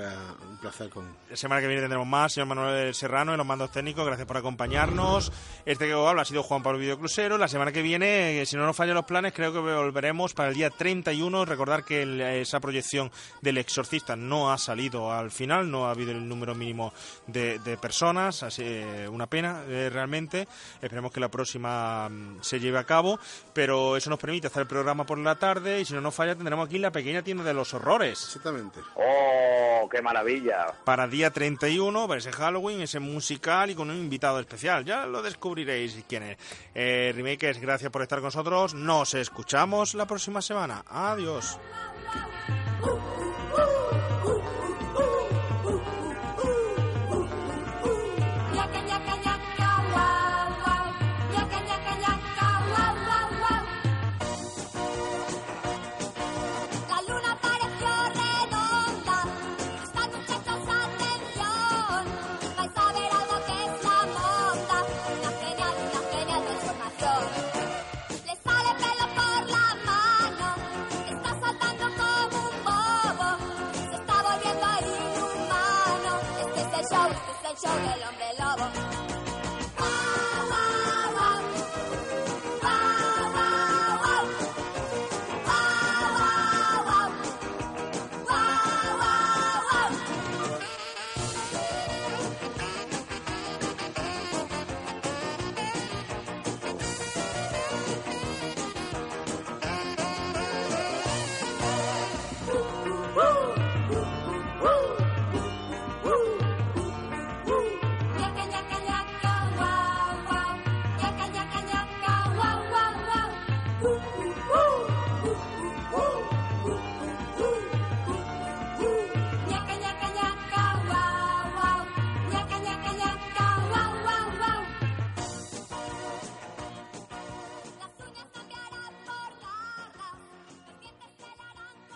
un 0.49 0.59
placer 0.59 0.89
con... 0.89 1.17
La 1.29 1.37
semana 1.37 1.61
que 1.61 1.67
viene 1.67 1.83
tendremos 1.83 2.07
más. 2.07 2.33
Señor 2.33 2.49
Manuel 2.49 2.95
Serrano 2.95 3.33
en 3.33 3.39
los 3.39 3.47
mandos 3.47 3.73
técnicos, 3.73 4.07
gracias 4.07 4.27
por 4.27 4.37
acompañarnos. 4.37 5.33
Este 5.67 5.87
que 5.87 5.95
os 5.95 6.09
habla 6.09 6.23
ha 6.23 6.25
sido 6.25 6.43
Juan 6.43 6.63
Pablo 6.63 6.79
Videoclusero. 6.79 7.39
La 7.39 7.49
semana 7.49 7.73
que 7.73 7.83
viene, 7.83 8.41
eh, 8.41 8.47
si 8.47 8.57
no 8.57 8.65
nos 8.65 8.77
fallan 8.77 8.95
los 8.95 9.05
planes, 9.05 9.33
creo 9.33 9.53
que 9.53 9.59
volveremos 9.83 10.35
para 10.35 10.49
el 10.51 10.55
día 10.55 10.71
31. 10.71 11.45
Recordar 11.45 11.85
que 11.85 12.03
el- 12.03 12.21
esa 12.21 12.61
proyección 12.61 13.11
del 13.41 13.59
Exorcista 13.59 14.17
no 14.17 14.53
ha 14.53 14.59
salido 14.59 15.13
al 15.13 15.31
final, 15.31 15.71
no 15.71 15.87
ha 15.87 15.91
habido 15.93 16.13
el 16.13 16.29
número 16.29 16.55
mínimo 16.55 16.93
de, 17.27 17.59
de 17.61 17.77
personas, 17.77 18.43
así 18.43 18.63
eh, 18.65 19.09
una 19.09 19.27
pena 19.27 19.63
eh, 19.69 19.91
realmente. 19.93 20.47
Esperemos 20.81 21.13
que 21.13 21.21
la 21.21 21.29
próxima 21.29 22.09
mm, 22.09 22.39
se 22.43 22.61
lleve 22.61 22.79
a 22.79 22.85
cabo, 22.85 23.19
pero 23.53 23.97
eso 23.97 24.11
nos 24.11 24.19
permite 24.19 24.47
hacer 24.47 24.63
el 24.63 24.69
programa 24.69 25.05
por 25.05 25.19
la 25.19 25.37
tarde 25.39 25.81
y 25.81 25.85
si 25.85 25.95
no 25.95 26.01
nos 26.01 26.15
falla 26.15 26.35
tendremos 26.35 26.67
aquí 26.67 26.79
la 26.79 26.93
pequeña 26.93 27.23
tienda 27.23 27.45
de 27.45 27.55
los 27.55 27.73
horrores. 27.75 28.23
Exactamente. 28.25 28.81
¡Oh, 28.97 29.89
qué 29.91 30.03
maravilla! 30.03 30.67
Para 30.85 31.07
día 31.07 31.31
31, 31.31 32.07
para 32.07 32.19
ese 32.19 32.33
Halloween, 32.33 32.81
ese 32.83 33.01
musical 33.01 33.71
y 33.71 33.75
con 33.75 33.91
un 33.91 33.97
invitado 33.97 34.39
especial. 34.41 34.85
Ya 34.85 35.07
lo 35.07 35.23
descubriréis 35.23 36.03
quién 36.09 36.23
es. 36.25 36.39
Eh, 36.75 37.13
Remakers, 37.15 37.59
gracias 37.61 37.91
por 37.91 38.03
estar 38.03 38.19
con 38.19 38.27
nosotros. 38.27 38.75
Nos 38.75 39.15
escuchamos 39.15 39.70
la 39.95 40.07
próxima 40.07 40.43
semana. 40.43 40.85
Adiós. 40.87 41.59